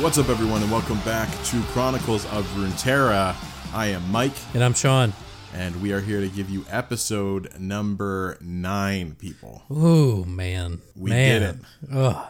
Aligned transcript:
What's 0.00 0.16
up, 0.18 0.28
everyone, 0.28 0.62
and 0.62 0.70
welcome 0.70 0.98
back 1.00 1.28
to 1.46 1.60
Chronicles 1.72 2.24
of 2.26 2.46
Runeterra. 2.56 3.34
I 3.74 3.86
am 3.88 4.10
Mike, 4.10 4.32
And 4.54 4.62
I'm 4.62 4.72
Sean. 4.74 5.12
and 5.54 5.80
we 5.82 5.92
are 5.92 6.00
here 6.00 6.20
to 6.20 6.28
give 6.28 6.48
you 6.48 6.64
episode 6.70 7.50
number 7.58 8.38
nine, 8.40 9.16
people. 9.16 9.62
Ooh, 9.70 10.24
man. 10.24 10.80
We 10.96 11.10
man. 11.10 11.40
did 11.40 11.50
it. 11.90 11.96
Ugh. 11.96 12.28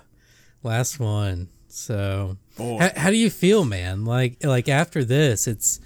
Last 0.63 0.99
one. 0.99 1.49
So 1.69 2.37
Oh. 2.59 2.79
how, 2.79 2.91
how 2.97 3.11
do 3.11 3.17
you 3.17 3.31
feel, 3.31 3.65
man? 3.65 4.05
Like 4.05 4.43
like 4.45 4.69
after 4.69 5.05
this, 5.05 5.47
it's 5.47 5.81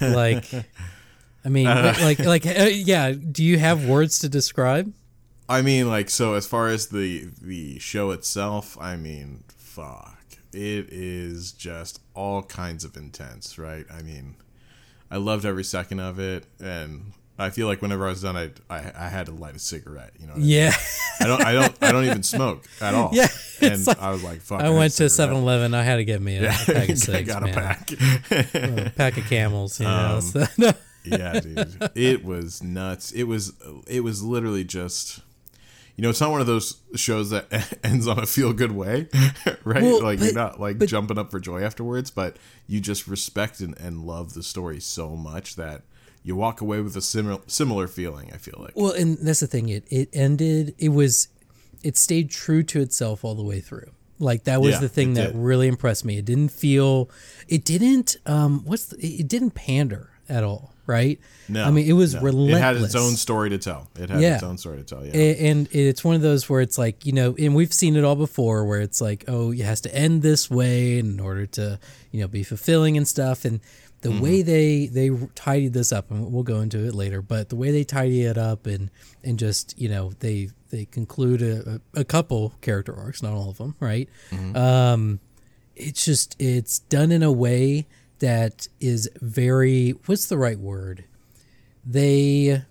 like 0.00 0.44
I 1.44 1.48
mean, 1.48 1.66
like 1.66 2.18
like 2.20 2.46
uh, 2.46 2.68
yeah, 2.72 3.12
do 3.12 3.42
you 3.44 3.58
have 3.58 3.86
words 3.86 4.20
to 4.20 4.28
describe? 4.28 4.92
I 5.48 5.62
mean, 5.62 5.88
like, 5.88 6.10
so 6.10 6.34
as 6.34 6.46
far 6.46 6.68
as 6.68 6.88
the 6.88 7.28
the 7.42 7.78
show 7.78 8.10
itself, 8.12 8.76
I 8.80 8.96
mean, 8.96 9.44
fuck, 9.56 10.15
it 10.56 10.88
is 10.90 11.52
just 11.52 12.00
all 12.14 12.42
kinds 12.42 12.84
of 12.84 12.96
intense, 12.96 13.58
right? 13.58 13.84
I 13.92 14.02
mean, 14.02 14.36
I 15.10 15.18
loved 15.18 15.44
every 15.44 15.64
second 15.64 16.00
of 16.00 16.18
it, 16.18 16.46
and 16.60 17.12
I 17.38 17.50
feel 17.50 17.66
like 17.66 17.82
whenever 17.82 18.06
I 18.06 18.10
was 18.10 18.22
done, 18.22 18.36
I 18.36 18.50
I, 18.68 18.92
I 18.96 19.08
had 19.08 19.26
to 19.26 19.32
light 19.32 19.54
a 19.54 19.58
cigarette. 19.58 20.12
You 20.18 20.26
know, 20.26 20.32
what 20.32 20.38
I 20.38 20.40
mean? 20.40 20.48
Yeah. 20.50 20.72
I 21.20 21.26
don't 21.26 21.44
I 21.44 21.52
don't 21.52 21.82
I 21.82 21.92
don't 21.92 22.04
even 22.06 22.22
smoke 22.22 22.64
at 22.80 22.94
all. 22.94 23.10
Yeah, 23.12 23.28
and 23.60 23.86
like- 23.86 24.00
I 24.02 24.10
was 24.10 24.24
like, 24.24 24.40
fuck. 24.40 24.60
I 24.62 24.70
went 24.70 24.92
to 24.94 25.04
a 25.04 25.08
7-Eleven. 25.08 25.74
I 25.74 25.82
had 25.82 25.96
to 25.96 26.04
get 26.04 26.20
me 26.20 26.36
a, 26.38 26.46
a 26.48 26.52
pack 26.52 26.88
of 26.88 26.98
cigs, 27.06 27.28
got 27.32 27.42
man. 27.42 27.54
pack. 27.54 27.92
A 27.92 28.92
pack 28.96 29.16
of 29.18 29.24
camels, 29.24 29.78
you 29.80 29.86
know. 29.86 30.16
Um, 30.16 30.20
so- 30.22 30.72
yeah, 31.04 31.38
dude. 31.38 31.90
It 31.94 32.24
was 32.24 32.62
nuts. 32.64 33.12
It 33.12 33.24
was 33.24 33.52
it 33.86 34.00
was 34.00 34.22
literally 34.24 34.64
just 34.64 35.20
you 35.96 36.02
know, 36.02 36.10
it's 36.10 36.20
not 36.20 36.30
one 36.30 36.40
of 36.42 36.46
those 36.46 36.80
shows 36.94 37.30
that 37.30 37.78
ends 37.84 38.06
on 38.06 38.18
a 38.18 38.26
feel 38.26 38.52
good 38.52 38.72
way, 38.72 39.08
right? 39.64 39.82
Well, 39.82 40.02
like 40.02 40.18
but- 40.18 40.24
you're 40.26 40.34
not 40.34 40.60
like 40.60 40.78
but- 40.78 40.88
jumping 40.88 41.18
up 41.18 41.30
for 41.30 41.40
joy 41.40 41.62
afterwards, 41.62 42.10
but 42.10 42.36
you 42.66 42.80
just 42.80 43.08
respect 43.08 43.60
and, 43.60 43.76
and 43.78 44.04
love 44.04 44.34
the 44.34 44.42
story 44.42 44.80
so 44.80 45.16
much 45.16 45.56
that 45.56 45.82
you 46.22 46.36
walk 46.36 46.60
away 46.60 46.80
with 46.80 46.96
a 46.96 47.00
similar 47.00 47.40
similar 47.46 47.86
feeling, 47.88 48.30
I 48.32 48.36
feel 48.36 48.58
like. 48.58 48.72
Well, 48.76 48.92
and 48.92 49.16
that's 49.18 49.40
the 49.40 49.46
thing. 49.46 49.68
It 49.68 49.84
it 49.90 50.08
ended. 50.12 50.74
It 50.78 50.88
was, 50.90 51.28
it 51.82 51.96
stayed 51.96 52.30
true 52.30 52.62
to 52.64 52.80
itself 52.80 53.24
all 53.24 53.34
the 53.34 53.44
way 53.44 53.60
through. 53.60 53.90
Like 54.18 54.44
that 54.44 54.60
was 54.60 54.72
Yeah, 54.72 54.80
the 54.80 54.88
thing 54.88 55.14
that 55.14 55.32
did. 55.32 55.36
really 55.36 55.68
impressed 55.68 56.04
me. 56.04 56.18
It 56.18 56.24
didn't 56.24 56.48
feel. 56.50 57.08
It 57.48 57.64
didn't. 57.64 58.16
Um. 58.26 58.64
What's 58.64 58.86
the, 58.86 58.96
it 59.06 59.28
didn't 59.28 59.52
pander 59.52 60.10
at 60.28 60.42
all. 60.42 60.72
Right. 60.86 61.18
No. 61.48 61.64
I 61.64 61.70
mean, 61.70 61.86
it 61.86 61.92
was 61.94 62.14
no. 62.14 62.20
relentless. 62.22 62.58
It 62.58 62.62
had 62.62 62.76
its 62.76 62.94
own 62.94 63.12
story 63.16 63.50
to 63.50 63.58
tell. 63.58 63.88
It 63.98 64.10
had 64.10 64.20
Yeah. 64.20 64.34
its 64.34 64.42
own 64.44 64.56
story 64.58 64.78
to 64.78 64.84
tell, 64.84 65.04
yeah. 65.04 65.12
And 65.12 65.68
it's 65.72 66.04
one 66.04 66.14
of 66.14 66.22
those 66.22 66.48
where 66.48 66.60
it's 66.60 66.78
like 66.78 67.04
you 67.06 67.12
know 67.12 67.34
and 67.38 67.54
we've 67.54 67.72
seen 67.72 67.96
it 67.96 68.04
all 68.04 68.16
before 68.16 68.64
where 68.64 68.80
it's 68.80 69.00
like 69.00 69.24
oh 69.28 69.52
it 69.52 69.60
has 69.60 69.80
to 69.82 69.94
end 69.94 70.22
this 70.22 70.50
way 70.50 70.98
in 70.98 71.18
order 71.20 71.46
to 71.46 71.78
you 72.12 72.20
know 72.20 72.28
be 72.28 72.42
fulfilling 72.42 72.96
and 72.96 73.06
stuff 73.06 73.44
and 73.44 73.60
the 74.02 74.10
Mm-hmm. 74.10 74.20
way 74.20 74.42
they 74.42 74.86
they 74.86 75.10
tidied 75.34 75.72
this 75.72 75.90
up 75.90 76.10
and 76.10 76.30
we'll 76.32 76.42
go 76.44 76.60
into 76.60 76.86
it 76.86 76.94
later 76.94 77.22
but 77.22 77.48
the 77.48 77.56
way 77.56 77.70
they 77.72 77.82
tidy 77.82 78.22
it 78.22 78.38
up 78.38 78.66
and 78.66 78.90
and 79.24 79.38
just 79.38 79.76
you 79.78 79.88
know 79.88 80.12
they 80.20 80.50
they 80.70 80.84
conclude 80.84 81.42
a, 81.42 81.80
a, 81.94 82.00
a 82.00 82.04
couple 82.04 82.52
character 82.60 82.94
arcs 82.94 83.22
not 83.22 83.32
all 83.32 83.48
of 83.50 83.56
them 83.58 83.74
right 83.80 84.08
Mm-hmm. 84.30 84.54
um 84.56 85.20
it's 85.74 86.04
just 86.04 86.36
it's 86.38 86.78
done 86.80 87.10
in 87.10 87.22
a 87.22 87.32
way 87.32 87.86
that 88.20 88.68
is 88.80 89.08
very 89.20 89.90
what's 90.06 90.26
the 90.26 90.38
right 90.38 90.58
word 90.58 91.04
they 91.84 92.62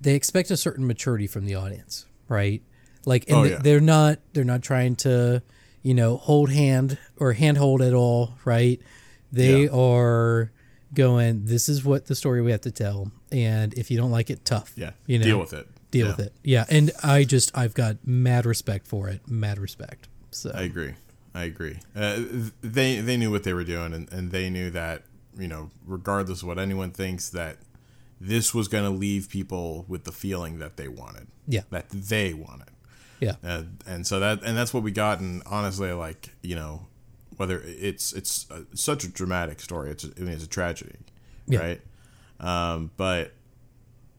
they 0.00 0.14
expect 0.14 0.50
a 0.50 0.56
certain 0.56 0.86
maturity 0.86 1.26
from 1.26 1.44
the 1.46 1.54
audience, 1.56 2.06
right? 2.28 2.62
Like, 3.04 3.24
and 3.28 3.36
Oh, 3.38 3.42
yeah. 3.44 3.58
they're 3.58 3.80
not 3.80 4.18
they're 4.32 4.44
not 4.44 4.62
trying 4.62 4.94
to, 4.96 5.42
you 5.82 5.94
know, 5.94 6.16
hold 6.18 6.50
hand 6.50 6.98
or 7.16 7.32
handhold 7.32 7.82
at 7.82 7.94
all, 7.94 8.34
right? 8.44 8.80
They 9.32 9.64
Yeah. 9.64 9.70
are 9.72 10.52
going. 10.94 11.46
This 11.46 11.68
is 11.68 11.84
what 11.84 12.06
the 12.06 12.14
story 12.14 12.42
we 12.42 12.50
have 12.52 12.60
to 12.62 12.70
tell, 12.70 13.10
and 13.32 13.74
if 13.74 13.90
you 13.90 13.96
don't 13.98 14.10
like 14.10 14.30
it, 14.30 14.44
tough. 14.44 14.72
yeah. 14.76 14.92
you 15.06 15.18
know, 15.18 15.24
Deal 15.24 15.40
with 15.40 15.52
it. 15.52 15.66
Deal 15.90 16.06
Yeah. 16.06 16.12
with 16.16 16.26
it. 16.26 16.32
Yeah, 16.44 16.64
and 16.68 16.90
I 17.02 17.24
just 17.24 17.56
I've 17.56 17.74
got 17.74 17.96
mad 18.06 18.46
respect 18.46 18.86
for 18.86 19.08
it. 19.08 19.26
Mad 19.26 19.58
respect. 19.58 20.06
So 20.30 20.52
I 20.54 20.62
agree. 20.62 20.94
I 21.38 21.44
agree. 21.44 21.78
Uh, 21.94 22.20
they 22.62 23.00
they 23.00 23.16
knew 23.16 23.30
what 23.30 23.44
they 23.44 23.52
were 23.52 23.64
doing, 23.64 23.92
and, 23.94 24.12
and 24.12 24.30
they 24.30 24.50
knew 24.50 24.70
that 24.70 25.02
you 25.38 25.46
know, 25.48 25.70
regardless 25.86 26.42
of 26.42 26.48
what 26.48 26.58
anyone 26.58 26.90
thinks, 26.90 27.28
that 27.30 27.58
this 28.20 28.52
was 28.52 28.66
going 28.66 28.84
to 28.84 28.90
leave 28.90 29.28
people 29.28 29.84
with 29.86 30.02
the 30.04 30.12
feeling 30.12 30.58
that 30.58 30.76
they 30.76 30.88
wanted, 30.88 31.28
yeah, 31.46 31.62
that 31.70 31.88
they 31.90 32.34
wanted, 32.34 32.70
yeah, 33.20 33.36
uh, 33.44 33.62
and 33.86 34.06
so 34.06 34.18
that 34.20 34.42
and 34.42 34.56
that's 34.58 34.74
what 34.74 34.82
we 34.82 34.90
got. 34.90 35.20
And 35.20 35.42
honestly, 35.46 35.92
like 35.92 36.30
you 36.42 36.56
know, 36.56 36.86
whether 37.36 37.62
it's 37.64 38.12
it's 38.12 38.50
uh 38.50 38.62
such 38.74 39.04
a 39.04 39.08
dramatic 39.08 39.60
story, 39.60 39.90
it's 39.90 40.04
a, 40.04 40.08
I 40.16 40.20
mean, 40.20 40.30
it's 40.34 40.44
a 40.44 40.48
tragedy, 40.48 40.96
Yeah. 41.46 41.60
right? 41.60 41.80
Um, 42.40 42.90
but 42.96 43.32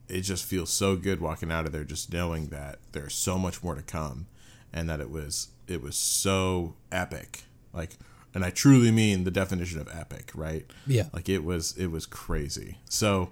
it 0.08 0.22
just 0.22 0.46
feels 0.46 0.70
so 0.70 0.96
good 0.96 1.20
walking 1.22 1.52
out 1.52 1.66
of 1.66 1.72
there, 1.72 1.84
just 1.84 2.12
knowing 2.14 2.48
that 2.48 2.80
there's 2.94 3.14
so 3.14 3.38
much 3.38 3.62
more 3.64 3.76
to 3.76 3.82
come, 3.82 4.28
and 4.74 4.90
that 4.90 5.00
it 5.02 5.10
was 5.10 5.50
it 5.70 5.82
was 5.82 5.96
so 5.96 6.76
epic, 6.92 7.44
like, 7.74 7.92
and 8.34 8.44
I 8.46 8.50
truly 8.50 8.92
mean 8.92 9.24
the 9.24 9.32
definition 9.32 9.80
of 9.80 9.88
epic, 9.94 10.32
right? 10.36 10.66
yeah. 10.86 11.06
Like 11.14 11.30
it 11.30 11.44
was 11.44 11.76
it 11.78 11.88
was 11.88 12.06
crazy. 12.06 12.78
So 12.90 13.32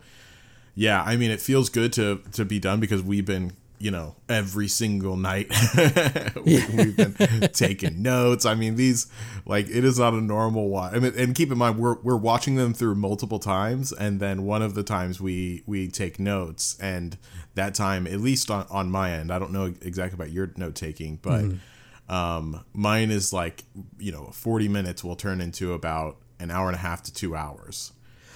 yeah, 0.76 1.04
I 1.04 1.18
mean 1.18 1.32
it 1.32 1.42
feels 1.42 1.70
good 1.70 1.94
to 1.94 2.22
to 2.34 2.46
be 2.46 2.60
done 2.60 2.80
because 2.80 3.02
we've 3.02 3.26
been 3.26 3.54
you 3.80 3.92
know 3.92 4.16
every 4.28 4.68
single 4.68 5.16
night 5.16 5.48
we, 6.44 6.66
we've 6.74 6.96
been 6.96 7.50
taking 7.54 8.02
notes. 8.02 8.46
I 8.46 8.56
mean 8.56 8.76
these 8.76 9.08
like 9.46 9.68
it 9.70 9.84
is 9.84 10.00
not 10.00 10.14
a 10.14 10.22
normal 10.22 10.70
watch. 10.70 10.94
I 10.94 11.00
mean, 11.00 11.14
and 11.18 11.36
keep 11.36 11.52
in 11.52 11.58
mind 11.58 11.78
we're 11.78 11.98
we're 12.02 12.16
watching 12.16 12.56
them 12.56 12.74
through 12.74 12.96
multiple 12.96 13.40
times, 13.40 13.92
and 13.92 14.20
then 14.20 14.44
one 14.44 14.62
of 14.62 14.74
the 14.74 14.84
times 14.84 15.22
we 15.22 15.64
we 15.66 15.88
take 15.88 16.20
notes, 16.20 16.78
and 16.80 17.18
that 17.56 17.76
time 17.76 18.08
at 18.08 18.20
least 18.20 18.50
on 18.50 18.66
on 18.70 18.90
my 18.90 19.12
end, 19.12 19.32
I 19.32 19.40
don't 19.40 19.52
know 19.52 19.74
exactly 19.82 20.16
about 20.16 20.32
your 20.32 20.52
note 20.58 20.76
taking, 20.76 21.18
but. 21.22 21.42
Mm-hmm. 21.42 21.58
Um, 22.10 22.64
mine 22.74 23.12
is 23.12 23.34
like, 23.34 23.64
you 24.00 24.12
know, 24.12 24.28
40 24.34 24.68
minutes 24.70 25.04
will 25.04 25.16
turn 25.16 25.42
into 25.42 25.74
about 25.74 26.18
an 26.40 26.52
hour 26.52 26.68
and 26.68 26.76
a 26.76 26.80
half 26.80 27.04
to 27.04 27.14
two 27.14 27.36
hours 27.36 27.92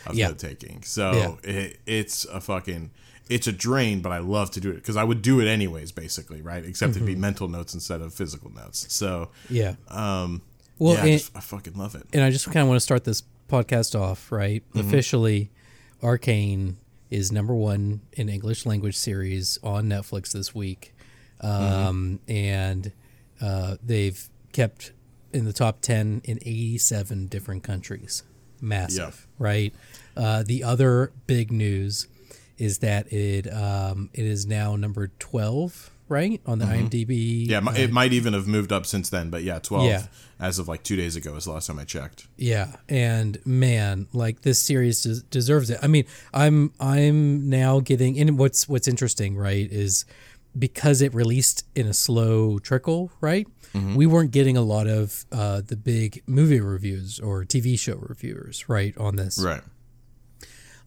of 0.05 0.15
Yeah. 0.15 0.27
note 0.29 0.39
taking. 0.39 0.83
So 0.83 1.39
Yeah. 1.43 1.49
it, 1.51 1.79
it's 1.85 2.25
a 2.25 2.41
fucking, 2.41 2.91
it's 3.29 3.47
a 3.47 3.51
drain, 3.51 4.01
but 4.01 4.11
I 4.11 4.17
love 4.17 4.51
to 4.51 4.59
do 4.59 4.71
it 4.71 4.75
because 4.75 4.97
I 4.97 5.03
would 5.03 5.21
do 5.21 5.39
it 5.39 5.47
anyways, 5.47 5.91
basically, 5.93 6.41
right? 6.41 6.65
Except 6.65 6.91
it'd 6.91 7.05
be 7.05 7.13
Mm-hmm. 7.13 7.21
mental 7.21 7.47
notes 7.47 7.73
instead 7.73 8.01
of 8.01 8.13
physical 8.13 8.51
notes. 8.51 8.91
So, 8.93 9.29
yeah. 9.49 9.75
um, 9.87 10.41
Well, 10.79 10.95
yeah, 10.95 11.03
I, 11.03 11.11
just, 11.11 11.37
I 11.37 11.39
fucking 11.39 11.75
love 11.75 11.95
it. 11.95 12.07
and 12.11 12.23
I 12.23 12.29
just 12.31 12.45
kind 12.45 12.57
of 12.57 12.67
want 12.67 12.75
to 12.77 12.81
start 12.81 13.03
this 13.05 13.23
podcast 13.47 13.97
off 13.99 14.31
right 14.31 14.63
Mm-hmm. 14.73 14.87
officially. 14.87 15.51
Arcane 16.03 16.77
is 17.11 17.31
number 17.31 17.53
one 17.53 18.01
in 18.13 18.27
English 18.27 18.65
language 18.65 18.97
series 18.97 19.59
on 19.63 19.87
Netflix 19.87 20.31
this 20.31 20.55
week, 20.55 20.95
um, 21.41 22.19
and 22.27 22.91
uh, 23.41 23.77
they've 23.83 24.29
kept 24.53 24.91
in 25.33 25.45
the 25.45 25.53
top 25.53 25.81
ten 25.81 26.21
in 26.25 26.37
eighty-seven 26.41 27.27
different 27.27 27.63
countries. 27.63 28.23
Massive, 28.59 29.27
right? 29.39 29.73
Uh, 30.15 30.43
the 30.45 30.63
other 30.63 31.11
big 31.25 31.51
news 31.51 32.07
is 32.57 32.79
that 32.79 33.11
it 33.11 33.51
um, 33.51 34.09
it 34.13 34.25
is 34.25 34.45
now 34.45 34.75
number 34.75 35.09
twelve, 35.19 35.89
right, 36.09 36.39
on 36.45 36.59
the 36.59 36.65
IMDb. 36.65 37.45
Mm-hmm. 37.47 37.49
Yeah, 37.51 37.57
it 37.57 37.63
mi- 37.63 37.79
it 37.85 37.91
might 37.91 38.13
even 38.13 38.33
have 38.33 38.47
moved 38.47 38.71
up 38.71 38.85
since 38.85 39.09
then, 39.09 39.29
but 39.31 39.41
yeah, 39.43 39.57
12 39.57 39.85
Yeah. 39.85 40.03
as 40.39 40.59
of 40.59 40.67
like 40.67 40.83
two 40.83 40.95
days 40.95 41.15
ago 41.15 41.35
is 41.37 41.45
the 41.45 41.53
last 41.53 41.65
time 41.67 41.79
I 41.79 41.85
checked. 41.85 42.27
Yeah, 42.37 42.75
and 42.87 43.43
man, 43.47 44.07
like 44.13 44.41
this 44.41 44.61
series 44.61 45.01
des- 45.01 45.25
deserves 45.31 45.71
it. 45.71 45.79
I 45.81 45.87
mean, 45.87 46.05
I'm 46.33 46.71
I'm 46.79 47.49
now 47.49 47.79
getting 47.79 48.19
and 48.19 48.37
what's 48.37 48.69
what's 48.69 48.87
interesting, 48.87 49.35
right, 49.35 49.67
is 49.71 50.05
because 50.57 51.01
it 51.01 51.13
released 51.13 51.65
in 51.75 51.87
a 51.87 51.93
slow 51.93 52.59
trickle, 52.59 53.11
right? 53.21 53.47
We 53.95 54.05
weren't 54.05 54.31
getting 54.31 54.57
a 54.57 54.61
lot 54.61 54.87
of 54.87 55.25
uh, 55.31 55.61
the 55.65 55.77
big 55.77 56.23
movie 56.27 56.59
reviews 56.59 57.19
or 57.19 57.45
TV 57.45 57.79
show 57.79 57.95
reviewers, 57.95 58.67
right, 58.67 58.97
on 58.97 59.15
this. 59.15 59.39
Right. 59.41 59.61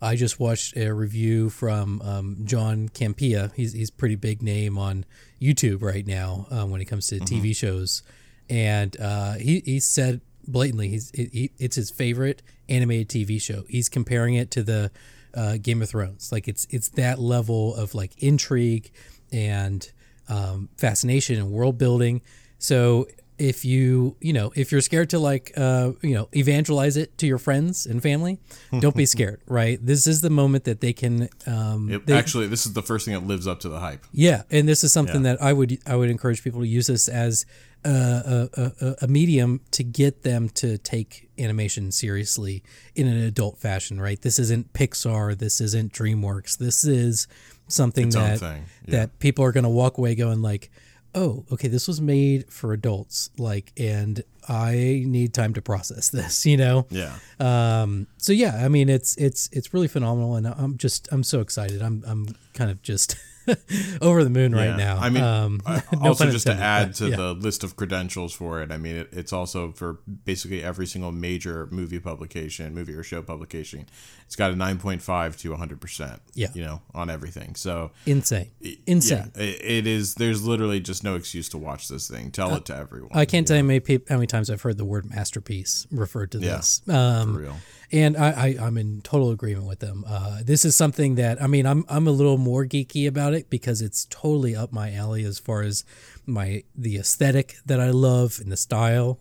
I 0.02 0.16
just 0.16 0.38
watched 0.38 0.76
a 0.76 0.93
review 0.93 1.49
from 1.49 2.02
um, 2.02 2.37
John 2.44 2.90
Campea. 2.90 3.55
He's 3.55 3.72
he's 3.72 3.90
pretty 3.90 4.16
big 4.16 4.43
name 4.43 4.76
on 4.76 5.06
YouTube 5.40 5.81
right 5.81 6.06
now 6.06 6.46
um, 6.50 6.70
when 6.70 6.82
it 6.82 6.84
comes 6.84 7.06
to 7.06 7.20
TV 7.20 7.56
shows, 7.56 8.02
and 8.50 8.94
uh, 9.00 9.34
he 9.34 9.62
he 9.64 9.81
said 9.81 10.20
blatantly 10.46 10.88
he's 10.88 11.11
he, 11.14 11.50
it's 11.58 11.76
his 11.76 11.90
favorite 11.90 12.43
animated 12.69 13.08
TV 13.08 13.40
show. 13.40 13.64
He's 13.69 13.88
comparing 13.88 14.34
it 14.34 14.50
to 14.50 14.62
the 14.62 14.90
uh, 15.34 15.56
Game 15.56 15.81
of 15.81 15.88
Thrones. 15.88 16.31
Like 16.31 16.49
it's 16.49 16.66
it's 16.70 16.90
that 16.90 17.19
level 17.19 17.75
of 17.75 17.94
like 17.94 18.12
intrigue 18.22 18.93
and 19.34 19.90
um, 20.28 20.69
fascination 20.76 21.36
and 21.36 21.50
world 21.50 21.76
building. 21.76 22.22
So 22.58 23.08
if 23.38 23.64
you 23.64 24.16
you 24.20 24.32
know 24.32 24.52
if 24.54 24.70
you're 24.70 24.81
scared 24.81 25.10
to 25.10 25.19
like 25.19 25.52
uh 25.56 25.90
you 26.02 26.14
know 26.14 26.28
evangelize 26.36 26.96
it 26.96 27.16
to 27.19 27.26
your 27.26 27.38
friends 27.38 27.84
and 27.84 28.00
family 28.02 28.38
don't 28.81 28.94
be 28.96 29.06
scared 29.06 29.40
right 29.48 29.84
this 29.84 30.06
is 30.06 30.20
the 30.20 30.31
moment 30.31 30.62
that 30.64 30.81
they 30.81 30.92
can 30.92 31.28
um 31.46 31.90
It- 31.90 32.06
they- 32.06 32.16
actually, 32.16 32.46
this 32.46 32.64
is 32.64 32.75
the 32.75 32.82
first 32.82 33.04
thing 33.04 33.14
that 33.14 33.26
lives 33.26 33.46
up 33.48 33.58
to 33.60 33.69
the 33.69 33.81
hype. 33.81 34.04
yeah 34.12 34.42
and 34.50 34.69
this 34.69 34.84
is 34.84 34.92
something 34.92 35.25
Yeah. 35.25 35.34
that 35.34 35.42
i 35.42 35.52
would 35.52 35.78
i 35.86 35.96
would 35.96 36.10
encourage 36.10 36.44
people 36.44 36.60
to 36.60 36.66
use 36.69 36.86
this 36.86 37.08
as 37.08 37.44
a, 37.86 38.48
a, 38.56 38.72
a, 38.81 38.94
a 39.02 39.08
medium 39.08 39.60
to 39.72 39.82
get 39.84 40.22
them 40.22 40.48
to 40.50 40.78
take 40.78 41.28
animation 41.38 41.92
seriously 41.92 42.62
in 42.94 43.06
an 43.06 43.19
adult 43.19 43.58
fashion 43.58 44.00
right 44.00 44.22
this 44.22 44.38
isn't 44.38 44.72
pixar 44.72 45.37
this 45.37 45.60
isn't 45.60 45.92
dreamworks 45.92 46.56
this 46.56 46.84
is 46.84 47.26
something 47.69 48.06
Its 48.06 48.14
that 48.16 48.40
yeah. 48.40 48.58
that 48.87 49.19
people 49.19 49.44
are 49.44 49.52
going 49.52 49.64
to 49.64 49.70
walk 49.70 49.98
away 49.98 50.14
going 50.14 50.40
like 50.40 50.70
oh 51.14 51.44
okay 51.52 51.69
this 51.69 51.87
was 51.87 52.00
made 52.00 52.50
for 52.52 52.72
adults 52.72 53.31
like 53.38 53.72
and 53.78 54.22
i 54.49 55.02
need 55.06 55.32
time 55.32 55.55
to 55.55 55.62
process 55.62 56.08
this 56.19 56.44
you 56.46 56.56
know 56.56 56.87
Yeah. 56.90 57.14
um 57.40 58.06
so 58.19 58.32
yeah 58.32 58.64
i 58.64 58.69
mean 58.69 58.88
it's 58.88 59.16
it's 59.16 59.49
it's 59.52 59.72
really 59.72 59.88
phenomenal 59.88 60.37
and 60.37 60.46
i'm 60.46 60.76
just 60.76 61.08
i'm 61.12 61.22
so 61.22 61.40
excited 61.40 61.82
i'm 61.82 62.02
i'm 62.06 62.34
kind 62.55 62.70
of 62.70 62.82
just 62.82 63.16
over 64.00 64.25
the 64.25 64.31
moon 64.31 64.55
right 64.55 64.76
now 64.76 64.96
I 64.99 65.11
mean, 65.11 65.23
um 65.23 65.61
no 65.67 65.82
also 66.00 66.31
just 66.31 66.46
to 66.46 66.55
add 66.55 66.94
to 66.96 67.08
yeah. 67.11 67.17
the 67.17 67.32
list 67.35 67.64
of 67.64 67.76
credentials 67.76 68.32
for 68.32 68.62
it, 68.62 68.70
I 68.73 68.76
mean, 68.76 68.96
it, 68.96 69.08
it's 69.12 69.32
also 69.32 69.73
for 69.73 70.00
basically 70.25 70.62
every 70.62 70.87
single 70.87 71.12
major 71.12 71.69
movie 71.70 71.99
publication, 72.00 72.75
movie 72.75 72.94
or 72.94 73.02
show 73.02 73.23
publication. 73.23 73.87
It's 74.26 74.37
got 74.37 74.50
a 74.50 74.55
9.5 74.55 75.38
to 75.41 75.50
100%. 75.52 76.20
Yeah. 76.35 76.49
You 76.55 76.64
know, 76.64 76.82
on 76.94 77.11
everything. 77.11 77.55
So, 77.55 77.91
insane 78.06 78.50
insane 78.87 79.31
yeah, 79.35 79.43
it, 79.43 79.61
it 79.62 79.87
is, 79.87 80.14
there's 80.14 80.47
literally 80.47 80.81
just 80.81 81.05
no 81.05 81.14
excuse 81.14 81.49
to 81.50 81.58
watch 81.58 81.88
this 81.88 82.08
thing. 82.08 82.31
Tell 82.31 82.55
it 82.55 82.64
to 82.67 82.76
everyone. 82.76 83.11
i 83.14 83.25
can't 83.25 83.47
tell 83.47 83.56
you 83.56 83.62
how 83.62 83.67
many, 83.67 84.00
how 84.08 84.17
many 84.17 84.26
times 84.26 84.50
i've 84.50 84.62
heard 84.62 84.79
the 84.79 84.85
word 84.85 85.08
masterpiece 85.08 85.87
referred 85.90 86.32
to 86.32 86.38
Yeah. 86.38 86.56
this 86.56 86.81
um 86.88 87.35
For 87.35 87.40
real. 87.40 87.56
And 87.94 88.17
I, 88.17 88.31
I 88.58 88.67
I'm 88.67 88.76
in 88.76 89.02
total 89.02 89.31
agreement 89.31 89.67
with 89.69 89.79
them. 89.79 90.05
Uh, 90.06 90.41
this 90.44 90.64
is 90.64 90.75
something 90.75 91.14
that 91.14 91.41
I 91.41 91.46
mean 91.46 91.64
I'm 91.64 91.85
I'm 91.88 92.08
a 92.08 92.11
little 92.11 92.38
more 92.38 92.64
geeky 92.64 93.06
about 93.06 93.35
it 93.35 93.49
because 93.50 93.81
it's 93.81 94.06
totally 94.11 94.56
up 94.56 94.73
my 94.73 94.93
alley 94.93 95.25
as 95.25 95.38
far 95.38 95.62
as 95.62 95.85
my 96.26 96.64
the 96.75 96.96
aesthetic 96.96 97.56
that 97.67 97.79
I 97.81 97.91
love 97.91 98.38
and 98.43 98.50
the 98.50 98.56
style. 98.56 99.20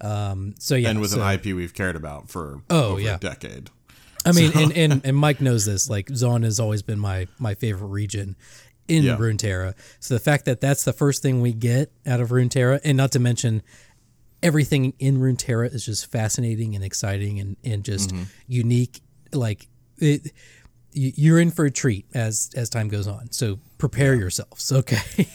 Um, 0.00 0.54
so 0.58 0.74
yeah, 0.74 0.88
And 0.90 1.00
with 1.00 1.10
so, 1.10 1.22
an 1.22 1.34
IP 1.34 1.54
we've 1.54 1.74
cared 1.74 1.96
about 1.96 2.28
for 2.30 2.62
Oh, 2.70 2.92
over 2.92 3.00
yeah. 3.00 3.16
a 3.16 3.18
decade. 3.18 3.70
I 4.26 4.32
mean, 4.32 4.52
and, 4.54 4.72
and 4.72 5.00
and 5.04 5.16
Mike 5.16 5.42
knows 5.42 5.66
this. 5.66 5.90
Like 5.90 6.06
Zaun 6.06 6.44
has 6.44 6.58
always 6.58 6.80
been 6.82 6.98
my 6.98 7.28
my 7.38 7.54
favorite 7.54 7.88
region 7.88 8.36
in 8.88 9.02
Yeah. 9.04 9.16
Runeterra. 9.18 9.74
So 10.00 10.14
the 10.14 10.20
fact 10.20 10.46
that 10.46 10.62
that's 10.62 10.84
the 10.84 10.94
first 10.94 11.20
thing 11.20 11.42
we 11.42 11.52
get 11.52 11.92
out 12.06 12.20
of 12.22 12.30
Runeterra, 12.30 12.80
and 12.84 12.96
not 12.96 13.12
to 13.12 13.18
mention 13.18 13.62
everything 14.44 14.92
in 15.00 15.18
Runeterra 15.18 15.74
is 15.74 15.84
just 15.84 16.06
fascinating 16.12 16.76
and 16.76 16.84
exciting 16.84 17.40
and 17.40 17.56
and 17.64 17.82
just 17.84 18.10
Mm-hmm. 18.10 18.22
unique. 18.46 19.00
Like 19.32 19.66
it, 19.98 20.30
you're 20.92 21.40
in 21.40 21.50
for 21.50 21.64
a 21.64 21.70
treat 21.72 22.06
as 22.14 22.50
as 22.54 22.68
time 22.70 22.86
goes 22.88 23.08
on. 23.08 23.32
So 23.32 23.58
prepare 23.78 24.14
yourselves. 24.14 24.70
Okay, 24.70 24.96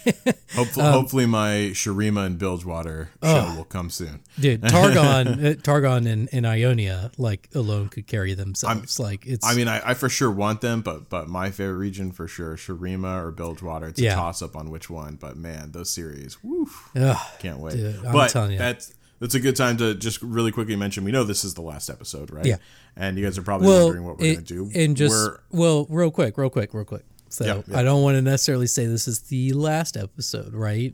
Hopefully, 0.56 0.86
Um, 0.86 0.94
hopefully 0.94 1.26
my 1.26 1.72
Shurima 1.74 2.26
and 2.26 2.40
Bilgewater 2.40 3.10
show 3.22 3.54
will 3.58 3.66
come 3.66 3.90
soon. 3.90 4.22
dude. 4.40 4.62
Targon, 4.62 5.28
uh, 5.46 5.54
Targon, 5.62 6.08
and, 6.08 6.30
and 6.32 6.48
Ionia 6.48 7.12
like 7.18 7.50
alone 7.54 7.90
could 7.90 8.08
carry 8.08 8.34
themselves. 8.36 9.00
like 9.00 9.26
it's. 9.28 9.46
I 9.46 9.54
mean, 9.54 9.68
I, 9.68 9.82
I 9.90 9.94
for 9.96 10.08
sure 10.08 10.32
want 10.32 10.62
them, 10.62 10.80
but 10.82 11.10
but 11.10 11.28
my 11.28 11.52
favorite 11.52 11.76
region 11.76 12.14
for 12.14 12.28
sure, 12.30 12.56
Shurima 12.56 13.22
or 13.22 13.32
Bilgewater. 13.32 13.88
It's 13.90 14.00
Yeah. 14.00 14.14
a 14.14 14.16
toss 14.16 14.42
up 14.42 14.56
on 14.56 14.70
which 14.70 14.90
one. 14.90 15.16
But 15.18 15.36
man, 15.36 15.74
those 15.74 15.90
series, 15.90 16.42
woof, 16.42 16.90
ugh, 16.96 17.18
can't 17.40 17.60
wait. 17.60 17.76
Dude, 17.76 17.98
I'm 18.06 18.14
but 18.14 18.32
that's 18.34 18.94
that's 19.20 19.36
a 19.36 19.40
good 19.40 19.56
time 19.56 19.78
to 19.78 19.96
just 19.96 20.22
really 20.22 20.52
quickly 20.52 20.76
mention. 20.76 21.04
We 21.04 21.12
know 21.12 21.24
this 21.24 21.44
is 21.44 21.54
the 21.54 21.62
last 21.62 21.90
episode, 21.90 22.32
right? 22.32 22.46
Yeah. 22.46 22.58
And 22.96 23.18
you 23.18 23.24
guys 23.26 23.38
are 23.38 23.42
probably 23.44 23.68
well, 23.68 23.86
wondering 23.86 24.06
what 24.06 24.18
we're 24.20 24.26
it- 24.28 24.34
gonna 24.36 24.46
do. 24.46 24.72
and 24.76 24.96
just 24.98 25.14
we're, 25.14 25.40
well, 25.52 25.86
real 25.90 26.12
quick, 26.12 26.38
real 26.38 26.50
quick, 26.50 26.74
real 26.74 26.86
quick. 26.86 27.04
So 27.30 27.46
Yeah, 27.46 27.62
yeah. 27.68 27.80
I 27.80 27.84
don't 27.84 28.02
want 28.02 28.16
to 28.16 28.22
necessarily 28.22 28.68
say 28.68 28.86
this 28.88 29.08
is 29.08 29.20
the 29.24 29.54
last 29.54 29.96
episode, 29.98 30.54
right? 30.54 30.94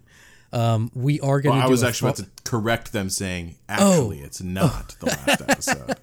Um, 0.54 0.92
we 0.94 1.20
are 1.22 1.42
going 1.42 1.56
well, 1.58 1.64
to. 1.64 1.68
I 1.68 1.70
was 1.70 1.84
actually 1.84 2.12
fo- 2.14 2.22
about 2.24 2.36
to 2.36 2.44
correct 2.44 2.94
them, 2.94 3.10
saying 3.10 3.56
actually 3.68 4.20
it's 4.20 4.42
not 4.42 4.96
the 5.00 5.08
last 5.08 5.42
episode. 5.50 5.96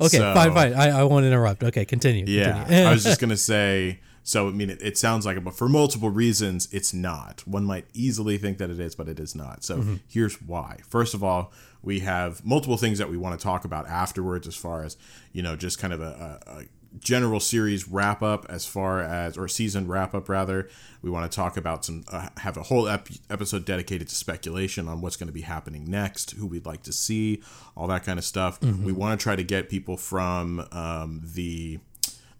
Okay, 0.00 0.18
So- 0.18 0.34
fine, 0.34 0.52
fine. 0.52 0.74
I, 0.74 1.00
I 1.00 1.04
won't 1.04 1.24
interrupt. 1.24 1.62
Okay, 1.64 1.84
continue. 1.84 2.24
Yeah, 2.26 2.58
continue. 2.64 2.84
I 2.88 2.92
was 2.92 3.04
just 3.04 3.20
gonna 3.20 3.36
say. 3.36 4.00
So 4.28 4.48
I 4.48 4.50
mean, 4.50 4.70
it, 4.70 4.82
it 4.82 4.98
sounds 4.98 5.24
like 5.24 5.36
it, 5.36 5.44
but 5.44 5.54
for 5.54 5.68
multiple 5.68 6.10
reasons, 6.10 6.68
it's 6.72 6.92
not. 6.92 7.46
One 7.46 7.64
might 7.64 7.86
easily 7.94 8.38
think 8.38 8.58
that 8.58 8.70
it 8.70 8.80
is, 8.80 8.96
but 8.96 9.08
it 9.08 9.20
is 9.20 9.34
not. 9.36 9.62
So 9.62 9.76
Mm-hmm. 9.76 9.94
here's 10.08 10.42
why. 10.42 10.80
First 10.88 11.14
of 11.14 11.22
all, 11.22 11.52
we 11.80 12.00
have 12.00 12.44
multiple 12.44 12.76
things 12.76 12.98
that 12.98 13.08
we 13.08 13.16
want 13.16 13.38
to 13.38 13.42
talk 13.42 13.64
about 13.64 13.86
afterwards, 13.86 14.48
as 14.48 14.56
far 14.56 14.82
as 14.82 14.96
you 15.32 15.42
know, 15.42 15.54
just 15.54 15.78
kind 15.78 15.92
of 15.92 16.00
a, 16.00 16.40
a, 16.46 16.50
a 16.58 16.62
general 16.98 17.38
series 17.40 17.86
wrap 17.88 18.20
up, 18.22 18.46
as 18.48 18.66
far 18.66 19.00
as 19.00 19.36
or 19.36 19.46
season 19.48 19.86
wrap 19.86 20.12
up 20.14 20.28
rather. 20.28 20.68
We 21.02 21.10
want 21.10 21.30
to 21.30 21.36
talk 21.36 21.56
about 21.56 21.84
some, 21.84 22.04
uh, 22.10 22.30
have 22.38 22.56
a 22.56 22.64
whole 22.64 22.88
ep- 22.88 23.08
episode 23.30 23.64
dedicated 23.64 24.08
to 24.08 24.14
speculation 24.16 24.88
on 24.88 25.02
what's 25.02 25.14
going 25.16 25.28
to 25.28 25.32
be 25.32 25.42
happening 25.42 25.88
next, 25.88 26.32
who 26.32 26.46
we'd 26.48 26.66
like 26.66 26.82
to 26.84 26.92
see, 26.92 27.42
all 27.76 27.86
that 27.88 28.02
kind 28.02 28.18
of 28.18 28.24
stuff. 28.24 28.60
We 28.60 28.90
want 28.92 29.20
to 29.20 29.22
try 29.22 29.36
to 29.36 29.44
get 29.44 29.68
people 29.68 29.96
from 29.96 30.66
um, 30.72 31.20
the 31.22 31.78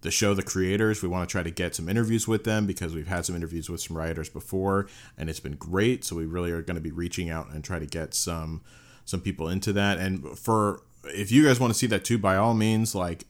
the 0.03 0.11
show 0.11 0.35
the 0.35 0.43
creators. 0.43 1.03
We 1.03 1.09
want 1.09 1.29
to 1.29 1.33
try 1.33 1.43
to 1.43 1.51
get 1.51 1.75
some 1.75 1.89
interviews 1.89 2.29
with 2.29 2.45
them 2.45 2.67
because 2.67 2.95
we've 2.95 3.09
had 3.09 3.25
some 3.25 3.37
interviews 3.37 3.69
with 3.69 3.81
some 3.81 3.97
writers 3.97 4.29
before 4.29 4.87
and 5.17 5.29
it's 5.29 5.41
been 5.41 5.57
great. 5.57 6.05
So 6.05 6.17
we 6.17 6.27
really 6.27 6.51
are 6.51 6.63
going 6.63 6.77
to 6.77 6.81
be 6.81 6.93
reaching 6.93 7.31
out 7.31 7.51
and 7.51 7.65
try 7.65 7.79
to 7.79 7.87
get 7.87 8.15
some 8.15 8.63
some 9.05 9.21
people 9.21 9.49
into 9.49 9.73
that. 9.73 9.99
And 9.99 10.39
for 10.39 10.83
if 11.05 11.31
you 11.31 11.45
guys 11.45 11.61
want 11.61 11.73
to 11.73 11.79
see 11.79 11.87
that 11.89 12.05
too 12.05 12.19
by 12.19 12.37
all 12.37 12.55
means 12.55 12.95
like 12.95 13.25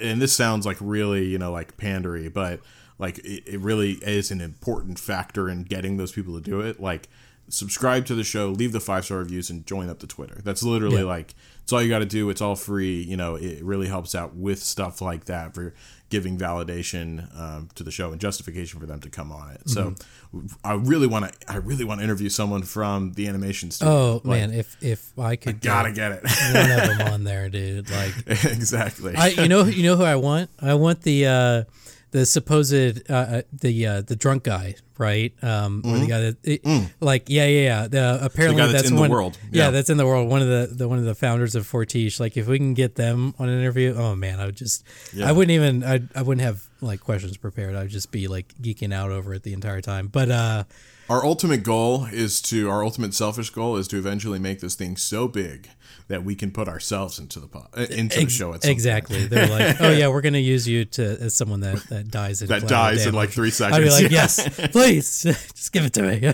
and 0.00 0.20
this 0.20 0.32
sounds 0.32 0.66
like 0.66 0.76
really 0.80 1.24
you 1.24 1.38
know 1.38 1.50
like 1.50 1.76
pandery 1.76 2.32
but 2.32 2.60
like 2.98 3.18
it, 3.18 3.42
it 3.46 3.60
really 3.60 3.92
is 4.02 4.30
an 4.30 4.40
important 4.40 4.98
factor 4.98 5.48
in 5.48 5.64
getting 5.64 5.96
those 5.96 6.12
people 6.12 6.34
to 6.34 6.40
do 6.40 6.60
it. 6.60 6.80
Like 6.80 7.08
subscribe 7.48 8.04
to 8.06 8.14
the 8.14 8.24
show 8.24 8.48
leave 8.50 8.72
the 8.72 8.80
five 8.80 9.04
star 9.04 9.18
reviews 9.18 9.50
and 9.50 9.64
join 9.66 9.88
up 9.88 10.00
the 10.00 10.06
twitter 10.06 10.40
that's 10.44 10.62
literally 10.62 10.96
Yeah. 10.98 11.02
like 11.04 11.34
it's 11.62 11.72
all 11.72 11.80
you 11.82 11.88
got 11.88 12.00
to 12.00 12.06
do 12.06 12.28
it's 12.30 12.40
all 12.40 12.56
free 12.56 13.02
you 13.02 13.16
know 13.16 13.36
it 13.36 13.62
really 13.62 13.86
helps 13.88 14.14
out 14.14 14.34
with 14.34 14.62
stuff 14.62 15.00
like 15.00 15.26
that 15.26 15.54
for 15.54 15.74
giving 16.08 16.38
validation 16.38 17.28
um, 17.38 17.68
to 17.74 17.82
the 17.82 17.90
show 17.90 18.12
and 18.12 18.20
justification 18.20 18.78
for 18.80 18.86
them 18.86 19.00
to 19.00 19.10
come 19.10 19.30
on 19.32 19.50
it 19.52 19.68
so 19.68 19.94
Mm-hmm. 20.34 20.46
i 20.64 20.74
really 20.74 21.06
want 21.06 21.32
to 21.32 21.52
i 21.52 21.56
really 21.56 21.84
want 21.84 22.00
to 22.00 22.04
interview 22.04 22.28
someone 22.28 22.62
from 22.62 23.12
the 23.12 23.26
animation 23.28 23.70
studio 23.70 23.94
oh 23.94 24.20
Like, 24.24 24.40
man, 24.40 24.52
if 24.52 24.76
if 24.82 25.16
I 25.18 25.36
could 25.36 25.60
gotta 25.60 25.92
get 25.92 26.22
get 26.22 26.24
it 26.24 26.54
one 26.54 26.70
of 26.90 26.98
them 26.98 27.08
on 27.12 27.24
there, 27.24 27.48
dude. 27.48 27.88
Like 27.90 28.12
exactly 28.44 29.14
I, 29.16 29.28
you 29.28 29.48
know, 29.48 29.64
you 29.64 29.82
know 29.84 29.96
who 29.96 30.02
I 30.04 30.16
want? 30.16 30.50
I 30.60 30.74
want 30.74 31.02
the 31.02 31.26
uh, 31.26 31.64
the 32.12 32.24
supposed 32.26 33.10
uh, 33.10 33.14
uh, 33.14 33.42
the 33.52 33.86
uh, 33.86 34.00
the 34.02 34.16
drunk 34.16 34.44
guy, 34.44 34.76
right? 34.96 35.32
Um, 35.42 35.82
or 35.84 35.98
the 35.98 36.06
guy 36.06 36.20
that, 36.20 36.36
it, 36.44 36.90
like, 37.00 37.24
yeah, 37.28 37.46
yeah, 37.46 37.60
yeah. 37.62 37.88
The, 37.88 38.18
apparently, 38.24 38.62
Mm-hmm. 38.62 38.72
that's 38.72 38.88
in 38.88 38.94
the 38.94 39.00
one, 39.00 39.10
world. 39.10 39.38
Yeah. 39.50 39.64
Yeah. 39.64 39.70
that's 39.70 39.90
in 39.90 39.96
the 39.96 40.06
world. 40.06 40.28
One 40.28 40.40
of 40.40 40.48
the, 40.48 40.68
the 40.74 40.88
one 40.88 40.98
of 40.98 41.04
the 41.04 41.14
founders 41.14 41.54
of 41.54 41.66
Fortiche. 41.66 42.18
Like, 42.20 42.36
if 42.36 42.46
we 42.46 42.58
can 42.58 42.74
get 42.74 42.94
them 42.94 43.34
on 43.38 43.48
an 43.48 43.58
interview, 43.58 43.94
oh 43.96 44.14
man, 44.14 44.40
I 44.40 44.46
would 44.46 44.56
just, 44.56 44.84
Yeah. 45.12 45.28
I 45.28 45.32
wouldn't 45.32 45.50
even, 45.52 45.84
I, 45.84 46.00
I 46.14 46.22
wouldn't 46.22 46.44
have 46.44 46.62
like 46.80 47.00
questions 47.00 47.36
prepared. 47.36 47.74
I 47.76 47.82
would 47.82 47.90
just 47.90 48.10
be 48.12 48.28
like 48.28 48.54
geeking 48.62 48.94
out 48.94 49.10
over 49.10 49.34
it 49.34 49.42
the 49.42 49.52
entire 49.52 49.80
time. 49.80 50.06
But 50.06 50.30
uh, 50.30 50.64
Our 51.10 51.24
ultimate 51.24 51.62
goal 51.64 52.06
is 52.06 52.40
to 52.42 52.70
our 52.70 52.82
ultimate 52.84 53.14
selfish 53.14 53.50
goal 53.50 53.76
is 53.76 53.88
to 53.88 53.98
eventually 53.98 54.38
make 54.38 54.60
this 54.60 54.74
thing 54.74 54.96
so 54.96 55.28
big 55.28 55.68
that 56.08 56.22
we 56.22 56.36
can 56.36 56.52
put 56.52 56.68
ourselves 56.68 57.18
into 57.18 57.40
the 57.40 57.48
po- 57.48 57.66
uh, 57.76 57.86
into 57.90 58.20
the 58.24 58.30
show 58.30 58.54
at 58.54 58.62
some 58.62 58.70
exactly, 58.70 59.26
they're 59.26 59.48
like, 59.48 59.80
oh 59.80 59.90
yeah, 59.98 60.06
we're 60.08 60.20
gonna 60.20 60.38
use 60.38 60.68
you 60.68 60.84
to 60.84 61.02
as 61.20 61.34
someone 61.34 61.60
that 61.60 61.82
that 61.88 62.10
dies 62.10 62.42
in 62.42 62.48
That 62.48 62.68
dies 62.68 63.06
in, 63.06 63.14
like, 63.14 63.32
damage." 63.34 63.56
three 63.58 63.66
I'd 63.66 63.82
be 63.82 63.88
seconds. 63.90 64.02
like, 64.02 64.12
yes, 64.12 64.68
please, 64.72 65.22
just 65.54 65.72
give 65.72 65.84
it 65.84 65.92
to 65.94 66.02
me. 66.02 66.26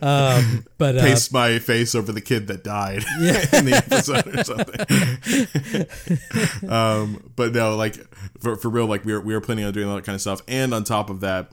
um, 0.00 0.64
but 0.78 0.96
uh, 0.96 1.02
paste 1.02 1.32
my 1.32 1.58
face 1.58 1.94
over 1.94 2.10
the 2.12 2.20
kid 2.22 2.46
that 2.46 2.64
died 2.64 3.04
in 3.52 3.66
the 3.66 3.74
episode 3.76 4.26
or 4.34 4.44
something. 6.62 6.70
um, 6.70 7.30
but 7.36 7.52
no, 7.52 7.76
like 7.76 7.96
for, 8.40 8.56
for 8.56 8.68
real, 8.70 8.86
like 8.86 9.04
we 9.04 9.12
were 9.12 9.20
we 9.20 9.34
were 9.34 9.40
planning 9.40 9.64
on 9.64 9.72
doing 9.72 9.88
all 9.88 9.96
that 9.96 10.04
kind 10.04 10.14
of 10.14 10.20
stuff, 10.20 10.40
and 10.48 10.72
on 10.72 10.84
top 10.84 11.10
of 11.10 11.20
that, 11.20 11.50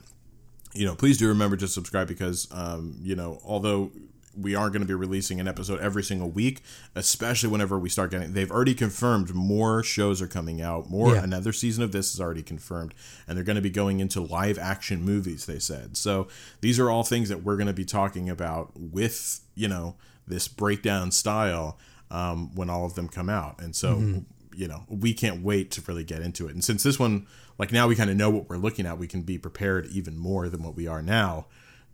you 0.72 0.86
know, 0.86 0.94
please 0.94 1.18
do 1.18 1.28
remember 1.28 1.56
to 1.56 1.68
subscribe 1.68 2.08
because 2.08 2.48
um, 2.52 2.96
you 3.02 3.14
know, 3.16 3.40
although 3.44 3.90
we 4.36 4.54
aren't 4.54 4.72
going 4.72 4.82
to 4.82 4.86
be 4.86 4.94
releasing 4.94 5.40
an 5.40 5.48
episode 5.48 5.80
every 5.80 6.02
single 6.02 6.28
week, 6.30 6.60
especially 6.94 7.48
whenever 7.48 7.78
we 7.78 7.88
start 7.88 8.10
getting. 8.10 8.32
They've 8.32 8.50
already 8.50 8.74
confirmed 8.74 9.34
more 9.34 9.82
shows 9.82 10.20
are 10.20 10.26
coming 10.26 10.60
out. 10.60 10.90
More 10.90 11.14
Yeah. 11.14 11.22
another 11.24 11.52
season 11.52 11.82
of 11.82 11.92
this 11.92 12.12
is 12.14 12.20
already 12.20 12.42
confirmed, 12.42 12.94
and 13.26 13.36
they're 13.36 13.44
going 13.44 13.56
to 13.56 13.62
be 13.62 13.70
going 13.70 14.00
into 14.00 14.20
live 14.20 14.58
action 14.58 15.02
movies. 15.02 15.46
They 15.46 15.58
said 15.58 15.96
so. 15.96 16.28
These 16.60 16.78
are 16.78 16.90
all 16.90 17.02
things 17.02 17.28
that 17.28 17.42
we're 17.42 17.56
going 17.56 17.66
to 17.66 17.72
be 17.72 17.84
talking 17.84 18.28
about 18.28 18.72
with 18.74 19.40
you 19.54 19.68
know 19.68 19.96
this 20.26 20.48
breakdown 20.48 21.10
style 21.12 21.78
um, 22.10 22.54
when 22.54 22.68
all 22.70 22.84
of 22.84 22.94
them 22.94 23.08
come 23.08 23.28
out, 23.28 23.60
and 23.60 23.74
so. 23.74 24.22
You 24.58 24.68
know, 24.68 24.84
we 24.88 25.12
can't 25.12 25.42
wait 25.42 25.70
to 25.72 25.82
really 25.86 26.02
get 26.02 26.22
into 26.22 26.48
it. 26.48 26.54
And 26.54 26.64
since 26.64 26.82
this 26.82 26.98
one, 26.98 27.26
like 27.58 27.72
now 27.72 27.88
we 27.88 27.94
kind 27.94 28.08
of 28.08 28.16
know 28.16 28.30
what 28.30 28.48
we're 28.48 28.56
looking 28.56 28.86
at, 28.86 28.96
we 28.96 29.06
can 29.06 29.20
be 29.20 29.36
prepared 29.36 29.84
even 29.88 30.16
more 30.16 30.48
than 30.48 30.62
what 30.62 30.74
we 30.74 30.86
are 30.86 31.02
now 31.02 31.44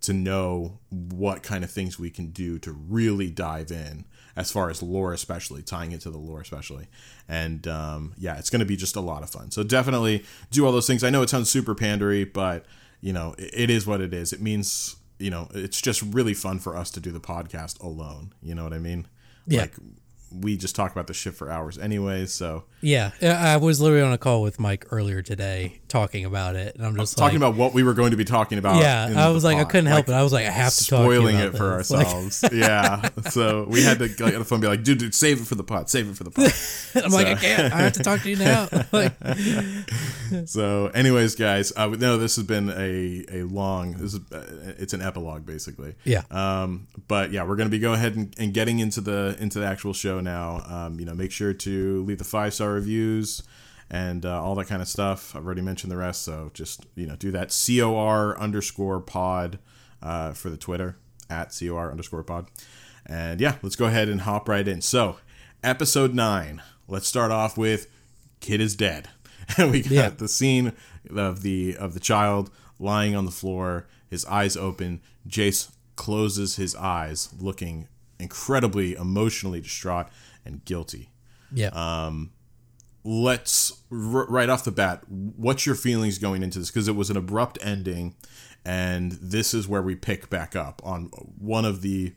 to 0.02 0.12
know 0.12 0.78
what 0.90 1.42
kind 1.42 1.64
of 1.64 1.70
things 1.70 1.98
we 1.98 2.10
can 2.10 2.30
do 2.30 2.58
to 2.58 2.72
really 2.72 3.30
dive 3.30 3.70
in 3.70 4.04
as 4.34 4.50
far 4.50 4.70
as 4.70 4.82
lore 4.82 5.12
especially 5.12 5.62
tying 5.62 5.92
it 5.92 6.00
to 6.00 6.10
the 6.10 6.18
lore 6.18 6.40
especially. 6.40 6.88
And 7.28 7.66
um, 7.66 8.14
yeah 8.16 8.38
it's 8.38 8.50
going 8.50 8.60
to 8.60 8.66
be 8.66 8.76
just 8.76 8.96
a 8.96 9.00
lot 9.00 9.22
of 9.22 9.30
fun. 9.30 9.50
So 9.50 9.62
definitely 9.62 10.24
do 10.50 10.66
all 10.66 10.72
those 10.72 10.86
things. 10.86 11.04
I 11.04 11.10
know 11.10 11.22
it 11.22 11.30
sounds 11.30 11.50
super 11.50 11.74
pandery 11.74 12.30
but 12.30 12.66
you 13.00 13.12
know 13.12 13.34
it, 13.38 13.50
it 13.54 13.70
is 13.70 13.86
what 13.86 14.00
it 14.00 14.12
is. 14.12 14.32
It 14.32 14.40
means 14.40 14.96
you 15.18 15.30
know 15.30 15.48
it's 15.54 15.80
just 15.80 16.02
really 16.02 16.34
fun 16.34 16.58
for 16.58 16.76
us 16.76 16.90
to 16.92 17.00
do 17.00 17.10
the 17.10 17.20
podcast 17.20 17.80
alone. 17.82 18.32
You 18.42 18.54
know 18.54 18.64
what 18.64 18.72
i 18.72 18.78
mean? 18.78 19.06
Yeah. 19.46 19.62
like 19.62 19.74
we 20.40 20.56
just 20.56 20.74
talk 20.74 20.92
about 20.92 21.06
the 21.06 21.14
shit 21.14 21.34
for 21.34 21.50
hours 21.50 21.78
anyway 21.78 22.26
so 22.26 22.64
Yeah, 22.80 23.12
I 23.22 23.56
was 23.58 23.80
literally 23.80 24.02
on 24.02 24.12
a 24.12 24.18
call 24.18 24.42
with 24.42 24.58
Mike 24.58 24.86
earlier 24.90 25.22
today 25.22 25.80
talking 25.88 26.24
about 26.24 26.56
it, 26.56 26.74
and 26.76 26.86
I'm 26.86 26.96
just 26.96 27.16
talking 27.18 27.38
like, 27.40 27.50
about 27.50 27.58
what 27.58 27.74
we 27.74 27.82
were 27.82 27.94
going 27.94 28.10
to 28.12 28.16
be 28.16 28.24
talking 28.24 28.58
about 28.58 28.80
Yeah, 28.82 29.12
I 29.16 29.28
was 29.28 29.44
like, 29.44 29.58
I 29.58 29.64
couldn't 29.64 29.86
help 29.86 30.08
Like, 30.08 30.16
it. 30.16 30.18
I 30.18 30.22
was 30.22 30.32
like, 30.32 30.46
I 30.46 30.50
have 30.50 30.74
to 30.74 30.86
talk 30.86 30.98
to 31.00 31.04
you 31.04 31.16
spoiling 31.16 31.36
about 31.36 31.54
it 31.54 31.56
for 31.58 31.76
this. 31.76 31.90
Like, 31.90 32.06
ourselves. 32.06 32.44
yeah. 32.52 33.08
So 33.30 33.66
we 33.68 33.82
had 33.82 33.98
to 33.98 34.08
get 34.08 34.32
on 34.32 34.38
the 34.40 34.44
phone 34.44 34.56
and 34.56 34.62
be 34.62 34.68
like, 34.68 34.82
dude, 34.82 34.98
dude, 34.98 35.14
save 35.14 35.40
it 35.42 35.46
for 35.46 35.54
the 35.54 35.62
pod. 35.64 35.90
Save 35.90 36.08
it 36.08 36.16
for 36.16 36.24
the 36.24 36.30
pod. 36.30 36.52
I'm 37.04 37.12
like, 37.12 37.26
I 37.26 37.34
can't. 37.34 37.72
I 37.72 37.82
have 37.82 37.92
to 37.94 38.02
talk 38.02 38.22
to 38.22 38.30
you 38.30 38.36
now. 38.36 38.68
like, 38.92 39.12
so, 40.46 40.86
anyways, 40.88 41.34
guys, 41.34 41.72
uh, 41.76 41.88
no, 41.88 42.16
this 42.16 42.36
has 42.36 42.46
been 42.46 42.70
a, 42.70 43.24
a 43.30 43.42
long, 43.44 43.92
this 43.92 44.14
is, 44.14 44.32
uh, 44.32 44.74
it's 44.78 44.94
an 44.94 45.02
epilogue 45.02 45.44
basically. 45.46 45.94
yeah, 46.04 46.22
Um, 46.30 46.86
but 47.08 47.32
yeah, 47.32 47.44
we're 47.44 47.56
going 47.56 47.68
to 47.68 47.70
be 47.70 47.78
go 47.78 47.92
ahead 47.92 48.16
and, 48.16 48.34
and 48.38 48.54
getting 48.54 48.78
into 48.78 49.00
the, 49.00 49.36
into 49.38 49.58
the 49.60 49.66
actual 49.66 49.92
show 49.92 50.20
now. 50.22 50.62
Um, 50.68 50.98
you 51.00 51.06
know, 51.06 51.14
make 51.14 51.30
sure 51.32 51.52
to 51.52 52.02
leave 52.04 52.18
the 52.18 52.24
five 52.24 52.54
star 52.54 52.72
reviews 52.72 53.42
and 53.90 54.24
uh, 54.24 54.42
all 54.42 54.54
that 54.56 54.66
kind 54.68 54.80
of 54.82 54.88
stuff. 54.88 55.34
I've 55.36 55.44
already 55.44 55.60
mentioned 55.62 55.90
the 55.92 55.96
rest. 55.96 56.22
So 56.22 56.50
just, 56.54 56.86
you 56.94 57.06
know, 57.06 57.16
do 57.16 57.30
that 57.32 57.48
COR 57.66 58.38
underscore 58.38 59.00
pod, 59.00 59.58
uh, 60.02 60.32
for 60.32 60.50
the 60.50 60.56
Twitter 60.56 60.96
at 61.30 61.56
COR 61.58 61.90
underscore 61.90 62.22
pod. 62.24 62.46
And 63.06 63.40
yeah, 63.40 63.56
let's 63.62 63.76
go 63.76 63.86
ahead 63.86 64.08
and 64.08 64.22
hop 64.22 64.48
right 64.48 64.66
in. 64.66 64.80
So, 64.80 65.16
episode 65.64 66.14
nine. 66.14 66.62
Let's 66.88 67.06
start 67.08 67.30
off 67.30 67.56
with 67.58 67.88
kid 68.40 68.60
is 68.60 68.74
dead. 68.76 69.08
And 69.58 69.70
we 69.72 69.82
got 69.82 69.90
Yeah. 69.92 70.08
the 70.10 70.28
scene 70.28 70.72
of 71.14 71.42
the 71.42 71.76
of 71.76 71.94
the 71.94 72.00
child 72.00 72.50
lying 72.78 73.14
on 73.16 73.24
the 73.24 73.30
floor, 73.32 73.86
his 74.08 74.24
eyes 74.26 74.56
open. 74.56 75.00
Jayce 75.28 75.70
closes 75.96 76.56
his 76.56 76.74
eyes, 76.76 77.28
looking 77.38 77.86
incredibly 78.22 78.94
emotionally 78.94 79.60
distraught 79.60 80.06
and 80.44 80.64
guilty. 80.64 81.10
yeah. 81.52 81.68
Um, 81.68 82.30
Let's 83.04 83.82
r- 83.90 84.26
right 84.28 84.48
off 84.48 84.62
the 84.62 84.70
bat, 84.70 85.02
what's 85.08 85.66
your 85.66 85.74
feelings 85.74 86.18
going 86.18 86.44
into 86.44 86.60
this? 86.60 86.70
Because 86.70 86.86
it 86.86 86.94
was 86.94 87.10
an 87.10 87.16
abrupt 87.16 87.58
ending, 87.60 88.14
and 88.64 89.10
this 89.20 89.52
is 89.54 89.66
where 89.66 89.82
we 89.82 89.96
pick 89.96 90.30
back 90.30 90.54
up 90.54 90.80
on 90.84 91.06
one 91.36 91.64
of 91.64 91.82
the 91.82 92.12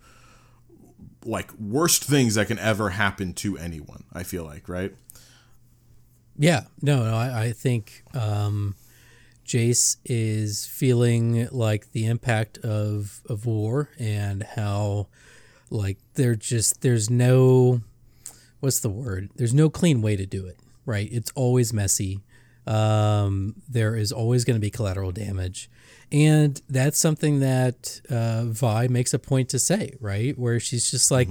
like 1.23 1.51
worst 1.53 2.03
things 2.03 2.35
that 2.35 2.45
can 2.45 2.59
ever 2.59 2.91
happen 2.91 3.33
to 3.33 3.57
anyone. 3.57 4.03
I 4.13 4.21
feel 4.21 4.43
like, 4.43 4.69
right? 4.69 4.93
Yeah, 6.37 6.65
no, 6.83 7.03
no, 7.03 7.15
I, 7.15 7.45
I 7.45 7.51
think 7.51 8.03
um, 8.13 8.75
Jayce 9.43 9.97
is 10.05 10.67
feeling 10.67 11.47
like 11.51 11.93
the 11.93 12.05
impact 12.05 12.59
of 12.59 13.21
of 13.27 13.47
war 13.47 13.89
and 13.97 14.43
how 14.43 15.07
like 15.69 15.97
there 16.15 16.35
just 16.35 16.81
there's 16.81 17.09
no 17.09 17.81
what's 18.59 18.79
the 18.79 18.89
word? 18.89 19.29
There's 19.35 19.53
no 19.53 19.69
clean 19.69 20.01
way 20.01 20.15
to 20.15 20.25
do 20.25 20.45
it, 20.47 20.57
right? 20.85 21.07
It's 21.11 21.31
always 21.35 21.71
messy. 21.73 22.21
Um, 22.67 23.55
there 23.69 23.95
is 23.95 24.11
always 24.11 24.43
going 24.43 24.55
to 24.55 24.61
be 24.61 24.71
collateral 24.71 25.11
damage. 25.11 25.69
And 26.11 26.59
that's 26.69 26.97
something 26.97 27.39
that 27.39 28.01
uh, 28.09 28.45
Vi 28.45 28.87
makes 28.87 29.13
a 29.13 29.19
point 29.19 29.49
to 29.49 29.59
say, 29.59 29.93
right? 29.99 30.37
Where 30.37 30.59
she's 30.59 30.89
just 30.89 31.11
like, 31.11 31.29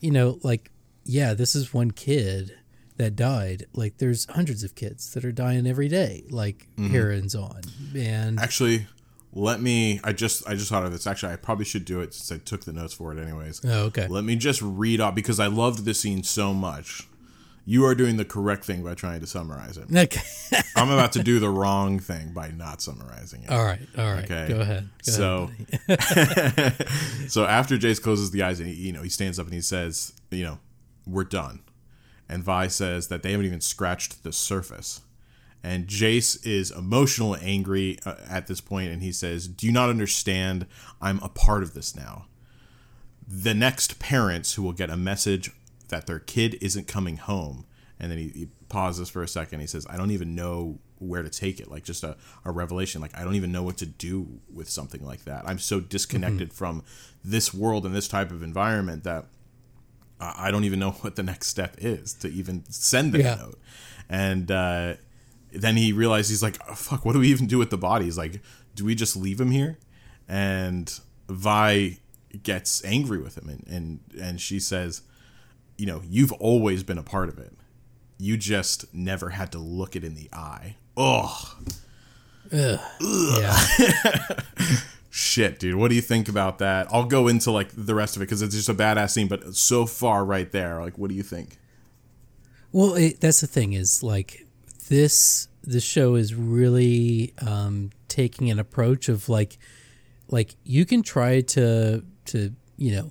you 0.00 0.10
know, 0.10 0.38
like, 0.42 0.70
yeah, 1.04 1.34
this 1.34 1.54
is 1.54 1.72
one 1.74 1.90
kid 1.90 2.56
that 2.96 3.14
died. 3.16 3.66
Like, 3.74 3.98
there's 3.98 4.26
hundreds 4.30 4.64
of 4.64 4.74
kids 4.74 5.12
that 5.14 5.24
are 5.24 5.32
dying 5.32 5.66
every 5.66 5.88
day, 5.88 6.24
like 6.30 6.68
Heron's 6.76 7.34
on. 7.34 7.60
And 7.96 8.38
Actually, 8.40 8.86
let 9.34 9.60
me. 9.60 10.00
I 10.04 10.12
just 10.12 10.48
I 10.48 10.54
just 10.54 10.70
thought 10.70 10.84
of 10.84 10.92
this. 10.92 11.06
Actually, 11.06 11.32
I 11.32 11.36
probably 11.36 11.64
should 11.64 11.84
do 11.84 12.00
it 12.00 12.14
since 12.14 12.32
I 12.32 12.42
took 12.42 12.64
the 12.64 12.72
notes 12.72 12.94
for 12.94 13.12
it, 13.12 13.20
anyways. 13.20 13.60
oh, 13.64 13.84
okay. 13.86 14.06
Let 14.06 14.24
me 14.24 14.36
just 14.36 14.62
read 14.62 15.00
off 15.00 15.14
because 15.14 15.40
I 15.40 15.48
loved 15.48 15.84
this 15.84 16.00
scene 16.00 16.22
so 16.22 16.54
much. 16.54 17.08
You 17.66 17.84
are 17.86 17.94
doing 17.94 18.18
the 18.18 18.26
correct 18.26 18.64
thing 18.64 18.84
by 18.84 18.94
trying 18.94 19.20
to 19.20 19.26
summarize 19.26 19.78
it. 19.78 19.86
Okay. 19.94 20.20
I'm 20.76 20.90
about 20.90 21.12
to 21.12 21.22
do 21.22 21.38
the 21.40 21.48
wrong 21.48 21.98
thing 21.98 22.32
by 22.34 22.50
not 22.50 22.82
summarizing 22.82 23.42
it. 23.42 23.50
all 23.50 23.64
right. 23.64 23.80
All 23.96 24.12
right. 24.12 24.24
Okay. 24.24 24.48
Go 24.48 24.60
ahead. 24.60 24.90
Go 25.06 25.12
so, 25.12 25.50
so 27.28 27.46
after 27.46 27.78
Jayce 27.78 28.02
closes 28.02 28.32
the 28.32 28.42
eyes 28.42 28.60
and 28.60 28.68
he, 28.68 28.74
you 28.74 28.92
know, 28.92 29.02
he 29.02 29.08
stands 29.08 29.38
up 29.38 29.46
and 29.46 29.54
he 29.54 29.62
says, 29.62 30.12
you 30.30 30.44
know, 30.44 30.58
we're 31.06 31.24
done. 31.24 31.60
And 32.28 32.44
Vi 32.44 32.66
says 32.68 33.08
that 33.08 33.22
they 33.22 33.30
haven't 33.30 33.46
even 33.46 33.62
scratched 33.62 34.22
the 34.24 34.32
surface. 34.32 35.00
And 35.64 35.86
Jayce 35.88 36.46
is 36.46 36.70
emotional 36.70 37.32
and 37.32 37.42
angry 37.42 37.98
uh, 38.04 38.16
at 38.28 38.46
this 38.48 38.60
point, 38.60 38.92
and 38.92 39.02
he 39.02 39.12
says, 39.12 39.48
"Do 39.48 39.66
you 39.66 39.72
not 39.72 39.88
understand? 39.88 40.66
I'm 41.00 41.18
a 41.20 41.28
part 41.30 41.62
of 41.62 41.72
this 41.72 41.96
now. 41.96 42.26
The 43.26 43.54
next 43.54 43.98
parents 43.98 44.54
who 44.54 44.62
will 44.62 44.74
get 44.74 44.90
a 44.90 44.96
message 44.96 45.50
that 45.88 46.06
their 46.06 46.18
kid 46.18 46.58
isn't 46.60 46.86
coming 46.86 47.16
home." 47.16 47.64
And 47.98 48.10
then 48.10 48.18
he, 48.18 48.28
he 48.28 48.48
pauses 48.68 49.08
for 49.08 49.22
a 49.22 49.28
second. 49.28 49.60
He 49.60 49.66
says, 49.66 49.86
"I 49.88 49.96
don't 49.96 50.10
even 50.10 50.34
know 50.34 50.80
where 50.98 51.22
to 51.22 51.30
take 51.30 51.60
it. 51.60 51.70
Like 51.70 51.84
just 51.84 52.04
a, 52.04 52.16
a 52.44 52.50
revelation. 52.50 53.00
Like 53.00 53.16
I 53.16 53.24
don't 53.24 53.34
even 53.34 53.50
know 53.50 53.62
what 53.62 53.78
to 53.78 53.86
do 53.86 54.40
with 54.52 54.68
something 54.68 55.04
like 55.04 55.24
that. 55.24 55.48
I'm 55.48 55.58
so 55.58 55.80
disconnected 55.80 56.52
from 56.52 56.82
this 57.24 57.54
world 57.54 57.86
and 57.86 57.94
this 57.94 58.08
type 58.08 58.30
of 58.30 58.42
environment 58.42 59.04
that 59.04 59.26
I 60.20 60.50
don't 60.50 60.64
even 60.64 60.78
know 60.78 60.90
what 61.00 61.16
the 61.16 61.22
next 61.22 61.48
step 61.48 61.76
is 61.78 62.12
to 62.14 62.28
even 62.28 62.64
send 62.70 63.12
that 63.14 63.18
Yeah. 63.20 63.34
note. 63.36 63.58
And 64.08 64.50
uh, 64.50 64.94
then 65.54 65.76
he 65.76 65.92
realized 65.92 66.30
he's 66.30 66.42
like, 66.42 66.58
oh, 66.68 66.74
fuck, 66.74 67.04
what 67.04 67.12
do 67.12 67.20
we 67.20 67.28
even 67.28 67.46
do 67.46 67.58
with 67.58 67.70
the 67.70 67.78
body? 67.78 68.06
He's 68.06 68.18
like, 68.18 68.40
do 68.74 68.84
we 68.84 68.94
just 68.94 69.16
leave 69.16 69.40
him 69.40 69.50
here? 69.50 69.78
And 70.28 70.92
Vi 71.28 71.98
gets 72.42 72.84
angry 72.84 73.18
with 73.18 73.38
him 73.38 73.48
and, 73.48 73.66
and, 73.68 74.00
and 74.20 74.40
she 74.40 74.58
says, 74.58 75.02
you 75.76 75.86
know, 75.86 76.02
you've 76.08 76.32
always 76.32 76.82
been 76.82 76.98
a 76.98 77.02
part 77.02 77.28
of 77.28 77.38
it. 77.38 77.52
You 78.18 78.36
just 78.36 78.92
never 78.94 79.30
had 79.30 79.52
to 79.52 79.58
look 79.58 79.96
it 79.96 80.04
in 80.04 80.14
the 80.14 80.28
eye. 80.32 80.76
Oh, 80.96 81.56
yeah. 82.50 82.78
shit, 85.10 85.58
dude. 85.58 85.76
What 85.76 85.88
do 85.88 85.94
you 85.94 86.00
think 86.00 86.28
about 86.28 86.58
that? 86.58 86.86
I'll 86.92 87.06
go 87.06 87.28
into 87.28 87.50
like 87.50 87.70
the 87.76 87.94
rest 87.94 88.16
of 88.16 88.22
it 88.22 88.26
because 88.26 88.42
it's 88.42 88.54
just 88.54 88.68
a 88.68 88.74
badass 88.74 89.10
scene, 89.10 89.28
but 89.28 89.54
so 89.54 89.86
far 89.86 90.24
right 90.24 90.50
there, 90.50 90.80
like, 90.80 90.98
what 90.98 91.08
do 91.08 91.14
you 91.16 91.22
think? 91.22 91.58
Well, 92.72 92.94
it, 92.94 93.20
that's 93.20 93.40
the 93.40 93.46
thing 93.46 93.72
is 93.72 94.02
like 94.02 94.43
this 94.88 95.48
this 95.62 95.84
show 95.84 96.14
is 96.14 96.34
really 96.34 97.32
um, 97.44 97.90
taking 98.08 98.50
an 98.50 98.58
approach 98.58 99.08
of 99.08 99.28
like 99.28 99.58
like 100.28 100.56
you 100.64 100.84
can 100.84 101.02
try 101.02 101.40
to 101.40 102.04
to 102.26 102.54
you 102.76 102.92
know 102.94 103.10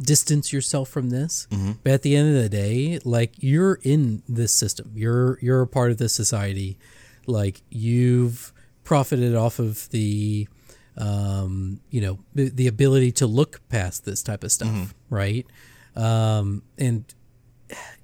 distance 0.00 0.52
yourself 0.52 0.88
from 0.88 1.10
this, 1.10 1.46
but 1.84 1.92
at 1.92 2.02
the 2.02 2.16
end 2.16 2.34
of 2.34 2.42
the 2.42 2.48
day, 2.48 2.98
like 3.04 3.34
you're 3.38 3.78
in 3.82 4.22
this 4.28 4.52
system, 4.52 4.90
you're 4.94 5.38
you're 5.40 5.62
a 5.62 5.66
part 5.66 5.90
of 5.90 5.98
this 5.98 6.14
society, 6.14 6.78
like 7.26 7.62
you've 7.70 8.52
profited 8.84 9.34
off 9.34 9.58
of 9.58 9.88
the 9.90 10.48
um, 10.96 11.80
you 11.90 12.00
know 12.00 12.18
the, 12.34 12.48
the 12.48 12.66
ability 12.66 13.12
to 13.12 13.26
look 13.26 13.60
past 13.68 14.04
this 14.04 14.22
type 14.22 14.44
of 14.44 14.50
stuff, 14.52 14.68
right? 15.10 15.46
Um, 15.94 16.62
and 16.78 17.04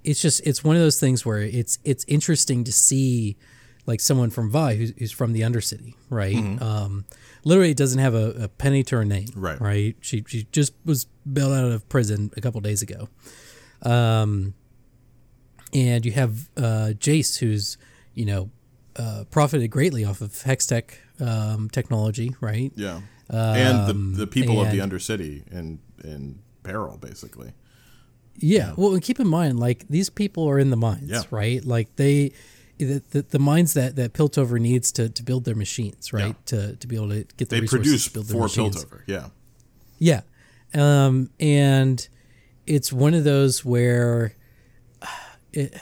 it's 0.03 0.21
just 0.21 0.45
it's 0.45 0.63
one 0.63 0.75
of 0.75 0.81
those 0.81 0.99
things 0.99 1.25
where 1.25 1.39
it's 1.39 1.79
it's 1.83 2.05
interesting 2.07 2.63
to 2.63 2.71
see 2.71 3.37
like 3.85 3.99
someone 3.99 4.29
from 4.29 4.51
Vi 4.51 4.75
who's, 4.75 4.93
who's 4.97 5.11
from 5.11 5.33
the 5.33 5.41
Undercity, 5.41 5.95
right? 6.09 6.35
Um, 6.61 7.05
literally 7.43 7.73
doesn't 7.73 7.99
have 7.99 8.13
a, 8.13 8.43
a 8.43 8.47
penny 8.47 8.83
to 8.83 8.97
her 8.97 9.05
name, 9.05 9.27
Right. 9.35 9.59
Right. 9.59 9.95
She 10.01 10.23
she 10.27 10.47
just 10.51 10.73
was 10.85 11.05
bailed 11.31 11.53
out 11.53 11.71
of 11.71 11.87
prison 11.89 12.31
a 12.37 12.41
couple 12.41 12.61
days 12.61 12.81
ago, 12.81 13.09
um, 13.81 14.53
and 15.73 16.05
you 16.05 16.11
have 16.11 16.49
uh, 16.57 16.93
Jayce 16.97 17.39
who's 17.39 17.77
you 18.13 18.25
know 18.25 18.49
uh, 18.95 19.23
profited 19.31 19.71
greatly 19.71 20.05
off 20.05 20.21
of 20.21 20.31
Hextech 20.31 20.91
um, 21.19 21.69
technology, 21.69 22.35
right? 22.41 22.71
Yeah. 22.75 23.01
and 23.29 23.87
the, 23.87 24.19
the 24.25 24.27
people 24.27 24.61
of 24.61 24.71
the 24.71 24.79
Undercity 24.79 25.47
in 25.51 25.79
in 26.03 26.39
peril, 26.63 26.97
basically. 26.97 27.53
Yeah. 28.39 28.73
Well, 28.77 28.93
and 28.93 29.01
keep 29.01 29.19
in 29.19 29.27
mind, 29.27 29.59
like 29.59 29.87
these 29.87 30.09
people 30.09 30.47
are 30.49 30.57
in 30.59 30.69
the 30.69 30.77
mines, 30.77 31.09
Yeah. 31.09 31.23
right? 31.29 31.63
Like 31.63 31.95
they, 31.97 32.31
the, 32.77 33.01
the, 33.11 33.21
the 33.23 33.39
mines 33.39 33.73
that 33.73 33.95
that 33.97 34.13
Piltover 34.13 34.59
needs 34.59 34.91
to, 34.93 35.09
to 35.09 35.23
build 35.23 35.45
their 35.45 35.55
machines, 35.55 36.13
right? 36.13 36.35
To 36.47 36.75
to 36.75 36.87
be 36.87 36.95
able 36.95 37.09
to 37.09 37.25
get 37.37 37.49
the 37.49 37.55
They 37.55 37.59
resources 37.61 37.69
produce 37.85 38.03
to 38.05 38.13
build 38.13 38.25
their 38.27 38.35
for 38.37 38.43
machines. 38.43 38.85
Piltover. 38.85 39.01
Yeah. 39.07 39.27
Yeah. 39.99 40.21
Um, 40.73 41.29
and 41.39 42.07
it's 42.65 42.93
one 42.93 43.13
of 43.13 43.23
those 43.23 43.65
where 43.65 44.35
it, 45.53 45.75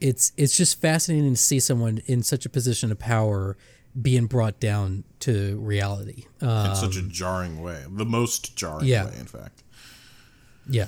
it's 0.00 0.32
it's 0.36 0.56
just 0.56 0.80
fascinating 0.80 1.30
to 1.34 1.40
see 1.40 1.58
someone 1.60 2.00
in 2.06 2.22
such 2.22 2.44
a 2.46 2.48
position 2.48 2.92
of 2.92 2.98
power 2.98 3.56
being 4.00 4.26
brought 4.26 4.58
down 4.60 5.04
to 5.20 5.58
reality. 5.60 6.24
Uh, 6.40 6.68
in 6.70 6.76
such 6.76 6.96
a 6.96 7.02
jarring 7.02 7.60
way, 7.62 7.84
the 7.90 8.04
most 8.06 8.56
jarring 8.56 8.86
yeah. 8.86 9.04
way, 9.06 9.12
in 9.18 9.26
fact. 9.26 9.62
yeah. 10.68 10.86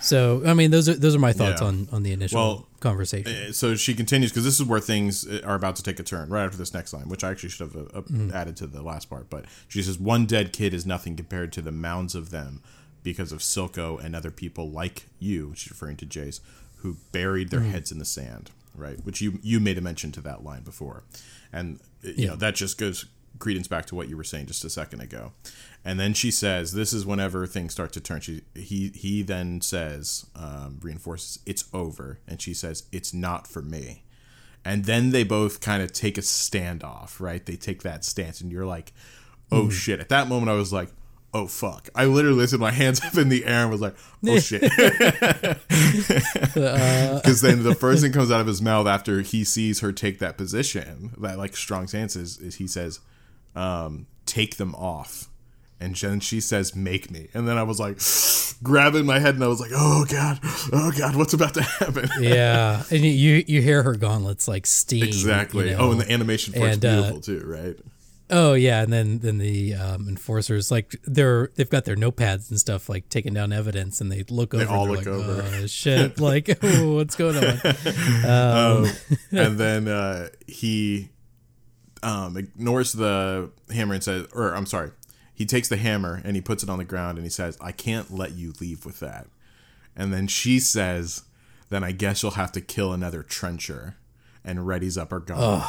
So 0.00 0.42
I 0.44 0.54
mean, 0.54 0.70
those 0.70 0.88
are 0.88 0.94
those 0.94 1.14
are 1.14 1.18
my 1.18 1.32
thoughts 1.32 1.60
Yeah. 1.60 1.68
on 1.68 1.88
on 1.92 2.02
the 2.02 2.12
initial 2.12 2.38
Well, 2.38 2.66
conversation. 2.80 3.32
Uh, 3.48 3.52
So 3.52 3.74
she 3.76 3.94
continues 3.94 4.30
because 4.30 4.44
this 4.44 4.60
is 4.60 4.64
where 4.66 4.80
things 4.80 5.26
uh, 5.26 5.40
are 5.44 5.54
about 5.54 5.76
to 5.76 5.82
take 5.82 5.98
a 5.98 6.02
turn 6.02 6.28
right 6.28 6.44
after 6.44 6.58
this 6.58 6.74
next 6.74 6.92
line, 6.92 7.08
which 7.08 7.24
I 7.24 7.30
actually 7.30 7.48
should 7.50 7.72
have 7.72 7.76
uh, 7.76 8.00
Mm-hmm. 8.02 8.30
added 8.34 8.56
to 8.58 8.66
the 8.66 8.82
last 8.82 9.08
part. 9.08 9.30
But 9.30 9.46
she 9.68 9.82
says, 9.82 9.98
"One 9.98 10.26
dead 10.26 10.52
kid 10.52 10.74
is 10.74 10.84
nothing 10.86 11.16
compared 11.16 11.52
to 11.54 11.62
the 11.62 11.72
mounds 11.72 12.14
of 12.14 12.30
them 12.30 12.60
because 13.02 13.32
of 13.32 13.40
Silco 13.40 13.98
and 14.02 14.14
other 14.14 14.30
people 14.30 14.70
like 14.70 15.06
you." 15.18 15.52
She's 15.56 15.70
referring 15.70 15.96
to 15.98 16.06
Jayce, 16.06 16.40
who 16.78 16.96
buried 17.12 17.50
their 17.50 17.60
heads 17.60 17.90
in 17.90 17.98
the 17.98 18.04
sand, 18.04 18.50
right? 18.74 19.02
Which 19.04 19.20
you 19.22 19.38
you 19.42 19.60
made 19.60 19.78
a 19.78 19.80
mention 19.80 20.12
to 20.12 20.20
that 20.22 20.44
line 20.44 20.62
before, 20.62 21.04
and 21.52 21.80
uh, 22.04 22.08
you 22.08 22.14
Yeah. 22.16 22.26
know 22.30 22.36
that 22.36 22.54
just 22.54 22.76
goes 22.78 23.06
credence 23.38 23.68
back 23.68 23.86
to 23.86 23.94
what 23.94 24.08
you 24.08 24.16
were 24.16 24.24
saying 24.24 24.46
just 24.46 24.64
a 24.64 24.70
second 24.70 25.00
ago. 25.00 25.32
And 25.84 26.00
then 26.00 26.14
she 26.14 26.30
says, 26.30 26.72
"This 26.72 26.92
is 26.92 27.06
whenever 27.06 27.46
things 27.46 27.72
start 27.72 27.92
to 27.92 28.00
turn." 28.00 28.20
She 28.20 28.42
he 28.54 28.90
he 28.94 29.22
then 29.22 29.60
says, 29.60 30.26
um, 30.34 30.78
reinforces, 30.82 31.38
"It's 31.46 31.64
over," 31.72 32.18
and 32.26 32.42
she 32.42 32.54
says, 32.54 32.84
"It's 32.92 33.14
not 33.14 33.46
for 33.46 33.62
me." 33.62 34.02
And 34.64 34.84
then 34.84 35.10
they 35.10 35.22
both 35.22 35.60
kind 35.60 35.80
of 35.80 35.92
take 35.92 36.18
a 36.18 36.22
standoff, 36.22 37.20
right? 37.20 37.46
They 37.46 37.54
take 37.54 37.82
that 37.82 38.04
stance, 38.04 38.40
and 38.40 38.50
you're 38.50 38.66
like, 38.66 38.92
"Oh 39.52 39.70
shit!" 39.70 40.00
At 40.00 40.08
that 40.08 40.26
moment, 40.26 40.50
I 40.50 40.54
was 40.54 40.72
like, 40.72 40.88
"Oh 41.32 41.46
fuck!" 41.46 41.88
I 41.94 42.06
literally 42.06 42.38
lifted 42.38 42.58
my 42.58 42.72
hands 42.72 43.00
up 43.04 43.16
in 43.16 43.28
the 43.28 43.44
air 43.44 43.62
and 43.62 43.70
was 43.70 43.80
like, 43.80 43.94
"Oh 44.26 44.38
shit!" 44.40 44.62
Because 46.52 47.42
then 47.42 47.62
the 47.62 47.76
first 47.78 48.02
thing 48.02 48.10
comes 48.12 48.32
out 48.32 48.40
of 48.40 48.48
his 48.48 48.60
mouth 48.60 48.88
after 48.88 49.20
he 49.20 49.44
sees 49.44 49.78
her 49.80 49.92
take 49.92 50.18
that 50.18 50.36
position, 50.36 51.12
that 51.18 51.38
like 51.38 51.56
strong 51.56 51.86
stance, 51.86 52.16
is, 52.16 52.38
is 52.38 52.56
he 52.56 52.66
says, 52.66 52.98
um, 53.56 54.06
"Take 54.26 54.56
them 54.56 54.74
off." 54.76 55.28
And 55.78 55.94
then 55.94 56.20
she 56.20 56.40
says, 56.40 56.74
"Make 56.74 57.10
me," 57.10 57.28
and 57.34 57.46
then 57.46 57.58
I 57.58 57.62
was 57.62 57.78
like, 57.78 57.98
grabbing 58.62 59.04
my 59.04 59.18
head, 59.18 59.34
and 59.34 59.44
I 59.44 59.48
was 59.48 59.60
like, 59.60 59.72
"Oh 59.74 60.06
god, 60.08 60.38
oh 60.72 60.90
god, 60.96 61.16
what's 61.16 61.34
about 61.34 61.52
to 61.54 61.62
happen?" 61.80 62.08
yeah, 62.20 62.82
and 62.90 63.04
you- 63.04 63.44
you 63.46 63.60
hear 63.60 63.82
her 63.82 63.94
gauntlets 63.94 64.48
like 64.48 64.66
steam. 64.66 65.02
Exactly. 65.04 65.70
you 65.70 65.76
Oh, 65.76 65.90
and 65.92 66.00
the 66.00 66.10
animation 66.10 66.54
for 66.54 66.66
it's 66.66 66.78
uh, 66.78 66.80
beautiful 66.80 67.20
too, 67.20 67.42
right? 67.44 67.76
Oh 68.28 68.54
yeah, 68.54 68.82
and 68.82 68.92
then 68.92 69.18
then 69.20 69.38
the 69.38 69.74
um, 69.74 70.08
enforcers 70.08 70.70
like 70.70 70.96
they're 71.04 71.50
they've 71.54 71.70
got 71.70 71.84
their 71.84 71.94
notepads 71.94 72.50
and 72.50 72.58
stuff 72.58 72.88
like 72.88 73.08
taking 73.08 73.34
down 73.34 73.52
evidence, 73.52 74.00
and 74.00 74.10
they 74.10 74.24
look 74.30 74.52
over. 74.54 74.66
all 74.66 74.86
they're 74.86 74.96
look 74.96 75.06
like, 75.06 75.14
over. 75.14 75.44
Oh, 75.62 75.66
shit! 75.66 76.18
Like, 76.20 76.58
oh, 76.62 76.94
what's 76.96 77.14
going 77.16 77.36
on? 77.36 77.60
and 79.30 79.58
then 79.58 79.86
uh, 79.88 80.28
he 80.46 81.10
um, 82.06 82.36
ignores 82.36 82.92
the 82.92 83.50
hammer 83.70 83.94
and 83.94 84.04
says, 84.04 84.28
or 84.32 84.54
I'm 84.54 84.64
sorry, 84.64 84.92
he 85.34 85.44
takes 85.44 85.68
the 85.68 85.76
hammer 85.76 86.22
and 86.24 86.36
he 86.36 86.40
puts 86.40 86.62
it 86.62 86.70
on 86.70 86.78
the 86.78 86.84
ground 86.84 87.18
and 87.18 87.26
he 87.26 87.30
says, 87.30 87.58
"I 87.60 87.72
can't 87.72 88.14
let 88.14 88.32
you 88.32 88.54
leave 88.60 88.86
with 88.86 89.00
that." 89.00 89.26
And 89.96 90.12
then 90.12 90.28
she 90.28 90.60
says, 90.60 91.24
"Then 91.68 91.82
I 91.82 91.90
guess 91.90 92.22
you'll 92.22 92.32
have 92.32 92.52
to 92.52 92.60
kill 92.60 92.92
another 92.92 93.22
trencher." 93.22 93.96
And 94.44 94.60
readies 94.60 94.96
up 94.96 95.10
her 95.10 95.18
gun. 95.18 95.60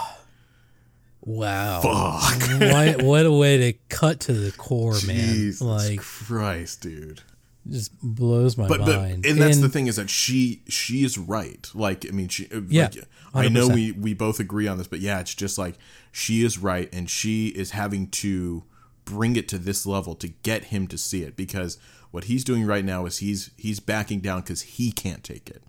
Wow. 1.22 1.82
Fuck. 1.82 2.62
Why, 2.62 2.96
what 3.00 3.26
a 3.26 3.32
way 3.32 3.58
to 3.72 3.80
cut 3.90 4.20
to 4.22 4.34
the 4.34 4.52
core, 4.52 4.96
man! 5.08 5.52
Like, 5.60 6.00
Christ, 6.00 6.82
dude. 6.82 7.24
Just 7.70 7.92
blows 8.02 8.58
my 8.58 8.68
but, 8.68 8.80
but 8.80 8.96
mind. 8.96 9.26
and 9.26 9.42
that's 9.42 9.60
the 9.60 9.70
thing 9.70 9.88
is 9.88 9.96
that 9.98 10.10
she 10.10 10.62
she 10.68 11.04
is 11.04 11.18
right. 11.18 11.70
Like 11.74 12.06
i 12.08 12.12
mean 12.12 12.28
she 12.28 12.48
uh, 12.52 12.62
Yeah, 12.68 12.90
like, 13.34 13.46
i 13.46 13.48
know 13.48 13.68
we 13.68 13.92
we 13.92 14.14
both 14.14 14.40
agree 14.40 14.68
on 14.68 14.78
this 14.78 14.88
but 14.88 15.00
yeah 15.00 15.20
it's 15.20 15.36
just 15.36 15.58
like 15.58 15.76
she 16.12 16.44
is 16.44 16.58
right 16.58 16.90
and 16.94 17.10
she 17.10 17.48
is 17.48 17.72
having 17.72 18.08
to 18.10 18.64
bring 19.06 19.36
it 19.36 19.48
to 19.50 19.58
this 19.58 19.86
level 19.86 20.16
to 20.16 20.28
get 20.28 20.66
him 20.66 20.88
to 20.88 20.98
see 20.98 21.24
it 21.24 21.36
because 21.36 21.78
what 22.12 22.26
he's 22.26 22.44
doing 22.44 22.66
right 22.66 22.86
now 22.86 23.06
is 23.06 23.20
he's 23.20 23.52
he's 23.58 23.80
backing 23.80 24.20
down 24.20 24.42
because 24.42 24.62
he 24.64 24.92
can't 24.92 25.24
take 25.24 25.50
it 25.50 25.64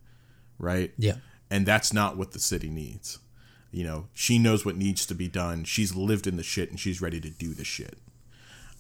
right? 0.59 0.93
Yeah. 0.99 1.14
and 1.50 1.64
that's 1.64 1.93
not 1.93 2.17
what 2.17 2.32
the 2.32 2.39
city 2.39 2.69
needs. 2.69 3.19
You 3.71 3.84
know 3.84 4.08
she 4.15 4.39
knows 4.39 4.65
what 4.65 4.76
needs 4.76 5.04
to 5.06 5.15
be 5.15 5.28
done. 5.28 5.65
She's 5.65 5.95
lived 5.95 6.26
in 6.26 6.37
the 6.37 6.43
shit 6.43 6.71
and 6.71 6.80
she's 6.80 7.02
ready 7.02 7.21
to 7.21 7.30
do 7.30 7.54
the 7.54 7.65
shit 7.65 7.99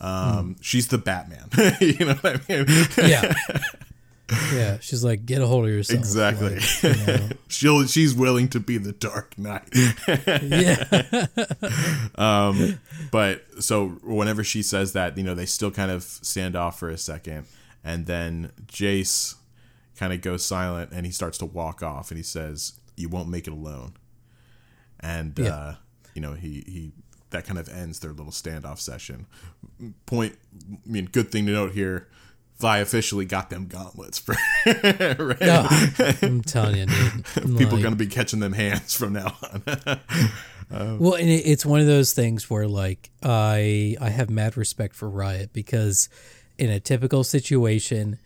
um 0.00 0.56
she's 0.60 0.88
the 0.88 0.98
batman 0.98 1.48
you 1.80 1.98
know 2.06 2.14
what 2.14 2.40
i 2.48 2.52
mean 2.52 2.66
yeah, 2.98 3.34
yeah. 4.52 4.78
She's 4.80 5.02
like, 5.02 5.24
get 5.24 5.40
a 5.40 5.46
hold 5.46 5.64
of 5.64 5.70
yourself. 5.70 5.98
Exactly. 5.98 6.56
Like, 6.56 6.82
you 6.82 7.06
know. 7.06 7.28
She'll 7.48 7.86
she's 7.86 8.14
willing 8.14 8.48
to 8.48 8.60
be 8.60 8.76
the 8.76 8.92
Dark 8.92 9.38
Knight. 9.38 9.62
yeah. 10.42 11.26
Um, 12.16 12.78
but 13.10 13.42
so 13.60 13.88
whenever 14.02 14.44
she 14.44 14.62
says 14.62 14.92
that, 14.92 15.16
you 15.16 15.24
know, 15.24 15.34
they 15.34 15.46
still 15.46 15.70
kind 15.70 15.90
of 15.90 16.02
stand 16.02 16.56
off 16.56 16.78
for 16.78 16.90
a 16.90 16.98
second, 16.98 17.46
and 17.82 18.04
then 18.06 18.52
Jayce 18.66 19.36
kind 19.96 20.12
of 20.12 20.20
goes 20.20 20.44
silent 20.44 20.90
and 20.92 21.06
he 21.06 21.12
starts 21.12 21.38
to 21.38 21.46
walk 21.46 21.82
off, 21.82 22.10
and 22.10 22.18
he 22.18 22.22
says, 22.24 22.74
"You 22.96 23.08
won't 23.08 23.28
make 23.30 23.46
it 23.46 23.52
alone." 23.52 23.94
And 25.00 25.38
Yeah. 25.38 25.54
uh, 25.54 25.74
you 26.14 26.20
know, 26.20 26.34
he 26.34 26.64
he 26.66 26.92
that 27.30 27.46
kind 27.46 27.58
of 27.58 27.68
ends 27.68 28.00
their 28.00 28.12
little 28.12 28.32
standoff 28.32 28.78
session. 28.78 29.26
Point, 30.06 30.36
I 30.72 30.76
mean, 30.86 31.06
good 31.06 31.30
thing 31.30 31.46
to 31.46 31.52
note 31.52 31.72
here. 31.72 32.08
Vi 32.58 32.78
officially 32.78 33.24
got 33.24 33.50
them 33.50 33.66
gauntlets 33.66 34.18
for 34.18 34.34
right? 34.66 35.40
No, 35.40 35.66
I'm 36.22 36.42
telling 36.42 36.76
you, 36.76 36.86
dude. 36.86 37.24
People 37.58 37.74
Like- 37.74 37.82
gonna 37.82 37.96
be 37.96 38.08
catching 38.08 38.40
them 38.40 38.52
hands 38.52 38.94
from 38.94 39.14
now 39.14 39.36
on. 39.52 40.00
Uh, 40.70 40.98
well, 41.00 41.14
and 41.14 41.30
it, 41.30 41.46
it's 41.46 41.64
one 41.64 41.80
of 41.80 41.86
those 41.86 42.12
things 42.12 42.50
where 42.50 42.68
like 42.68 43.08
I 43.22 43.96
I 44.02 44.10
have 44.10 44.28
mad 44.28 44.58
respect 44.58 44.94
for 44.94 45.08
Riot 45.08 45.54
because 45.54 46.10
in 46.58 46.68
a 46.68 46.78
typical 46.78 47.24
situation, 47.24 48.18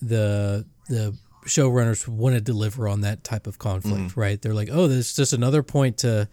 the 0.00 0.64
the 0.88 1.14
showrunners 1.44 2.08
want 2.08 2.36
to 2.36 2.40
deliver 2.40 2.88
on 2.88 3.02
that 3.02 3.22
type 3.22 3.46
of 3.46 3.58
conflict, 3.58 3.98
mm-hmm. 3.98 4.20
right? 4.20 4.40
They're 4.40 4.54
like, 4.54 4.70
oh, 4.72 4.88
there's 4.88 5.14
just 5.14 5.34
another 5.34 5.62
point 5.62 5.98
to 5.98 6.28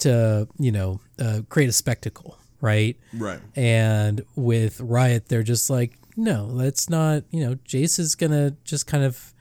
to 0.00 0.48
you 0.58 0.72
know 0.72 1.00
uh, 1.18 1.40
create 1.48 1.68
a 1.68 1.72
spectacle, 1.72 2.38
right? 2.60 2.96
right. 3.14 3.40
And 3.56 4.22
with 4.36 4.80
Riot, 4.80 5.28
they're 5.28 5.42
just 5.42 5.70
like, 5.70 5.98
no, 6.16 6.56
that's 6.56 6.88
not. 6.90 7.24
You 7.30 7.46
know, 7.46 7.54
Jayce 7.56 7.98
is 7.98 8.14
gonna 8.14 8.56
just 8.64 8.86
kind 8.86 9.04
of 9.04 9.32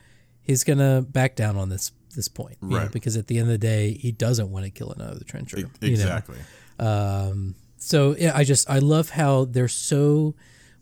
he's 0.41 0.63
gonna 0.63 1.01
back 1.01 1.35
down 1.35 1.57
on 1.57 1.69
this 1.69 1.91
this 2.15 2.27
point, 2.27 2.57
you 2.61 2.69
know, 2.69 2.77
Right. 2.77 2.91
because 2.91 3.15
at 3.17 3.27
the 3.27 3.37
end 3.37 3.47
of 3.47 3.51
the 3.51 3.57
day, 3.59 3.93
he 3.93 4.11
doesn't 4.11 4.49
want 4.49 4.65
to 4.65 4.71
kill 4.71 4.91
another 4.91 5.23
trencher. 5.23 5.57
you 5.59 5.63
know? 5.65 5.69
Exactly. 5.81 6.37
Um, 6.79 7.55
so 7.77 8.15
yeah, 8.17 8.31
I 8.35 8.43
just 8.43 8.69
I 8.69 8.79
love 8.79 9.11
how 9.11 9.45
they're 9.45 9.67
so 9.67 10.35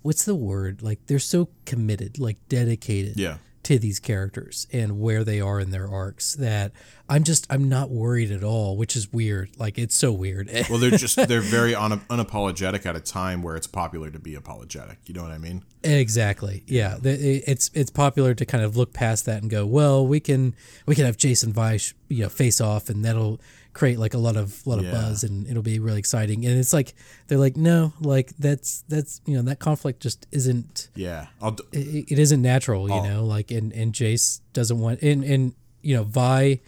what's 0.04 0.24
the 0.26 0.36
word 0.36 0.82
like 0.82 1.06
they're 1.08 1.20
so 1.20 1.50
committed, 1.66 2.18
like 2.20 2.38
dedicated 2.50 3.18
Yeah. 3.20 3.38
To 3.68 3.78
these 3.78 4.00
characters 4.00 4.66
and 4.72 4.98
where 4.98 5.26
they 5.26 5.42
are 5.42 5.60
in 5.60 5.72
their 5.72 5.90
arcs 5.90 6.36
that 6.36 6.72
I'm 7.10 7.26
just 7.26 7.46
I'm 7.50 7.68
not 7.68 7.90
worried 7.90 8.32
at 8.32 8.42
all, 8.42 8.78
which 8.78 8.96
is 8.96 9.12
weird. 9.12 9.50
Like 9.60 9.78
it's 9.78 9.94
so 9.96 10.14
weird. 10.14 10.50
Well, 10.70 10.80
they're 10.80 10.92
just 10.92 11.28
they're 11.28 11.42
very 11.42 11.76
un- 11.76 12.00
unapologetic 12.10 12.86
at 12.86 12.96
a 12.96 13.02
time 13.02 13.44
where 13.44 13.58
it's 13.58 13.68
popular 13.68 14.10
to 14.10 14.20
be 14.20 14.36
apologetic. 14.36 15.00
You 15.06 15.16
know 15.16 15.24
what 15.24 15.32
I 15.32 15.38
mean? 15.38 15.64
Exactly. 15.84 16.64
Yeah. 16.66 16.98
It's 17.04 17.70
it's 17.74 17.90
popular 17.90 18.34
to 18.34 18.46
kind 18.46 18.64
of 18.64 18.78
look 18.78 18.94
past 18.94 19.26
that 19.26 19.42
and 19.42 19.52
go, 19.52 19.66
well, 19.66 20.08
we 20.08 20.22
can 20.22 20.56
we 20.86 20.96
can 20.96 21.04
have 21.06 21.18
Jason 21.18 21.52
Vice, 21.52 21.94
you 22.08 22.24
know, 22.24 22.30
face 22.30 22.62
off, 22.62 22.88
and 22.90 23.04
that'll 23.04 23.42
create 23.78 24.00
like 24.00 24.14
a 24.14 24.18
lot 24.18 24.36
of 24.36 24.66
lot 24.66 24.80
of 24.80 24.86
Yeah. 24.86 24.92
buzz, 24.92 25.24
and 25.24 25.48
it'll 25.48 25.62
be 25.64 25.80
really 25.80 26.00
exciting. 26.00 26.46
And 26.46 26.58
it's 26.60 26.74
like 26.74 26.94
they're 27.28 27.38
like, 27.38 27.56
no, 27.56 27.94
like 28.02 28.34
that's 28.38 28.84
that's 28.90 29.22
you 29.26 29.36
know 29.36 29.44
that 29.44 29.60
conflict 29.60 30.02
just 30.02 30.26
isn't 30.32 30.90
Yeah. 30.96 31.28
I'll 31.42 31.52
d- 31.52 31.64
it, 31.72 32.12
it 32.14 32.20
isn't 32.20 32.42
natural, 32.42 32.88
you 32.90 32.96
Oh. 32.96 33.08
know. 33.08 33.26
Like 33.26 33.52
and 33.52 33.72
and 33.74 33.94
Jayce 33.94 34.42
doesn't 34.54 34.80
want 34.80 35.02
and 35.04 35.24
and 35.24 35.54
you 35.82 35.96
know 35.96 36.04
Vi. 36.04 36.60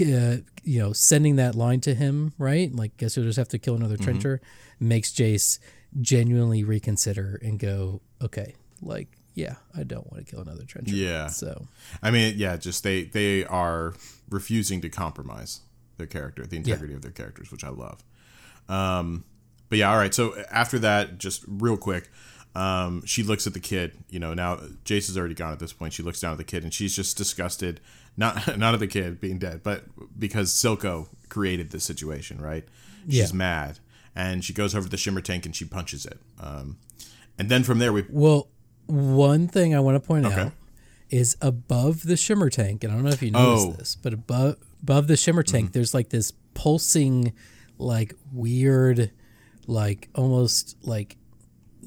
Uh, 0.00 0.36
you 0.62 0.78
know, 0.78 0.92
sending 0.92 1.36
that 1.36 1.54
line 1.54 1.80
to 1.80 1.94
him, 1.94 2.32
right? 2.38 2.74
Like, 2.74 2.96
guess 2.96 3.16
you'll 3.16 3.26
just 3.26 3.38
have 3.38 3.48
to 3.48 3.58
kill 3.58 3.74
another 3.74 3.96
Mm-hmm. 3.96 4.04
trencher, 4.04 4.40
makes 4.78 5.10
Jayce 5.10 5.58
genuinely 6.00 6.62
reconsider 6.64 7.38
and 7.42 7.58
go, 7.58 8.00
okay, 8.22 8.54
like, 8.80 9.08
yeah, 9.34 9.56
I 9.76 9.82
don't 9.82 10.10
want 10.10 10.24
to 10.24 10.30
kill 10.30 10.42
another 10.42 10.64
trencher. 10.64 10.94
Yeah. 10.94 11.26
So, 11.28 11.66
I 12.02 12.10
mean, 12.10 12.34
yeah. 12.38 12.56
Just 12.56 12.82
they 12.84 13.04
they 13.04 13.44
are 13.46 13.94
refusing 14.30 14.80
to 14.82 14.88
compromise 14.88 15.60
their 16.00 16.06
character, 16.08 16.46
the 16.46 16.56
integrity 16.56 16.94
of 16.94 17.02
their 17.02 17.10
characters, 17.12 17.52
which 17.52 17.62
I 17.64 17.68
love. 17.68 18.02
Um, 18.68 19.24
but 19.68 19.78
yeah, 19.78 19.90
all 19.90 19.96
right. 19.98 20.12
So 20.14 20.34
after 20.50 20.78
that, 20.80 21.18
just 21.18 21.44
real 21.46 21.76
quick, 21.76 22.10
um, 22.54 23.04
she 23.06 23.22
looks 23.22 23.46
at 23.46 23.52
the 23.54 23.60
kid. 23.60 23.92
You 24.08 24.18
know, 24.18 24.34
now 24.34 24.56
Jayce 24.84 25.08
is 25.08 25.16
already 25.16 25.34
gone 25.34 25.52
at 25.52 25.58
this 25.60 25.72
point. 25.72 25.92
She 25.92 26.02
looks 26.02 26.20
down 26.20 26.32
at 26.32 26.38
the 26.38 26.44
kid 26.44 26.64
and 26.64 26.74
she's 26.74 26.96
just 26.96 27.16
disgusted, 27.16 27.80
not 28.16 28.56
not 28.58 28.74
at 28.74 28.80
the 28.80 28.86
kid 28.88 29.20
being 29.20 29.38
dead, 29.38 29.62
but 29.62 29.84
because 30.18 30.50
Silco 30.52 31.08
created 31.28 31.70
this 31.70 31.84
situation, 31.84 32.40
right? 32.40 32.64
She's 33.08 33.30
Yeah. 33.30 33.36
mad, 33.36 33.78
and 34.16 34.44
she 34.44 34.52
goes 34.52 34.74
over 34.74 34.84
to 34.86 34.90
the 34.90 34.96
shimmer 34.96 35.20
tank 35.20 35.46
and 35.46 35.54
she 35.54 35.64
punches 35.64 36.04
it. 36.04 36.18
Um, 36.40 36.78
and 37.38 37.48
then 37.48 37.62
from 37.62 37.78
there, 37.78 37.92
we 37.92 38.04
well, 38.10 38.48
one 38.86 39.46
thing 39.46 39.74
I 39.74 39.80
want 39.80 39.94
to 39.94 40.00
point 40.00 40.26
Okay. 40.26 40.40
out 40.40 40.52
is 41.08 41.36
above 41.40 42.02
the 42.04 42.16
shimmer 42.16 42.50
tank, 42.50 42.82
and 42.84 42.92
I 42.92 42.96
don't 42.96 43.04
know 43.04 43.10
if 43.10 43.22
you 43.22 43.30
noticed 43.30 43.68
Oh. 43.68 43.72
this, 43.72 43.94
but 43.96 44.12
above 44.12 44.56
above 44.82 45.06
the 45.06 45.16
shimmer 45.16 45.42
tank, 45.42 45.72
there's 45.72 45.94
like 45.94 46.10
this 46.10 46.32
pulsing, 46.54 47.32
like 47.78 48.14
weird 48.32 49.10
like 49.70 50.08
almost 50.14 50.76
like 50.82 51.16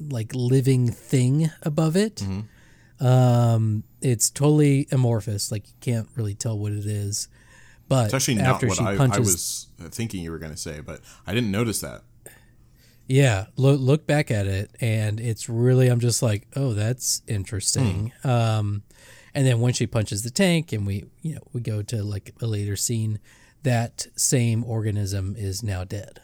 like 0.08 0.34
living 0.34 0.90
thing 0.90 1.50
above 1.62 1.96
it. 1.96 2.16
Mm-hmm. 2.16 3.06
Um, 3.06 3.84
it's 4.00 4.30
totally 4.30 4.88
amorphous. 4.90 5.52
Like 5.52 5.68
you 5.68 5.74
can't 5.80 6.08
really 6.16 6.34
tell 6.34 6.58
what 6.58 6.72
it 6.72 6.86
is. 6.86 7.28
But 7.86 8.06
It's 8.06 8.14
actually 8.14 8.36
not 8.36 8.46
after 8.46 8.66
what 8.66 8.78
she 8.78 8.84
I, 8.84 8.96
punches, 8.96 9.68
I 9.78 9.84
was 9.84 9.94
thinking 9.94 10.22
you 10.22 10.32
were 10.32 10.38
going 10.38 10.52
to 10.52 10.58
say, 10.58 10.80
but 10.80 11.00
I 11.26 11.34
didn't 11.34 11.50
notice 11.50 11.80
that. 11.82 12.02
yeah, 13.06 13.46
look 13.56 13.78
look 13.78 14.06
back 14.06 14.30
at 14.30 14.46
it, 14.46 14.70
and 14.80 15.20
it's 15.20 15.48
really 15.50 15.88
I'm 15.88 16.00
just 16.00 16.22
like, 16.22 16.46
oh, 16.56 16.72
that's 16.72 17.22
interesting. 17.28 18.12
Hmm. 18.22 18.28
Um, 18.28 18.82
and 19.34 19.46
then 19.46 19.60
when 19.60 19.72
she 19.72 19.86
punches 19.86 20.22
the 20.22 20.30
tank, 20.30 20.72
and 20.72 20.86
we 20.86 21.04
you 21.22 21.34
know 21.34 21.40
we 21.52 21.60
go 21.60 21.82
to 21.82 22.02
like 22.02 22.34
a 22.40 22.46
later 22.46 22.76
scene, 22.76 23.18
that 23.62 24.06
same 24.16 24.64
organism 24.64 25.34
is 25.38 25.62
now 25.62 25.84
dead. 25.84 26.20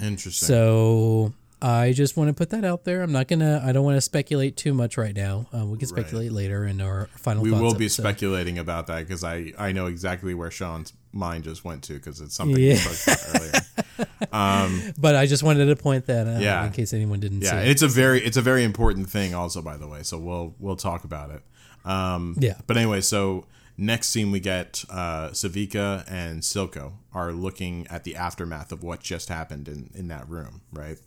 Interesting. 0.00 0.46
So 0.48 1.32
I 1.62 1.92
just 1.92 2.16
want 2.16 2.28
to 2.28 2.34
put 2.34 2.50
that 2.50 2.64
out 2.64 2.84
there. 2.84 3.02
I'm 3.02 3.12
not 3.12 3.28
gonna. 3.28 3.62
I 3.64 3.72
don't 3.72 3.84
want 3.84 3.96
to 3.96 4.00
speculate 4.00 4.56
too 4.56 4.74
much 4.74 4.98
right 4.98 5.14
now. 5.14 5.46
Uh, 5.52 5.64
we 5.66 5.78
can 5.78 5.88
Right. 5.88 5.88
speculate 5.88 6.32
later 6.32 6.66
in 6.66 6.80
our 6.80 7.08
final. 7.16 7.42
we 7.42 7.50
will 7.52 7.74
be 7.74 7.84
episode. 7.86 8.02
speculating 8.02 8.58
about 8.58 8.86
that 8.88 9.06
because 9.06 9.24
I, 9.24 9.52
I 9.58 9.72
know 9.72 9.86
exactly 9.86 10.34
where 10.34 10.50
Sean's 10.50 10.92
mind 11.12 11.44
just 11.44 11.64
went 11.64 11.82
to 11.84 11.94
because 11.94 12.20
it's 12.20 12.34
something 12.34 12.58
Yeah. 12.60 12.72
we 12.72 12.76
spoke 12.76 13.16
about 13.30 13.40
earlier. 13.40 14.92
But 14.98 15.14
I 15.14 15.26
just 15.26 15.42
wanted 15.42 15.66
to 15.66 15.76
point 15.76 16.06
that 16.06 16.26
out 16.26 16.40
Yeah. 16.42 16.66
in 16.66 16.72
case 16.72 16.92
anyone 16.92 17.20
didn't 17.20 17.42
Yeah, 17.42 17.50
see. 17.62 17.68
it. 17.68 17.68
it's 17.68 17.82
a 17.82 17.88
very 17.88 18.20
it's 18.24 18.36
a 18.36 18.42
very 18.42 18.64
important 18.64 19.08
thing 19.08 19.34
also 19.34 19.62
by 19.62 19.76
the 19.76 19.86
way. 19.86 20.02
So 20.02 20.18
we'll 20.18 20.54
we'll 20.58 20.76
talk 20.76 21.04
about 21.04 21.30
it. 21.30 21.42
Um, 21.84 22.36
Yeah. 22.38 22.58
But 22.66 22.76
anyway, 22.76 23.00
so 23.00 23.46
next 23.76 24.08
scene 24.10 24.30
we 24.30 24.40
get 24.40 24.84
uh, 24.90 25.28
Sevika 25.30 26.04
and 26.08 26.42
Silco 26.42 26.92
are 27.12 27.32
looking 27.32 27.86
at 27.88 28.04
the 28.04 28.16
aftermath 28.16 28.72
of 28.72 28.82
what 28.82 29.00
just 29.00 29.28
happened 29.28 29.68
in 29.68 29.90
in 29.94 30.08
that 30.08 30.28
room, 30.28 30.60
right? 30.72 30.98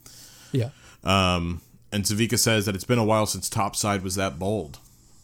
Yeah. 0.51 0.69
Um, 1.03 1.61
and 1.91 2.03
Sevika 2.03 2.37
says 2.37 2.65
that 2.65 2.75
it's 2.75 2.83
been 2.83 2.99
a 2.99 3.03
while 3.05 3.25
since 3.25 3.49
Topside 3.49 4.03
was 4.03 4.15
that 4.15 4.37
bold. 4.37 4.79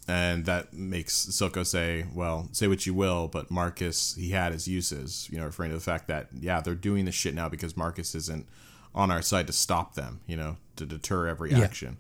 And 0.06 0.44
that 0.46 0.74
makes 0.74 1.14
Silco 1.28 1.66
say, 1.66 2.06
well, 2.14 2.50
say 2.52 2.68
what 2.68 2.86
you 2.86 2.94
will, 2.94 3.30
but 3.30 3.50
Marcus, 3.50 4.16
he 4.16 4.32
had 4.32 4.52
his 4.52 4.68
uses, 4.68 5.30
you 5.32 5.38
know, 5.40 5.46
referring 5.46 5.70
to 5.72 5.78
the 5.78 5.82
fact 5.84 6.08
that, 6.10 6.28
yeah, 6.38 6.60
they're 6.60 6.76
doing 6.76 7.06
this 7.06 7.16
shit 7.16 7.34
now 7.34 7.48
because 7.48 7.78
Marcus 7.78 8.14
isn't 8.14 8.46
on 8.94 9.10
our 9.12 9.22
side 9.22 9.48
to 9.48 9.54
stop 9.54 9.96
them, 9.96 10.20
you 10.28 10.36
know, 10.36 10.58
to 10.76 10.86
deter 10.86 11.28
every 11.28 11.52
Yeah. 11.52 11.62
action. 11.62 11.98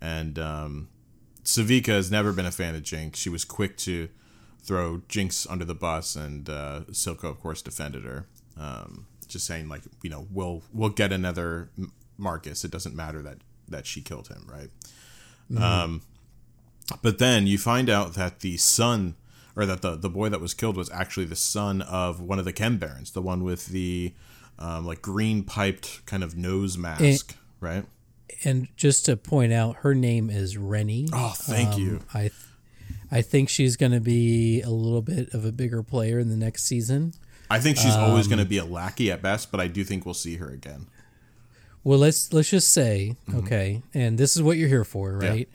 And 0.00 0.36
um, 0.40 0.88
Sevika 1.48 1.86
has 1.86 2.10
never 2.10 2.34
been 2.34 2.44
a 2.44 2.50
fan 2.50 2.74
of 2.74 2.82
Jinx. 2.82 3.18
She 3.18 3.30
was 3.30 3.42
quick 3.42 3.78
to 3.78 4.10
throw 4.62 5.00
Jinx 5.08 5.46
under 5.48 5.64
the 5.64 5.74
bus, 5.74 6.14
and 6.14 6.46
uh, 6.50 6.80
Silco, 6.90 7.24
of 7.24 7.40
course, 7.40 7.62
defended 7.62 8.04
her. 8.04 8.26
Um, 8.58 9.06
just 9.28 9.46
saying, 9.46 9.66
like, 9.66 9.80
you 10.02 10.10
know, 10.10 10.26
we'll 10.30 10.62
we'll 10.74 10.90
get 10.90 11.10
another 11.10 11.70
Marcus. 12.18 12.64
It 12.66 12.70
doesn't 12.70 12.94
matter 12.94 13.22
that 13.22 13.38
that 13.66 13.86
she 13.86 14.02
killed 14.02 14.28
him, 14.28 14.46
right? 14.46 14.68
Um, 15.62 16.02
but 17.00 17.18
then 17.18 17.46
you 17.46 17.56
find 17.56 17.88
out 17.88 18.12
that 18.12 18.40
the 18.40 18.58
son, 18.58 19.14
or 19.56 19.64
that 19.64 19.80
the 19.80 19.96
the 19.96 20.10
boy 20.10 20.28
that 20.28 20.42
was 20.42 20.52
killed 20.52 20.76
was 20.76 20.90
actually 20.90 21.24
the 21.26 21.34
son 21.36 21.80
of 21.80 22.20
one 22.20 22.38
of 22.38 22.44
the 22.44 22.52
Chem 22.52 22.76
Barons, 22.76 23.12
the 23.12 23.22
one 23.22 23.42
with 23.42 23.68
the 23.68 24.12
um, 24.58 24.84
like 24.84 25.00
green 25.00 25.44
piped 25.44 26.04
kind 26.04 26.22
of 26.22 26.36
nose 26.36 26.76
mask, 26.76 27.36
right? 27.58 27.86
And 28.44 28.68
just 28.76 29.04
to 29.06 29.16
point 29.16 29.52
out, 29.52 29.76
her 29.76 29.94
name 29.94 30.30
is 30.30 30.56
Rennie. 30.56 31.08
Oh, 31.12 31.34
thank 31.36 31.74
Um, 31.74 31.80
you. 31.80 32.00
I, 32.14 32.30
I 33.10 33.22
think 33.22 33.48
she's 33.48 33.76
going 33.76 33.92
to 33.92 34.00
be 34.00 34.60
a 34.62 34.70
little 34.70 35.02
bit 35.02 35.32
of 35.34 35.44
a 35.44 35.52
bigger 35.52 35.82
player 35.82 36.18
in 36.18 36.28
the 36.28 36.36
next 36.36 36.64
season. 36.64 37.14
I 37.50 37.58
think 37.60 37.78
she's 37.78 37.96
always 37.96 38.26
um, 38.26 38.30
going 38.30 38.44
to 38.44 38.48
be 38.48 38.58
a 38.58 38.64
lackey 38.64 39.10
at 39.10 39.22
best, 39.22 39.50
but 39.50 39.58
I 39.60 39.68
do 39.68 39.82
think 39.82 40.04
we'll 40.04 40.14
see 40.14 40.36
her 40.36 40.48
again. 40.50 40.86
Well, 41.82 41.98
let's 41.98 42.32
let's 42.32 42.50
just 42.50 42.72
say, 42.72 43.16
okay, 43.34 43.82
and 43.94 44.18
this 44.18 44.36
is 44.36 44.42
what 44.42 44.58
you're 44.58 44.68
here 44.68 44.84
for, 44.84 45.16
right? 45.16 45.48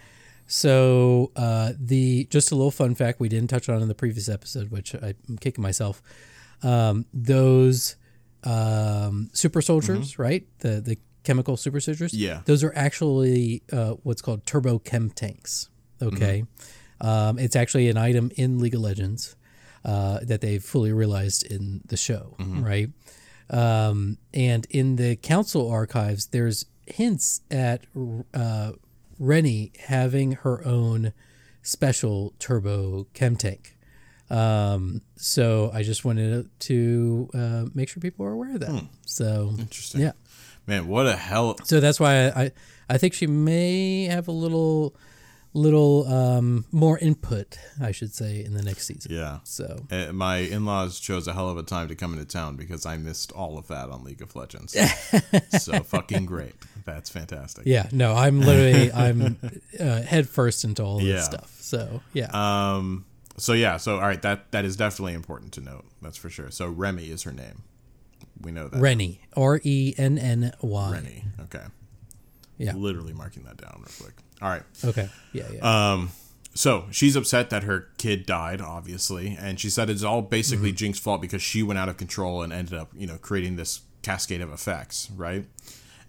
So, 0.48 1.32
uh, 1.36 1.74
the 1.80 2.26
just 2.32 2.52
a 2.52 2.56
little 2.56 2.72
fun 2.72 2.96
fact 2.96 3.20
we 3.20 3.30
didn't 3.30 3.50
touch 3.50 3.70
on 3.70 3.82
in 3.82 3.88
the 3.88 3.94
previous 3.96 4.28
episode, 4.30 4.72
which 4.72 4.96
I'm 4.96 5.38
kicking 5.40 5.62
myself. 5.62 6.02
Um, 6.64 7.06
those 7.14 7.96
um, 8.44 9.30
super 9.34 9.62
soldiers, 9.62 10.18
right? 10.18 10.48
The 10.60 10.82
the 10.82 10.98
chemical 11.24 11.58
super 11.58 11.80
soldiers. 11.80 12.14
Yeah. 12.14 12.42
those 12.46 12.64
are 12.64 12.74
actually 12.76 13.64
uh, 13.72 13.92
what's 14.04 14.22
called 14.22 14.46
turbo 14.46 14.80
chem 14.80 15.10
tanks. 15.10 15.70
Okay, 16.02 16.44
um, 17.02 17.40
it's 17.40 17.56
actually 17.56 17.88
an 17.90 17.98
item 17.98 18.32
in 18.36 18.60
League 18.60 18.76
of 18.76 18.82
Legends 18.82 19.36
uh, 19.86 20.20
that 20.24 20.42
they've 20.42 20.64
fully 20.64 20.92
realized 20.92 21.44
in 21.50 21.82
the 21.86 21.98
show, 21.98 22.36
right? 22.40 22.90
Um, 23.50 24.18
and 24.34 24.66
in 24.70 24.96
the 24.98 25.16
council 25.16 25.70
archives, 25.70 26.28
there's 26.28 26.66
hints 26.88 27.42
at 27.52 27.86
uh, 28.34 28.72
Rennie 29.20 29.72
having 29.88 30.34
her 30.34 30.66
own 30.66 31.14
special 31.62 32.34
turbo 32.40 33.08
chem 33.14 33.36
tank. 33.38 33.78
Um, 34.30 35.02
so 35.16 35.70
I 35.74 35.84
just 35.84 36.04
wanted 36.04 36.50
to 36.62 37.30
uh, 37.34 37.66
make 37.74 37.90
sure 37.90 38.02
people 38.02 38.26
are 38.26 38.32
aware 38.32 38.56
of 38.56 38.62
that. 38.62 38.88
So 39.06 39.54
Interesting. 39.60 40.02
yeah, 40.02 40.14
Man, 40.68 40.88
what 40.88 41.06
a 41.08 41.16
hell. 41.16 41.58
so 41.64 41.80
that's 41.80 42.00
why 42.00 42.28
I, 42.28 42.42
I 42.44 42.52
I 42.90 42.98
think 42.98 43.14
she 43.14 43.28
may 43.28 44.06
have 44.06 44.28
a 44.28 44.32
little 44.32 44.96
little 45.56 46.08
um, 46.12 46.66
more 46.72 46.98
input, 46.98 47.60
I 47.80 47.92
should 47.92 48.12
say, 48.12 48.44
in 48.44 48.56
the 48.56 48.64
next 48.64 48.88
season. 48.88 49.12
Yeah. 49.14 49.38
So 49.44 49.86
Uh, 49.92 50.12
my 50.12 50.38
in 50.38 50.66
laws 50.66 51.00
chose 51.00 51.28
a 51.28 51.34
hell 51.34 51.48
of 51.50 51.58
a 51.58 51.64
time 51.64 51.90
to 51.90 51.96
come 51.96 52.14
into 52.14 52.26
town 52.26 52.56
because 52.56 52.88
I 52.88 52.98
missed 52.98 53.32
all 53.34 53.60
of 53.60 53.68
that 53.68 53.90
on 53.90 54.04
League 54.04 54.22
of 54.24 54.36
Legends. 54.36 54.76
so 55.62 55.84
fucking 55.84 56.26
great. 56.26 56.56
That's 56.86 57.10
fantastic. 57.10 57.66
yeah, 57.68 57.88
no, 57.92 58.14
I'm 58.16 58.42
literally 58.42 58.92
I'm 58.92 59.38
uh, 59.80 60.02
head 60.02 60.28
first 60.28 60.64
into 60.64 60.82
all 60.84 61.00
Yeah. 61.02 61.16
this 61.18 61.26
stuff. 61.26 61.56
So 61.60 62.02
yeah, 62.14 62.30
Um. 62.34 63.06
So 63.38 63.54
yeah. 63.54 63.78
So 63.78 63.96
all 63.96 64.02
right. 64.02 64.22
That 64.22 64.52
that 64.54 64.66
is 64.66 64.76
definitely 64.76 65.14
important 65.14 65.54
to 65.54 65.62
note. 65.62 65.86
That's 66.02 66.18
for 66.18 66.30
sure. 66.32 66.50
So 66.52 66.68
Remy 66.68 67.10
is 67.12 67.24
her 67.24 67.32
name. 67.32 67.64
We 68.44 68.52
know 68.52 68.68
that. 68.68 68.80
Rennie, 68.80 69.22
R 69.36 69.60
E 69.64 69.94
N 69.98 70.18
N 70.18 70.54
Y. 70.62 70.92
Rennie. 70.92 71.24
Okay. 71.42 71.64
Yeah. 72.58 72.74
Literally 72.76 73.14
marking 73.14 73.44
that 73.44 73.58
down 73.58 73.76
real 73.78 73.92
quick. 74.00 74.14
All 74.42 74.50
right. 74.50 74.64
Okay. 74.84 75.10
Yeah. 75.32 75.48
Yeah. 75.52 75.94
Um, 75.94 76.12
so 76.54 76.86
she's 76.92 77.16
upset 77.16 77.50
that 77.50 77.64
her 77.64 77.88
kid 77.98 78.26
died, 78.26 78.62
obviously, 78.62 79.36
and 79.40 79.60
she 79.60 79.70
said 79.70 79.90
it's 79.90 80.04
all 80.04 80.22
basically 80.22 80.70
Mm-hmm. 80.70 80.76
Jinx's 80.76 81.00
fault 81.00 81.22
because 81.22 81.42
she 81.42 81.64
went 81.64 81.80
out 81.80 81.90
of 81.90 81.98
control 81.98 82.44
and 82.44 82.54
ended 82.54 82.76
up, 82.78 82.92
you 82.96 83.08
know, 83.08 83.18
creating 83.18 83.56
this 83.56 83.82
cascade 84.04 84.42
of 84.42 84.52
effects, 84.52 85.10
right? 85.16 85.46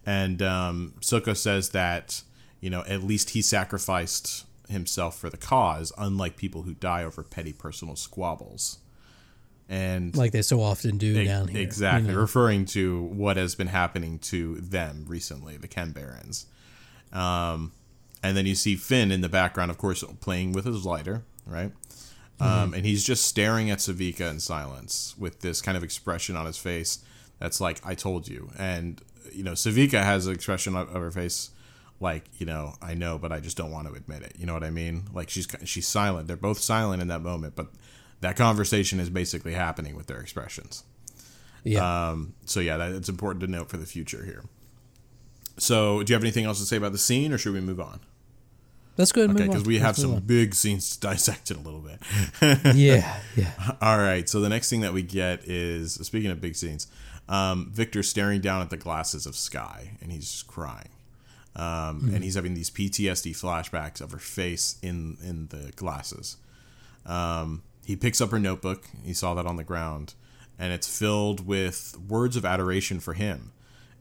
And 0.05 0.43
um, 0.43 0.95
Silco 1.01 1.35
says 1.35 1.71
that, 1.71 2.23
you 2.61 2.69
know, 2.69 2.85
at 2.87 3.03
least 3.03 3.31
he 3.31 3.41
sacrificed 3.41 4.45
himself 4.69 5.17
for 5.19 5.31
the 5.31 5.37
cause, 5.39 5.93
unlike 5.97 6.37
people 6.37 6.63
who 6.63 6.75
die 6.75 7.05
over 7.05 7.23
petty 7.23 7.53
personal 7.55 7.97
squabbles. 7.97 8.79
And 9.69 10.15
like 10.17 10.33
they 10.33 10.43
so 10.43 10.61
often 10.61 10.99
do 10.99 11.19
E- 11.19 11.25
down 11.25 11.49
here. 11.49 11.59
you 11.61 11.67
Exactly, 11.67 12.13
know. 12.13 12.21
referring 12.21 12.67
to 12.67 13.03
what 13.03 13.37
has 13.37 13.55
been 13.55 13.69
happening 13.69 14.19
to 14.21 14.57
them 14.57 15.05
recently, 15.09 15.57
the 15.57 15.69
Chem 15.69 15.93
Barons. 15.93 16.47
Um, 17.13 17.73
and 18.23 18.37
then 18.37 18.47
you 18.47 18.55
see 18.55 18.77
Finn 18.77 19.11
in 19.11 19.21
the 19.21 19.29
background, 19.29 19.71
of 19.71 19.79
course, 19.79 20.05
playing 20.21 20.53
with 20.53 20.65
his 20.67 20.85
lighter, 20.85 21.23
right? 21.47 21.73
Mm-hmm. 22.41 22.43
Um, 22.45 22.75
and 22.75 22.85
he's 22.85 23.05
just 23.05 23.25
staring 23.27 23.71
at 23.71 23.79
Sevika 23.79 24.29
in 24.31 24.41
silence 24.41 25.15
with 25.19 25.41
this 25.41 25.61
kind 25.63 25.77
of 25.77 25.85
expression 25.85 26.37
on 26.37 26.47
his 26.47 26.59
face 26.59 26.99
that's 27.39 27.61
like, 27.61 27.81
I 27.87 27.95
told 27.95 28.29
you. 28.29 28.51
And, 28.59 29.01
you 29.33 29.45
know, 29.45 29.53
Sevika 29.53 30.03
has 30.03 30.27
an 30.27 30.35
expression 30.35 30.75
of 30.77 30.89
of 30.89 31.01
her 31.01 31.11
face 31.11 31.51
like, 32.01 32.25
you 32.39 32.45
know, 32.47 32.75
I 32.83 32.95
know, 32.95 33.19
but 33.19 33.33
I 33.33 33.41
just 33.41 33.57
don't 33.57 33.71
want 33.71 33.87
to 33.89 33.95
admit 33.95 34.23
it. 34.23 34.35
You 34.39 34.47
know 34.47 34.53
what 34.55 34.65
I 34.65 34.71
mean? 34.71 35.05
Like 35.15 35.31
she's 35.31 35.47
she's 35.65 35.87
silent. 35.87 36.27
They're 36.29 36.37
both 36.37 36.59
silent 36.59 37.01
in 37.03 37.09
that 37.09 37.21
moment, 37.23 37.55
but 37.57 37.69
that 38.25 38.37
conversation 38.37 39.01
is 39.01 39.11
basically 39.11 39.53
happening 39.53 39.95
with 39.95 40.07
their 40.07 40.19
expressions. 40.19 40.83
Yeah. 41.63 42.09
Um, 42.09 42.33
so 42.47 42.61
yeah, 42.61 42.79
that, 42.79 42.93
it's 42.93 43.11
important 43.11 43.41
to 43.43 43.47
note 43.47 43.69
for 43.69 43.77
the 43.77 43.85
future 43.87 44.25
here. 44.25 44.45
So, 45.59 46.03
do 46.03 46.11
you 46.11 46.15
have 46.15 46.25
anything 46.25 46.47
else 46.47 46.59
to 46.59 46.65
say 46.65 46.77
about 46.77 46.93
the 46.93 46.99
scene, 46.99 47.33
or 47.33 47.39
should 47.39 47.53
we 47.53 47.61
move 47.61 47.81
on? 47.81 48.01
Let's 48.97 49.13
go 49.13 49.21
ahead 49.21 49.31
and 49.31 49.39
Okay, 49.39 49.45
move 49.47 49.51
on. 49.51 49.63
because 49.63 49.67
we 49.69 49.79
have 49.79 49.99
Let's 49.99 50.03
some 50.03 50.21
big 50.21 50.55
scenes 50.55 50.97
to 50.97 51.01
dissect 51.01 51.51
it 51.51 51.59
a 51.59 51.61
little 51.61 51.81
bit. 51.81 52.01
yeah. 52.75 53.21
Yeah. 53.37 53.53
All 53.81 53.99
right, 53.99 54.29
so 54.29 54.41
the 54.41 54.49
next 54.49 54.71
thing 54.71 54.81
that 54.81 54.93
we 54.93 55.03
get 55.03 55.47
is 55.47 55.95
speaking 55.95 56.31
of 56.31 56.41
big 56.41 56.57
scenes, 56.57 56.87
um, 57.29 57.71
Viktor 57.73 58.03
staring 58.03 58.41
down 58.41 58.63
at 58.63 58.71
the 58.71 58.77
glasses 58.77 59.27
of 59.27 59.37
Sky, 59.37 59.97
and 60.01 60.11
he's 60.11 60.31
just 60.31 60.47
crying, 60.47 60.91
um, 61.57 62.11
and 62.15 62.25
he's 62.25 62.35
having 62.35 62.55
these 62.55 62.71
PTSD 62.71 63.33
flashbacks 63.33 64.01
of 64.01 64.11
her 64.13 64.19
face 64.19 64.77
in 64.83 65.19
in 65.23 65.49
the 65.49 65.73
glasses. 65.77 66.37
Um, 67.07 67.63
he 67.85 67.97
picks 67.97 68.21
up 68.21 68.31
her 68.31 68.39
notebook. 68.39 68.85
He 69.05 69.13
saw 69.13 69.35
that 69.35 69.47
on 69.47 69.57
the 69.57 69.65
ground, 69.65 70.15
and 70.59 70.73
it's 70.73 70.99
filled 70.99 71.47
with 71.47 71.97
words 72.09 72.37
of 72.37 72.45
adoration 72.45 73.01
for 73.01 73.15
him, 73.15 73.53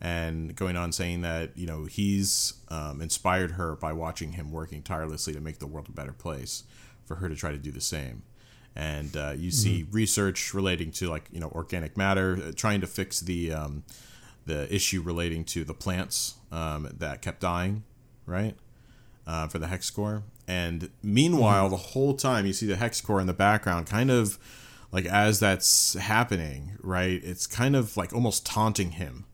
and 0.01 0.55
going 0.55 0.75
on 0.75 0.91
saying 0.91 1.21
that 1.21 1.57
you 1.57 1.67
know 1.67 1.85
he's 1.85 2.53
um, 2.69 3.01
inspired 3.01 3.51
her 3.51 3.75
by 3.75 3.93
watching 3.93 4.33
him 4.33 4.51
working 4.51 4.81
tirelessly 4.81 5.33
to 5.33 5.41
make 5.41 5.59
the 5.59 5.67
world 5.67 5.87
a 5.89 5.91
better 5.91 6.13
place, 6.13 6.63
for 7.05 7.15
her 7.15 7.29
to 7.29 7.35
try 7.35 7.51
to 7.51 7.57
do 7.57 7.71
the 7.71 7.81
same. 7.81 8.23
And 8.75 9.15
uh, 9.15 9.33
you 9.37 9.51
see 9.51 9.85
research 9.91 10.53
relating 10.53 10.91
to 10.93 11.09
like 11.09 11.25
you 11.31 11.39
know 11.39 11.49
organic 11.49 11.95
matter, 11.95 12.39
uh, 12.43 12.51
trying 12.55 12.81
to 12.81 12.87
fix 12.87 13.19
the 13.19 13.53
um, 13.53 13.83
the 14.45 14.73
issue 14.73 15.01
relating 15.01 15.43
to 15.45 15.63
the 15.63 15.73
plants 15.73 16.35
um, 16.51 16.89
that 16.97 17.21
kept 17.21 17.39
dying, 17.39 17.83
right? 18.25 18.55
Uh, 19.25 19.47
for 19.47 19.59
the 19.59 19.67
hex 19.67 19.89
core. 19.89 20.23
And 20.47 20.89
meanwhile, 21.01 21.69
the 21.69 21.77
whole 21.77 22.15
time 22.15 22.45
you 22.45 22.53
see 22.53 22.65
the 22.65 22.75
hex 22.75 22.99
core 23.01 23.21
in 23.21 23.27
the 23.27 23.33
background, 23.33 23.87
kind 23.87 24.11
of 24.11 24.37
like 24.91 25.05
as 25.05 25.39
that's 25.39 25.93
happening, 25.93 26.77
right? 26.81 27.21
It's 27.23 27.47
kind 27.47 27.75
of 27.75 27.95
like 27.97 28.13
almost 28.13 28.45
taunting 28.45 28.91
him, 28.91 29.25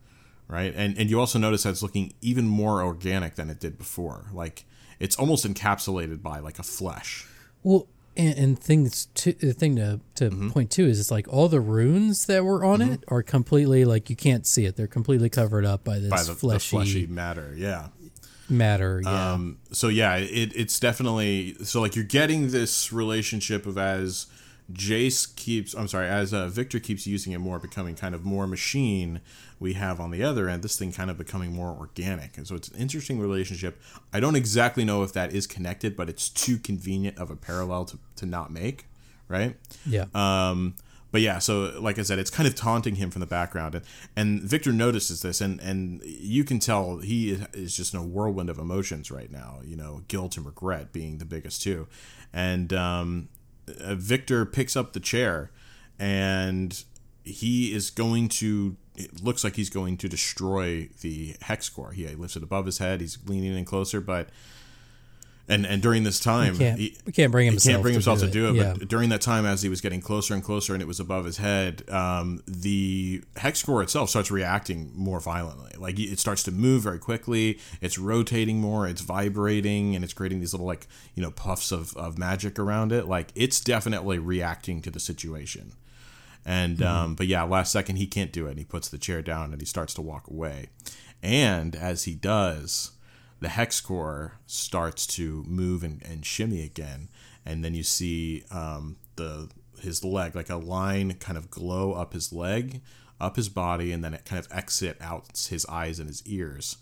right? 0.47 0.73
And 0.75 0.97
and 0.97 1.09
you 1.09 1.19
also 1.19 1.39
notice 1.39 1.63
that 1.63 1.71
it's 1.71 1.83
looking 1.83 2.13
even 2.21 2.47
more 2.47 2.81
organic 2.83 3.35
than 3.35 3.49
it 3.49 3.59
did 3.59 3.77
before. 3.77 4.27
Like 4.33 4.65
it's 4.99 5.15
almost 5.15 5.45
encapsulated 5.45 6.21
by 6.21 6.39
like 6.39 6.59
a 6.59 6.63
flesh. 6.63 7.25
Well, 7.63 7.87
and, 8.17 8.37
and 8.37 8.59
things 8.59 9.05
to 9.15 9.33
the 9.33 9.53
thing 9.53 9.75
to 9.77 9.99
to 10.15 10.29
Mm-hmm. 10.29 10.49
point 10.49 10.71
to 10.71 10.83
is 10.87 10.99
it's 10.99 11.11
like 11.11 11.27
all 11.27 11.47
the 11.47 11.61
runes 11.61 12.25
that 12.25 12.43
were 12.43 12.63
on 12.63 12.81
it 12.81 13.03
are 13.07 13.23
completely 13.23 13.85
like 13.85 14.09
you 14.09 14.15
can't 14.15 14.45
see 14.45 14.65
it. 14.65 14.75
They're 14.75 14.87
completely 14.87 15.29
covered 15.29 15.65
up 15.65 15.83
by 15.83 15.99
this 15.99 16.09
By 16.09 16.23
the 16.23 16.33
the 16.33 16.35
fleshy, 16.35 16.75
fleshy 16.75 17.07
matter, 17.07 17.53
yeah. 17.57 17.87
Matter. 18.49 19.01
Yeah. 19.03 19.33
Um, 19.33 19.59
so 19.71 19.87
yeah, 19.87 20.15
it, 20.15 20.51
it's 20.55 20.79
definitely 20.79 21.55
so 21.63 21.81
like 21.81 21.95
you're 21.95 22.05
getting 22.05 22.49
this 22.49 22.91
relationship 22.91 23.65
of 23.65 23.77
as 23.77 24.27
Jayce 24.71 25.35
keeps, 25.35 25.73
I'm 25.73 25.87
sorry, 25.87 26.07
as 26.07 26.33
uh, 26.33 26.47
Viktor 26.47 26.79
keeps 26.79 27.07
using 27.07 27.33
it 27.33 27.39
more, 27.39 27.59
becoming 27.59 27.95
kind 27.95 28.13
of 28.13 28.23
more 28.23 28.45
machine. 28.45 29.21
We 29.59 29.73
have 29.73 29.99
on 29.99 30.11
the 30.11 30.23
other 30.23 30.47
end 30.47 30.63
this 30.63 30.77
thing 30.77 30.91
kind 30.91 31.09
of 31.09 31.17
becoming 31.17 31.53
more 31.53 31.75
organic, 31.77 32.37
and 32.37 32.47
so 32.47 32.55
it's 32.55 32.69
an 32.69 32.79
interesting 32.79 33.19
relationship. 33.19 33.81
I 34.13 34.19
don't 34.19 34.35
exactly 34.35 34.85
know 34.85 35.03
if 35.03 35.13
that 35.13 35.33
is 35.33 35.47
connected, 35.47 35.95
but 35.95 36.07
it's 36.07 36.29
too 36.29 36.57
convenient 36.57 37.17
of 37.17 37.31
a 37.31 37.35
parallel 37.35 37.85
to, 37.85 37.99
to 38.17 38.25
not 38.25 38.51
make, 38.51 38.85
right? 39.27 39.55
yeah. 39.85 40.05
Um, 40.13 40.75
but 41.11 41.21
yeah, 41.21 41.39
so 41.39 41.73
like 41.79 41.97
I 41.97 42.03
said, 42.03 42.19
it's 42.19 42.29
kind 42.29 42.47
of 42.47 42.55
taunting 42.55 42.95
him 42.95 43.09
from 43.09 43.19
the 43.19 43.25
background, 43.25 43.75
and, 43.75 43.85
and 44.15 44.41
Viktor 44.41 44.71
notices 44.71 45.21
this, 45.21 45.41
and 45.41 45.59
and 45.59 46.01
you 46.03 46.43
can 46.43 46.59
tell 46.59 46.97
he 46.99 47.31
is- 47.53 47.75
just 47.75 47.93
in 47.93 47.99
a 47.99 48.03
whirlwind 48.03 48.49
of 48.49 48.59
emotions 48.59 49.09
right 49.09 49.31
now. 49.31 49.59
You 49.63 49.75
know, 49.75 50.03
guilt 50.07 50.37
and 50.37 50.45
regret 50.45 50.93
being 50.93 51.17
the 51.17 51.25
biggest 51.25 51.61
two, 51.63 51.87
and 52.31 52.71
um, 52.73 53.29
uh, 53.67 53.95
Viktor 53.95 54.45
picks 54.45 54.75
up 54.75 54.93
the 54.93 54.99
chair, 54.99 55.51
and 55.97 56.83
he 57.23 57.73
is 57.73 57.89
going 57.89 58.29
to. 58.29 58.75
It 58.95 59.23
looks 59.23 59.43
like 59.45 59.55
he's 59.55 59.69
going 59.69 59.95
to 59.97 60.09
destroy 60.09 60.89
the 61.01 61.35
hex 61.41 61.69
core. 61.69 61.93
He 61.93 62.05
lifts 62.07 62.35
it 62.35 62.43
above 62.43 62.65
his 62.65 62.79
head. 62.79 62.99
He's 62.99 63.17
leaning 63.25 63.57
in 63.57 63.63
closer, 63.63 64.01
but 64.01 64.29
and 65.49 65.65
and 65.65 65.81
during 65.81 66.03
this 66.03 66.19
time, 66.19 66.55
can't 66.57 66.79
he- 66.79 66.95
we 67.05 67.11
can't 67.11 67.31
bring 67.31 67.45
he 67.47 67.51
himself. 67.51 67.71
can't 67.73 67.81
bring 67.81 67.93
himself 67.93 68.19
to 68.19 68.29
do 68.29 68.49
it, 68.49 68.55
Yeah. 68.55 68.75
but 68.77 68.87
during 68.87 69.09
that 69.09 69.21
time 69.21 69.45
as 69.45 69.61
he 69.63 69.67
was 69.69 69.81
getting 69.81 69.99
closer 69.99 70.33
and 70.33 70.43
closer 70.43 70.73
and 70.73 70.81
it 70.81 70.85
was 70.87 70.99
above 70.99 71.25
his 71.25 71.37
head 71.37 71.83
um, 71.89 72.41
the 72.47 73.23
hex 73.35 73.61
core 73.63 73.81
itself 73.83 74.09
starts 74.09 74.29
reacting 74.31 74.91
more 74.95 75.19
violently. 75.19 75.71
Like 75.77 75.99
it 75.99 76.19
starts 76.19 76.43
to 76.43 76.51
move 76.51 76.83
very 76.83 76.99
quickly. 76.99 77.59
It's 77.81 77.97
rotating 77.97 78.61
more. 78.61 78.87
It's 78.87 79.01
vibrating 79.01 79.95
and 79.95 80.03
it's 80.03 80.13
creating 80.13 80.39
these 80.39 80.53
little 80.53 80.67
like 80.67 80.87
you 81.15 81.23
know 81.23 81.31
puffs 81.31 81.71
of, 81.71 81.97
of 81.97 82.17
magic 82.17 82.59
around 82.59 82.91
it. 82.91 83.07
Like 83.07 83.31
it's 83.35 83.59
definitely 83.59 84.19
reacting 84.19 84.81
to 84.83 84.91
the 84.91 84.99
situation. 84.99 85.73
And 86.45 86.81
um, 86.81 87.15
but 87.15 87.27
yeah 87.27 87.43
last 87.43 87.71
second 87.71 87.97
he 87.97 88.07
can't 88.07 88.31
do 88.31 88.45
it. 88.47 88.51
And 88.51 88.59
he 88.59 88.65
puts 88.65 88.87
the 88.89 88.97
chair 88.97 89.21
down 89.21 89.51
and 89.51 89.61
he 89.61 89.65
starts 89.65 89.93
to 89.95 90.01
walk 90.01 90.27
away. 90.29 90.67
And 91.21 91.75
as 91.75 92.03
he 92.05 92.15
does 92.15 92.91
the 93.39 93.49
hex 93.49 93.79
core 93.81 94.33
starts 94.45 95.07
to 95.07 95.43
move 95.47 95.83
and, 95.83 96.01
and 96.03 96.25
shimmy 96.25 96.63
again 96.63 97.09
and 97.45 97.63
then 97.63 97.73
you 97.73 97.83
see 97.83 98.43
um, 98.51 98.97
the 99.15 99.49
his 99.81 100.03
leg 100.03 100.35
like 100.35 100.49
a 100.49 100.55
line 100.55 101.13
kind 101.15 101.37
of 101.37 101.49
glow 101.49 101.93
up 101.93 102.13
his 102.13 102.31
leg 102.31 102.81
up 103.19 103.35
his 103.35 103.49
body 103.49 103.91
and 103.91 104.03
then 104.03 104.13
it 104.13 104.25
kind 104.25 104.39
of 104.39 104.51
exit 104.51 104.97
out 105.01 105.25
his 105.49 105.65
eyes 105.65 105.99
and 105.99 106.07
his 106.07 106.25
ears. 106.25 106.77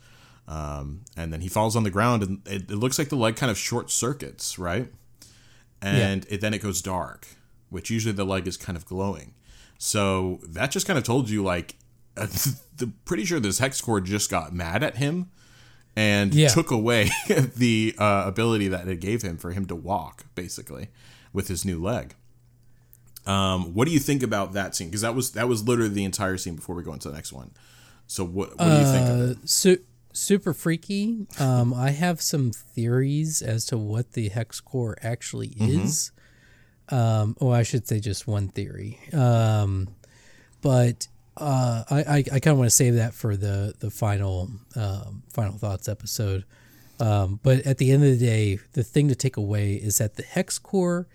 Um, 0.47 1.01
and 1.15 1.33
then 1.33 1.41
he 1.41 1.49
falls 1.49 1.75
on 1.75 1.83
the 1.83 1.89
ground 1.89 2.23
and 2.23 2.47
it, 2.47 2.71
it 2.71 2.75
looks 2.75 2.97
like 2.97 3.09
the 3.09 3.15
leg 3.15 3.35
kind 3.35 3.49
of 3.49 3.57
short 3.57 3.91
circuits 3.91 4.57
right? 4.57 4.91
And 5.81 6.25
it, 6.29 6.41
then 6.41 6.53
it 6.53 6.61
goes 6.61 6.81
dark 6.81 7.27
which 7.69 7.89
usually 7.89 8.13
the 8.13 8.25
leg 8.25 8.47
is 8.47 8.55
kind 8.55 8.77
of 8.77 8.85
glowing. 8.85 9.33
So 9.77 10.39
that 10.43 10.71
just 10.71 10.87
kind 10.87 10.97
of 10.97 11.03
told 11.03 11.29
you 11.29 11.43
like 11.43 11.75
the 12.15 12.91
pretty 13.05 13.25
sure 13.25 13.39
this 13.39 13.59
hex 13.59 13.81
core 13.81 14.01
just 14.01 14.29
got 14.29 14.53
mad 14.53 14.83
at 14.83 14.97
him 14.97 15.31
and 15.97 16.33
Yeah. 16.33 16.49
took 16.49 16.69
away 16.71 17.09
the 17.55 17.95
uh, 17.97 18.23
ability 18.27 18.67
that 18.69 18.87
it 18.87 18.99
gave 18.99 19.23
him 19.23 19.37
for 19.37 19.51
him 19.51 19.65
to 19.65 19.75
walk, 19.75 20.25
basically, 20.35 20.89
with 21.33 21.47
his 21.47 21.65
new 21.65 21.81
leg. 21.81 22.13
Um, 23.25 23.73
what 23.73 23.85
do 23.87 23.93
you 23.93 23.99
think 23.99 24.23
about 24.23 24.53
that 24.53 24.75
scene? 24.75 24.87
Because 24.87 25.01
that 25.01 25.15
was 25.15 25.31
that 25.31 25.47
was 25.49 25.67
literally 25.67 25.93
the 25.93 26.05
entire 26.05 26.37
scene 26.37 26.55
before 26.55 26.75
we 26.75 26.83
go 26.83 26.93
into 26.93 27.09
the 27.09 27.15
next 27.15 27.33
one. 27.33 27.51
So 28.05 28.23
what 28.23 28.57
what 28.57 28.65
do 28.69 28.77
you 28.77 28.85
think 28.85 29.09
of 29.09 29.19
it? 29.31 29.37
Uh, 29.37 29.39
su- 29.45 29.83
super 30.13 30.53
freaky. 30.53 31.27
Um, 31.39 31.73
I 31.73 31.91
have 31.91 32.21
some 32.21 32.51
theories 32.51 33.41
as 33.41 33.65
to 33.65 33.77
what 33.77 34.13
the 34.13 34.29
hex 34.29 34.61
core 34.61 34.97
actually 35.01 35.49
Mm-hmm. 35.49 35.81
is. 35.83 36.11
Um, 36.89 37.35
oh, 37.41 37.49
I 37.51 37.63
should 37.63 37.85
say 37.85 37.99
just 37.99 38.27
one 38.27 38.47
theory. 38.47 38.97
Um, 39.11 39.89
but 40.61 41.07
uh, 41.37 41.83
I, 41.89 41.97
I, 42.03 42.17
I 42.17 42.39
kind 42.39 42.47
of 42.53 42.57
want 42.57 42.69
to 42.69 42.75
save 42.75 42.95
that 42.95 43.13
for 43.13 43.35
the 43.37 43.73
the 43.79 43.89
final 43.91 44.49
um, 44.75 45.23
final 45.29 45.57
thoughts 45.57 45.87
episode. 45.87 46.43
Um, 46.99 47.39
but 47.43 47.65
at 47.67 47.77
the 47.77 47.91
end 47.91 48.03
of 48.03 48.09
the 48.17 48.25
day, 48.25 48.59
the 48.73 48.83
thing 48.83 49.07
to 49.09 49.15
take 49.15 49.37
away 49.37 49.73
is 49.73 49.99
that 49.99 50.15
the 50.15 50.23
hex 50.23 50.57
core 50.57 51.07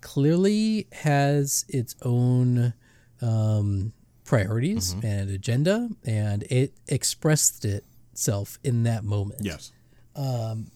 clearly 0.00 0.88
has 0.92 1.64
its 1.68 1.94
own 2.02 2.74
um, 3.22 3.92
priorities 4.24 4.94
Mm-hmm. 4.94 5.06
and 5.06 5.30
agenda, 5.30 5.88
and 6.04 6.42
it 6.44 6.72
expressed 6.88 7.64
itself 7.64 8.58
in 8.64 8.82
that 8.82 9.04
moment. 9.04 9.40
Yes. 9.44 9.72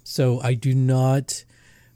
So 0.05 0.41
I 0.41 0.55
do 0.55 0.75
not 0.75 1.45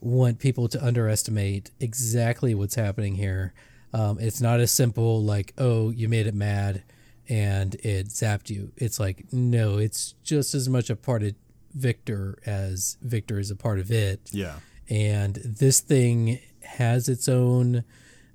want 0.00 0.38
people 0.40 0.68
to 0.68 0.84
underestimate 0.84 1.70
exactly 1.80 2.54
what's 2.54 2.74
happening 2.74 3.14
here. 3.14 3.54
Um, 3.92 4.18
it's 4.20 4.40
not 4.40 4.58
as 4.60 4.70
simple 4.72 5.22
like, 5.22 5.52
oh, 5.56 5.90
you 5.90 6.08
made 6.08 6.26
it 6.26 6.34
mad 6.34 6.82
and 7.28 7.74
it 7.76 8.08
zapped 8.08 8.50
you. 8.50 8.72
It's 8.76 8.98
like, 9.00 9.24
no, 9.32 9.78
it's 9.78 10.14
just 10.22 10.54
as 10.54 10.68
much 10.68 10.90
a 10.90 10.96
part 10.96 11.22
of 11.22 11.34
Viktor 11.74 12.38
as 12.46 12.96
Viktor 13.02 13.38
is 13.38 13.50
a 13.50 13.56
part 13.56 13.78
of 13.78 13.90
it. 13.90 14.20
Yeah. 14.32 14.54
And 14.88 15.34
this 15.36 15.80
thing 15.80 16.38
has 16.62 17.08
its 17.08 17.28
own, 17.28 17.84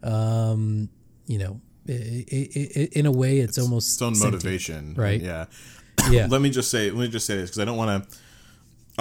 um, 0.03 0.89
you 1.27 1.37
know, 1.39 1.61
i 1.89 1.93
i 1.93 2.49
i 2.75 2.89
in 2.91 3.05
a 3.05 3.11
way, 3.11 3.39
it's, 3.39 3.57
almost 3.57 3.93
Its 3.93 4.01
own 4.01 4.13
sentient. 4.15 4.33
motivation, 4.43 4.93
right? 4.95 5.21
Yeah. 5.21 5.45
Yeah. 6.09 6.27
let 6.29 6.41
me 6.41 6.49
just 6.49 6.69
say 6.69 6.89
let 6.91 6.99
me 6.99 7.07
just 7.07 7.25
say 7.25 7.35
this 7.37 7.49
because 7.49 7.59
I 7.59 7.65
don't 7.65 7.77
want 7.77 8.09
to. 8.09 8.17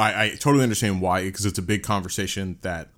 I, 0.00 0.24
I 0.24 0.28
totally 0.30 0.62
understand 0.62 1.00
why 1.00 1.24
because 1.24 1.44
it's 1.44 1.58
a 1.58 1.62
big 1.62 1.82
conversation 1.82 2.58
that 2.62 2.88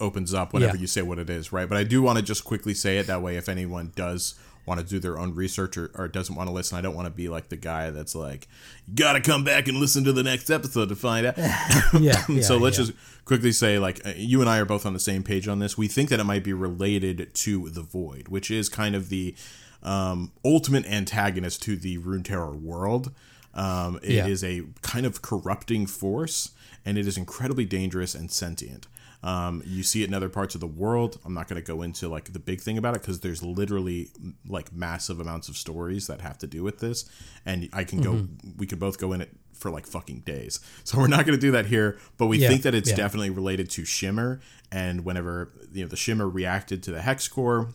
opens 0.00 0.34
up 0.34 0.52
whenever 0.52 0.76
Yeah. 0.76 0.80
you 0.82 0.86
say 0.86 1.02
what 1.02 1.18
it 1.18 1.30
is, 1.30 1.52
right? 1.52 1.68
But 1.68 1.78
I 1.78 1.84
do 1.84 2.02
want 2.02 2.18
to 2.18 2.22
just 2.24 2.44
quickly 2.44 2.74
say 2.74 2.98
it 2.98 3.06
that 3.06 3.22
way. 3.22 3.36
If 3.36 3.48
anyone 3.48 3.92
does 3.94 4.34
want 4.66 4.80
to 4.80 4.86
do 4.86 4.98
their 4.98 5.18
own 5.18 5.34
research 5.34 5.76
or, 5.76 5.90
or 5.94 6.06
doesn't 6.08 6.34
want 6.34 6.48
to 6.48 6.52
listen, 6.52 6.78
I 6.78 6.80
don't 6.80 6.94
want 6.94 7.06
to 7.06 7.10
be 7.12 7.28
like 7.28 7.48
the 7.48 7.56
guy 7.56 7.90
that's 7.90 8.14
like, 8.14 8.46
"You 8.86 8.94
got 8.94 9.14
to 9.14 9.20
come 9.20 9.42
back 9.44 9.68
and 9.68 9.78
listen 9.78 10.04
to 10.04 10.12
the 10.12 10.22
next 10.22 10.50
episode 10.50 10.88
to 10.90 10.96
find 10.96 11.26
out." 11.26 11.38
yeah, 11.38 12.24
yeah. 12.28 12.40
so 12.42 12.56
let's 12.56 12.78
yeah. 12.78 12.84
just 12.86 12.98
quickly 13.24 13.52
say 13.52 13.78
like 13.78 14.04
uh, 14.06 14.12
you 14.16 14.40
and 14.40 14.48
I 14.50 14.58
are 14.58 14.64
both 14.64 14.86
on 14.86 14.92
the 14.92 15.00
same 15.00 15.22
page 15.22 15.48
on 15.48 15.58
this. 15.58 15.76
We 15.78 15.88
think 15.88 16.08
that 16.10 16.20
it 16.20 16.24
might 16.24 16.44
be 16.44 16.52
related 16.52 17.34
to 17.34 17.68
the 17.70 17.82
Void, 17.82 18.28
which 18.28 18.50
is 18.50 18.68
kind 18.68 18.94
of 18.94 19.08
the 19.08 19.34
um, 19.82 20.32
ultimate 20.44 20.86
antagonist 20.86 21.62
to 21.62 21.76
the 21.76 21.98
Runeterra 21.98 22.54
world. 22.60 23.12
Um, 23.54 23.98
it 24.02 24.26
is 24.28 24.42
Yeah. 24.44 24.48
a 24.48 24.62
kind 24.82 25.06
of 25.06 25.22
corrupting 25.22 25.86
force, 25.86 26.50
and 26.84 26.96
it 26.98 27.06
is 27.06 27.16
incredibly 27.16 27.64
dangerous 27.64 28.14
and 28.14 28.30
sentient. 28.30 28.86
Um, 29.22 29.62
you 29.66 29.82
see 29.82 30.02
it 30.02 30.08
in 30.08 30.14
other 30.14 30.30
parts 30.30 30.54
of 30.54 30.62
the 30.62 30.66
world. 30.66 31.18
I'm 31.24 31.34
not 31.34 31.46
going 31.46 31.60
to 31.62 31.66
go 31.66 31.82
into 31.82 32.08
like 32.08 32.32
the 32.32 32.38
big 32.38 32.60
thing 32.60 32.78
about 32.78 32.96
it 32.96 33.02
because 33.02 33.20
there's 33.20 33.42
literally 33.42 34.08
like 34.48 34.72
massive 34.72 35.20
amounts 35.20 35.48
of 35.48 35.56
stories 35.58 36.06
that 36.06 36.22
have 36.22 36.38
to 36.38 36.46
do 36.46 36.62
with 36.62 36.78
this, 36.78 37.04
and 37.44 37.68
I 37.72 37.84
can 37.84 38.00
go. 38.00 38.12
Mm-hmm. 38.12 38.56
We 38.56 38.66
could 38.66 38.78
both 38.78 38.98
go 38.98 39.12
in 39.12 39.20
it 39.20 39.30
for 39.52 39.70
like 39.70 39.86
fucking 39.86 40.20
days. 40.20 40.58
So 40.84 40.98
we're 40.98 41.06
not 41.06 41.26
going 41.26 41.36
to 41.38 41.40
do 41.40 41.50
that 41.52 41.66
here, 41.66 41.98
but 42.16 42.26
we 42.26 42.38
Yeah, 42.38 42.48
think 42.48 42.62
that 42.62 42.74
it's 42.74 42.90
yeah. 42.90 42.96
definitely 42.96 43.30
related 43.30 43.68
to 43.70 43.84
Shimmer. 43.84 44.40
And 44.72 45.04
whenever 45.04 45.52
you 45.72 45.82
know 45.82 45.88
the 45.88 45.96
Shimmer 45.96 46.28
reacted 46.28 46.82
to 46.84 46.90
the 46.90 47.02
hex 47.02 47.28
core 47.28 47.74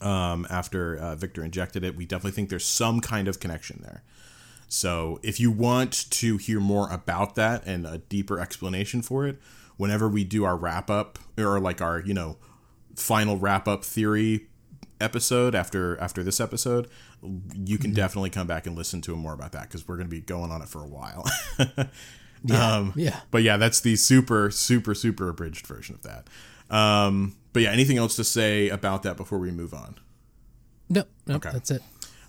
um, 0.00 0.46
after 0.48 0.96
uh, 0.96 1.14
Viktor 1.16 1.44
injected 1.44 1.84
it, 1.84 1.94
we 1.94 2.06
definitely 2.06 2.32
think 2.32 2.48
there's 2.48 2.64
some 2.64 3.00
kind 3.00 3.28
of 3.28 3.38
connection 3.38 3.80
there. 3.82 4.02
So 4.66 5.18
if 5.22 5.38
you 5.40 5.50
want 5.50 6.10
to 6.10 6.36
hear 6.38 6.60
more 6.60 6.90
about 6.90 7.34
that 7.34 7.66
and 7.66 7.84
a 7.84 7.98
deeper 7.98 8.40
explanation 8.40 9.02
for 9.02 9.26
it, 9.26 9.38
whenever 9.80 10.06
we 10.10 10.22
do 10.24 10.44
our 10.44 10.56
wrap 10.58 10.90
up 10.90 11.18
or 11.38 11.58
like 11.58 11.80
our 11.80 12.00
you 12.00 12.12
know 12.12 12.36
final 12.96 13.38
wrap 13.38 13.66
up 13.66 13.82
theory 13.82 14.46
episode 15.00 15.54
after 15.54 15.98
after 16.00 16.22
this 16.22 16.38
episode, 16.38 16.86
you 17.54 17.78
can 17.78 17.94
definitely 17.94 18.28
come 18.28 18.46
back 18.46 18.66
and 18.66 18.76
listen 18.76 19.00
to 19.00 19.16
more 19.16 19.32
about 19.32 19.52
that 19.52 19.62
because 19.62 19.88
we're 19.88 19.96
going 19.96 20.06
to 20.06 20.10
be 20.14 20.20
going 20.20 20.50
on 20.52 20.60
it 20.60 20.68
for 20.68 20.82
a 20.82 20.86
while. 20.86 21.24
um, 22.54 22.92
yeah. 22.94 23.20
but 23.30 23.42
yeah, 23.42 23.56
that's 23.56 23.80
the 23.80 23.96
super 23.96 24.50
super 24.50 24.94
super 24.94 25.30
abridged 25.30 25.66
version 25.66 25.94
of 25.94 26.02
that. 26.02 26.28
Um, 26.74 27.34
but 27.54 27.62
yeah, 27.62 27.70
anything 27.70 27.96
else 27.96 28.16
to 28.16 28.24
say 28.24 28.68
about 28.68 29.02
that 29.04 29.16
before 29.16 29.38
we 29.38 29.50
move 29.50 29.72
on? 29.72 29.96
No, 30.90 31.04
no, 31.26 31.36
Okay. 31.36 31.50
that's 31.52 31.70
it. 31.70 31.82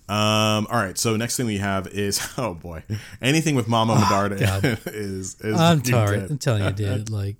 Um, 0.08 0.66
all 0.68 0.76
right, 0.78 0.98
so 0.98 1.16
next 1.16 1.36
thing 1.36 1.46
we 1.46 1.58
have 1.58 1.86
is 1.86 2.20
oh 2.38 2.54
boy, 2.54 2.82
anything 3.22 3.54
with 3.54 3.68
Mama 3.68 3.94
Medarda 3.94 4.78
is, 4.92 5.40
is 5.40 5.58
I'm 5.58 5.84
sorry. 5.84 6.18
I'm 6.18 6.38
telling 6.38 6.64
you, 6.64 6.72
dude. 6.72 7.08
Like, 7.22 7.36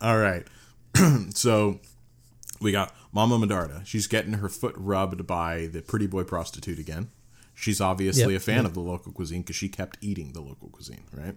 All 0.00 0.18
right. 0.18 0.46
so 1.34 1.80
we 2.60 2.72
got 2.72 2.94
Mama 3.12 3.38
Medarda. 3.38 3.84
She's 3.84 4.06
getting 4.06 4.34
her 4.34 4.48
foot 4.48 4.74
rubbed 4.76 5.26
by 5.26 5.66
the 5.66 5.82
pretty 5.82 6.06
boy 6.06 6.24
prostitute 6.24 6.78
again. 6.78 7.10
She's 7.54 7.80
obviously 7.80 8.34
Yep, 8.34 8.40
a 8.40 8.44
fan 8.44 8.66
of 8.66 8.74
the 8.74 8.80
local 8.80 9.10
cuisine 9.10 9.42
because 9.42 9.56
she 9.56 9.68
kept 9.68 9.98
eating 10.00 10.32
the 10.32 10.40
local 10.40 10.68
cuisine, 10.68 11.02
right? 11.12 11.34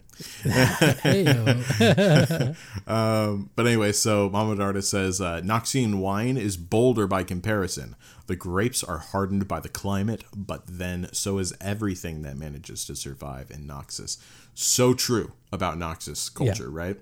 Um, 2.88 3.50
but 3.56 3.66
anyway, 3.66 3.92
so 3.92 4.30
Mama 4.30 4.56
Medarda 4.56 4.84
says 4.84 5.20
uh, 5.22 5.42
Noxian 5.44 5.96
wine 6.00 6.38
is 6.38 6.58
bolder 6.58 7.08
by 7.08 7.24
comparison. 7.24 7.96
The 8.32 8.38
grapes 8.38 8.82
are 8.82 9.00
hardened 9.00 9.46
by 9.50 9.60
the 9.60 9.68
climate, 9.68 10.24
but 10.34 10.62
then 10.66 11.10
so 11.12 11.38
is 11.38 11.54
everything 11.60 12.22
that 12.22 12.38
manages 12.38 12.86
to 12.86 12.96
survive 12.96 13.52
in 13.52 13.68
Noxus. 13.68 14.16
So 14.54 14.94
true 14.94 15.34
about 15.52 15.78
Noxus 15.78 16.34
culture, 16.34 16.70
right? 16.70 16.98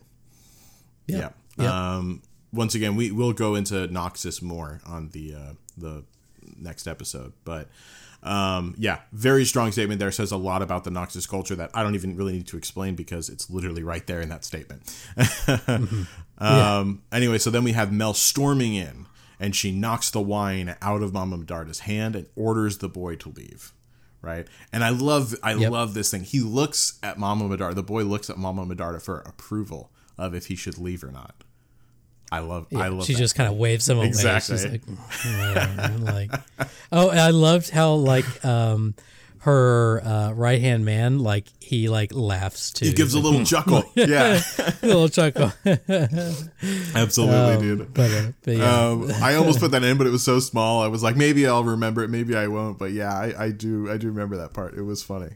Yep. 1.06 1.36
Yeah. 1.60 1.98
Um, 1.98 2.24
once 2.52 2.74
again, 2.74 2.96
we 2.96 3.12
will 3.12 3.34
go 3.34 3.54
into 3.54 3.88
Noxus 3.89 4.42
more 4.42 4.82
on 4.88 5.10
the 5.10 5.36
uh, 5.36 5.54
the 5.78 6.04
next 6.58 6.88
episode, 6.88 7.34
but 7.46 7.68
um, 8.24 8.74
yeah, 8.80 9.02
very 9.12 9.46
strong 9.46 9.72
statement 9.72 10.00
there. 10.00 10.12
Says 10.12 10.32
a 10.32 10.38
lot 10.38 10.63
about 10.63 10.84
the 10.84 10.89
Noxus 10.89 11.30
culture 11.30 11.56
that 11.58 11.70
I 11.76 11.84
don't 11.84 11.94
even 11.94 12.15
really 12.15 12.34
need 12.34 12.48
to 12.48 12.58
explain 12.58 12.96
because 12.96 13.30
it's 13.30 13.52
literally 13.52 13.84
right 13.84 14.08
there 14.08 14.20
in 14.20 14.30
that 14.30 14.44
statement. 14.44 14.82
um, 16.39 17.04
Anyway, 17.12 17.38
so 17.38 17.52
then 17.52 17.63
we 17.63 17.74
have 17.74 17.94
Mel 17.94 18.15
storming 18.15 18.74
in, 18.74 19.06
and 19.39 19.56
she 19.56 19.71
knocks 19.71 20.10
the 20.12 20.21
wine 20.21 20.75
out 20.82 21.02
of 21.02 21.13
Mama 21.13 21.38
Medarda's 21.38 21.80
hand 21.82 22.15
and 22.15 22.28
orders 22.36 22.80
the 22.80 22.89
boy 22.89 23.15
to 23.17 23.30
leave. 23.30 23.73
Right, 24.21 24.47
and 24.73 24.84
I 24.84 24.89
love 24.89 25.34
I 25.41 25.54
Yep. 25.54 25.71
love 25.71 25.93
this 25.93 26.12
thing. 26.12 26.23
He 26.25 26.41
looks 26.41 26.99
at 27.02 27.17
Mama 27.17 27.45
Medarda. 27.47 27.73
The 27.75 27.84
boy 27.84 28.04
looks 28.04 28.30
at 28.30 28.38
Mama 28.38 28.65
Medarda 28.65 29.02
for 29.02 29.19
approval 29.21 29.91
of 30.17 30.34
if 30.36 30.47
he 30.47 30.58
should 30.58 30.78
leave 30.78 31.06
or 31.06 31.12
not. 31.12 31.43
I 32.30 32.39
love 32.39 32.67
I 32.75 32.89
love 32.89 33.06
she 33.06 33.13
that. 33.13 33.19
just 33.19 33.36
kind 33.36 33.49
of 33.49 33.56
waves 33.58 33.88
him 33.88 33.97
away. 33.97 34.08
Exactly. 34.08 34.58
She's 34.58 34.65
like, 34.67 34.82
"Yeah," 35.25 35.97
like, 36.02 36.32
oh, 36.91 37.10
and 37.10 37.19
I 37.19 37.30
loved 37.30 37.69
how 37.69 37.93
like 37.93 38.25
um 38.43 38.93
her 39.43 40.02
uh, 40.04 40.32
right 40.34 40.60
hand 40.60 40.84
man 40.84 41.19
like 41.19 41.45
he 41.62 41.88
like 41.88 42.13
laughs 42.13 42.71
too. 42.71 42.86
he 42.88 42.93
gives 42.93 43.13
a 43.13 43.19
little 43.19 43.43
chuckle. 43.45 43.84
Yeah, 43.95 44.41
a 44.58 44.73
little 44.86 45.08
chuckle. 45.10 45.52
absolutely, 46.95 47.36
Um, 47.56 47.62
dude. 47.62 47.93
But, 47.93 48.12
uh, 48.12 48.32
but 48.43 48.56
yeah, 48.58 48.88
Um, 48.89 49.12
I 49.21 49.36
almost 49.36 49.60
put 49.60 49.71
that 49.71 49.84
in, 49.84 49.97
but 49.97 50.08
it 50.08 50.12
was 50.12 50.23
so 50.23 50.39
small. 50.39 50.82
I 50.82 50.88
was 50.88 51.04
like, 51.04 51.15
maybe 51.15 51.47
I'll 51.47 51.63
remember 51.63 52.04
it, 52.04 52.10
maybe 52.10 52.36
I 52.36 52.47
won't. 52.47 52.78
But 52.78 52.91
yeah, 52.91 53.13
I, 53.13 53.45
I 53.45 53.52
do 53.52 53.89
I 53.89 53.97
do 53.97 54.08
remember 54.08 54.38
that 54.38 54.54
part. 54.54 54.73
It 54.75 54.82
was 54.84 55.04
funny. 55.04 55.32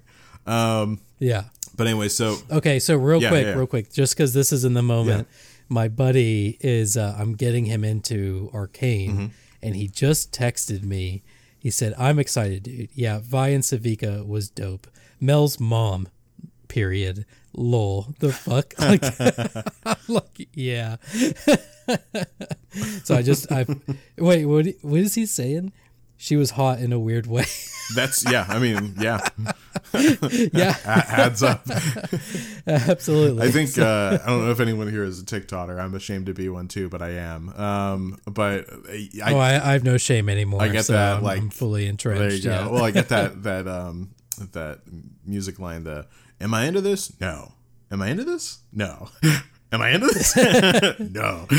Um, 0.45 0.99
yeah. 1.19 1.45
but 1.77 1.87
anyway, 1.87 2.09
so 2.09 2.37
Okay, 2.51 2.79
so 2.79 2.95
real 2.97 3.21
Yeah, 3.21 3.29
quick, 3.29 3.45
yeah. 3.45 3.53
real 3.53 3.67
quick, 3.67 3.91
just 3.91 4.15
because 4.15 4.33
this 4.33 4.51
is 4.51 4.65
in 4.65 4.73
the 4.73 4.83
moment, 4.83 5.27
my 5.69 5.87
buddy 5.87 6.57
is 6.59 6.97
uh, 6.97 7.15
I'm 7.17 7.33
getting 7.35 7.65
him 7.65 7.83
into 7.83 8.49
Arcane, 8.53 9.11
Mm-hmm. 9.11 9.25
and 9.61 9.75
he 9.75 9.87
just 9.87 10.31
texted 10.33 10.83
me. 10.83 11.23
He 11.63 11.71
said, 11.71 11.93
"I'm 11.97 12.19
excited, 12.19 12.63
dude. 12.63 12.89
Yeah, 12.93 13.21
Vi 13.23 13.47
and 13.47 13.63
Sevika 13.63 14.27
was 14.27 14.49
dope. 14.49 14.85
Mel's 15.21 15.61
mom, 15.61 16.09
period. 16.67 17.25
Lol. 17.55 18.13
The 18.19 18.33
fuck? 18.33 18.73
Like, 18.79 20.09
like 20.09 20.49
yeah. 20.53 20.97
so 23.05 23.15
I 23.15 23.21
just 23.21 23.49
I 23.49 23.65
wait. 24.17 24.45
What 24.45 24.67
what 24.81 24.99
is 24.99 25.15
he 25.15 25.25
saying? 25.25 25.71
She 26.23 26.37
was 26.37 26.51
hot 26.51 26.79
in 26.79 26.93
a 26.93 26.99
weird 26.99 27.27
way. 27.27 27.43
that's 27.95 28.23
yeah. 28.31 28.45
I 28.47 28.57
mean, 28.57 28.95
yeah, 28.97 29.27
yeah, 30.53 30.77
adds 30.85 31.43
up. 31.43 31.67
absolutely. 32.65 33.45
I 33.45 33.51
think 33.51 33.77
uh, 33.77 34.19
I 34.23 34.29
don't 34.29 34.45
know 34.45 34.51
if 34.51 34.61
anyone 34.61 34.89
here 34.89 35.03
is 35.03 35.19
a 35.19 35.25
TikToker. 35.25 35.77
I'm 35.77 35.93
ashamed 35.93 36.27
to 36.27 36.33
be 36.33 36.47
one 36.47 36.69
too, 36.69 36.87
but 36.87 37.01
I 37.01 37.09
am. 37.09 37.49
Um, 37.49 38.19
but 38.25 38.69
I, 38.89 39.33
oh, 39.33 39.37
I, 39.37 39.55
I 39.55 39.73
have 39.73 39.83
no 39.83 39.97
shame 39.97 40.29
anymore. 40.29 40.61
I 40.61 40.69
get 40.69 40.85
so 40.85 40.93
that, 40.93 41.17
I'm, 41.17 41.23
like, 41.23 41.41
I'm 41.41 41.49
fully 41.49 41.87
entrenched. 41.87 42.19
There 42.21 42.31
you 42.31 42.41
go. 42.41 42.49
yeah. 42.51 42.67
Well, 42.69 42.85
I 42.85 42.91
get 42.91 43.09
that 43.09 43.43
that 43.43 43.67
um 43.67 44.11
that 44.53 44.79
music 45.25 45.59
line. 45.59 45.83
The 45.83 46.07
am 46.39 46.53
I 46.53 46.67
into 46.67 46.79
this? 46.79 47.19
No. 47.19 47.51
Am 47.91 48.01
I 48.01 48.07
into 48.07 48.23
this? 48.23 48.59
No. 48.71 49.09
Am 49.73 49.81
I 49.81 49.89
into 49.89 50.07
this? 50.07 50.35
no. 50.99 51.45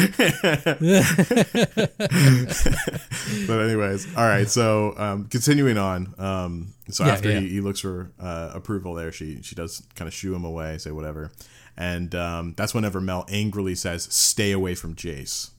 but 3.48 3.60
anyways, 3.60 4.16
all 4.16 4.24
right. 4.24 4.48
So 4.48 4.94
um, 4.96 5.24
continuing 5.26 5.78
on. 5.78 6.14
Um, 6.18 6.74
so 6.90 7.04
Yeah, 7.04 7.12
after 7.12 7.30
yeah. 7.30 7.40
He, 7.40 7.48
he 7.48 7.60
looks 7.60 7.80
for 7.80 8.12
uh, 8.20 8.50
approval, 8.54 8.94
there 8.94 9.12
she 9.12 9.42
she 9.42 9.54
does 9.54 9.82
kind 9.96 10.08
of 10.08 10.14
shoo 10.14 10.34
him 10.34 10.44
away, 10.44 10.78
say 10.78 10.90
whatever, 10.92 11.32
and 11.76 12.14
um, 12.14 12.54
that's 12.56 12.74
whenever 12.74 13.00
Mel 13.00 13.24
angrily 13.28 13.74
says, 13.74 14.04
"Stay 14.04 14.52
away 14.52 14.74
from 14.74 14.94
Jayce." 14.94 15.50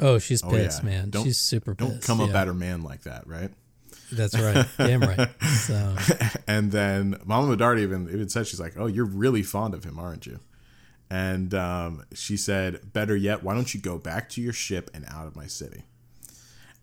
Oh, 0.00 0.18
she's 0.18 0.42
Oh, 0.42 0.50
pissed, 0.50 0.82
yeah. 0.82 0.88
man. 0.88 1.10
Don't- 1.10 1.24
She's 1.24 1.38
super 1.38 1.74
pissed. 1.74 1.90
Don't 1.90 2.02
come 2.02 2.20
up 2.20 2.34
at 2.34 2.46
her 2.46 2.54
man 2.54 2.82
like 2.82 3.02
that, 3.02 3.26
right? 3.26 3.50
That's 4.10 4.36
right. 4.36 4.66
Damn 4.78 5.00
right. 5.02 5.28
So 5.42 5.94
And 6.48 6.72
then 6.72 7.20
Mama 7.24 7.54
Medarda 7.54 7.80
even 7.80 8.08
even 8.08 8.28
said 8.28 8.46
she's 8.48 8.60
like, 8.60 8.74
"Oh, 8.76 8.86
you're 8.86 9.04
really 9.04 9.42
fond 9.42 9.74
of 9.74 9.84
him, 9.84 9.98
aren't 9.98 10.26
you?" 10.26 10.40
And 11.10 11.52
um, 11.54 12.04
she 12.14 12.36
said, 12.36 12.92
"Better 12.92 13.16
yet, 13.16 13.42
why 13.42 13.54
don't 13.54 13.74
you 13.74 13.80
go 13.80 13.98
back 13.98 14.28
to 14.30 14.40
your 14.40 14.52
ship 14.52 14.90
and 14.94 15.04
out 15.08 15.26
of 15.26 15.34
my 15.34 15.46
city?" 15.46 15.82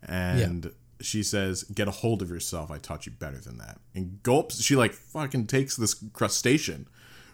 And 0.06 0.72
she 1.00 1.22
says, 1.22 1.64
"Get 1.64 1.88
a 1.88 1.92
hold 1.92 2.22
of 2.22 2.30
yourself. 2.30 2.70
I 2.70 2.78
taught 2.78 3.06
you 3.06 3.12
better 3.12 3.38
than 3.38 3.58
that." 3.58 3.78
And 3.94 4.22
gulps. 4.22 4.62
She 4.62 4.76
like 4.76 4.92
fucking 4.92 5.46
takes 5.46 5.76
this 5.76 5.94
crustacean, 6.12 6.88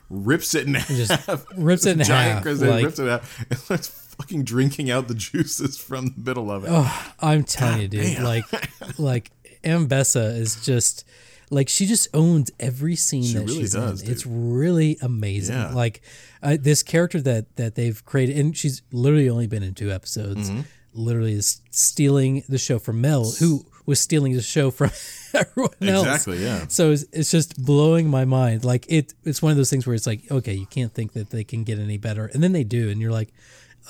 rips 0.09 0.55
it 0.55 0.67
in 0.67 0.75
just 0.75 1.11
half, 1.27 1.45
rips 1.57 1.85
it 1.87 1.99
in 1.99 2.05
giant 2.05 2.33
half. 2.35 2.43
crustacean, 2.43 2.75
Like, 2.75 2.85
rips 2.85 2.99
it 2.99 3.09
half, 3.09 3.45
and 3.51 3.59
starts 3.59 3.89
fucking 3.89 4.45
drinking 4.45 4.91
out 4.91 5.09
the 5.09 5.15
juices 5.15 5.77
from 5.77 6.07
the 6.15 6.21
middle 6.31 6.51
of 6.51 6.65
it. 6.65 6.71
oh, 6.73 7.13
I'm 7.21 7.43
telling 7.45 7.83
you, 7.83 7.89
dude. 7.89 8.03
damn. 8.17 8.25
Like, 8.25 8.45
like 8.99 9.31
Ambessa 9.65 10.37
is 10.39 10.65
just 10.65 11.05
like 11.51 11.69
she 11.69 11.87
just 11.87 12.09
owns 12.15 12.51
every 12.59 12.97
scene 12.97 13.35
that 13.35 13.41
really 13.41 13.55
she's 13.61 13.73
does, 13.73 14.01
in. 14.01 14.07
dude. 14.07 14.17
It's 14.17 14.27
really 14.27 14.97
amazing. 15.03 15.57
Yeah. 15.57 15.73
Like 15.75 16.01
uh, 16.45 16.57
this 16.61 16.83
character 16.83 17.21
that 17.23 17.57
that 17.57 17.75
they've 17.75 18.05
created, 18.05 18.39
and 18.39 18.57
she's 18.57 18.83
literally 18.93 19.29
only 19.29 19.47
been 19.47 19.63
in 19.63 19.75
two 19.75 19.91
episodes. 19.91 20.51
Mm-hmm. 20.51 20.61
Literally 20.93 21.33
is 21.33 21.61
stealing 21.71 22.45
the 22.49 22.59
show 22.59 22.79
from 22.79 23.01
Mel, 23.01 23.33
who 23.41 23.67
was 23.87 23.99
stealing 23.99 24.35
the 24.35 24.43
show 24.43 24.71
from 24.71 24.91
everyone 25.35 25.73
else. 25.83 26.07
Exactly, 26.07 26.45
yeah. 26.45 26.67
So 26.69 26.93
it's, 26.93 27.05
it's 27.13 27.31
just 27.31 27.61
blowing 27.65 28.09
my 28.09 28.25
mind. 28.25 28.65
Like 28.65 28.87
it, 28.89 29.13
it's 29.25 29.43
one 29.43 29.51
of 29.51 29.57
those 29.57 29.71
things 29.71 29.87
where 29.87 29.95
it's 29.95 30.07
like, 30.07 30.31
okay, 30.31 30.55
you 30.55 30.67
can't 30.67 30.93
think 30.93 31.15
that 31.15 31.31
they 31.31 31.43
can 31.43 31.65
get 31.65 31.79
any 31.81 31.99
better, 31.99 32.27
and 32.27 32.43
then 32.43 32.53
they 32.53 32.65
do, 32.65 32.91
and 32.91 33.01
you're 33.01 33.11
like, 33.11 33.33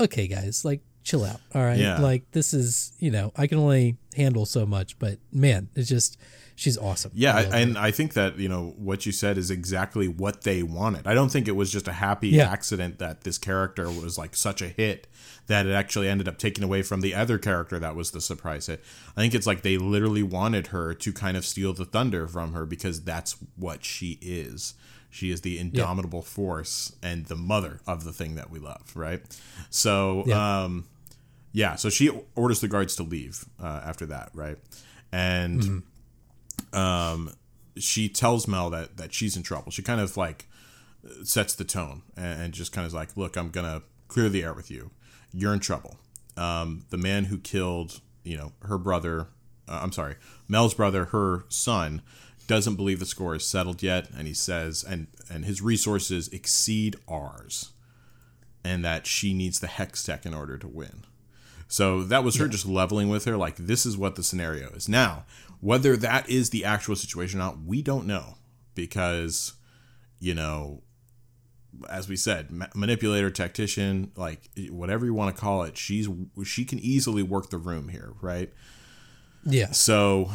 okay, 0.00 0.26
guys, 0.26 0.64
like 0.64 0.80
chill 1.02 1.24
out, 1.24 1.40
all 1.54 1.62
right. 1.62 1.78
Yeah. 1.78 1.98
Like 1.98 2.30
this 2.30 2.54
is, 2.54 2.92
you 2.98 3.10
know, 3.10 3.32
I 3.36 3.46
can 3.46 3.58
only 3.58 3.98
handle 4.16 4.46
so 4.46 4.64
much, 4.64 4.98
but 4.98 5.18
man, 5.30 5.68
it's 5.74 5.88
just, 5.88 6.16
she's 6.54 6.78
awesome. 6.78 7.10
Yeah, 7.14 7.36
I 7.36 7.42
and 7.60 7.76
I 7.78 7.90
think 7.90 8.12
that 8.14 8.38
you 8.38 8.48
know 8.48 8.74
what 8.76 9.06
you 9.06 9.12
said 9.12 9.38
is 9.38 9.50
exactly 9.50 10.08
what 10.08 10.42
they 10.42 10.62
wanted. 10.62 11.06
I 11.06 11.14
don't 11.14 11.30
think 11.30 11.48
it 11.48 11.56
was 11.56 11.70
just 11.70 11.88
a 11.88 11.92
happy 11.92 12.28
Yeah. 12.28 12.50
accident 12.50 12.98
that 12.98 13.22
this 13.22 13.38
character 13.38 13.90
was 13.90 14.16
like 14.18 14.34
such 14.36 14.62
a 14.62 14.68
hit 14.68 15.06
that 15.46 15.66
it 15.66 15.72
actually 15.72 16.08
ended 16.08 16.26
up 16.28 16.38
taking 16.38 16.64
away 16.64 16.80
from 16.82 17.00
the 17.02 17.14
other 17.14 17.36
character 17.38 17.78
that 17.78 17.94
was 17.94 18.12
the 18.12 18.20
surprise 18.20 18.66
hit. 18.66 18.82
I 19.16 19.20
think 19.20 19.34
it's 19.34 19.46
like 19.46 19.60
they 19.62 19.76
literally 19.76 20.22
wanted 20.22 20.68
her 20.68 20.94
to 20.94 21.12
kind 21.12 21.36
of 21.36 21.44
steal 21.44 21.74
the 21.74 21.84
thunder 21.84 22.26
from 22.26 22.52
her 22.54 22.64
because 22.64 23.02
that's 23.02 23.36
what 23.56 23.84
she 23.84 24.18
is. 24.22 24.74
She 25.10 25.30
is 25.30 25.42
the 25.42 25.58
indomitable 25.58 26.22
force 26.22 26.96
and 27.02 27.26
the 27.26 27.36
mother 27.36 27.80
of 27.86 28.04
the 28.04 28.12
thing 28.12 28.34
that 28.36 28.50
we 28.50 28.58
love, 28.58 28.90
right? 28.96 29.22
So, 29.70 30.24
Yeah. 30.26 30.64
um, 30.64 30.86
yeah. 31.52 31.76
So 31.76 31.88
she 31.90 32.10
orders 32.34 32.60
the 32.60 32.66
guards 32.68 32.96
to 32.96 33.02
leave 33.04 33.44
uh, 33.62 33.82
after 33.84 34.06
that, 34.06 34.30
right? 34.34 34.56
And 35.12 35.60
Mm-hmm. 35.60 35.78
Um, 36.74 37.32
she 37.76 38.08
tells 38.08 38.46
Mel 38.46 38.70
that 38.70 38.96
that 38.96 39.12
she's 39.12 39.36
in 39.36 39.42
trouble. 39.42 39.70
She 39.70 39.82
kind 39.82 40.00
of 40.00 40.16
like 40.16 40.46
sets 41.22 41.54
the 41.54 41.64
tone 41.64 42.02
and, 42.16 42.42
and 42.42 42.54
just 42.54 42.72
kind 42.72 42.86
of 42.86 42.92
like, 42.92 43.16
look, 43.16 43.36
I'm 43.36 43.50
gonna 43.50 43.82
clear 44.08 44.28
the 44.28 44.42
air 44.42 44.54
with 44.54 44.70
you. 44.70 44.90
You're 45.32 45.52
in 45.52 45.60
trouble. 45.60 45.96
Um, 46.36 46.84
the 46.90 46.96
man 46.96 47.24
who 47.24 47.38
killed, 47.38 48.00
you 48.22 48.36
know, 48.36 48.52
her 48.62 48.78
brother. 48.78 49.28
Uh, 49.66 49.80
I'm 49.82 49.92
sorry, 49.92 50.16
Mel's 50.46 50.74
brother, 50.74 51.06
her 51.06 51.46
son, 51.48 52.02
doesn't 52.46 52.76
believe 52.76 52.98
the 52.98 53.06
score 53.06 53.34
is 53.34 53.46
settled 53.46 53.82
yet, 53.82 54.10
and 54.16 54.26
he 54.26 54.34
says, 54.34 54.84
and 54.84 55.06
and 55.30 55.44
his 55.44 55.62
resources 55.62 56.28
exceed 56.28 56.96
ours, 57.08 57.72
and 58.62 58.84
that 58.84 59.06
she 59.06 59.32
needs 59.32 59.60
the 59.60 59.66
hex 59.66 60.04
tech 60.04 60.26
in 60.26 60.34
order 60.34 60.58
to 60.58 60.68
win. 60.68 61.04
So 61.66 62.02
that 62.04 62.22
was 62.22 62.36
her 62.36 62.46
just 62.46 62.66
leveling 62.66 63.08
with 63.08 63.24
her, 63.24 63.36
like 63.36 63.56
this 63.56 63.86
is 63.86 63.96
what 63.96 64.16
the 64.16 64.22
scenario 64.22 64.68
is. 64.70 64.88
Now, 64.88 65.24
whether 65.64 65.96
that 65.96 66.28
is 66.28 66.50
the 66.50 66.62
actual 66.62 66.94
situation 66.94 67.40
or 67.40 67.44
not, 67.44 67.62
we 67.64 67.80
don't 67.80 68.06
know 68.06 68.36
because, 68.74 69.54
you 70.20 70.34
know, 70.34 70.82
as 71.88 72.06
we 72.06 72.16
said, 72.16 72.50
ma- 72.50 72.66
manipulator, 72.74 73.30
tactician, 73.30 74.12
like 74.14 74.50
whatever 74.68 75.06
you 75.06 75.14
want 75.14 75.34
to 75.34 75.40
call 75.40 75.62
it, 75.62 75.78
she's 75.78 76.06
she 76.44 76.66
can 76.66 76.78
easily 76.80 77.22
work 77.22 77.48
the 77.48 77.56
room 77.56 77.88
here, 77.88 78.12
right? 78.20 78.52
Yeah. 79.46 79.70
So, 79.72 80.30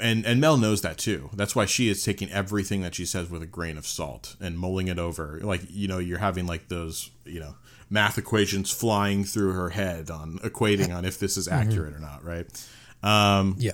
and 0.00 0.26
and 0.26 0.40
Mel 0.40 0.56
knows 0.56 0.82
that 0.82 0.98
too. 0.98 1.30
That's 1.32 1.54
why 1.54 1.64
she 1.64 1.88
is 1.88 2.04
taking 2.04 2.28
everything 2.32 2.82
that 2.82 2.96
she 2.96 3.06
says 3.06 3.30
with 3.30 3.40
a 3.42 3.46
grain 3.46 3.78
of 3.78 3.86
salt 3.86 4.34
and 4.40 4.58
mulling 4.58 4.88
it 4.88 4.98
over. 4.98 5.38
Like 5.44 5.62
you 5.70 5.86
know, 5.86 5.98
you're 5.98 6.18
having 6.18 6.46
like 6.48 6.66
those 6.68 7.08
you 7.24 7.38
know 7.38 7.54
math 7.88 8.18
equations 8.18 8.72
flying 8.72 9.22
through 9.22 9.52
her 9.52 9.70
head 9.70 10.10
on 10.10 10.40
equating 10.40 10.92
on 10.96 11.04
if 11.04 11.20
this 11.20 11.36
is 11.36 11.46
accurate 11.46 11.94
or 11.94 12.00
not, 12.00 12.24
right? 12.24 12.46
Um, 13.02 13.56
Yeah. 13.58 13.72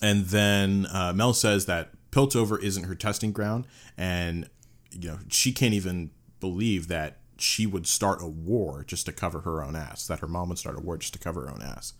And 0.00 0.26
then 0.26 0.86
uh, 0.86 1.12
Mel 1.14 1.32
says 1.34 1.66
that 1.66 1.90
Piltover 2.10 2.60
isn't 2.62 2.84
her 2.84 2.94
testing 2.94 3.32
ground, 3.32 3.66
and 3.96 4.48
you 4.90 5.08
know 5.08 5.18
she 5.28 5.52
can't 5.52 5.74
even 5.74 6.10
believe 6.40 6.88
that 6.88 7.18
she 7.38 7.66
would 7.66 7.86
start 7.86 8.22
a 8.22 8.26
war 8.26 8.84
just 8.86 9.06
to 9.06 9.12
cover 9.12 9.40
her 9.40 9.62
own 9.62 9.76
ass. 9.76 10.06
That 10.06 10.20
her 10.20 10.26
mom 10.26 10.48
would 10.48 10.58
start 10.58 10.76
a 10.76 10.80
war 10.80 10.96
just 10.96 11.12
to 11.14 11.18
cover 11.18 11.42
her 11.42 11.50
own 11.50 11.62
ass, 11.62 11.92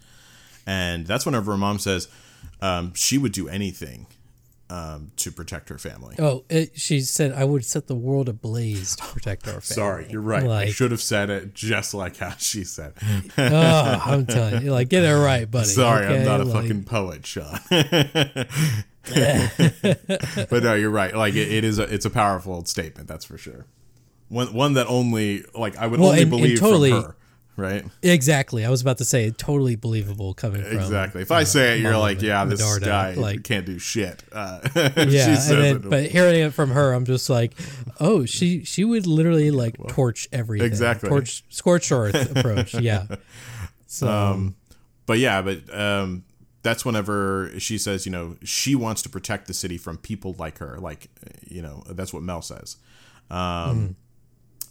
and 0.67 1.07
that's 1.07 1.27
whenever 1.27 1.53
her 1.53 1.59
mom 1.59 1.79
says 1.79 2.09
um, 2.61 2.93
she 2.95 3.19
would 3.19 3.33
do 3.33 3.49
anything 3.49 4.07
um, 4.71 5.11
to 5.17 5.33
protect 5.33 5.69
her 5.69 5.79
family. 5.79 6.15
Oh, 6.19 6.45
it, 6.49 6.79
she 6.79 7.01
said, 7.01 7.33
"I 7.33 7.45
would 7.45 7.65
set 7.65 7.89
the 7.89 7.95
world 7.97 8.29
ablaze 8.29 8.95
to 8.97 9.03
protect 9.05 9.47
our 9.49 9.55
family." 9.61 9.75
Sorry, 9.75 10.07
you're 10.11 10.23
right. 10.23 10.47
I 10.47 10.71
should 10.71 10.93
have 10.93 11.03
said 11.03 11.29
it 11.29 11.55
just 11.55 11.93
like 11.93 12.17
how 12.19 12.31
she 12.39 12.63
said. 12.65 12.95
oh, 13.37 14.03
I'm 14.07 14.27
telling 14.27 14.63
you, 14.63 14.71
like 14.73 14.89
get 14.89 15.03
it 15.05 15.13
right, 15.15 15.51
buddy. 15.51 15.67
Sorry, 15.67 16.07
I'm 16.07 16.25
not 16.25 16.41
a 16.41 16.45
Like, 16.45 16.63
fucking 16.63 16.85
poet, 16.85 17.27
Sean. 17.27 17.59
but 19.05 20.63
no, 20.63 20.75
you're 20.75 20.91
right. 20.91 21.15
Like 21.15 21.35
it, 21.35 21.51
it 21.53 21.65
is 21.65 21.79
a 21.79 21.83
it's 21.85 22.05
a 22.05 22.11
powerful 22.11 22.65
statement, 22.65 23.09
that's 23.09 23.25
for 23.25 23.39
sure. 23.39 23.67
One 24.29 24.53
one 24.53 24.75
that 24.75 24.87
only 24.87 25.45
like 25.55 25.77
I 25.77 25.87
would 25.87 26.01
Well, 26.01 26.11
only 26.11 26.23
and- 26.23 26.33
and 26.33 26.43
believe 26.43 26.61
totally- 26.61 26.91
from 26.91 27.03
her, 27.03 27.17
right? 27.61 27.85
Exactly. 28.03 28.65
I 28.65 28.71
was 28.71 28.81
about 28.83 28.99
to 28.99 29.05
say 29.05 29.31
totally 29.31 29.77
believable 29.77 30.35
coming 30.35 30.63
from 30.63 30.77
Exactly. 30.79 31.23
If 31.23 31.31
I 31.31 31.45
say 31.45 31.77
it, 31.79 31.83
you're 31.83 31.97
like, 31.97 32.23
yeah, 32.23 32.45
this 32.45 32.61
Medarda, 32.63 32.85
guy 32.85 33.15
like- 33.15 33.45
can't 33.45 33.67
do 33.67 33.79
shit. 33.79 34.23
Uh, 34.33 34.61
Yeah, 34.97 35.37
then, 35.49 35.79
but 35.89 36.07
hearing 36.07 36.41
it 36.41 36.55
from 36.55 36.71
her, 36.71 36.93
I'm 36.93 37.05
just 37.05 37.29
like, 37.31 37.53
oh, 38.01 38.25
she 38.25 38.65
she 38.65 38.85
would 38.85 39.07
literally 39.07 39.51
like 39.51 39.77
torch 39.89 40.29
everything, 40.33 40.67
Exactly. 40.67 41.09
torch 41.09 41.45
scorched 41.51 41.93
earth 41.93 42.37
approach. 42.37 42.75
Yeah. 42.75 43.07
So 43.87 44.07
Um, 44.09 44.55
but 45.07 45.19
yeah, 45.19 45.43
but 45.43 45.63
um, 45.77 46.23
that's 46.63 46.85
whenever 46.85 47.51
she 47.59 47.77
says, 47.77 48.07
you 48.07 48.13
know, 48.13 48.37
she 48.45 48.77
wants 48.77 49.03
to 49.03 49.09
protect 49.09 49.49
the 49.49 49.55
city 49.55 49.77
from 49.79 49.97
people 49.99 50.37
like 50.39 50.59
her. 50.59 50.77
Like, 50.79 51.09
you 51.49 51.61
know, 51.61 51.83
that's 51.89 52.13
what 52.13 52.23
Mel 52.23 52.41
says. 52.41 52.77
Um, 53.31 53.97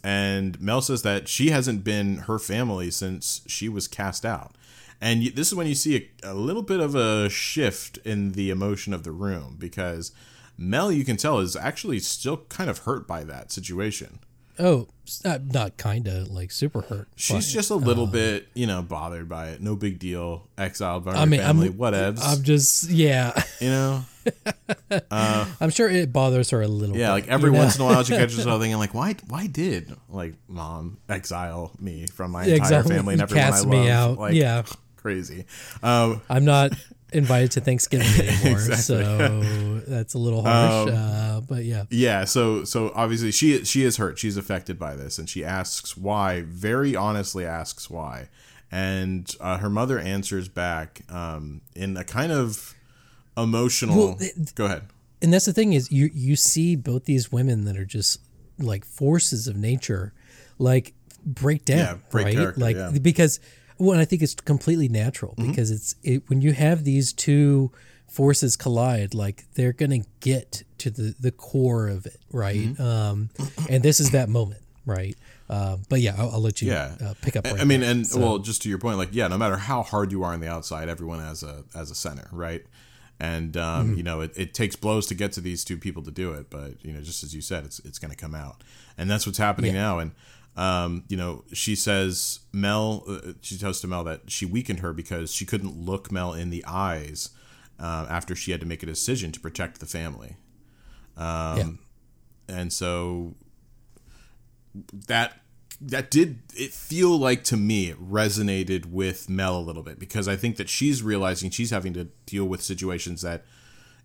And 0.02 0.60
Mel 0.60 0.80
says 0.80 1.02
that 1.02 1.28
she 1.28 1.50
hasn't 1.50 1.84
been 1.84 2.18
her 2.18 2.38
family 2.38 2.90
since 2.90 3.42
she 3.46 3.68
was 3.68 3.88
cast 3.88 4.24
out. 4.24 4.54
And 5.00 5.22
this 5.34 5.48
is 5.48 5.54
when 5.54 5.66
you 5.66 5.74
see 5.74 6.10
a, 6.22 6.32
a 6.32 6.34
little 6.34 6.62
bit 6.62 6.80
of 6.80 6.94
a 6.94 7.28
shift 7.28 7.98
in 7.98 8.32
the 8.32 8.50
emotion 8.50 8.92
of 8.92 9.02
the 9.02 9.12
room 9.12 9.56
because 9.58 10.12
Mel, 10.58 10.92
you 10.92 11.04
can 11.04 11.16
tell, 11.16 11.38
is 11.38 11.56
actually 11.56 12.00
still 12.00 12.38
kind 12.48 12.68
of 12.68 12.80
hurt 12.80 13.06
by 13.06 13.24
that 13.24 13.50
situation. 13.50 14.20
Oh, 14.60 14.88
uh, 15.24 15.38
not 15.52 15.76
kind 15.76 16.06
of 16.06 16.28
like 16.30 16.50
super 16.52 16.82
hurt. 16.82 17.08
She's 17.16 17.46
but- 17.46 17.52
just 17.52 17.70
a 17.70 17.74
little 17.74 18.06
bit, 18.06 18.48
you 18.54 18.66
know, 18.66 18.82
bothered 18.82 19.28
by 19.28 19.48
it. 19.48 19.60
No 19.60 19.74
big 19.76 19.98
deal. 19.98 20.46
Exiled 20.56 21.04
by 21.04 21.12
her 21.12 21.18
I 21.18 21.24
mean, 21.24 21.40
family. 21.40 21.66
I'm 21.68 21.74
whatevs. 21.74 22.20
I'm 22.22 22.42
just 22.42 22.88
yeah. 22.90 23.32
you 23.60 23.68
know? 23.70 24.04
I'm 25.10 25.70
sure 25.70 25.88
it 25.88 26.12
bothers 26.12 26.50
her 26.50 26.60
a 26.62 26.68
little. 26.68 26.96
Yeah, 26.96 27.08
bit, 27.08 27.12
like 27.12 27.28
every 27.28 27.48
you 27.50 27.54
know? 27.56 27.62
once 27.62 27.76
in 27.76 27.82
a 27.82 27.84
while 27.86 28.04
she 28.04 28.14
catches 28.14 28.36
herself 28.36 28.60
thinking 28.60 28.78
like, 28.78 28.94
why 28.94 29.14
why 29.28 29.46
did 29.46 29.94
like 30.08 30.34
mom 30.48 30.98
exile 31.08 31.72
me 31.80 32.06
from 32.06 32.32
my 32.32 32.42
entire 32.44 32.56
Exactly. 32.56 32.96
family 32.96 33.14
and 33.14 33.22
everyone 33.22 33.44
Cast 33.50 33.66
I 33.66 33.70
me 33.70 33.90
love? 33.90 34.12
out. 34.12 34.18
Like 34.18 34.34
Yeah. 34.34 34.62
crazy. 34.96 35.46
Um 35.82 36.20
I'm 36.28 36.44
not 36.44 36.72
invited 37.12 37.50
to 37.52 37.60
Thanksgiving 37.60 38.06
anymore, 38.26 38.58
Exactly. 38.58 38.76
so 38.76 39.80
that's 39.86 40.14
a 40.14 40.18
little 40.18 40.42
harsh. 40.42 40.88
Um, 40.90 40.94
uh, 40.96 41.40
but 41.40 41.64
yeah, 41.64 41.84
yeah, 41.90 42.24
so 42.24 42.64
so 42.64 42.92
obviously 42.94 43.30
she 43.32 43.64
she 43.64 43.82
is 43.84 43.96
hurt. 43.96 44.18
She's 44.18 44.36
affected 44.36 44.78
by 44.78 44.94
this 44.96 45.18
and 45.18 45.28
she 45.28 45.44
asks 45.44 45.96
why, 45.96 46.42
very 46.42 46.94
honestly 46.96 47.44
asks 47.44 47.88
why. 47.90 48.28
And 48.72 49.34
uh, 49.40 49.58
her 49.58 49.68
mother 49.70 49.98
answers 49.98 50.48
back 50.48 51.00
um, 51.08 51.60
in 51.74 51.96
a 51.96 52.04
kind 52.04 52.30
of 52.30 52.74
emotional. 53.36 53.96
Well, 53.98 54.16
th- 54.16 54.54
go 54.54 54.66
ahead. 54.66 54.82
and 55.22 55.32
that's 55.32 55.46
the 55.46 55.52
thing 55.52 55.72
is 55.72 55.90
you 55.90 56.10
you 56.14 56.36
see 56.36 56.76
both 56.76 57.04
these 57.04 57.32
women 57.32 57.64
that 57.64 57.76
are 57.76 57.84
just 57.84 58.20
like 58.58 58.84
forces 58.84 59.48
of 59.48 59.56
nature, 59.56 60.12
like 60.58 60.94
break 61.24 61.64
down, 61.64 61.78
Yeah, 61.78 61.94
break 62.10 62.38
right? 62.38 62.56
like 62.58 62.76
yeah. 62.76 62.90
Because 63.02 63.40
well, 63.80 63.92
and 63.92 64.00
I 64.00 64.04
think 64.04 64.22
it's 64.22 64.34
completely 64.34 64.88
natural 64.88 65.34
because 65.36 65.70
it's 65.70 65.94
it, 66.02 66.22
when 66.28 66.40
you 66.42 66.52
have 66.52 66.84
these 66.84 67.12
two 67.12 67.72
forces 68.08 68.56
collide, 68.56 69.14
like 69.14 69.44
they're 69.54 69.72
gonna 69.72 70.00
get 70.20 70.62
to 70.78 70.90
the 70.90 71.14
the 71.18 71.30
core 71.32 71.88
of 71.88 72.06
it, 72.06 72.20
right? 72.32 72.58
Mm-hmm. 72.60 72.82
Um, 72.82 73.30
and 73.68 73.82
this 73.82 73.98
is 74.00 74.10
that 74.12 74.28
moment, 74.28 74.60
right? 74.86 75.16
Uh, 75.48 75.78
but 75.88 76.00
yeah, 76.00 76.14
I'll, 76.16 76.30
I'll 76.32 76.40
let 76.40 76.62
you 76.62 76.68
Yeah. 76.68 76.94
uh, 77.04 77.14
pick 77.22 77.34
up. 77.36 77.44
I- 77.46 77.52
Right 77.52 77.60
I 77.60 77.64
mean, 77.64 77.80
there. 77.80 77.90
and 77.90 78.06
So- 78.06 78.20
well, 78.20 78.38
just 78.38 78.62
to 78.62 78.68
your 78.68 78.78
point, 78.78 78.98
like 78.98 79.08
yeah, 79.12 79.26
no 79.28 79.36
matter 79.38 79.56
how 79.56 79.82
hard 79.82 80.12
you 80.12 80.22
are 80.22 80.32
on 80.32 80.40
the 80.40 80.48
outside, 80.48 80.88
everyone 80.88 81.18
has 81.20 81.42
a 81.42 81.64
as 81.74 81.90
a 81.90 81.94
center, 81.94 82.28
right? 82.32 82.64
And 83.18 83.56
um, 83.56 83.88
Mm-hmm. 83.88 83.96
you 83.96 84.02
know, 84.02 84.20
it, 84.20 84.32
it 84.36 84.54
takes 84.54 84.76
blows 84.76 85.06
to 85.08 85.14
get 85.14 85.32
to 85.32 85.40
these 85.40 85.64
two 85.64 85.76
people 85.76 86.02
to 86.04 86.10
do 86.10 86.32
it, 86.32 86.50
but 86.50 86.82
you 86.84 86.92
know, 86.92 87.00
just 87.00 87.22
as 87.24 87.34
you 87.34 87.40
said, 87.42 87.64
it's 87.64 87.78
it's 87.80 87.98
going 87.98 88.10
to 88.12 88.16
come 88.16 88.34
out, 88.34 88.62
and 88.96 89.10
that's 89.10 89.26
what's 89.26 89.38
happening 89.38 89.74
now. 89.74 89.98
And 89.98 90.12
um, 90.60 91.04
you 91.08 91.16
know, 91.16 91.42
she 91.54 91.74
says 91.74 92.40
Mel, 92.52 93.04
uh, 93.08 93.32
she 93.40 93.56
tells 93.56 93.80
to 93.80 93.86
Mel 93.86 94.04
that 94.04 94.30
she 94.30 94.44
weakened 94.44 94.80
her 94.80 94.92
because 94.92 95.32
she 95.32 95.46
couldn't 95.46 95.74
look 95.74 96.12
Mel 96.12 96.34
in 96.34 96.50
the 96.50 96.62
eyes 96.68 97.30
uh, 97.78 98.06
after 98.10 98.36
she 98.36 98.50
had 98.50 98.60
to 98.60 98.66
make 98.66 98.82
a 98.82 98.86
decision 98.86 99.32
to 99.32 99.40
protect 99.40 99.80
the 99.80 99.86
family. 99.86 100.36
Um, 101.16 101.78
yeah. 102.46 102.56
and 102.56 102.72
so 102.72 103.36
that 105.06 105.40
that 105.80 106.10
did 106.10 106.40
it 106.54 106.72
feel 106.72 107.16
like 107.16 107.42
to 107.44 107.56
me 107.56 107.88
it 107.88 107.98
resonated 107.98 108.84
with 108.84 109.30
Mel 109.30 109.56
a 109.56 109.60
little 109.60 109.82
bit 109.82 109.98
because 109.98 110.28
I 110.28 110.36
think 110.36 110.56
that 110.56 110.68
she's 110.68 111.02
realizing 111.02 111.50
she's 111.50 111.70
having 111.70 111.94
to 111.94 112.08
deal 112.26 112.44
with 112.44 112.60
situations 112.60 113.22
that 113.22 113.46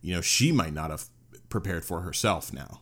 you 0.01 0.15
know 0.15 0.21
she 0.21 0.53
might 0.53 0.73
not 0.73 0.89
have 0.89 1.05
prepared 1.49 1.83
for 1.83 1.99
herself 1.99 2.53
now. 2.53 2.79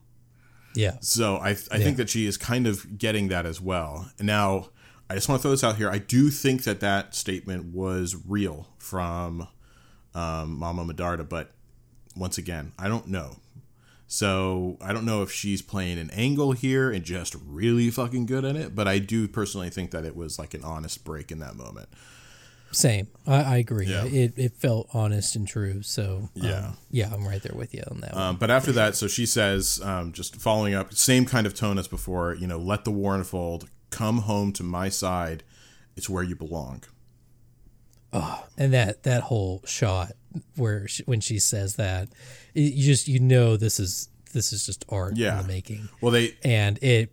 Yeah, 0.76 0.98
So 1.02 1.38
I 1.38 1.50
I 1.50 1.80
think 1.80 1.98
that 1.98 2.10
she 2.10 2.26
is 2.26 2.38
kind 2.38 2.68
of 2.68 2.98
getting 2.98 3.28
that 3.30 3.46
as 3.46 3.62
well. 3.62 4.12
Now 4.20 4.70
I 5.10 5.16
just 5.16 5.30
want 5.30 5.40
to 5.40 5.44
throw 5.44 5.52
this 5.52 5.64
out 5.64 5.76
here. 5.76 5.90
I 5.90 6.00
do 6.00 6.30
think 6.30 6.64
that 6.64 6.80
that 6.80 7.14
statement 7.14 7.66
was 7.66 8.16
real 8.28 8.68
from 8.80 9.48
um, 10.16 10.58
Mama 10.58 10.86
Medarda, 10.86 11.28
but 11.28 11.52
once 12.16 12.38
again, 12.38 12.72
I 12.80 12.88
don't 12.88 13.08
know. 13.08 13.38
So 14.08 14.78
I 14.82 14.94
don't 14.94 15.06
know 15.06 15.24
if 15.24 15.32
she's 15.32 15.62
playing 15.62 15.98
an 15.98 16.12
angle 16.12 16.52
here 16.52 16.92
and 16.92 17.04
just 17.04 17.36
really 17.48 17.90
fucking 17.90 18.28
good 18.28 18.46
at 18.46 18.56
it, 18.56 18.76
but 18.76 18.88
I 18.88 19.00
do 19.00 19.28
personally 19.28 19.70
think 19.70 19.92
that 19.92 20.06
it 20.06 20.16
was 20.16 20.38
like 20.38 20.54
an 20.54 20.64
honest 20.64 21.04
break 21.04 21.32
in 21.32 21.40
that 21.40 21.56
moment. 21.56 21.90
Same. 22.74 23.08
I, 23.26 23.36
I 23.44 23.58
agree. 23.58 23.86
Yeah. 23.88 24.04
It, 24.06 24.34
it 24.38 24.54
felt 24.58 24.90
honest 24.94 25.36
and 25.36 25.48
true. 25.48 25.82
So 25.84 26.30
um, 26.42 26.44
Yeah. 26.44 26.72
yeah, 26.92 27.14
I'm 27.14 27.26
right 27.28 27.42
there 27.42 27.56
with 27.56 27.74
you 27.74 27.84
on 27.90 28.02
that. 28.02 28.14
one. 28.14 28.22
Um, 28.22 28.36
but 28.38 28.50
after 28.52 28.72
that, 28.74 28.96
so 28.96 29.08
she 29.08 29.26
says, 29.26 29.80
um, 29.84 30.12
just 30.12 30.36
following 30.38 30.74
up, 30.74 30.94
same 30.94 31.26
kind 31.26 31.46
of 31.48 31.54
tone 31.54 31.78
as 31.78 31.88
before, 31.88 32.34
you 32.34 32.48
know, 32.48 32.58
let 32.58 32.84
the 32.84 32.92
war 32.92 33.16
unfold, 33.16 33.70
come 33.92 34.20
home 34.20 34.52
to 34.54 34.64
my 34.64 34.90
side, 34.90 35.44
it's 35.96 36.10
where 36.10 36.24
you 36.24 36.36
belong. 36.36 36.84
and 38.58 38.74
that 38.74 39.04
that 39.04 39.24
whole 39.24 39.62
shot 39.66 40.12
where 40.56 40.88
she, 40.88 41.04
when 41.04 41.20
she 41.20 41.40
says 41.40 41.76
that, 41.78 42.10
it, 42.54 42.74
you 42.74 42.84
just 42.84 43.08
you 43.08 43.20
know 43.20 43.58
this 43.58 43.80
is 43.80 44.10
this 44.34 44.54
is 44.54 44.66
just 44.66 44.86
art 44.90 45.16
Yeah. 45.18 45.40
in 45.40 45.48
the 45.48 45.54
making, 45.54 45.90
Well, 46.02 46.12
they, 46.12 46.36
and 46.44 46.78
it. 46.84 47.12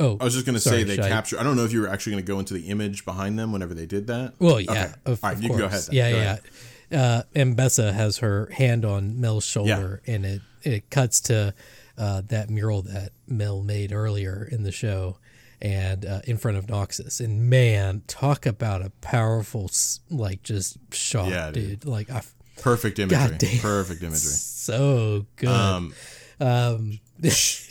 Oh, 0.00 0.16
I 0.20 0.24
was 0.24 0.34
just 0.34 0.46
going 0.46 0.54
to 0.54 0.60
say 0.60 0.82
they 0.82 0.98
I- 0.98 1.08
capture, 1.08 1.38
I 1.38 1.42
don't 1.42 1.56
know 1.56 1.64
if 1.64 1.72
you 1.72 1.80
were 1.82 1.88
actually 1.88 2.12
going 2.14 2.24
to 2.24 2.32
go 2.32 2.38
into 2.40 2.54
the 2.54 2.68
image 2.68 3.04
behind 3.04 3.38
them 3.38 3.52
whenever 3.52 3.74
they 3.74 3.86
did 3.86 4.06
that. 4.08 4.32
Well, 4.38 4.60
yeah, 4.60 4.70
Okay. 4.72 4.92
of, 5.06 5.22
All 5.22 5.28
right, 5.30 5.36
of 5.36 5.42
you 5.42 5.48
can 5.50 5.58
course. 5.58 5.60
go 5.60 5.66
ahead 5.66 5.82
then. 5.82 5.94
Yeah, 5.94 6.10
Go 6.10 6.18
yeah. 6.18 7.00
Uh, 7.02 7.22
Ambessa 7.36 7.92
has 7.92 8.18
her 8.18 8.46
hand 8.52 8.84
on 8.84 9.20
Mel's 9.20 9.44
shoulder, 9.44 10.02
and 10.08 10.24
it 10.26 10.40
it 10.62 10.90
cuts 10.90 11.20
to 11.22 11.54
uh, 11.96 12.22
that 12.28 12.50
mural 12.50 12.82
that 12.82 13.12
Mel 13.28 13.62
made 13.62 13.92
earlier 13.92 14.48
in 14.50 14.64
the 14.64 14.72
show, 14.72 15.18
and 15.62 16.04
uh, 16.04 16.20
in 16.24 16.36
front 16.36 16.56
of 16.56 16.66
Noxus. 16.66 17.20
And 17.20 17.48
man, 17.48 18.02
talk 18.08 18.44
about 18.44 18.82
a 18.82 18.90
powerful, 19.02 19.70
like 20.10 20.42
just 20.42 20.78
shot, 20.92 21.28
Yeah, 21.28 21.50
dude. 21.52 21.80
dude. 21.80 21.84
Like 21.84 22.10
I, 22.10 22.22
Perfect 22.60 22.98
imagery. 22.98 23.18
God 23.28 23.38
damn. 23.38 23.58
Perfect 23.60 24.02
imagery. 24.02 24.18
so 24.32 25.26
good. 25.36 25.48
Um, 25.48 25.94
Um, 26.40 26.98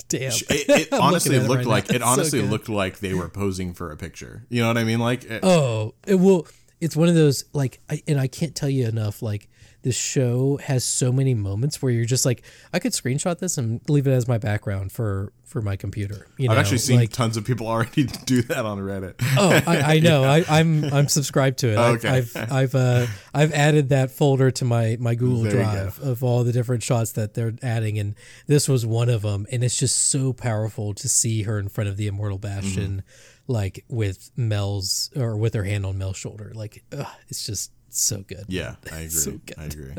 damn. 0.10 0.32
it, 0.32 0.70
it 0.70 0.94
honestly 0.94 1.36
it 1.38 1.48
looked 1.48 1.60
right 1.60 1.66
like 1.68 1.90
now. 1.90 1.96
it 1.96 1.96
It's 1.98 2.06
so 2.06 2.12
honestly 2.12 2.42
looked 2.42 2.70
like 2.70 3.00
they 3.00 3.14
were 3.14 3.30
posing 3.30 3.74
for 3.74 3.92
a 3.92 3.98
picture. 3.98 4.46
You 4.50 4.62
know 4.62 4.68
what 4.68 4.78
I 4.78 4.84
mean? 4.84 5.00
Like, 5.00 5.24
it- 5.24 5.40
Oh, 5.44 5.96
it 6.06 6.16
will. 6.16 6.48
it's 6.82 6.96
one 6.96 7.08
of 7.10 7.16
those 7.16 7.46
like 7.54 7.80
I, 7.90 8.02
and 8.08 8.20
I 8.20 8.28
can't 8.28 8.56
tell 8.56 8.70
you 8.70 8.88
enough 8.88 9.22
like 9.22 9.49
this 9.82 9.96
show 9.96 10.58
has 10.58 10.84
so 10.84 11.12
many 11.12 11.34
moments 11.34 11.82
where 11.82 11.92
you're 11.92 12.06
just 12.06 12.26
like 12.26 12.44
I 12.74 12.80
could 12.80 12.92
screenshot 12.92 13.40
this 13.40 13.58
and 13.58 13.82
leave 13.90 14.08
it 14.08 14.12
as 14.12 14.28
my 14.28 14.38
background 14.38 14.92
for 14.92 15.32
for 15.46 15.62
my 15.62 15.76
computer. 15.76 16.28
You 16.38 16.50
I've 16.50 16.56
know, 16.56 16.60
actually 16.62 16.78
seen 16.78 16.98
like, 17.00 17.12
tons 17.12 17.36
of 17.38 17.44
people 17.46 17.66
already 17.74 18.04
do 18.26 18.42
that 18.44 18.66
on 18.66 18.78
Reddit. 18.80 19.16
oh, 19.38 19.62
I, 19.66 19.96
I 19.96 20.00
know. 20.02 20.24
I, 20.24 20.44
I'm 20.48 20.84
I'm 20.94 21.08
subscribed 21.08 21.60
to 21.60 21.70
it. 21.70 21.78
I've 21.78 21.96
Okay. 22.06 22.10
I've 22.10 22.52
I've, 22.52 22.76
uh, 22.76 23.08
I've 23.34 23.52
added 23.54 23.90
that 23.90 24.12
folder 24.12 24.52
to 24.52 24.66
my 24.66 24.98
my 25.00 25.16
Google 25.16 25.44
There 25.44 25.52
Drive 25.64 26.00
of 26.02 26.24
all 26.24 26.44
the 26.44 26.52
different 26.52 26.84
shots 26.84 27.14
that 27.14 27.34
they're 27.34 27.54
adding, 27.64 27.98
and 27.98 28.16
this 28.48 28.68
was 28.70 28.86
one 28.86 29.10
of 29.10 29.22
them. 29.24 29.48
And 29.52 29.64
it's 29.64 29.78
just 29.78 29.96
so 30.10 30.34
powerful 30.34 30.94
to 30.94 31.10
see 31.10 31.44
her 31.44 31.58
in 31.58 31.70
front 31.70 31.90
of 31.90 31.98
the 31.98 32.08
Immortal 32.08 32.38
Bastion, 32.38 33.04
Mm-hmm. 33.04 33.52
like 33.54 33.86
with 33.88 34.30
Mel's 34.36 35.10
or 35.16 35.36
with 35.38 35.54
her 35.56 35.64
hand 35.64 35.86
on 35.86 35.98
Mel's 35.98 36.18
shoulder. 36.18 36.52
Like 36.54 36.84
ugh, 36.96 37.08
it's 37.28 37.44
just 37.46 37.72
so 37.98 38.22
good. 38.22 38.46
Yeah, 38.48 38.76
I 38.92 38.96
agree. 39.00 39.10
So. 39.10 39.40
I 39.58 39.64
agree. 39.66 39.94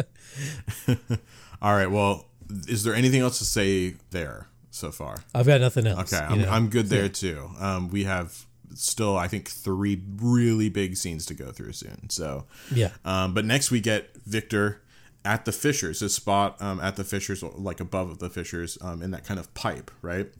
All 1.63 1.75
right. 1.75 1.91
Well, 1.91 2.27
is 2.69 2.85
there 2.85 2.95
anything 2.95 3.21
else 3.21 3.39
to 3.39 3.45
say 3.45 3.97
there 4.11 4.49
so 4.71 4.91
far? 4.91 5.17
I've 5.35 5.47
got 5.47 5.61
nothing 5.61 5.87
else. 5.87 6.13
Okay, 6.13 6.25
I'm. 6.25 6.45
I'm 6.49 6.69
good 6.69 6.87
there 6.87 7.09
too. 7.09 7.51
Um, 7.59 7.89
we 7.89 8.05
have 8.05 8.47
still, 8.75 9.17
I 9.17 9.29
think, 9.29 9.49
three 9.49 10.03
really 10.17 10.69
big 10.69 10.97
scenes 10.97 11.27
to 11.27 11.35
go 11.35 11.51
through 11.51 11.73
soon. 11.73 12.09
So, 12.11 12.47
yeah. 12.73 12.91
um, 13.05 13.35
but 13.35 13.45
next 13.45 13.71
we 13.71 13.81
get 13.81 14.15
Viktor 14.27 14.81
at 15.25 15.45
the 15.45 15.53
Fishers, 15.53 16.01
his 16.01 16.15
spot 16.15 16.57
um, 16.63 16.81
at 16.81 16.97
the 16.97 17.05
Fishers, 17.05 17.43
like 17.43 17.81
above 17.81 18.19
the 18.21 18.31
Fishers, 18.31 18.79
um, 18.81 19.03
in 19.03 19.11
that 19.11 19.25
kind 19.25 19.39
of 19.41 19.53
pipe, 19.55 19.91
right? 20.03 20.31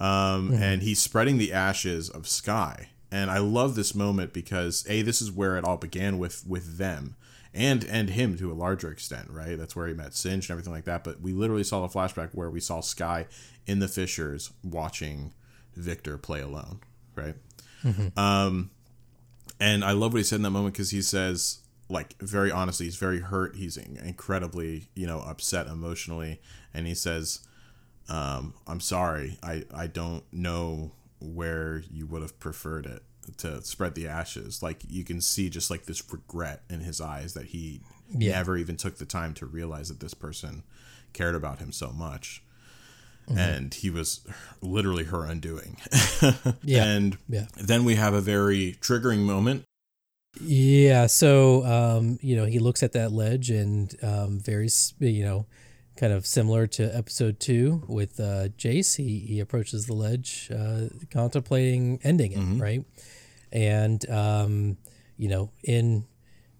Um, 0.00 0.52
And 0.54 0.82
he's 0.82 0.98
spreading 1.00 1.38
the 1.38 1.52
ashes 1.52 2.08
of 2.08 2.28
Sky. 2.28 2.90
And 3.14 3.30
I 3.30 3.38
love 3.38 3.76
this 3.76 3.94
moment 3.94 4.32
because 4.32 4.84
a 4.88 5.00
this 5.02 5.22
is 5.22 5.30
where 5.30 5.56
it 5.56 5.62
all 5.62 5.76
began 5.76 6.18
with 6.18 6.44
with 6.48 6.78
them 6.78 7.14
and 7.54 7.84
and 7.84 8.10
him 8.10 8.36
to 8.38 8.50
a 8.50 8.54
larger 8.54 8.90
extent, 8.90 9.30
right? 9.30 9.56
That's 9.56 9.76
where 9.76 9.86
he 9.86 9.94
met 9.94 10.14
Singe 10.14 10.46
and 10.46 10.50
everything 10.50 10.72
like 10.72 10.84
that. 10.86 11.04
But 11.04 11.20
we 11.20 11.32
literally 11.32 11.62
saw 11.62 11.86
the 11.86 11.94
flashback 11.94 12.30
where 12.32 12.50
we 12.50 12.58
saw 12.58 12.80
Sky 12.80 13.26
in 13.68 13.78
the 13.78 13.86
Fishers 13.86 14.50
watching 14.64 15.32
Viktor 15.76 16.18
play 16.18 16.40
alone, 16.40 16.80
right? 17.14 17.36
Um, 18.16 18.70
and 19.60 19.84
I 19.84 19.92
love 19.92 20.12
what 20.12 20.18
he 20.18 20.24
said 20.24 20.36
in 20.36 20.42
that 20.42 20.50
moment 20.50 20.74
because 20.74 20.90
he 20.90 21.00
says, 21.00 21.60
like, 21.88 22.18
very 22.18 22.50
honestly, 22.50 22.86
he's 22.86 22.96
very 22.96 23.20
hurt. 23.20 23.54
He's 23.54 23.76
incredibly, 23.76 24.88
you 24.96 25.06
know, 25.06 25.20
upset 25.20 25.68
emotionally, 25.68 26.40
and 26.72 26.88
he 26.88 26.94
says, 26.96 27.46
um, 28.08 28.54
"I'm 28.66 28.80
sorry. 28.80 29.38
I 29.40 29.62
I 29.72 29.86
don't 29.86 30.24
know 30.32 30.90
where 31.24 31.82
you 31.90 32.06
would 32.06 32.22
have 32.22 32.38
preferred 32.38 32.86
it 32.86 33.02
to 33.38 33.62
spread 33.62 33.94
the 33.94 34.06
ashes. 34.06 34.62
Like 34.62 34.82
you 34.88 35.04
can 35.04 35.20
see 35.20 35.48
just 35.48 35.70
like 35.70 35.86
this 35.86 36.02
regret 36.12 36.62
in 36.68 36.80
his 36.80 37.00
eyes 37.00 37.34
that 37.34 37.46
he 37.46 37.80
Yeah. 38.10 38.32
never 38.32 38.56
even 38.56 38.76
took 38.76 38.98
the 38.98 39.06
time 39.06 39.32
to 39.34 39.46
realize 39.46 39.88
that 39.88 40.00
this 40.00 40.14
person 40.14 40.62
cared 41.12 41.34
about 41.34 41.58
him 41.58 41.72
so 41.72 41.90
much." 41.90 42.42
Mm-hmm. 43.28 43.38
And 43.38 43.74
he 43.74 43.88
was 43.88 44.20
literally 44.60 45.04
her 45.04 45.24
undoing. 45.24 45.78
Yeah. 46.62 46.84
And 46.84 47.16
Yeah. 47.28 47.46
then 47.56 47.84
we 47.84 47.94
have 47.94 48.12
a 48.12 48.20
very 48.20 48.76
triggering 48.82 49.20
moment. 49.20 49.64
Yeah, 50.40 51.06
so 51.06 51.64
um, 51.64 52.18
you 52.20 52.34
know, 52.36 52.44
he 52.44 52.58
looks 52.58 52.82
at 52.82 52.92
that 52.92 53.12
ledge 53.12 53.50
and 53.50 53.94
um, 54.02 54.40
very, 54.40 54.68
you 54.98 55.24
know, 55.24 55.46
kind 55.96 56.12
of 56.12 56.26
similar 56.26 56.66
to 56.66 56.96
episode 56.96 57.38
two 57.40 57.84
with 57.88 58.18
uh, 58.20 58.48
Jayce. 58.58 58.96
He 58.96 59.20
he 59.20 59.40
approaches 59.40 59.86
the 59.86 59.94
ledge, 59.94 60.50
uh, 60.54 60.88
contemplating 61.10 62.00
ending 62.02 62.32
it, 62.32 62.60
right? 62.60 62.84
And 63.52 64.08
um, 64.10 64.76
you 65.16 65.28
know, 65.28 65.50
in 65.62 66.04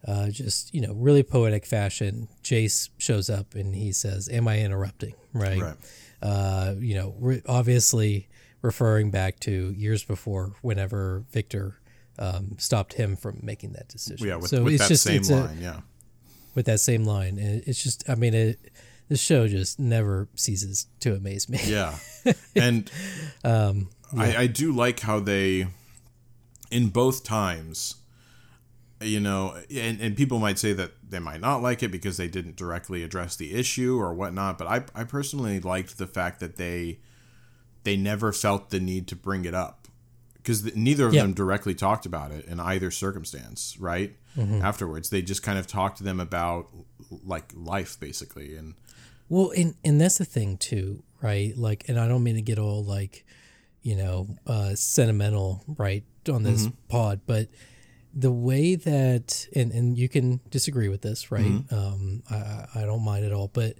uh, 0.06 0.28
just 0.30 0.74
you 0.74 0.80
know, 0.80 0.92
really 0.92 1.22
poetic 1.22 1.66
fashion, 1.66 2.28
Jayce 2.42 2.90
shows 2.98 3.28
up 3.30 3.54
and 3.54 3.74
he 3.74 3.92
says, 3.92 4.28
"Am 4.28 4.46
I 4.48 4.60
interrupting?" 4.60 5.14
Right? 5.32 5.60
Right. 5.60 5.76
Uh, 6.22 6.74
you 6.78 6.94
know, 6.94 7.14
re- 7.18 7.42
obviously 7.46 8.28
referring 8.62 9.10
back 9.10 9.40
to 9.40 9.72
years 9.76 10.04
before, 10.04 10.54
whenever 10.62 11.24
Viktor 11.32 11.80
um, 12.18 12.56
stopped 12.58 12.94
him 12.94 13.14
from 13.16 13.40
making 13.42 13.72
that 13.72 13.88
decision. 13.88 14.26
Yeah, 14.26 14.36
with, 14.36 14.48
so 14.48 14.62
with 14.62 14.74
it's 14.74 14.84
that 14.84 14.88
just 14.88 15.02
same 15.02 15.16
it's 15.18 15.28
a- 15.30 15.36
line. 15.36 15.58
yeah. 15.60 15.80
with 16.54 16.64
that 16.66 16.80
same 16.80 17.04
line. 17.04 17.38
And 17.38 17.62
it's 17.66 17.82
just, 17.82 18.08
I 18.08 18.14
mean, 18.14 18.32
it, 18.32 18.58
this 19.08 19.20
show 19.20 19.46
just 19.48 19.78
never 19.78 20.28
ceases 20.34 20.86
to 21.00 21.14
amaze 21.14 21.48
me. 21.48 21.60
Yeah. 21.64 21.96
And 22.56 22.90
Um, 23.44 23.90
I, 24.16 24.36
I 24.36 24.46
do 24.46 24.72
like 24.72 25.00
how 25.00 25.20
they, 25.20 25.66
in 26.70 26.88
both 26.88 27.24
times, 27.24 27.96
you 29.00 29.20
know, 29.20 29.56
and, 29.74 30.00
and 30.00 30.16
people 30.16 30.38
might 30.38 30.58
say 30.58 30.72
that 30.72 30.92
they 31.06 31.18
might 31.18 31.40
not 31.40 31.60
like 31.62 31.82
it 31.82 31.90
because 31.90 32.16
they 32.16 32.28
didn't 32.28 32.56
directly 32.56 33.02
address 33.02 33.36
the 33.36 33.54
issue 33.54 33.98
or 33.98 34.14
whatnot. 34.14 34.56
But 34.56 34.68
I, 34.68 35.00
I 35.00 35.04
personally 35.04 35.60
liked 35.60 35.98
the 35.98 36.06
fact 36.06 36.40
that 36.40 36.56
they, 36.56 37.00
they 37.82 37.96
never 37.96 38.32
felt 38.32 38.70
the 38.70 38.80
need 38.80 39.06
to 39.08 39.16
bring 39.16 39.44
it 39.44 39.54
up 39.54 39.88
because 40.36 40.74
neither 40.76 41.06
of 41.08 41.12
Yeah. 41.14 41.22
them 41.22 41.34
directly 41.34 41.74
talked 41.74 42.06
about 42.06 42.30
it 42.30 42.46
in 42.46 42.60
either 42.60 42.90
circumstance, 42.90 43.76
right? 43.78 44.16
Afterwards, 44.36 45.10
they 45.10 45.22
just 45.22 45.42
kind 45.44 45.58
of 45.60 45.66
talked 45.68 45.98
to 45.98 46.04
them 46.04 46.18
about 46.18 46.68
like 47.24 47.52
life 47.54 48.00
basically. 48.00 48.56
And 48.56 48.74
Well, 49.28 49.50
and 49.56 49.74
and 49.84 50.00
that's 50.00 50.18
the 50.18 50.24
thing 50.24 50.56
too, 50.58 51.02
right? 51.22 51.56
Like, 51.56 51.88
and 51.88 51.98
I 51.98 52.06
don't 52.08 52.22
mean 52.22 52.34
to 52.36 52.42
get 52.42 52.58
all 52.58 52.84
like, 52.84 53.24
you 53.82 53.96
know, 53.96 54.28
uh, 54.46 54.74
sentimental, 54.74 55.64
right, 55.78 56.04
on 56.30 56.42
this 56.42 56.68
pod, 56.88 57.20
but 57.26 57.48
the 58.14 58.30
way 58.32 58.76
that, 58.76 59.46
and 59.54 59.72
and 59.72 59.98
you 59.98 60.08
can 60.08 60.40
disagree 60.50 60.88
with 60.88 61.02
this, 61.02 61.30
right? 61.32 61.62
Um, 61.70 62.22
I 62.30 62.34
I 62.36 62.68
I 62.76 62.80
don't 62.82 63.02
mind 63.04 63.24
at 63.24 63.32
all, 63.32 63.48
but 63.48 63.76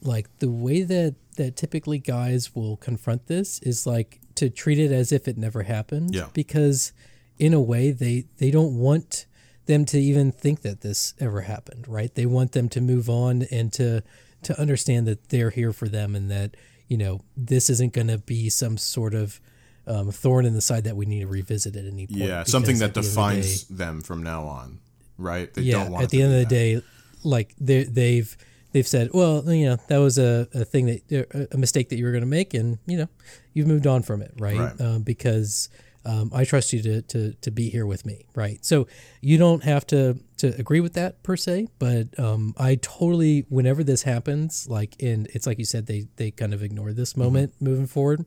like 0.00 0.26
the 0.38 0.50
way 0.50 0.82
that 0.82 1.14
that 1.36 1.56
typically 1.56 1.98
guys 1.98 2.54
will 2.54 2.76
confront 2.76 3.26
this 3.26 3.58
is 3.60 3.86
like 3.86 4.20
to 4.36 4.48
treat 4.50 4.78
it 4.78 4.90
as 4.92 5.12
if 5.12 5.28
it 5.28 5.36
never 5.38 5.62
happened, 5.64 6.14
Yeah. 6.14 6.28
because 6.32 6.92
in 7.38 7.52
a 7.54 7.60
way 7.60 7.90
they 7.90 8.24
they 8.38 8.50
don't 8.50 8.78
want 8.78 9.26
them 9.66 9.84
to 9.86 9.98
even 10.00 10.32
think 10.32 10.62
that 10.62 10.80
this 10.80 11.14
ever 11.20 11.42
happened 11.42 11.86
right 11.86 12.14
they 12.16 12.26
want 12.26 12.50
them 12.52 12.68
to 12.68 12.80
move 12.80 13.08
on 13.08 13.42
and 13.50 13.72
to 13.72 14.02
to 14.42 14.58
understand 14.60 15.06
that 15.06 15.28
they're 15.28 15.50
here 15.50 15.72
for 15.72 15.88
them 15.88 16.14
and 16.14 16.30
that 16.30 16.56
you 16.88 16.96
know 16.98 17.20
this 17.36 17.70
isn't 17.70 17.92
going 17.92 18.08
to 18.08 18.18
be 18.18 18.50
some 18.50 18.76
sort 18.76 19.14
of 19.14 19.40
um, 19.86 20.10
thorn 20.12 20.46
in 20.46 20.54
the 20.54 20.60
side 20.60 20.84
that 20.84 20.94
we 20.96 21.06
need 21.06 21.20
to 21.20 21.26
revisit 21.26 21.74
at 21.76 21.84
any 21.86 22.06
point 22.06 22.20
yeah, 22.20 22.44
something 22.44 22.78
that 22.78 22.90
at 22.90 22.94
the 22.94 23.02
defines 23.02 23.64
day- 23.64 23.74
them 23.74 24.00
from 24.00 24.22
now 24.22 24.44
on, 24.44 24.78
right? 25.18 25.52
They 25.52 25.62
yeah 25.62 25.82
don't 25.84 25.92
want 25.92 26.04
at 26.04 26.10
the 26.10 26.22
end 26.22 26.32
of 26.32 26.38
the 26.38 26.44
that. 26.44 26.48
day 26.48 26.82
like 27.24 27.54
they 27.60 27.84
they've 27.84 28.36
they've 28.72 28.86
said 28.86 29.10
well 29.12 29.42
you 29.52 29.66
know 29.66 29.76
that 29.88 29.98
was 29.98 30.18
a, 30.18 30.48
a 30.54 30.64
thing 30.64 30.86
that 30.86 31.48
a 31.52 31.56
mistake 31.58 31.88
that 31.90 31.96
you 31.96 32.04
were 32.04 32.10
going 32.12 32.22
to 32.22 32.26
make 32.28 32.54
and 32.54 32.78
you 32.86 32.96
know 32.98 33.08
you've 33.54 33.66
moved 33.66 33.86
on 33.86 34.02
from 34.02 34.22
it 34.22 34.32
right, 34.38 34.56
Right. 34.58 34.80
Um, 34.80 35.02
because 35.02 35.68
um, 36.04 36.30
I 36.34 36.44
trust 36.44 36.72
you 36.72 36.82
to, 36.82 37.02
to 37.02 37.32
to 37.34 37.50
be 37.50 37.68
here 37.70 37.86
with 37.86 38.04
me 38.06 38.26
right 38.34 38.64
so 38.64 38.86
you 39.20 39.38
don't 39.38 39.62
have 39.64 39.86
to 39.88 40.18
to 40.38 40.48
agree 40.58 40.80
with 40.80 40.94
that 40.94 41.22
per 41.22 41.36
se 41.36 41.68
but 41.78 42.18
um, 42.18 42.54
I 42.58 42.76
totally 42.76 43.46
whenever 43.48 43.84
this 43.84 44.02
happens 44.02 44.68
like 44.68 44.96
in 45.00 45.26
it's 45.34 45.46
like 45.46 45.58
you 45.58 45.64
said 45.64 45.86
they 45.86 46.06
they 46.16 46.30
kind 46.30 46.52
of 46.54 46.62
ignore 46.62 46.92
this 46.92 47.12
Mm-hmm. 47.12 47.22
moment 47.22 47.52
moving 47.60 47.86
forward 47.86 48.24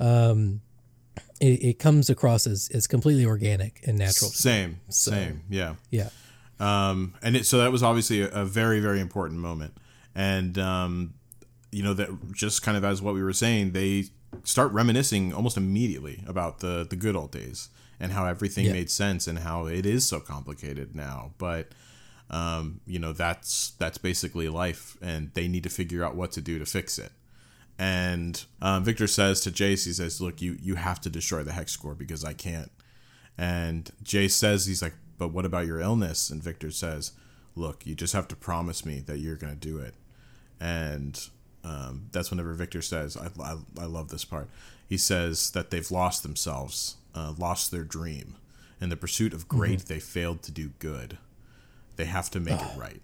um, 0.00 0.60
it, 1.40 1.62
it 1.62 1.78
comes 1.78 2.08
across 2.08 2.46
as, 2.46 2.70
as 2.72 2.86
completely 2.86 3.26
organic 3.26 3.80
and 3.86 3.98
natural 3.98 4.30
Same, 4.30 4.80
same, 4.88 5.42
yeah. 5.50 5.74
yeah 5.90 6.08
Um, 6.60 7.14
and 7.22 7.36
it, 7.36 7.46
so 7.46 7.58
that 7.58 7.72
was 7.72 7.82
obviously 7.82 8.22
a, 8.22 8.28
a 8.28 8.44
very, 8.44 8.78
very 8.80 9.00
important 9.00 9.40
moment. 9.40 9.74
And, 10.14 10.56
um, 10.58 11.14
you 11.72 11.82
know, 11.82 11.94
that 11.94 12.08
just 12.32 12.62
kind 12.62 12.76
of 12.76 12.84
as 12.84 13.02
what 13.02 13.14
we 13.14 13.22
were 13.22 13.32
saying, 13.32 13.72
they 13.72 14.04
start 14.44 14.72
reminiscing 14.72 15.32
almost 15.32 15.56
immediately 15.56 16.22
about 16.26 16.60
the, 16.60 16.86
the 16.88 16.96
good 16.96 17.16
old 17.16 17.30
days 17.30 17.68
and 18.00 18.12
how 18.12 18.26
everything 18.26 18.66
Yeah. 18.66 18.72
made 18.72 18.90
sense 18.90 19.26
and 19.26 19.40
how 19.40 19.66
it 19.66 19.86
is 19.86 20.06
so 20.06 20.20
complicated 20.20 20.94
now. 20.96 21.32
But, 21.38 21.68
um, 22.30 22.80
you 22.86 22.98
know, 22.98 23.12
that's, 23.12 23.70
that's 23.78 23.98
basically 23.98 24.48
life 24.48 24.96
and 25.02 25.30
they 25.34 25.48
need 25.48 25.62
to 25.64 25.68
figure 25.70 26.04
out 26.04 26.16
what 26.16 26.32
to 26.32 26.40
do 26.40 26.58
to 26.58 26.66
fix 26.66 26.98
it. 26.98 27.12
And 27.78 28.44
um, 28.60 28.84
Viktor 28.84 29.06
says 29.06 29.40
to 29.40 29.50
Jayce, 29.50 29.86
he 29.86 29.92
says, 29.92 30.20
"Look, 30.20 30.42
you 30.42 30.56
you 30.60 30.74
have 30.76 31.00
to 31.00 31.10
destroy 31.10 31.42
the 31.42 31.52
hex 31.52 31.74
core 31.74 31.94
because 31.94 32.22
I 32.22 32.34
can't." 32.34 32.70
And 33.38 33.90
Jayce 34.04 34.32
says, 34.32 34.66
"He's 34.66 34.82
like, 34.82 34.94
but 35.18 35.28
what 35.32 35.46
about 35.46 35.66
your 35.66 35.80
illness?" 35.80 36.30
And 36.30 36.42
Viktor 36.42 36.70
says, 36.70 37.12
"Look, 37.56 37.86
you 37.86 37.94
just 37.94 38.12
have 38.12 38.28
to 38.28 38.36
promise 38.36 38.84
me 38.84 39.00
that 39.06 39.18
you're 39.18 39.36
gonna 39.36 39.56
do 39.56 39.78
it." 39.78 39.94
And 40.60 41.18
um, 41.64 42.06
that's 42.12 42.30
whenever 42.30 42.52
Viktor 42.54 42.82
says, 42.82 43.16
I, 43.16 43.28
I, 43.42 43.56
"I 43.80 43.84
love 43.84 44.08
this 44.08 44.24
part." 44.24 44.48
He 44.88 44.96
says 44.96 45.50
that 45.52 45.70
they've 45.70 45.90
lost 45.90 46.22
themselves, 46.22 46.96
uh, 47.14 47.32
lost 47.38 47.70
their 47.70 47.84
dream. 47.84 48.36
In 48.80 48.88
the 48.88 48.96
pursuit 48.96 49.32
of 49.32 49.46
great, 49.48 49.86
they 49.86 50.00
failed 50.00 50.42
to 50.42 50.50
do 50.52 50.70
good. 50.80 51.18
They 51.96 52.04
have 52.06 52.30
to 52.30 52.40
make 52.40 52.60
it 52.60 52.76
right 52.76 53.00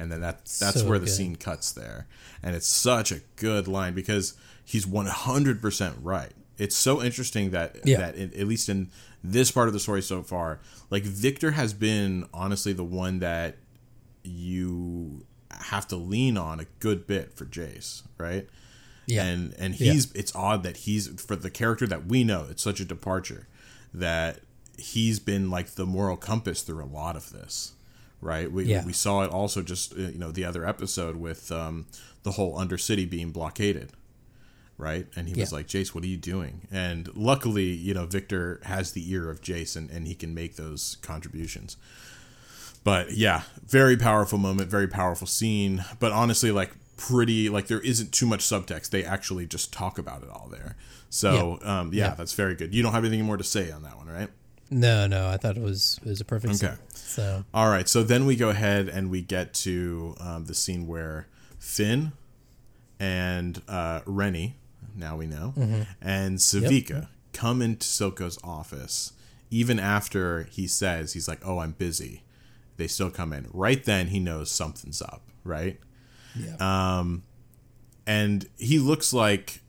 and 0.00 0.12
then 0.12 0.20
that 0.20 0.44
that's 0.46 0.80
So 0.80 0.88
where 0.88 0.98
the 1.00 1.06
good. 1.06 1.12
scene 1.12 1.34
cuts 1.36 1.72
there 1.72 2.06
and 2.42 2.54
it's 2.54 2.68
such 2.68 3.10
a 3.10 3.20
good 3.34 3.66
line 3.66 3.94
because 3.94 4.34
he's 4.64 4.86
100% 4.86 5.94
right 6.02 6.30
It's 6.56 6.76
so 6.76 7.02
interesting 7.02 7.50
that 7.50 7.76
Yeah. 7.84 7.98
that 7.98 8.14
in, 8.14 8.32
at 8.34 8.46
least 8.46 8.68
in 8.68 8.90
this 9.24 9.50
part 9.50 9.66
of 9.68 9.74
the 9.74 9.80
story 9.80 10.00
so 10.02 10.22
far, 10.22 10.60
like 10.90 11.02
Viktor 11.02 11.50
has 11.52 11.72
been 11.72 12.26
honestly 12.32 12.72
the 12.72 12.84
one 12.84 13.18
that 13.18 13.56
you 14.22 15.24
have 15.50 15.86
to 15.88 15.96
lean 15.96 16.36
on 16.36 16.60
a 16.60 16.66
good 16.80 17.06
bit 17.06 17.32
for 17.36 17.44
Jayce, 17.44 18.02
right? 18.18 18.48
Yeah. 19.06 19.24
And 19.24 19.54
and 19.58 19.78
Yeah. 19.78 19.92
he's 19.92 20.12
it's 20.12 20.34
odd 20.34 20.62
that 20.64 20.78
he's 20.78 21.08
for 21.20 21.36
the 21.36 21.50
character 21.50 21.86
that 21.86 22.06
we 22.06 22.24
know, 22.24 22.46
it's 22.50 22.62
such 22.62 22.80
a 22.80 22.84
departure 22.84 23.46
that 23.94 24.40
he's 24.76 25.18
been 25.18 25.50
like 25.50 25.70
the 25.74 25.86
moral 25.86 26.16
compass 26.16 26.62
through 26.62 26.84
a 26.84 26.86
lot 26.86 27.16
of 27.16 27.30
this. 27.32 27.72
Right? 28.20 28.50
We 28.50 28.64
Yeah. 28.64 28.84
we 28.84 28.92
saw 28.92 29.22
it 29.22 29.30
also 29.30 29.62
just 29.62 29.92
uh, 29.94 30.02
you 30.02 30.18
know 30.18 30.30
the 30.32 30.44
other 30.44 30.66
episode 30.66 31.16
with 31.16 31.50
um 31.52 31.86
the 32.24 32.32
whole 32.32 32.58
Undercity 32.58 33.08
being 33.08 33.30
blockaded. 33.30 33.92
Right? 34.76 35.06
And 35.16 35.28
he 35.28 35.40
was 35.40 35.52
like, 35.52 35.66
Jayce, 35.66 35.92
what 35.92 36.04
are 36.04 36.08
you 36.08 36.16
doing? 36.16 36.68
And 36.70 37.08
luckily, 37.16 37.64
you 37.64 37.94
know, 37.94 38.06
Viktor 38.06 38.60
has 38.64 38.92
the 38.92 39.10
ear 39.12 39.28
of 39.28 39.40
Jayce 39.40 39.74
and, 39.74 39.90
and 39.90 40.06
he 40.06 40.14
can 40.14 40.34
make 40.34 40.54
those 40.54 40.98
contributions 41.02 41.76
but 42.88 43.10
yeah 43.12 43.42
very 43.66 43.96
powerful 43.96 44.38
moment 44.38 44.70
very 44.70 44.88
powerful 44.88 45.26
scene 45.26 45.84
but 46.00 46.10
honestly 46.12 46.50
like 46.50 46.70
pretty 46.96 47.48
like 47.48 47.66
there 47.66 47.80
isn't 47.80 48.10
too 48.12 48.26
much 48.26 48.40
subtext 48.40 48.90
they 48.90 49.04
actually 49.04 49.46
just 49.46 49.72
talk 49.72 49.98
about 49.98 50.22
it 50.22 50.28
all 50.30 50.48
there 50.50 50.76
so 51.10 51.58
yeah. 51.62 51.80
um 51.80 51.90
yeah, 51.92 52.08
Yeah. 52.08 52.14
that's 52.14 52.32
very 52.32 52.54
good 52.54 52.74
you 52.74 52.82
don't 52.82 52.92
have 52.92 53.04
anything 53.04 53.24
more 53.26 53.36
to 53.36 53.44
say 53.44 53.70
on 53.70 53.82
that 53.82 53.96
one 53.96 54.08
right 54.08 54.30
No, 54.70 55.06
no, 55.06 55.28
I 55.34 55.36
thought 55.38 55.56
it 55.56 55.62
was 55.62 55.98
it 56.04 56.08
was 56.08 56.20
a 56.20 56.24
perfect. 56.24 56.54
Okay. 56.62 56.74
scene. 56.74 56.78
So 57.16 57.44
all 57.54 57.68
right 57.70 57.88
so 57.88 58.02
then 58.02 58.26
we 58.26 58.36
go 58.36 58.48
ahead 58.50 58.88
and 58.88 59.10
we 59.10 59.20
get 59.22 59.54
to 59.64 60.14
um, 60.20 60.44
the 60.46 60.54
scene 60.54 60.86
where 60.86 61.26
finn 61.58 62.12
and 63.00 63.62
uh 63.68 64.00
renni 64.06 64.54
now 64.96 65.16
we 65.16 65.26
know 65.26 65.54
and 66.00 66.38
Sevika 66.38 67.08
come 67.32 67.62
into 67.62 67.86
silco's 67.86 68.38
office 68.42 69.12
even 69.50 69.78
after 69.78 70.44
he 70.50 70.66
says 70.66 71.12
he's 71.12 71.28
like 71.28 71.40
oh 71.46 71.58
i'm 71.60 71.72
busy 71.72 72.22
they 72.78 72.86
still 72.86 73.10
come 73.10 73.32
in 73.34 73.46
right 73.52 73.84
then 73.84 74.06
he 74.06 74.18
knows 74.18 74.50
something's 74.50 75.02
up 75.02 75.22
right 75.44 75.78
yeah, 76.36 76.56
Um, 76.98 77.24
and 78.06 78.46
he 78.58 78.78
looks 78.78 79.12
like 79.12 79.60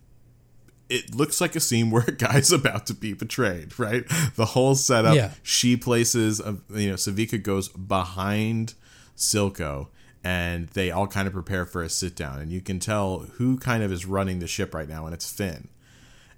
it 0.89 1.13
looks 1.15 1.39
like 1.39 1.55
a 1.55 1.59
scene 1.59 1.89
where 1.91 2.03
a 2.07 2.11
guy's 2.11 2.51
about 2.51 2.87
to 2.87 2.93
be 2.93 3.13
betrayed, 3.13 3.77
right? 3.79 4.03
The 4.35 4.45
whole 4.45 4.75
setup. 4.75 5.15
Yeah. 5.15 5.31
She 5.43 5.77
places, 5.77 6.39
a, 6.39 6.57
you 6.69 6.89
know, 6.89 6.95
Sevika 6.95 7.41
goes 7.41 7.69
behind 7.69 8.73
Silco, 9.15 9.87
and 10.23 10.67
they 10.69 10.89
all 10.91 11.07
kind 11.07 11.27
of 11.27 11.33
prepare 11.33 11.65
for 11.65 11.81
a 11.83 11.89
sit 11.89 12.15
down, 12.15 12.39
and 12.39 12.51
you 12.51 12.61
can 12.61 12.79
tell 12.79 13.19
who 13.37 13.57
kind 13.57 13.83
of 13.83 13.91
is 13.91 14.05
running 14.05 14.39
the 14.39 14.47
ship 14.47 14.73
right 14.73 14.89
now, 14.89 15.05
and 15.05 15.13
it's 15.13 15.31
Finn. 15.31 15.69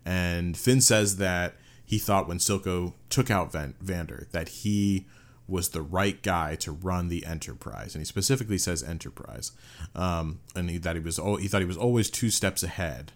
And 0.05 0.57
Finn 0.57 0.81
says 0.81 1.17
that 1.17 1.55
he 1.85 1.97
thought 1.97 2.27
when 2.27 2.37
Silco 2.37 2.93
took 3.09 3.29
out 3.29 3.51
Van- 3.51 3.75
Vander 3.81 4.27
that 4.31 4.49
he 4.49 5.07
was 5.47 5.69
the 5.69 5.81
right 5.81 6.21
guy 6.21 6.55
to 6.55 6.71
run 6.71 7.09
the 7.09 7.25
Enterprise, 7.25 7.93
and 7.95 8.01
he 8.01 8.05
specifically 8.05 8.57
says 8.57 8.83
Enterprise, 8.83 9.51
um, 9.95 10.39
and 10.55 10.69
he, 10.69 10.77
that 10.77 10.95
he 10.95 11.01
was 11.01 11.17
he 11.39 11.47
thought 11.47 11.59
he 11.59 11.65
was 11.65 11.77
always 11.77 12.09
two 12.09 12.29
steps 12.29 12.63
ahead, 12.63 13.11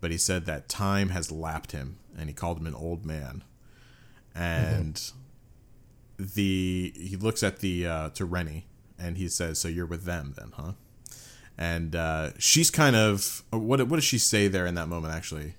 but 0.00 0.10
he 0.10 0.18
said 0.18 0.46
that 0.46 0.68
time 0.68 1.10
has 1.10 1.30
lapped 1.30 1.72
him, 1.72 1.98
and 2.18 2.28
he 2.28 2.34
called 2.34 2.58
him 2.58 2.66
an 2.66 2.74
old 2.74 3.04
man, 3.04 3.44
and 4.34 5.12
the 6.18 6.92
he 6.96 7.16
looks 7.16 7.42
at 7.42 7.58
the 7.58 7.86
uh, 7.86 8.08
to 8.10 8.26
Renni, 8.26 8.64
and 8.98 9.16
he 9.16 9.28
says, 9.28 9.58
"So 9.58 9.68
you're 9.68 9.86
with 9.86 10.04
them 10.04 10.34
then, 10.36 10.52
huh?" 10.54 10.72
And 11.56 11.94
uh, 11.94 12.30
she's 12.38 12.70
kind 12.70 12.96
of 12.96 13.42
what 13.50 13.86
what 13.88 13.96
does 13.96 14.04
she 14.04 14.18
say 14.18 14.48
there 14.48 14.66
in 14.66 14.74
that 14.74 14.88
moment 14.88 15.14
actually? 15.14 15.54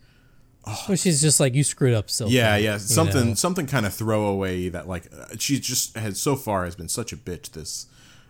Well, 0.66 0.96
she's 0.96 1.22
just 1.22 1.40
like 1.40 1.54
you 1.54 1.64
screwed 1.64 1.94
up, 1.94 2.10
so 2.10 2.28
Yeah, 2.28 2.58
yeah, 2.58 2.78
something 2.78 3.36
something 3.36 3.68
kind 3.68 3.86
of 3.86 3.94
throwaway 3.94 4.70
that 4.70 4.88
like 4.88 5.08
uh, 5.18 5.36
she 5.38 5.60
just 5.60 5.96
has 5.98 6.20
so 6.20 6.36
far 6.36 6.66
has 6.66 6.76
been 6.76 6.90
such 6.90 7.14
a 7.14 7.18
bitch 7.18 7.52
this 7.52 7.88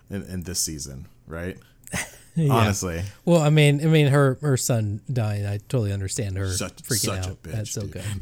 in, 0.09 0.23
in 0.23 0.43
this 0.43 0.59
season, 0.59 1.07
right? 1.27 1.57
Honestly, 2.37 3.01
Well, 3.23 3.41
I 3.41 3.49
mean, 3.49 3.81
I 3.81 3.85
mean, 3.87 4.07
her 4.07 4.37
her 4.41 4.57
son 4.57 5.01
dying. 5.11 5.45
I 5.45 5.57
totally 5.69 5.93
understand 5.93 6.37
her 6.37 6.49
Such- 6.49 6.83
freaking 6.83 7.05
such 7.05 7.25
a 7.27 7.29
out. 7.31 7.43
bitch, 7.43 7.51
That's 7.51 7.71
so 7.71 7.81
dude. 7.81 7.93
good. 7.93 8.11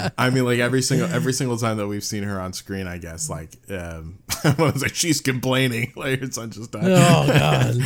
but 0.00 0.12
I 0.18 0.30
mean, 0.30 0.44
like 0.44 0.58
every 0.58 0.82
single 0.82 1.08
every 1.12 1.32
single 1.32 1.56
time 1.56 1.76
that 1.78 1.86
we've 1.86 2.04
seen 2.04 2.22
her 2.22 2.40
on 2.40 2.52
screen, 2.52 2.86
I 2.86 2.98
guess 2.98 3.28
like 3.28 3.50
um, 3.70 4.18
I 4.44 4.54
was 4.58 4.82
like 4.82 4.94
she's 4.94 5.20
complaining 5.20 5.92
like 5.96 6.20
her 6.20 6.30
son 6.30 6.50
just 6.50 6.72
died. 6.72 6.84
Oh 6.84 7.26
God, 7.26 7.76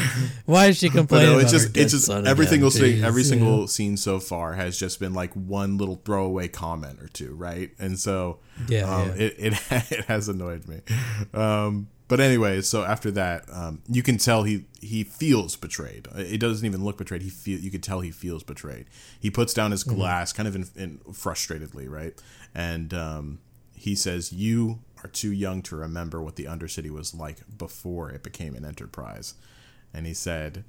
why 0.46 0.66
is 0.66 0.78
she 0.78 0.88
complaining? 0.88 1.32
no, 1.32 1.38
it's 1.38 1.50
just 1.52 1.76
it's 1.76 1.92
just 1.92 2.08
every 2.10 2.46
single 2.46 2.70
scene, 2.70 3.04
every 3.04 3.22
yeah. 3.22 3.28
single 3.28 3.66
scene 3.66 3.96
so 3.96 4.20
far 4.20 4.54
has 4.54 4.78
just 4.78 5.00
been 5.00 5.14
like 5.14 5.32
one 5.34 5.78
little 5.78 6.00
throwaway 6.04 6.48
comment 6.48 7.00
or 7.00 7.08
two, 7.08 7.34
right? 7.34 7.70
And 7.78 7.98
so 7.98 8.38
Yeah, 8.68 8.82
um, 8.82 9.08
yeah. 9.08 9.14
It, 9.14 9.34
it 9.38 9.52
it 9.90 10.04
has 10.06 10.28
annoyed 10.28 10.66
me. 10.68 10.80
Um, 11.34 11.88
but 12.08 12.20
anyway, 12.20 12.62
so 12.62 12.84
after 12.84 13.10
that, 13.12 13.44
um, 13.52 13.82
you 13.86 14.02
can 14.02 14.16
tell 14.16 14.42
he 14.42 14.64
he 14.80 15.04
feels 15.04 15.56
betrayed. 15.56 16.08
It 16.16 16.38
doesn't 16.38 16.64
even 16.64 16.82
look 16.82 16.96
betrayed. 16.96 17.20
He 17.22 17.28
feel 17.28 17.60
you 17.60 17.70
can 17.70 17.82
tell 17.82 18.00
he 18.00 18.10
feels 18.10 18.42
betrayed. 18.42 18.86
He 19.20 19.30
puts 19.30 19.52
down 19.52 19.72
his 19.72 19.84
glass, 19.84 20.32
kind 20.32 20.48
of 20.48 20.56
in, 20.56 20.64
in 20.74 20.98
frustratedly, 21.12 21.88
right? 21.88 22.20
And 22.54 22.94
um, 22.94 23.40
he 23.74 23.94
says, 23.94 24.32
"You 24.32 24.80
are 25.04 25.10
too 25.10 25.32
young 25.32 25.60
to 25.62 25.76
remember 25.76 26.22
what 26.22 26.36
the 26.36 26.44
Undercity 26.44 26.90
was 26.90 27.14
like 27.14 27.38
before 27.58 28.10
it 28.10 28.22
became 28.22 28.54
an 28.54 28.64
enterprise." 28.64 29.34
And 29.92 30.06
he 30.06 30.14
said, 30.14 30.64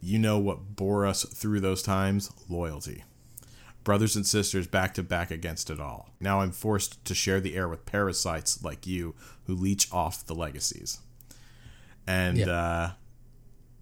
"You 0.00 0.20
know 0.20 0.38
what 0.38 0.76
bore 0.76 1.04
us 1.04 1.24
through 1.24 1.60
those 1.60 1.82
times? 1.82 2.30
Loyalty." 2.48 3.02
Brothers 3.84 4.14
and 4.16 4.26
sisters 4.26 4.66
back 4.66 4.94
to 4.94 5.02
back 5.02 5.30
against 5.30 5.70
it 5.70 5.80
all. 5.80 6.10
Now 6.20 6.40
I'm 6.40 6.52
forced 6.52 7.04
to 7.06 7.14
share 7.14 7.40
the 7.40 7.56
air 7.56 7.68
with 7.68 7.86
parasites 7.86 8.62
like 8.62 8.86
you 8.86 9.14
who 9.44 9.54
leech 9.54 9.90
off 9.92 10.24
the 10.26 10.34
legacies. 10.34 10.98
And 12.06 12.36
Yeah. 12.38 12.50
uh, 12.50 12.90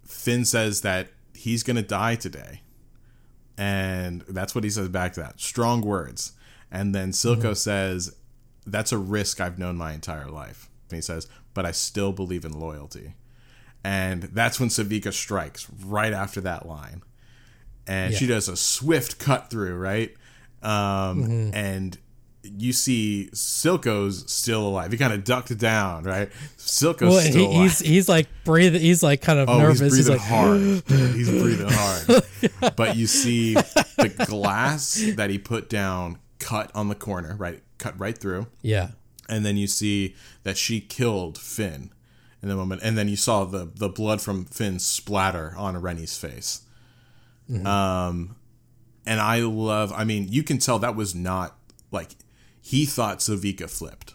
Finn 0.05 0.45
says 0.45 0.81
that 0.81 1.09
he's 1.33 1.63
going 1.63 1.75
to 1.75 1.81
die 1.83 2.15
today. 2.15 2.61
And 3.57 4.21
that's 4.29 4.55
what 4.55 4.63
he 4.63 4.69
says 4.69 4.87
back 4.89 5.13
to 5.13 5.19
that. 5.21 5.39
Strong 5.39 5.81
words. 5.81 6.31
And 6.71 6.95
then 6.95 7.11
Silco 7.11 7.55
says, 7.55 8.15
That's 8.65 8.91
a 8.91 8.97
risk 8.97 9.41
I've 9.41 9.59
known 9.59 9.75
my 9.75 9.93
entire 9.93 10.29
life. 10.29 10.69
And 10.89 10.95
he 10.97 11.01
says, 11.01 11.27
But 11.53 11.65
I 11.65 11.71
still 11.71 12.13
believe 12.13 12.45
in 12.45 12.57
loyalty. 12.57 13.15
And 13.83 14.23
that's 14.23 14.59
when 14.59 14.69
Sevika 14.69 15.11
strikes 15.13 15.67
right 15.85 16.13
after 16.13 16.41
that 16.41 16.65
line 16.67 17.01
and 17.89 18.13
she 18.13 18.27
does 18.27 18.47
a 18.47 18.55
swift 18.55 19.19
cut 19.19 19.49
through, 19.49 19.75
right? 19.77 20.13
Um, 20.61 21.51
And 21.53 21.97
you 22.43 22.71
see 22.73 23.29
Silco's 23.33 24.31
still 24.31 24.65
alive. 24.67 24.91
He 24.91 24.97
kind 24.97 25.13
of 25.13 25.23
ducked 25.23 25.55
down, 25.57 26.03
right? 26.03 26.29
Silco's 26.57 27.01
Well, 27.01 27.19
still 27.21 27.33
he, 27.33 27.45
alive. 27.45 27.61
he's 27.61 27.79
he's 27.79 28.09
like 28.09 28.27
breathing. 28.45 28.81
He's 28.81 29.03
like 29.03 29.21
kind 29.21 29.39
of 29.39 29.49
oh, 29.49 29.57
nervous. 29.59 29.81
he's 29.95 30.07
breathing 30.07 30.13
like 30.13 30.21
hard. 30.21 30.61
He's 31.15 31.29
breathing 31.29 31.67
hard. 31.69 32.23
But 32.75 32.95
you 32.95 33.07
see 33.07 33.53
the 33.97 34.25
glass 34.27 35.01
that 35.15 35.29
he 35.29 35.37
put 35.37 35.69
down 35.69 36.19
cut 36.39 36.71
on 36.73 36.87
the 36.87 36.95
corner, 36.95 37.35
right? 37.37 37.61
Cut 37.77 37.99
right 37.99 38.17
through 38.17 38.47
yeah, 38.61 38.89
and 39.27 39.45
then 39.45 39.55
you 39.57 39.67
see 39.67 40.15
that 40.43 40.57
she 40.57 40.79
killed 40.81 41.37
Finn 41.37 41.91
in 42.41 42.49
the 42.49 42.55
moment, 42.55 42.81
and 42.83 42.97
then 42.97 43.07
you 43.09 43.15
saw 43.17 43.43
the 43.45 43.69
the 43.75 43.89
blood 43.89 44.21
from 44.21 44.45
Finn 44.45 44.79
splatter 44.79 45.53
on 45.57 45.77
Renni's 45.81 46.17
face. 46.17 46.61
Um, 47.65 48.35
and 49.05 49.19
I 49.19 49.39
love. 49.39 49.91
I 49.93 50.03
mean, 50.03 50.27
you 50.29 50.43
can 50.43 50.57
tell 50.59 50.77
that 50.79 50.95
was 50.95 51.15
not 51.15 51.57
like 51.91 52.11
he 52.61 52.85
thought 52.85 53.19
Sevika 53.19 53.69
flipped. 53.69 54.13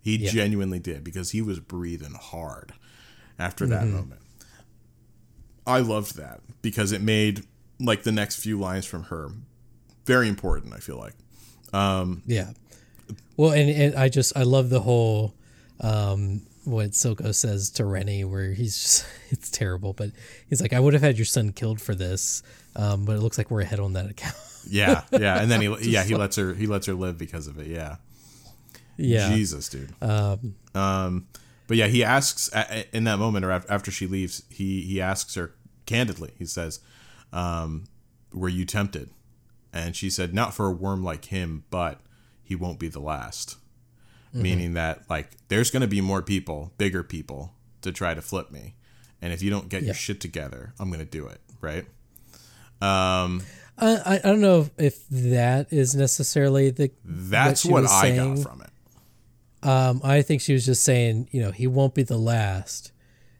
He 0.00 0.16
Yeah. 0.16 0.30
genuinely 0.30 0.80
did 0.80 1.04
because 1.04 1.30
he 1.30 1.40
was 1.42 1.60
breathing 1.60 2.14
hard 2.20 2.72
after 3.38 3.66
that 3.68 3.86
moment. 3.86 4.20
I 5.66 5.78
loved 5.78 6.16
that 6.16 6.40
because 6.60 6.90
it 6.90 7.00
made 7.00 7.44
like 7.78 8.02
the 8.02 8.10
next 8.12 8.36
few 8.36 8.58
lines 8.58 8.84
from 8.84 9.04
her 9.04 9.30
very 10.04 10.28
important. 10.28 10.72
I 10.74 10.78
feel 10.78 10.98
like. 10.98 11.14
Um, 11.72 12.22
yeah. 12.26 12.50
Well, 13.36 13.52
and, 13.52 13.70
and 13.70 13.94
I 13.94 14.08
just 14.08 14.36
I 14.36 14.42
love 14.42 14.68
the 14.70 14.80
whole 14.80 15.34
um, 15.80 16.42
what 16.64 16.90
Silco 16.90 17.34
says 17.34 17.70
to 17.70 17.84
Renni, 17.84 18.24
where 18.24 18.52
he's 18.52 18.76
just 18.76 19.06
it's 19.30 19.50
terrible, 19.50 19.92
but 19.92 20.10
he's 20.48 20.60
like, 20.60 20.72
I 20.72 20.80
would 20.80 20.92
have 20.92 21.02
had 21.02 21.18
your 21.18 21.24
son 21.24 21.52
killed 21.52 21.80
for 21.80 21.94
this, 21.94 22.42
um, 22.76 23.04
but 23.04 23.16
it 23.16 23.20
looks 23.20 23.38
like 23.38 23.50
we're 23.50 23.62
ahead 23.62 23.80
on 23.80 23.94
that 23.94 24.10
account. 24.10 24.36
Yeah, 24.68 25.02
yeah, 25.10 25.40
and 25.40 25.50
then 25.50 25.60
he 25.60 25.76
yeah 25.90 26.04
he 26.04 26.14
lets 26.14 26.36
her 26.36 26.54
he 26.54 26.66
lets 26.66 26.86
her 26.86 26.94
live 26.94 27.18
because 27.18 27.48
of 27.48 27.58
it. 27.58 27.66
Yeah, 27.66 27.96
yeah, 28.96 29.34
Jesus, 29.34 29.68
dude. 29.68 29.92
Um, 30.00 30.54
um 30.74 31.26
but 31.66 31.76
yeah, 31.76 31.86
he 31.86 32.04
asks 32.04 32.50
in 32.92 33.04
that 33.04 33.18
moment 33.18 33.44
or 33.44 33.50
after 33.50 33.90
she 33.90 34.06
leaves, 34.06 34.42
he 34.50 34.82
he 34.82 35.00
asks 35.00 35.34
her 35.36 35.54
candidly. 35.86 36.32
He 36.38 36.44
says, 36.44 36.80
um, 37.32 37.84
"Were 38.32 38.48
you 38.48 38.64
tempted?" 38.64 39.10
And 39.72 39.96
she 39.96 40.10
said, 40.10 40.34
"Not 40.34 40.54
for 40.54 40.66
a 40.66 40.70
worm 40.70 41.02
like 41.02 41.26
him, 41.26 41.64
but 41.70 42.00
he 42.42 42.54
won't 42.54 42.78
be 42.78 42.88
the 42.88 43.00
last." 43.00 43.56
Meaning 44.34 44.74
that 44.74 45.08
like 45.10 45.30
there's 45.48 45.70
going 45.70 45.82
to 45.82 45.86
be 45.86 46.00
more 46.00 46.22
people, 46.22 46.72
bigger 46.78 47.02
people, 47.02 47.52
to 47.82 47.92
try 47.92 48.14
to 48.14 48.22
flip 48.22 48.50
me, 48.50 48.74
and 49.20 49.32
if 49.32 49.42
you 49.42 49.50
don't 49.50 49.68
get 49.68 49.82
Yeah. 49.82 49.86
your 49.88 49.94
shit 49.94 50.20
together, 50.20 50.72
I'm 50.80 50.88
going 50.88 51.00
to 51.00 51.04
do 51.10 51.26
it. 51.26 51.40
Right? 51.60 51.84
Um, 52.80 53.42
I, 53.78 53.96
I 53.96 54.14
I 54.16 54.18
don't 54.18 54.40
know 54.40 54.70
if 54.78 55.06
that 55.10 55.72
is 55.72 55.94
necessarily 55.94 56.70
the. 56.70 56.90
That's 57.04 57.64
what, 57.64 57.82
was 57.82 57.92
I 57.92 58.02
saying. 58.02 58.34
got 58.36 58.42
from 58.42 58.62
it. 58.62 58.70
Um, 59.68 60.00
I 60.02 60.22
think 60.22 60.40
she 60.40 60.52
was 60.52 60.66
just 60.66 60.82
saying, 60.82 61.28
you 61.30 61.40
know, 61.40 61.52
he 61.52 61.66
won't 61.66 61.94
be 61.94 62.02
the 62.02 62.16
last. 62.18 62.90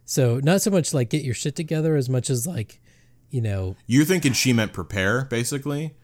So 0.05 0.41
not 0.41 0.61
so 0.63 0.71
much 0.71 0.95
like 0.95 1.11
get 1.11 1.25
your 1.25 1.35
shit 1.35 1.57
together 1.57 1.97
as 1.97 2.09
much 2.09 2.31
as 2.31 2.47
like, 2.47 2.81
you 3.31 3.41
know, 3.41 3.75
You're 3.87 4.05
thinking 4.05 4.33
she 4.33 4.53
meant 4.53 4.73
prepare, 4.73 5.25
basically. 5.25 5.95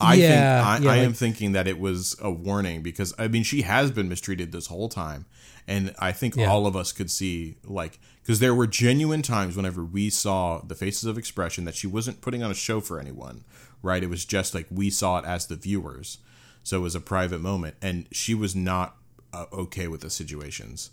I 0.00 0.14
Yeah, 0.14 0.28
think 0.28 0.82
I, 0.82 0.84
yeah, 0.84 0.90
I 0.92 0.96
am 1.04 1.08
like- 1.10 1.16
thinking 1.16 1.52
that 1.52 1.66
it 1.66 1.78
was 1.78 2.16
a 2.20 2.30
warning 2.30 2.82
because 2.82 3.14
I 3.18 3.28
mean 3.28 3.42
she 3.42 3.62
has 3.62 3.90
been 3.90 4.08
mistreated 4.08 4.52
this 4.52 4.66
whole 4.66 4.88
time, 4.88 5.26
and 5.66 5.94
I 5.98 6.12
think 6.12 6.36
Yeah. 6.36 6.46
all 6.50 6.66
of 6.66 6.76
us 6.76 6.92
could 6.92 7.10
see 7.10 7.56
like 7.64 7.98
because 8.22 8.40
there 8.40 8.54
were 8.54 8.66
genuine 8.66 9.22
times 9.22 9.56
whenever 9.56 9.84
we 9.84 10.10
saw 10.10 10.60
the 10.60 10.74
faces 10.74 11.04
of 11.04 11.16
expression 11.16 11.64
that 11.64 11.74
she 11.76 11.86
wasn't 11.86 12.20
putting 12.20 12.42
on 12.42 12.50
a 12.50 12.54
show 12.54 12.80
for 12.80 12.98
anyone, 13.00 13.44
right? 13.82 14.02
It 14.02 14.10
was 14.10 14.24
just 14.24 14.54
like 14.54 14.66
we 14.70 14.90
saw 14.90 15.18
it 15.18 15.24
as 15.24 15.46
the 15.46 15.56
viewers, 15.56 16.18
so 16.62 16.78
it 16.78 16.82
was 16.82 16.94
a 16.94 17.00
private 17.00 17.40
moment, 17.40 17.76
and 17.80 18.06
she 18.12 18.34
was 18.34 18.54
not 18.56 18.96
uh, 19.32 19.46
okay 19.52 19.86
with 19.88 20.00
the 20.02 20.10
situations. 20.10 20.90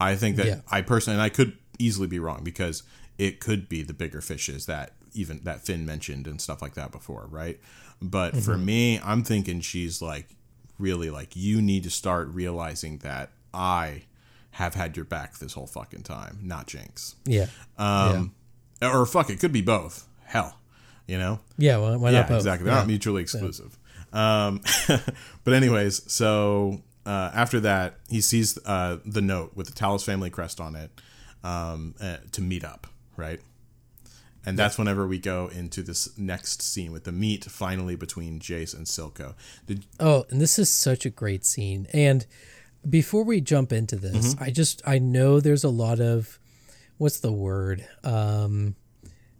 I 0.00 0.16
think 0.16 0.36
that 0.36 0.46
Yeah. 0.46 0.60
I 0.70 0.80
personally, 0.82 1.14
and 1.16 1.22
I 1.22 1.28
could 1.28 1.56
easily 1.78 2.06
be 2.06 2.18
wrong 2.18 2.42
because 2.42 2.82
it 3.18 3.38
could 3.40 3.68
be 3.68 3.82
the 3.82 3.92
bigger 3.94 4.20
fishes 4.20 4.66
that 4.66 4.94
even 5.12 5.40
that 5.44 5.64
Finn 5.66 5.84
mentioned 5.84 6.26
and 6.26 6.40
stuff 6.40 6.62
like 6.62 6.74
that 6.74 6.90
before, 6.92 7.26
right? 7.30 7.58
But 8.02 8.36
for 8.36 8.56
me, 8.56 8.98
I'm 9.04 9.22
thinking 9.22 9.60
she's 9.60 10.00
like 10.00 10.28
really 10.78 11.10
like 11.10 11.36
you 11.36 11.60
need 11.60 11.82
to 11.84 11.90
start 11.90 12.28
realizing 12.28 12.98
that 12.98 13.30
I 13.52 14.04
have 14.52 14.74
had 14.74 14.96
your 14.96 15.04
back 15.04 15.38
this 15.38 15.52
whole 15.52 15.66
fucking 15.66 16.02
time, 16.02 16.38
not 16.42 16.66
Jinx. 16.66 17.14
yeah, 17.24 17.46
Um, 17.78 18.32
or 18.82 19.04
fuck, 19.06 19.28
it 19.30 19.38
could 19.38 19.52
be 19.52 19.60
both. 19.62 20.06
Hell, 20.24 20.58
you 21.06 21.18
know? 21.18 21.40
yeah. 21.58 21.76
Well, 21.76 21.98
why 21.98 22.10
yeah, 22.10 22.20
not 22.20 22.28
both? 22.28 22.36
exactly. 22.38 22.64
They're 22.64 22.74
Yeah. 22.74 22.80
not 22.80 22.86
mutually 22.86 23.20
exclusive. 23.22 23.78
Um, 24.12 24.60
but 25.44 25.54
anyways, 25.54 26.10
so 26.12 26.82
uh, 27.06 27.30
after 27.34 27.60
that, 27.60 27.96
he 28.08 28.20
sees 28.20 28.58
uh, 28.66 28.98
the 29.04 29.20
note 29.20 29.52
with 29.54 29.66
the 29.68 29.72
Talis 29.74 30.02
family 30.04 30.30
crest 30.30 30.60
on 30.60 30.74
it 30.74 30.90
um, 31.44 31.94
uh, 32.00 32.16
to 32.32 32.40
meet 32.40 32.64
up, 32.64 32.86
right? 33.16 33.40
And 34.46 34.58
that's 34.58 34.78
whenever 34.78 35.06
we 35.06 35.18
go 35.18 35.48
into 35.48 35.82
this 35.82 36.16
next 36.18 36.62
scene 36.62 36.92
with 36.92 37.04
the 37.04 37.12
meet 37.12 37.44
finally 37.44 37.94
between 37.94 38.40
Jayce 38.40 38.74
and 38.74 38.86
Silco. 38.86 39.34
Did, 39.66 39.84
Oh, 39.98 40.24
and 40.30 40.40
this 40.40 40.58
is 40.58 40.70
such 40.70 41.04
a 41.04 41.10
great 41.10 41.44
scene. 41.44 41.86
And 41.92 42.26
before 42.88 43.22
we 43.24 43.40
jump 43.42 43.72
into 43.72 43.96
this, 43.96 44.34
Mm-hmm. 44.34 44.44
I 44.44 44.50
just 44.50 44.80
I 44.86 44.98
know 44.98 45.40
there's 45.40 45.64
a 45.64 45.68
lot 45.68 46.00
of 46.00 46.38
what's 46.96 47.20
the 47.20 47.32
word? 47.32 47.86
Um 48.02 48.76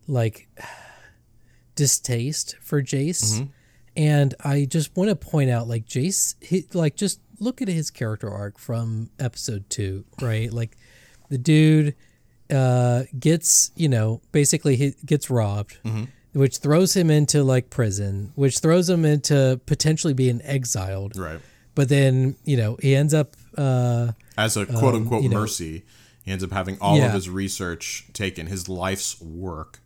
like 0.06 0.48
distaste 1.76 2.56
for 2.60 2.82
Jayce. 2.82 3.22
Mm-hmm. 3.36 3.44
And 3.96 4.34
I 4.44 4.66
just 4.66 4.96
want 4.96 5.10
to 5.10 5.16
point 5.16 5.50
out 5.50 5.66
like 5.68 5.86
Jayce 5.86 6.34
he, 6.40 6.66
like 6.72 6.96
just 6.96 7.20
look 7.38 7.62
at 7.62 7.68
his 7.68 7.90
character 7.90 8.30
arc 8.30 8.58
from 8.58 9.10
episode 9.18 9.68
2, 9.70 10.04
right? 10.20 10.52
Like 10.52 10.76
the 11.28 11.38
dude 11.38 11.94
uh 12.52 13.04
gets, 13.18 13.70
you 13.76 13.88
know, 13.88 14.20
basically 14.32 14.76
he 14.76 14.94
gets 15.04 15.30
robbed. 15.30 15.78
Which 16.32 16.58
throws 16.58 16.94
him 16.96 17.10
into 17.10 17.42
like 17.42 17.70
prison, 17.70 18.32
which 18.36 18.60
throws 18.60 18.88
him 18.88 19.04
into 19.04 19.60
potentially 19.66 20.14
being 20.14 20.40
exiled 20.44 21.16
right. 21.18 21.40
but 21.74 21.88
then 21.88 22.36
you 22.44 22.56
know 22.56 22.76
he 22.80 22.94
ends 22.94 23.12
up 23.12 23.34
uh 23.58 24.12
As 24.38 24.56
a 24.56 24.64
quote 24.64 24.94
unquote 24.94 25.24
Um, 25.24 25.30
know- 25.30 25.40
mercy, 25.40 25.82
he 26.24 26.30
ends 26.30 26.44
up 26.44 26.52
having 26.52 26.78
all 26.80 27.02
of 27.02 27.12
his 27.12 27.28
research 27.28 28.06
taken, 28.12 28.46
his 28.46 28.68
life's 28.68 29.20
work 29.20 29.80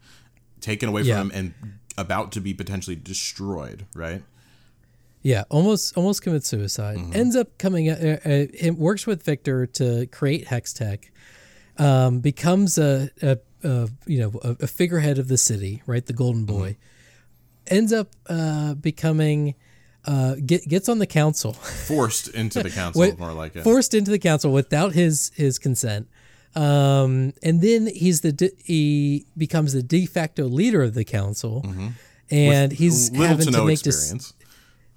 taken 0.61 0.89
away 0.91 1.03
Yeah. 1.03 1.19
from 1.21 1.31
him 1.31 1.55
and 1.63 1.75
about 1.97 2.31
to 2.33 2.41
be 2.43 2.53
potentially 2.53 2.97
destroyed, 2.97 3.87
right? 3.95 4.23
yeah 5.23 5.45
almost 5.49 5.97
almost 5.97 6.21
commits 6.21 6.47
suicide 6.47 6.99
Mm-hmm. 6.99 7.17
ends 7.17 7.37
up 7.37 7.57
coming 7.57 7.89
uh, 7.89 8.19
uh, 8.27 8.29
it 8.69 8.77
works 8.77 9.07
with 9.07 9.23
viktor 9.23 9.65
to 9.81 10.07
create 10.09 10.49
hex 10.49 10.75
tech 10.75 11.11
um 11.79 12.21
becomes 12.21 12.79
a, 12.79 13.11
a, 13.23 13.39
a 13.65 13.89
you 14.07 14.19
know 14.21 14.33
a, 14.43 14.57
a 14.61 14.67
figurehead 14.67 15.19
of 15.19 15.29
the 15.29 15.37
city 15.39 15.83
right 15.87 16.07
the 16.07 16.13
golden 16.13 16.47
Mm-hmm. 16.47 16.59
boy 16.59 16.77
ends 17.67 17.93
up 17.93 18.09
uh 18.29 18.75
becoming 18.75 19.55
uh 20.07 20.35
get, 20.45 20.69
gets 20.69 20.89
on 20.89 20.99
the 20.99 21.07
council 21.07 21.53
Forced 21.89 22.29
into 22.29 22.63
the 22.63 22.71
council, 22.71 23.01
Wait, 23.01 23.19
more 23.19 23.33
like 23.33 23.57
it. 23.57 23.65
forced 23.65 23.95
into 23.95 24.11
the 24.11 24.19
council 24.19 24.53
without 24.53 24.93
his 24.93 25.31
his 25.35 25.59
consent 25.59 26.09
um 26.55 27.33
and 27.43 27.61
then 27.61 27.87
he's 27.89 28.21
the 28.21 28.31
de- 28.33 28.53
he 28.65 29.27
becomes 29.37 29.73
the 29.73 29.83
de 29.83 30.07
facto 30.07 30.45
leader 30.45 30.83
of 30.83 30.95
the 30.95 31.05
council 31.05 31.65
and 32.31 32.73
he's 32.73 33.11
Mm-hmm. 33.11 33.19
Little 33.21 33.29
having 33.29 33.47
to 33.47 33.53
to, 33.53 33.59
no 33.59 33.65
make 33.65 33.81
this 33.83 34.13
experience. 34.13 34.35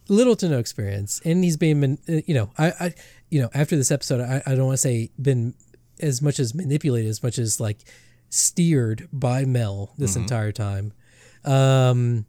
little 0.09 0.36
to 0.36 0.49
no 0.49 0.59
experience 0.59 1.21
and 1.25 1.43
he's 1.43 1.57
being 1.57 1.97
uh, 2.07 2.21
you 2.28 2.34
know 2.36 2.51
i 2.57 2.67
i 2.80 2.93
you 3.30 3.41
know 3.41 3.49
after 3.53 3.75
this 3.75 3.91
episode 3.91 4.21
i, 4.21 4.43
I 4.45 4.55
don't 4.55 4.65
want 4.67 4.75
to 4.75 4.82
say 4.82 5.09
been 5.21 5.53
as 5.99 6.21
much 6.21 6.39
as 6.39 6.53
manipulated 6.53 7.09
as 7.09 7.21
much 7.23 7.37
as 7.39 7.59
like 7.59 7.79
steered 8.29 9.07
by 9.11 9.45
mel 9.45 9.93
this 9.97 10.11
Mm-hmm. 10.11 10.21
entire 10.23 10.51
time 10.51 10.93
um 11.45 12.25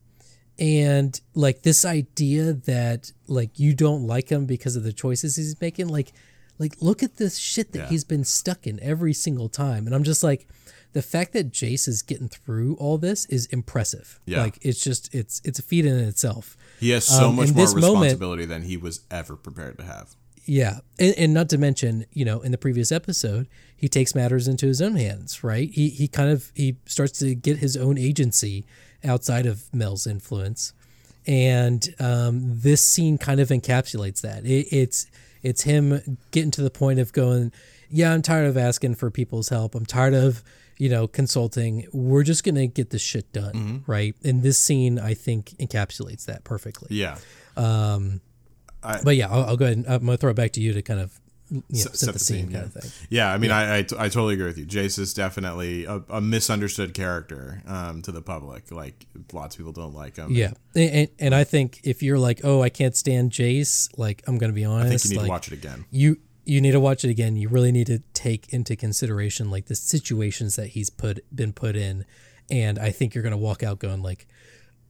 and 0.58 1.20
like 1.34 1.62
this 1.62 1.84
idea 1.84 2.52
that 2.52 3.12
like 3.26 3.58
you 3.58 3.74
don't 3.74 4.06
like 4.06 4.28
him 4.28 4.46
because 4.46 4.76
of 4.76 4.82
the 4.82 4.92
choices 4.92 5.36
he's 5.36 5.60
making 5.60 5.88
like 5.88 6.12
like 6.58 6.74
look 6.80 7.02
at 7.02 7.16
this 7.16 7.36
shit 7.38 7.72
that 7.72 7.78
Yeah. 7.78 7.88
he's 7.88 8.04
been 8.04 8.24
stuck 8.24 8.66
in 8.66 8.80
every 8.82 9.12
single 9.12 9.48
time 9.48 9.86
and 9.86 9.94
i'm 9.94 10.04
just 10.04 10.22
like 10.22 10.48
the 10.94 11.02
fact 11.02 11.32
that 11.34 11.52
jayce 11.52 11.86
is 11.86 12.02
getting 12.02 12.28
through 12.28 12.74
all 12.76 12.98
this 12.98 13.24
is 13.26 13.46
impressive 13.46 14.18
Yeah. 14.26 14.42
like 14.42 14.58
it's 14.62 14.82
just 14.82 15.14
it's 15.14 15.40
it's 15.44 15.58
a 15.58 15.62
feat 15.62 15.84
in 15.86 15.96
itself 15.98 16.56
He 16.80 16.90
has 16.90 17.04
so 17.04 17.28
Um, 17.28 17.36
much 17.36 17.48
more 17.52 17.56
this 17.64 17.74
moment- 17.74 17.92
responsibility 17.94 18.44
than 18.44 18.62
he 18.62 18.76
was 18.76 19.00
ever 19.10 19.36
prepared 19.36 19.78
to 19.78 19.84
have. 19.84 20.14
Yeah, 20.49 20.78
and, 20.99 21.14
and 21.18 21.34
not 21.34 21.51
to 21.51 21.59
mention, 21.59 22.07
you 22.11 22.24
know, 22.24 22.40
in 22.40 22.53
the 22.53 22.59
previous 22.59 22.90
episode, 22.90 23.49
he 23.76 23.86
takes 23.86 24.14
matters 24.14 24.49
into 24.49 24.66
his 24.66 24.80
own 24.80 24.96
hands, 24.96 25.44
right? 25.44 25.70
He 25.70 25.90
he 25.90 26.09
kind 26.09 26.30
of 26.30 26.51
he 26.55 26.78
starts 26.86 27.18
to 27.18 27.34
get 27.34 27.59
his 27.59 27.76
own 27.76 27.99
agency 27.99 28.64
outside 29.05 29.44
of 29.44 29.64
Mel's 29.74 30.07
influence, 30.07 30.72
and 31.26 31.94
um, 32.01 32.40
this 32.42 32.80
scene 32.80 33.18
kind 33.18 33.40
of 33.40 33.51
encapsulates 33.51 34.22
that. 34.22 34.46
It, 34.46 34.68
it's 34.74 35.07
it's 35.42 35.62
him 35.64 36.16
getting 36.30 36.51
to 36.53 36.62
the 36.62 36.70
point 36.70 36.99
of 36.99 37.12
going, 37.12 37.53
yeah, 37.90 38.14
I'm 38.14 38.22
tired 38.22 38.46
of 38.46 38.57
asking 38.57 38.94
for 38.94 39.11
people's 39.11 39.51
help. 39.51 39.74
I'm 39.74 39.84
tired 39.84 40.14
of 40.14 40.42
you 40.78 40.88
know 40.88 41.07
consulting. 41.07 41.86
We're 41.92 42.22
just 42.22 42.42
gonna 42.42 42.68
get 42.68 42.88
this 42.88 43.03
shit 43.03 43.30
done, 43.34 43.84
right? 43.86 44.16
And 44.24 44.42
this 44.42 44.59
scene, 44.59 44.99
I 44.99 45.12
think, 45.12 45.51
encapsulates 45.59 46.24
that 46.24 46.44
perfectly. 46.44 46.88
Yeah. 46.96 47.18
But 48.82 49.16
yeah, 49.16 49.28
I'll, 49.28 49.44
I'll 49.44 49.56
go 49.56 49.64
ahead 49.64 49.78
and 49.78 49.86
I'm 49.86 50.04
gonna 50.04 50.16
throw 50.16 50.30
it 50.30 50.36
back 50.36 50.52
to 50.52 50.60
you 50.60 50.72
to 50.72 50.82
kind 50.82 51.00
of 51.00 51.18
you 51.50 51.62
know, 51.70 51.90
set, 51.92 52.12
the, 52.12 52.18
scene, 52.18 52.50
kind 52.52 52.64
of 52.64 52.72
thing. 52.74 52.90
Yeah, 53.08 53.32
I 53.32 53.38
mean, 53.38 53.50
I, 53.50 53.78
I, 53.78 53.82
t- 53.82 53.96
I 53.98 54.08
totally 54.08 54.34
agree 54.34 54.46
with 54.46 54.58
you. 54.58 54.66
Jayce 54.66 54.98
is 54.98 55.14
definitely 55.14 55.86
a, 55.86 56.02
a 56.10 56.20
misunderstood 56.20 56.92
character 56.94 57.62
um, 57.66 58.02
to 58.02 58.12
the 58.12 58.20
public. 58.20 58.70
Like, 58.70 59.06
lots 59.32 59.54
of 59.54 59.58
people 59.58 59.72
don't 59.72 59.94
like 59.94 60.16
him. 60.16 60.30
Yeah, 60.32 60.52
and, 60.74 60.90
and, 60.90 61.08
and 61.18 61.34
I 61.34 61.44
think 61.44 61.80
if 61.84 62.02
you're 62.02 62.18
like, 62.18 62.40
oh, 62.44 62.62
I 62.62 62.68
can't 62.68 62.94
stand 62.94 63.32
Jayce, 63.32 63.88
like 63.98 64.22
I'm 64.26 64.38
gonna 64.38 64.52
be 64.52 64.64
honest, 64.64 64.86
I 64.86 64.98
think 64.98 65.04
you 65.04 65.10
need 65.10 65.16
like, 65.16 65.26
to 65.26 65.30
watch 65.30 65.46
it 65.48 65.54
again. 65.54 65.84
You 65.90 66.18
you 66.44 66.60
need 66.60 66.72
to 66.72 66.80
watch 66.80 67.04
it 67.04 67.10
again. 67.10 67.36
You 67.36 67.48
really 67.48 67.72
need 67.72 67.86
to 67.88 68.00
take 68.14 68.52
into 68.52 68.76
consideration 68.76 69.50
like 69.50 69.66
the 69.66 69.74
situations 69.74 70.56
that 70.56 70.68
he's 70.68 70.90
put 70.90 71.24
been 71.34 71.52
put 71.52 71.76
in, 71.76 72.04
and 72.50 72.78
I 72.78 72.90
think 72.90 73.14
you're 73.14 73.24
gonna 73.24 73.38
walk 73.38 73.62
out 73.62 73.78
going 73.78 74.02
like, 74.02 74.26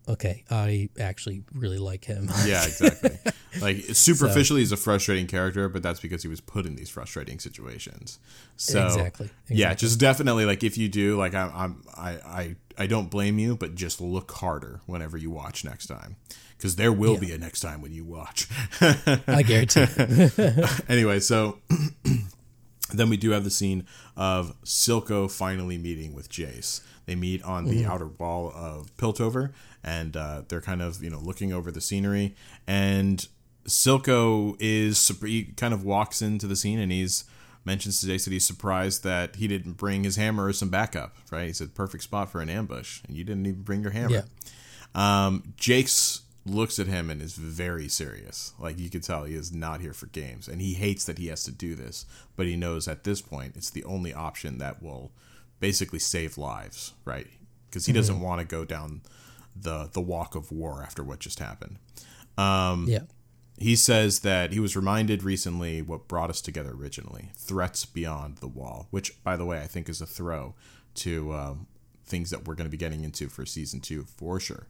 okay, 0.09 0.45
I 0.51 0.89
actually 0.99 1.45
really 1.55 1.79
like 1.79 2.05
him. 2.05 2.29
Yeah, 2.47 2.65
exactly. 2.65 3.19
like, 3.61 3.77
superficially, 3.93 4.61
he's 4.61 4.73
a 4.73 4.77
frustrating 4.77 5.27
character, 5.27 5.69
but 5.69 5.83
that's 5.83 6.01
because 6.01 6.23
he 6.23 6.29
was 6.29 6.41
put 6.41 6.67
in 6.67 6.77
these 6.77 6.89
frustrating 6.89 7.39
situations. 7.39 8.19
So, 8.57 8.87
Exactly, 8.87 9.31
Yeah, 9.49 9.75
just 9.75 10.01
definitely, 10.01 10.45
like, 10.45 10.65
if 10.65 10.79
you 10.79 10.89
do, 10.89 11.17
like, 11.17 11.35
I'm, 11.35 11.51
I'm 11.55 11.83
I, 11.97 12.11
I, 12.11 12.57
I 12.79 12.87
don't 12.87 13.11
blame 13.11 13.39
you, 13.39 13.57
but 13.57 13.75
just 13.75 14.01
look 14.01 14.31
harder 14.33 14.81
whenever 14.87 15.17
you 15.17 15.31
watch 15.31 15.65
next 15.65 15.87
time. 15.87 16.17
Because 16.57 16.77
there 16.77 16.93
will 16.93 17.19
be 17.19 17.31
a 17.33 17.39
next 17.39 17.61
time 17.61 17.83
when 17.83 17.93
you 17.93 18.05
watch. 18.05 18.49
I 18.81 19.45
guarantee. 19.47 19.87
anyway, 20.89 21.21
so 21.21 21.59
then 22.93 23.09
we 23.09 23.17
do 23.17 23.31
have 23.31 23.45
the 23.45 23.51
scene 23.51 23.87
of 24.17 24.61
Silco 24.65 25.31
finally 25.31 25.79
meeting 25.79 26.15
with 26.15 26.29
Jayce. 26.29 26.81
They 27.09 27.15
meet 27.15 27.43
on 27.43 27.65
the 27.65 27.87
outer 27.87 28.07
wall 28.07 28.53
of 28.55 28.95
Piltover, 28.99 29.55
and 29.83 30.15
uh, 30.15 30.43
they're 30.47 30.61
kind 30.61 30.83
of 30.83 31.03
you 31.03 31.09
know 31.09 31.19
looking 31.19 31.55
over 31.55 31.71
the 31.71 31.81
scenery. 31.81 32.37
And 32.67 33.27
Silco 33.65 34.59
is 34.61 35.11
he 35.23 35.45
kind 35.57 35.73
of 35.73 35.83
walks 35.83 36.21
into 36.21 36.47
the 36.47 36.55
scene, 36.55 36.79
and 36.79 36.93
he's 36.93 37.25
mentions 37.65 38.03
to 38.03 38.07
that 38.07 38.27
he's 38.27 38.45
surprised 38.45 39.05
that 39.05 39.37
he 39.37 39.49
didn't 39.49 39.79
bring 39.79 40.05
his 40.05 40.17
hammer 40.17 40.45
or 40.45 40.53
some 40.53 40.69
backup. 40.69 41.17
Right? 41.33 41.57
He 41.57 41.65
a 41.65 41.69
perfect 41.69 42.05
spot 42.05 42.31
for 42.31 42.43
an 42.43 42.51
ambush, 42.51 43.01
and 43.09 43.17
you 43.17 43.25
didn't 43.25 43.47
even 43.47 43.63
bring 43.63 43.81
your 43.81 43.93
hammer. 43.93 44.11
Yeah. 44.15 44.23
Um, 44.95 45.55
Jayce 45.57 46.21
looks 46.45 46.79
at 46.79 46.89
him 46.89 47.09
and 47.09 47.23
is 47.23 47.37
very 47.37 47.89
serious. 47.89 48.53
Like 48.59 48.79
you 48.79 48.91
can 48.91 49.01
tell 49.01 49.25
he 49.25 49.35
is 49.35 49.51
not 49.51 49.81
here 49.81 49.95
for 49.95 50.07
games 50.07 50.47
and 50.47 50.61
he 50.61 50.75
hates 50.75 51.05
that 51.07 51.19
he 51.19 51.29
has 51.29 51.45
to 51.45 51.53
do 51.53 51.75
this, 51.75 52.05
but 52.37 52.47
he 52.47 52.57
knows 52.57 52.87
at 52.87 53.05
this 53.05 53.23
point 53.23 53.57
it's 53.57 53.71
the 53.71 53.85
only 53.85 54.13
option 54.13 54.59
that 54.59 54.83
will 54.83 55.11
basically 55.61 55.99
save 55.99 56.39
lives, 56.39 56.93
right? 57.05 57.27
Because 57.69 57.87
he 57.87 57.93
doesn't 57.93 58.21
want 58.21 58.41
to 58.41 58.47
go 58.47 58.65
down 58.65 59.03
the 59.55 59.89
the 59.93 60.01
walk 60.01 60.35
of 60.35 60.51
war 60.53 60.83
after 60.83 61.03
what 61.03 61.19
just 61.19 61.39
happened. 61.41 61.77
Um, 62.37 62.87
Yeah. 62.89 63.03
he 63.59 63.75
says 63.77 64.21
that 64.21 64.53
he 64.53 64.61
was 64.61 64.77
reminded 64.77 65.23
recently 65.25 65.83
what 65.83 66.07
brought 66.09 66.31
us 66.31 66.41
together 66.41 66.71
originally 66.71 67.31
threats 67.37 67.85
beyond 67.85 68.39
the 68.39 68.47
wall, 68.49 68.87
which, 68.91 69.23
by 69.25 69.37
the 69.37 69.45
way, 69.45 69.61
I 69.61 69.67
think 69.67 69.89
is 69.89 70.01
a 70.01 70.07
throw 70.07 70.55
to 70.97 71.33
um, 71.35 71.67
things 72.05 72.31
that 72.31 72.47
we're 72.47 72.55
going 72.55 72.67
to 72.67 72.71
be 72.71 72.77
getting 72.77 73.03
into 73.05 73.29
for 73.29 73.45
season 73.45 73.81
two 73.81 74.05
for 74.05 74.39
sure. 74.39 74.67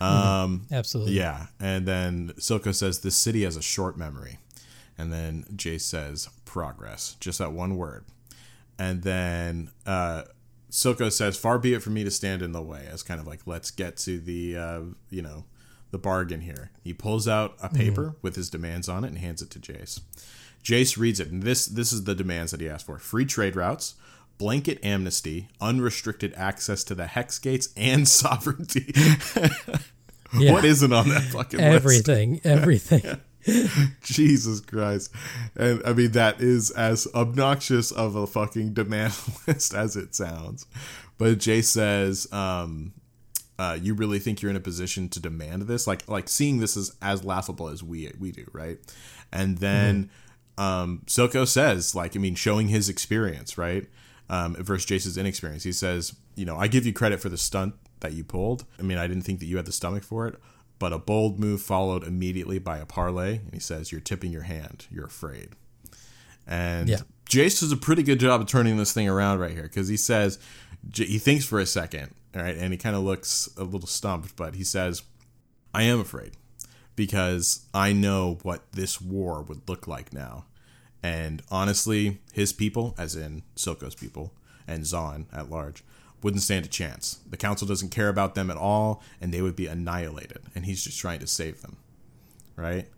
Um, 0.00 0.66
Absolutely. 0.72 1.12
yeah. 1.14 1.46
And 1.60 1.86
then 1.86 2.32
Silco 2.38 2.74
says, 2.74 3.00
This 3.00 3.16
city 3.16 3.44
has 3.44 3.56
a 3.56 3.62
short 3.62 3.98
memory. 3.98 4.38
And 4.96 5.12
then 5.12 5.44
Jay 5.54 5.76
says, 5.78 6.28
Progress. 6.46 7.16
Just 7.20 7.38
that 7.38 7.52
one 7.52 7.76
word. 7.76 8.04
And 8.80 9.02
then 9.02 9.70
uh, 9.84 10.22
Silco 10.70 11.12
says, 11.12 11.36
Far 11.36 11.58
be 11.58 11.74
it 11.74 11.82
from 11.82 11.92
me 11.92 12.02
to 12.02 12.10
stand 12.10 12.40
in 12.40 12.52
the 12.52 12.62
way, 12.62 12.88
as 12.90 13.02
kind 13.02 13.20
of 13.20 13.26
like, 13.26 13.40
let's 13.46 13.70
get 13.70 13.98
to 13.98 14.18
the, 14.18 14.56
uh, 14.56 14.80
you 15.10 15.20
know, 15.20 15.44
the 15.90 15.98
bargain 15.98 16.40
here. 16.40 16.70
He 16.82 16.94
pulls 16.94 17.28
out 17.28 17.56
a 17.62 17.68
paper 17.68 18.16
with 18.22 18.36
his 18.36 18.48
demands 18.48 18.88
on 18.88 19.04
it 19.04 19.08
and 19.08 19.18
hands 19.18 19.42
it 19.42 19.50
to 19.50 19.58
Jayce. 19.58 20.00
Jayce 20.64 20.96
reads 20.96 21.20
it, 21.20 21.30
and 21.30 21.42
this 21.42 21.66
this 21.66 21.92
is 21.92 22.04
the 22.04 22.14
demands 22.14 22.52
that 22.52 22.60
he 22.60 22.68
asked 22.68 22.86
for: 22.86 22.98
free 22.98 23.26
trade 23.26 23.54
routes, 23.54 23.96
blanket 24.38 24.78
amnesty, 24.82 25.48
unrestricted 25.60 26.32
access 26.34 26.82
to 26.84 26.94
the 26.94 27.06
hex 27.06 27.38
gates, 27.38 27.70
and 27.76 28.08
sovereignty. 28.20 28.92
Yeah. 30.32 30.52
What 30.52 30.64
isn't 30.64 30.92
on 30.92 31.08
that 31.08 31.22
fucking 31.22 31.58
list? 31.58 31.74
Everything. 31.74 32.40
Everything. 32.44 33.20
Jesus 34.02 34.60
Christ. 34.60 35.12
And 35.56 35.82
I 35.84 35.92
mean, 35.92 36.12
that 36.12 36.40
is 36.40 36.70
as 36.70 37.06
obnoxious 37.14 37.90
of 37.90 38.16
a 38.16 38.26
fucking 38.26 38.74
demand 38.74 39.14
list 39.46 39.74
as 39.74 39.96
it 39.96 40.14
sounds. 40.14 40.66
But 41.18 41.38
Jay 41.38 41.62
says, 41.62 42.30
um, 42.32 42.92
uh, 43.58 43.78
you 43.80 43.94
really 43.94 44.18
think 44.18 44.40
you're 44.40 44.50
in 44.50 44.56
a 44.56 44.60
position 44.60 45.08
to 45.10 45.20
demand 45.20 45.62
this? 45.62 45.86
Like, 45.86 46.08
like 46.08 46.28
seeing 46.28 46.60
this 46.60 46.76
is 46.76 46.96
as 47.02 47.24
laughable 47.24 47.68
as 47.68 47.82
we, 47.82 48.10
we 48.18 48.32
do, 48.32 48.46
right? 48.52 48.78
And 49.30 49.58
then, 49.58 50.10
um, 50.56 51.02
Silco 51.06 51.46
says, 51.46 51.94
like, 51.94 52.16
I 52.16 52.18
mean, 52.18 52.34
showing 52.34 52.68
his 52.68 52.88
experience, 52.88 53.56
right? 53.56 53.86
Um, 54.28 54.54
versus 54.56 54.86
Jayce's 54.86 55.18
inexperience. 55.18 55.62
He 55.62 55.72
says, 55.72 56.14
you 56.36 56.44
know, 56.44 56.56
I 56.56 56.68
give 56.68 56.86
you 56.86 56.92
credit 56.92 57.20
for 57.20 57.28
the 57.28 57.36
stunt 57.36 57.74
that 58.00 58.12
you 58.12 58.24
pulled. 58.24 58.64
I 58.78 58.82
mean, 58.82 58.98
I 58.98 59.06
didn't 59.06 59.22
think 59.22 59.40
that 59.40 59.46
you 59.46 59.56
had 59.56 59.66
the 59.66 59.72
stomach 59.72 60.04
for 60.04 60.26
it, 60.26 60.36
but 60.80 60.92
a 60.92 60.98
bold 60.98 61.38
move 61.38 61.62
followed 61.62 62.02
immediately 62.02 62.58
by 62.58 62.78
a 62.78 62.86
parlay. 62.86 63.36
And 63.36 63.52
he 63.54 63.60
says, 63.60 63.92
You're 63.92 64.00
tipping 64.00 64.32
your 64.32 64.42
hand. 64.42 64.86
You're 64.90 65.06
afraid. 65.06 65.50
And 66.48 66.88
Yeah. 66.88 67.02
Jayce 67.28 67.60
does 67.60 67.70
a 67.70 67.76
pretty 67.76 68.02
good 68.02 68.18
job 68.18 68.40
of 68.40 68.48
turning 68.48 68.76
this 68.76 68.92
thing 68.92 69.08
around 69.08 69.38
right 69.38 69.52
here 69.52 69.62
because 69.62 69.86
he 69.86 69.96
says, 69.96 70.40
he 70.92 71.18
thinks 71.18 71.44
for 71.44 71.60
a 71.60 71.66
second, 71.66 72.12
all 72.34 72.42
right, 72.42 72.56
and 72.56 72.72
he 72.72 72.76
kind 72.76 72.96
of 72.96 73.02
looks 73.02 73.48
a 73.56 73.62
little 73.62 73.86
stumped, 73.86 74.34
but 74.34 74.56
he 74.56 74.64
says, 74.64 75.02
I 75.72 75.84
am 75.84 76.00
afraid 76.00 76.32
because 76.96 77.66
I 77.72 77.92
know 77.92 78.38
what 78.42 78.64
this 78.72 79.00
war 79.00 79.42
would 79.42 79.68
look 79.68 79.86
like 79.86 80.12
now. 80.12 80.46
And 81.04 81.42
honestly, 81.52 82.18
his 82.32 82.52
people, 82.52 82.96
as 82.98 83.14
in 83.14 83.42
Silco's 83.54 83.94
people 83.94 84.32
and 84.66 84.82
Zaun 84.82 85.26
at 85.32 85.48
large, 85.48 85.84
wouldn't 86.22 86.42
stand 86.42 86.64
a 86.66 86.68
chance. 86.68 87.18
The 87.28 87.36
council 87.36 87.66
doesn't 87.66 87.90
care 87.90 88.08
about 88.08 88.34
them 88.34 88.50
at 88.50 88.56
all, 88.56 89.02
and 89.20 89.32
they 89.32 89.40
would 89.42 89.56
be 89.56 89.66
annihilated. 89.66 90.38
And 90.54 90.64
he's 90.66 90.84
just 90.84 90.98
trying 90.98 91.20
to 91.20 91.26
save 91.26 91.62
them. 91.62 91.76
Right? 92.56 92.88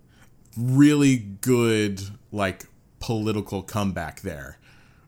Really 0.56 1.16
good, 1.16 2.02
like, 2.30 2.64
political 3.00 3.62
comeback 3.62 4.20
there 4.22 4.58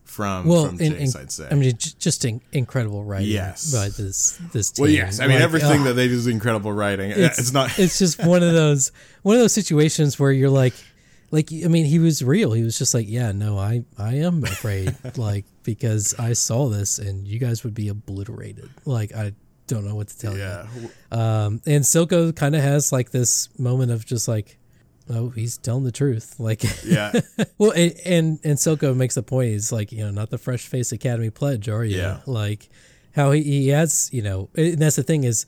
from, 0.05 0.47
Well, 0.47 0.67
from 0.67 0.81
in, 0.81 0.93
Jayce, 0.93 1.15
in- 1.17 1.21
I'd 1.23 1.33
say. 1.33 1.49
I 1.51 1.55
mean, 1.55 1.73
just 1.77 2.25
in, 2.25 2.41
incredible 2.53 3.05
writing 3.05 3.31
Yes. 3.31 3.73
by 3.73 3.89
this 3.89 4.39
this 4.53 4.71
team. 4.71 4.83
well, 4.85 4.91
yes. 4.91 5.19
I 5.19 5.27
mean, 5.27 5.37
Like, 5.37 5.43
everything 5.45 5.81
ugh, 5.81 5.85
that 5.87 5.93
they 5.95 6.09
do 6.09 6.15
is 6.15 6.27
incredible 6.27 6.73
writing. 6.73 7.11
It's, 7.17 7.53
not. 7.53 7.79
it's 7.79 7.99
just 7.99 8.25
one 8.25 8.43
of 8.43 8.53
those 8.53 8.93
one 9.23 9.35
of 9.37 9.41
those 9.43 9.53
situations 9.53 10.19
where 10.19 10.31
you're 10.31 10.51
like 10.51 10.75
like 11.35 11.51
I 11.53 11.69
mean 11.69 11.85
he 11.85 11.99
was 11.99 12.23
real 12.23 12.53
he 12.53 12.63
was 12.63 12.79
just 12.79 12.95
like 12.95 13.07
yeah 13.09 13.33
no 13.33 13.59
I 13.59 13.85
I 13.99 14.15
am 14.17 14.43
afraid 14.45 14.95
like 15.17 15.45
because 15.65 16.15
I 16.19 16.33
saw 16.35 16.69
this 16.69 16.99
and 16.99 17.27
you 17.27 17.39
guys 17.39 17.65
would 17.65 17.75
be 17.75 17.89
obliterated 17.89 18.71
like 18.85 19.15
I 19.15 19.33
don't 19.67 19.85
know 19.85 19.95
what 19.95 20.09
to 20.09 20.19
tell 20.19 20.37
yeah. 20.37 20.67
you 20.77 20.91
um 21.19 21.61
and 21.67 21.83
Silco 21.85 22.35
kind 22.35 22.55
of 22.55 22.63
has 22.63 22.93
like 22.93 23.11
this 23.11 23.49
moment 23.59 23.91
of 23.91 24.05
just 24.07 24.29
like 24.29 24.59
oh 25.11 25.29
he's 25.31 25.59
telling 25.59 25.85
the 25.85 25.93
truth 25.93 26.37
like 26.39 26.63
Yeah. 26.85 27.13
well 27.59 27.73
and, 27.73 27.93
and 28.07 28.39
and 28.45 28.57
Silco 28.59 28.95
makes 28.97 29.15
the 29.17 29.23
point 29.23 29.51
he's 29.51 29.73
like 29.73 29.91
you 29.93 30.05
know 30.05 30.11
not 30.11 30.31
the 30.31 30.39
fresh 30.39 30.67
face 30.67 30.93
academy 30.93 31.31
pledge 31.31 31.69
are 31.69 31.85
you 31.85 31.97
Yeah. 31.99 32.21
like 32.27 32.69
how 33.15 33.31
he, 33.33 33.43
he 33.43 33.69
has 33.69 34.09
you 34.13 34.23
know 34.23 34.49
and 34.57 34.79
that's 34.79 34.97
the 34.97 35.03
thing 35.03 35.25
is 35.25 35.47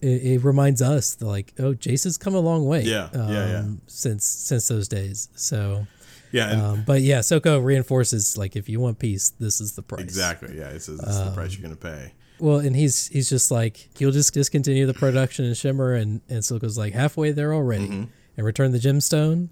it, 0.00 0.06
it 0.34 0.44
reminds 0.44 0.80
us 0.82 1.14
that 1.16 1.26
like 1.26 1.52
oh 1.58 1.74
Jayce 1.74 2.04
has 2.04 2.16
come 2.18 2.34
a 2.34 2.40
long 2.40 2.64
way 2.66 2.82
Yeah, 2.82 3.08
yeah, 3.14 3.28
yeah. 3.30 3.64
since 3.86 4.24
since 4.24 4.68
those 4.68 4.88
days 4.88 5.28
so 5.34 5.86
Yeah. 6.32 6.52
And 6.52 6.62
um, 6.62 6.84
but 6.86 7.00
yeah 7.02 7.18
Silco 7.20 7.62
reinforces 7.64 8.36
like 8.38 8.54
if 8.56 8.68
you 8.68 8.80
want 8.80 8.98
peace 8.98 9.30
this 9.30 9.60
is 9.60 9.72
the 9.72 9.82
price 9.82 10.02
exactly. 10.02 10.56
Yeah. 10.58 10.68
It 10.68 10.82
says 10.82 10.98
this 10.98 11.10
is 11.16 11.24
the 11.24 11.30
price 11.32 11.52
you're 11.54 11.62
going 11.62 11.76
to 11.76 11.80
pay. 11.82 12.12
well 12.38 12.58
and 12.58 12.76
he's 12.76 13.08
he's 13.08 13.28
just 13.28 13.50
like 13.50 13.88
you'll 14.00 14.12
just 14.12 14.32
discontinue 14.34 14.86
the 14.86 14.94
production 14.94 15.44
in 15.44 15.54
Shimmer 15.54 15.94
and 15.94 16.20
and 16.28 16.40
Silco's 16.40 16.78
like 16.78 16.92
halfway 16.92 17.32
there 17.32 17.52
already 17.54 17.88
Mm-hmm. 17.88 18.04
and 18.36 18.46
return 18.46 18.72
the 18.72 18.78
gemstone 18.78 19.48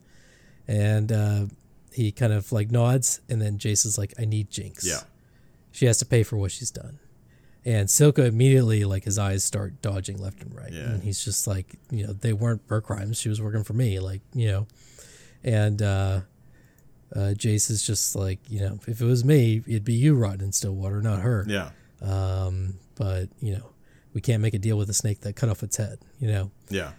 and 0.68 1.11
uh 1.12 1.47
he 1.92 2.12
kind 2.12 2.32
of 2.32 2.53
like 2.53 2.70
nods 2.70 3.20
and 3.28 3.40
then 3.40 3.57
Jayce 3.59 3.86
is 3.86 3.97
like 3.99 4.12
I 4.18 4.24
need 4.26 4.51
Jinx 4.51 4.86
Yeah. 4.86 5.01
she 5.72 5.86
has 5.86 5.99
to 5.99 6.05
pay 6.07 6.22
for 6.22 6.36
what 6.36 6.53
she's 6.53 6.70
done. 6.70 6.99
And 7.66 7.88
Silco 7.88 8.24
immediately, 8.24 8.84
like 8.84 9.04
his 9.04 9.18
eyes 9.18 9.42
start 9.44 9.82
dodging 9.82 10.18
left 10.18 10.40
and 10.42 10.54
right, 10.54 10.72
Yeah. 10.72 10.82
and 10.90 11.02
he's 11.02 11.22
just 11.24 11.46
like, 11.48 11.74
you 11.90 12.06
know, 12.06 12.12
they 12.14 12.32
weren't 12.32 12.62
her 12.68 12.80
crimes. 12.80 13.18
She 13.20 13.28
was 13.28 13.42
working 13.42 13.64
for 13.64 13.72
me, 13.74 13.98
like, 13.98 14.22
you 14.32 14.46
know. 14.46 14.66
And 15.42 15.82
uh, 15.82 16.20
uh, 17.14 17.34
Jayce 17.36 17.68
is 17.70 17.82
just 17.84 18.14
like, 18.14 18.38
you 18.48 18.60
know, 18.60 18.78
if 18.86 19.00
it 19.00 19.04
was 19.04 19.24
me, 19.24 19.62
it'd 19.66 19.84
be 19.84 19.94
you 19.94 20.14
rotting 20.14 20.42
in 20.42 20.52
Stillwater, 20.52 21.02
not 21.02 21.20
her. 21.22 21.44
Yeah. 21.48 21.70
Um, 22.00 22.74
but 22.94 23.28
you 23.40 23.52
know, 23.56 23.70
we 24.14 24.20
can't 24.20 24.40
make 24.42 24.54
a 24.54 24.58
deal 24.58 24.78
with 24.78 24.88
a 24.88 24.94
snake 24.94 25.20
that 25.22 25.34
cut 25.34 25.48
off 25.48 25.62
its 25.64 25.76
head. 25.76 25.98
You 26.20 26.28
know, 26.28 26.50
Yeah. 26.70 26.92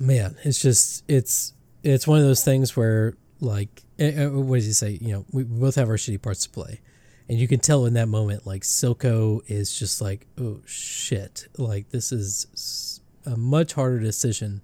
man, 0.00 0.36
it's 0.44 0.60
just 0.60 1.04
it's 1.08 1.52
it's 1.84 2.06
one 2.08 2.18
of 2.18 2.24
those 2.24 2.42
things 2.44 2.76
where 2.76 3.14
like 3.40 3.84
eh, 4.00 4.12
eh, 4.16 4.26
what 4.26 4.56
does 4.56 4.66
he 4.66 4.72
say? 4.72 4.98
You 5.00 5.12
know, 5.12 5.24
we 5.32 5.44
both 5.44 5.76
have 5.76 5.88
our 5.88 5.96
shitty 5.96 6.20
parts 6.22 6.42
to 6.42 6.50
play, 6.50 6.80
and 7.28 7.38
you 7.38 7.48
can 7.48 7.60
tell 7.60 7.86
in 7.86 7.94
that 7.94 8.08
moment 8.08 8.46
like 8.46 8.62
Silco 8.62 9.40
is 9.46 9.76
just 9.78 10.00
like, 10.00 10.26
oh 10.38 10.60
shit, 10.64 11.48
like 11.58 11.90
this 11.90 12.12
is 12.12 13.00
a 13.24 13.36
much 13.36 13.72
harder 13.74 13.98
decision 13.98 14.62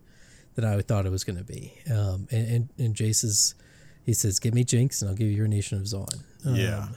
than 0.54 0.64
I 0.64 0.80
thought 0.82 1.06
it 1.06 1.10
was 1.12 1.24
going 1.24 1.38
to 1.38 1.44
be. 1.44 1.74
Um, 1.90 2.28
and 2.30 2.48
and, 2.48 2.68
and 2.78 2.94
Jayce 2.94 3.24
is, 3.24 3.54
he 4.04 4.12
says, 4.12 4.38
give 4.38 4.54
me 4.54 4.64
Jinx 4.64 5.02
and 5.02 5.10
I'll 5.10 5.16
give 5.16 5.28
you 5.28 5.36
your 5.36 5.48
nation 5.48 5.78
of 5.78 5.84
Zaun. 5.84 6.22
Um, 6.44 6.54
Yeah, 6.54 6.88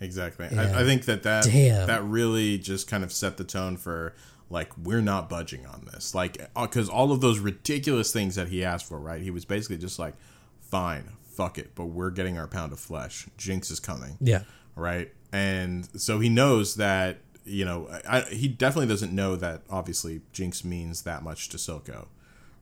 exactly. 0.00 0.48
yeah. 0.50 0.72
I, 0.74 0.80
I 0.80 0.84
think 0.84 1.04
that 1.04 1.22
that 1.24 1.44
Damn. 1.44 1.86
that 1.86 2.02
really 2.04 2.58
just 2.58 2.88
kind 2.88 3.04
of 3.04 3.12
set 3.12 3.36
the 3.36 3.44
tone 3.44 3.76
for 3.76 4.14
like 4.48 4.76
we're 4.78 5.02
not 5.02 5.28
budging 5.28 5.66
on 5.66 5.88
this, 5.92 6.14
like 6.14 6.38
because 6.54 6.88
all 6.88 7.12
of 7.12 7.20
those 7.20 7.38
ridiculous 7.40 8.12
things 8.12 8.36
that 8.36 8.48
he 8.48 8.64
asked 8.64 8.86
for, 8.86 8.98
right? 8.98 9.20
He 9.20 9.30
was 9.30 9.44
basically 9.44 9.78
just 9.78 9.98
like, 9.98 10.14
fine, 10.60 11.10
fuck 11.24 11.58
it, 11.58 11.74
but 11.74 11.86
we're 11.86 12.10
getting 12.10 12.38
our 12.38 12.46
pound 12.46 12.72
of 12.72 12.78
flesh. 12.78 13.26
Jinx 13.36 13.70
is 13.70 13.80
coming, 13.80 14.16
yeah, 14.20 14.42
right? 14.76 15.10
And 15.32 15.88
so 16.00 16.20
he 16.20 16.28
knows 16.28 16.76
that 16.76 17.18
you 17.44 17.64
know 17.64 17.88
I, 18.08 18.20
he 18.22 18.48
definitely 18.48 18.86
doesn't 18.88 19.12
know 19.12 19.36
that 19.36 19.62
obviously 19.70 20.20
Jinx 20.32 20.64
means 20.64 21.02
that 21.02 21.22
much 21.22 21.48
to 21.50 21.56
Silco, 21.56 22.06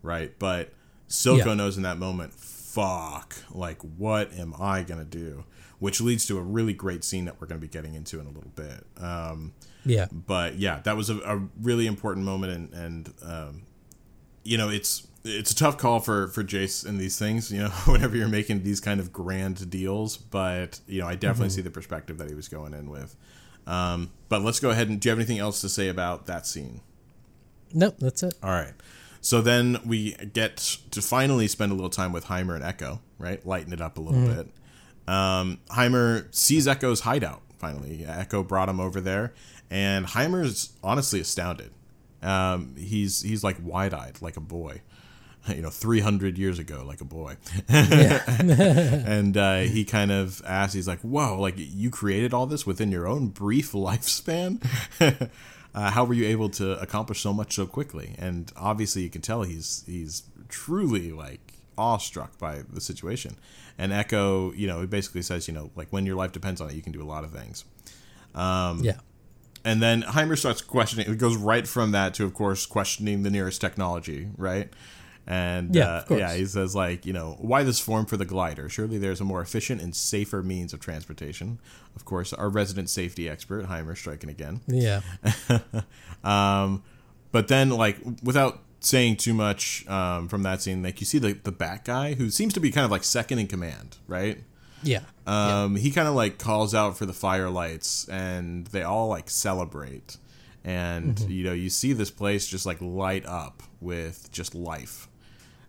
right? 0.03 0.33
But 0.39 0.73
Silco 1.09 1.47
Yeah. 1.47 1.55
knows 1.55 1.77
in 1.77 1.83
that 1.83 1.99
moment, 1.99 2.33
fuck, 2.35 3.37
like 3.53 3.81
what 3.83 4.33
am 4.33 4.55
I 4.59 4.83
gonna 4.83 5.05
do? 5.05 5.45
Which 5.79 6.01
leads 6.01 6.25
to 6.27 6.39
a 6.39 6.43
really 6.43 6.73
great 6.73 7.05
scene 7.05 7.25
that 7.27 7.41
we're 7.41 7.47
gonna 7.47 7.61
be 7.61 7.69
getting 7.69 7.95
into 7.95 8.19
in 8.21 8.27
a 8.27 8.31
little 8.31 8.53
bit. 8.57 8.87
Um, 8.99 9.53
yeah, 9.85 10.07
but 10.11 10.55
yeah, 10.57 10.81
that 10.85 10.97
was 10.97 11.11
a, 11.11 11.19
a 11.19 11.47
really 11.61 11.87
important 11.87 12.25
moment, 12.25 12.53
and, 12.53 12.73
and 12.73 13.15
um, 13.23 13.63
you 14.43 14.57
know, 14.57 14.71
it's 14.71 15.07
it's 15.25 15.53
a 15.53 15.57
tough 15.57 15.79
call 15.79 16.01
for 16.01 16.29
for 16.29 16.45
Jayce 16.45 16.87
in 16.87 16.99
these 16.99 17.19
things. 17.19 17.51
You 17.51 17.65
know, 17.65 17.69
whenever 17.87 18.17
you're 18.17 18.29
making 18.29 18.63
these 18.63 18.81
kind 18.81 19.01
of 19.01 19.13
grand 19.13 19.71
deals, 19.71 20.17
but 20.17 20.81
you 20.87 21.01
know, 21.01 21.09
I 21.09 21.15
definitely 21.15 21.51
see 21.51 21.63
the 21.63 21.71
perspective 21.71 22.19
that 22.19 22.29
he 22.29 22.35
was 22.35 22.49
going 22.49 22.75
in 22.75 22.91
with. 22.91 23.17
Um, 23.67 24.11
but 24.29 24.43
let's 24.43 24.61
go 24.61 24.71
ahead 24.71 24.89
and 24.89 25.01
do 25.01 25.09
you 25.09 25.11
have 25.11 25.19
anything 25.19 25.39
else 25.39 25.61
to 25.63 25.69
say 25.69 25.89
about 25.89 26.27
that 26.27 26.47
scene? 26.47 26.81
nope, 27.75 27.97
that's 27.99 28.23
it. 28.23 28.35
All 28.43 28.51
right. 28.51 28.73
So 29.21 29.41
then 29.41 29.79
we 29.85 30.13
get 30.33 30.57
to 30.91 31.03
finally 31.03 31.49
spend 31.49 31.73
a 31.73 31.75
little 31.75 31.91
time 31.91 32.13
with 32.13 32.27
Heimer 32.27 32.55
and 32.55 32.63
Ekko, 32.63 33.01
right? 33.19 33.45
Lighten 33.45 33.73
it 33.73 33.81
up 33.81 33.99
a 33.99 34.01
little 34.01 34.27
bit. 34.27 34.49
Um, 35.09 35.61
Heimer 35.71 36.33
sees 36.35 36.67
Ekko's 36.67 37.01
hideout 37.01 37.43
finally. 37.59 38.05
Echo 38.07 38.43
brought 38.43 38.69
him 38.69 38.81
over 38.81 39.01
there, 39.01 39.33
and 39.71 40.07
Heimer's 40.07 40.75
honestly 40.83 41.21
astounded. 41.21 41.73
Um, 42.23 42.75
he's 42.77 43.23
he's 43.23 43.43
like 43.43 43.57
wide 43.63 43.95
eyed, 43.95 44.21
like 44.21 44.37
a 44.37 44.41
boy. 44.41 44.83
You 45.55 45.61
know, 45.61 45.71
300 45.71 46.39
years 46.39 46.59
ago, 46.59 46.85
like 46.87 47.03
a 47.03 47.05
boy. 47.05 47.37
and 47.69 49.37
uh, 49.37 49.59
he 49.59 49.85
kind 49.85 50.11
of 50.11 50.41
asks, 50.47 50.73
he's 50.73 50.89
like, 50.89 51.01
whoa, 51.01 51.39
like 51.39 51.55
you 51.57 51.91
created 51.91 52.33
all 52.33 52.47
this 52.47 52.65
within 52.65 52.91
your 52.91 53.07
own 53.07 53.29
brief 53.29 53.73
lifespan? 53.73 54.63
uh, 55.75 55.91
how 55.91 56.05
were 56.05 56.15
you 56.15 56.27
able 56.27 56.49
to 56.49 56.81
accomplish 56.81 57.21
so 57.21 57.33
much 57.33 57.55
so 57.55 57.67
quickly? 57.67 58.15
And 58.19 58.51
obviously, 58.57 59.03
you 59.03 59.11
can 59.11 59.21
tell 59.21 59.43
he's 59.43 59.85
he's 59.87 60.23
truly 60.49 61.13
like 61.13 61.55
awestruck 61.77 62.39
by 62.39 62.63
the 62.73 62.81
situation. 62.81 63.37
And 63.77 63.93
Ekko, 63.93 64.57
you 64.57 64.67
know, 64.67 64.81
he 64.81 64.87
basically 64.87 65.23
says, 65.23 65.49
you 65.49 65.55
know, 65.55 65.71
like 65.75 65.89
when 65.91 66.07
your 66.07 66.17
life 66.17 66.33
depends 66.33 66.61
on 66.61 66.71
it, 66.71 66.75
you 66.75 66.83
can 66.83 66.93
do 66.93 67.03
a 67.03 67.05
lot 67.05 67.25
of 67.25 67.33
things. 67.33 67.65
Um, 68.35 68.81
yeah. 68.83 68.99
And 69.65 69.83
then 69.83 70.03
Heimer 70.03 70.37
starts 70.37 70.61
questioning. 70.61 71.11
It 71.11 71.17
goes 71.17 71.37
right 71.37 71.67
from 71.67 71.93
that 71.93 72.15
to, 72.15 72.25
of 72.25 72.35
course, 72.35 72.67
questioning 72.67 73.23
the 73.23 73.31
nearest 73.31 73.61
technology, 73.61 74.29
right? 74.37 74.71
And 75.27 75.75
Yeah, 75.75 76.05
uh, 76.11 76.17
yeah, 76.17 76.35
he 76.35 76.45
says 76.45 76.75
like, 76.75 77.07
you 77.07 77.13
know, 77.13 77.37
why 77.41 77.63
this 77.63 77.81
form 77.81 78.05
for 78.07 78.17
the 78.17 78.27
glider? 78.27 78.69
Surely 78.69 78.99
there's 78.99 79.21
a 79.21 79.25
more 79.25 79.41
efficient 79.41 79.81
and 79.81 79.95
safer 79.97 80.43
means 80.43 80.73
of 80.75 80.81
transportation. 80.81 81.59
Of 81.97 82.05
course, 82.05 82.33
our 82.33 82.49
resident 82.51 82.91
safety 82.91 83.29
expert, 83.29 83.67
Heimer, 83.67 83.97
striking 83.97 84.31
again. 84.31 84.61
Yeah. 84.67 85.01
Um, 86.23 86.83
but 87.33 87.49
then, 87.49 87.69
like, 87.69 87.99
without 88.23 88.61
saying 88.81 89.17
too 89.17 89.35
much 89.35 89.87
um, 89.89 90.29
from 90.29 90.43
that 90.43 90.63
scene, 90.63 90.83
like 90.83 91.01
you 91.01 91.07
see 91.07 91.19
the 91.19 91.33
the 91.33 91.53
bat 91.53 91.85
guy 91.85 92.15
who 92.15 92.31
seems 92.31 92.53
to 92.55 92.61
be 92.61 92.71
kind 92.71 92.85
of 92.85 92.91
like 92.91 93.05
second 93.05 93.39
in 93.39 93.47
command, 93.47 93.97
right? 94.07 94.43
Yeah. 94.83 95.01
Um, 95.27 95.77
He 95.77 95.91
kind 95.91 96.09
of 96.09 96.15
like 96.15 96.39
calls 96.39 96.75
out 96.75 96.97
for 96.97 97.07
the 97.07 97.13
firelights, 97.13 98.09
and 98.09 98.67
they 98.69 98.83
all 98.83 99.09
like 99.09 99.29
celebrate, 99.31 100.17
and 100.65 101.19
you 101.21 101.45
know 101.45 101.53
you 101.53 101.71
see 101.71 101.93
this 101.93 102.11
place 102.11 102.47
just 102.47 102.67
like 102.67 102.81
light 102.81 103.27
up 103.27 103.63
with 103.81 104.31
just 104.33 104.55
life, 104.55 105.09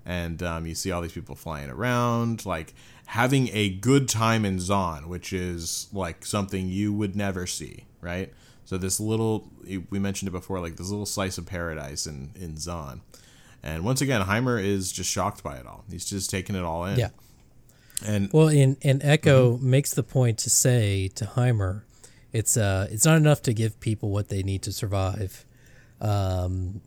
and 0.06 0.42
um, 0.44 0.66
you 0.66 0.76
see 0.76 0.92
all 0.92 1.02
these 1.02 1.12
people 1.14 1.36
flying 1.36 1.70
around, 1.70 2.46
like 2.46 2.74
having 3.08 3.50
a 3.54 3.70
good 3.70 4.08
time 4.10 4.46
in 4.46 4.58
Zaun, 4.58 5.08
which 5.08 5.34
is 5.34 5.88
like 5.94 6.26
something 6.26 6.68
you 6.70 6.94
would 6.94 7.16
never 7.16 7.46
see, 7.48 7.86
right? 8.02 8.32
So 8.66 8.78
this 8.78 9.00
little, 9.00 9.52
we 9.90 10.00
mentioned 10.00 10.28
it 10.28 10.32
before, 10.32 10.60
like 10.60 10.76
this 10.78 10.90
little 10.90 11.06
slice 11.06 11.38
of 11.38 11.46
paradise 11.46 12.08
in 12.08 12.32
in 12.36 12.56
Zaun, 12.56 13.02
and 13.62 13.84
once 13.84 14.02
again, 14.02 14.22
Heimer 14.22 14.64
is 14.64 14.92
just 14.92 15.10
shocked 15.10 15.44
by 15.44 15.58
it 15.58 15.66
all. 15.66 15.84
He's 15.90 16.06
just 16.06 16.30
taking 16.30 16.56
it 16.56 16.64
all 16.64 16.86
in. 16.86 16.98
Yeah. 17.00 17.10
and 18.06 18.30
Well, 18.34 18.50
and 18.50 18.78
and 18.84 19.02
Ekko 19.02 19.56
Mm-hmm. 19.58 19.70
makes 19.70 19.94
the 19.94 20.04
point 20.04 20.38
to 20.40 20.50
say 20.50 21.08
to 21.10 21.26
Heimer, 21.26 21.82
it's 22.34 22.58
uh 22.58 22.88
it's 22.92 23.06
not 23.06 23.18
enough 23.18 23.42
to 23.44 23.54
give 23.54 23.80
people 23.80 24.10
what 24.10 24.30
they 24.30 24.42
need 24.44 24.62
to 24.64 24.72
survive. 24.72 25.46
Um, 26.02 26.82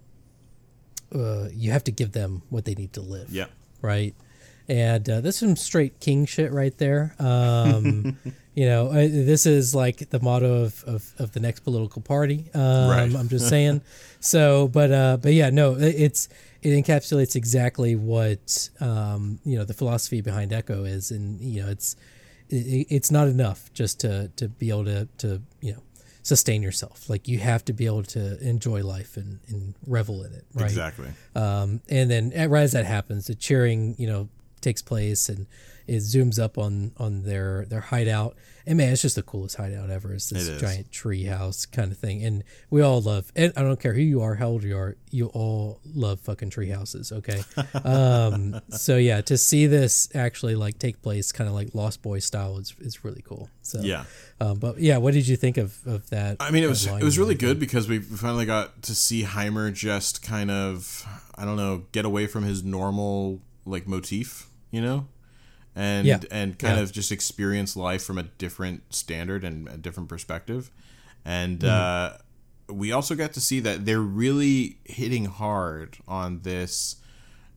uh, 1.15 1.49
you 1.53 1.71
have 1.73 1.85
to 1.85 1.93
give 1.93 2.13
them 2.13 2.43
what 2.51 2.65
they 2.65 2.75
need 2.75 2.93
to 2.95 3.01
live. 3.01 3.31
yeah. 3.31 3.47
right? 3.83 4.15
And 4.71 5.09
uh, 5.09 5.21
this 5.23 5.37
is 5.37 5.41
some 5.41 5.57
straight 5.57 5.99
king 5.99 6.27
shit 6.27 6.53
right 6.53 6.77
there. 6.77 7.15
Um, 7.19 8.19
you 8.55 8.67
know, 8.67 8.93
this 8.93 9.47
is 9.47 9.75
like 9.75 10.11
the 10.11 10.21
motto 10.21 10.65
of, 10.65 10.85
of, 10.85 11.15
of 11.19 11.33
the 11.33 11.41
next 11.41 11.61
political 11.61 12.03
party. 12.03 12.51
Um, 12.53 12.91
Right. 12.91 13.15
I'm 13.17 13.29
just 13.31 13.49
saying. 13.55 13.81
So, 14.21 14.69
but 14.69 14.93
uh, 14.93 15.17
but 15.23 15.33
yeah, 15.33 15.49
no, 15.49 15.75
it- 15.77 15.95
it's 15.97 16.29
it 16.61 16.71
encapsulates 16.71 17.35
exactly 17.35 17.97
what 17.97 18.69
um, 18.81 19.39
you 19.45 19.57
know 19.59 19.65
the 19.65 19.73
philosophy 19.75 20.21
behind 20.21 20.51
Ekko 20.51 20.87
is, 20.87 21.11
and 21.13 21.41
you 21.41 21.63
know, 21.63 21.71
it's 21.71 21.97
it, 22.51 22.87
it's 22.91 23.11
not 23.11 23.27
enough 23.29 23.73
just 23.73 24.01
to 24.01 24.29
to 24.37 24.49
be 24.49 24.69
able 24.69 24.85
to 24.85 25.09
to 25.19 25.41
you 25.63 25.73
know 25.73 25.83
sustain 26.29 26.62
yourself. 26.62 27.09
Like 27.09 27.26
you 27.26 27.39
have 27.39 27.64
to 27.64 27.72
be 27.72 27.87
able 27.87 28.03
to 28.05 28.39
enjoy 28.47 28.85
life 28.85 29.16
and, 29.16 29.41
and 29.49 29.74
revel 29.87 30.22
in 30.24 30.35
it, 30.35 30.45
right? 30.55 30.66
Exactly. 30.66 31.09
Um, 31.35 31.81
and 31.89 32.11
then 32.11 32.33
uh, 32.39 32.49
right 32.49 32.62
as 32.62 32.72
that 32.72 32.85
happens, 32.85 33.26
the 33.26 33.35
cheering, 33.35 33.97
you 33.99 34.07
know, 34.07 34.29
takes 34.61 34.83
place 34.83 35.31
and 35.31 35.47
it 35.89 36.01
zooms 36.01 36.39
up 36.39 36.59
on 36.59 36.93
on 36.99 37.22
their 37.22 37.64
their 37.64 37.80
hideout. 37.80 38.36
And 38.66 38.76
man, 38.76 38.93
it's 38.93 39.01
just 39.01 39.16
the 39.16 39.22
coolest 39.22 39.57
hideout 39.57 39.89
ever. 39.89 40.12
It's 40.12 40.28
this 40.28 40.47
It 40.47 40.59
giant 40.59 40.93
tree 40.93 41.24
house 41.24 41.64
kind 41.64 41.91
of 41.91 41.97
thing. 41.97 42.22
And 42.22 42.45
we 42.68 42.82
all 42.82 43.01
love 43.01 43.32
and 43.34 43.51
I 43.57 43.62
don't 43.62 43.80
care 43.80 43.95
who 43.95 44.03
you 44.03 44.20
are, 44.20 44.34
how 44.34 44.49
old 44.49 44.62
you 44.62 44.76
are, 44.76 44.97
you 45.11 45.28
all 45.28 45.80
love 45.86 46.20
fucking 46.20 46.51
tree 46.51 46.68
houses, 46.68 47.11
okay? 47.11 47.43
um, 47.84 48.61
so 48.68 48.99
yeah, 48.99 49.22
to 49.22 49.39
see 49.39 49.66
this 49.66 50.14
actually 50.14 50.55
like 50.55 50.78
take 50.78 51.01
place 51.01 51.32
kind 51.32 51.49
of 51.49 51.55
like 51.55 51.74
Lost 51.74 52.03
Boy 52.03 52.18
style 52.18 52.59
is 52.59 52.74
is 52.80 53.03
really 53.03 53.22
cool. 53.22 53.49
So 53.62 53.80
Yeah. 53.80 54.05
Um, 54.41 54.59
but 54.59 54.78
yeah, 54.78 54.99
what 54.99 55.14
did 55.14 55.26
you 55.26 55.36
think 55.36 55.57
of, 55.57 55.78
of 55.86 56.11
that? 56.11 56.36
I 56.39 56.51
mean, 56.51 56.62
it 56.62 56.68
was 56.68 56.86
it 56.86 57.03
was 57.03 57.18
really 57.18 57.34
good 57.34 57.59
because 57.59 57.89
we 57.89 58.01
finally 58.01 58.45
got 58.45 58.82
to 58.82 58.95
see 58.95 59.24
Heimer 59.24 59.72
just 59.72 60.22
kind 60.22 60.51
of 60.51 61.07
I 61.34 61.47
don't 61.47 61.57
know 61.57 61.84
get 61.93 62.05
away 62.05 62.26
from 62.26 62.45
his 62.45 62.62
normal 62.62 63.41
like 63.64 63.89
motif, 63.89 64.51
you 64.70 64.82
know, 64.82 65.07
and 65.79 66.07
Yeah. 66.07 66.20
and 66.31 66.59
kind 66.59 66.76
Yeah. 66.76 66.83
of 66.83 66.93
just 66.93 67.11
experience 67.12 67.76
life 67.76 68.03
from 68.03 68.18
a 68.18 68.24
different 68.24 68.83
standard 68.95 69.45
and 69.45 69.68
a 69.68 69.76
different 69.76 70.09
perspective, 70.09 70.70
and 71.24 71.61
Mm-hmm. 71.61 72.14
uh, 72.14 72.18
we 72.74 72.93
also 72.93 73.14
got 73.14 73.33
to 73.35 73.41
see 73.41 73.61
that 73.61 73.87
they're 73.87 74.01
really 74.01 74.79
hitting 74.85 75.24
hard 75.26 75.97
on 76.07 76.41
this. 76.43 76.97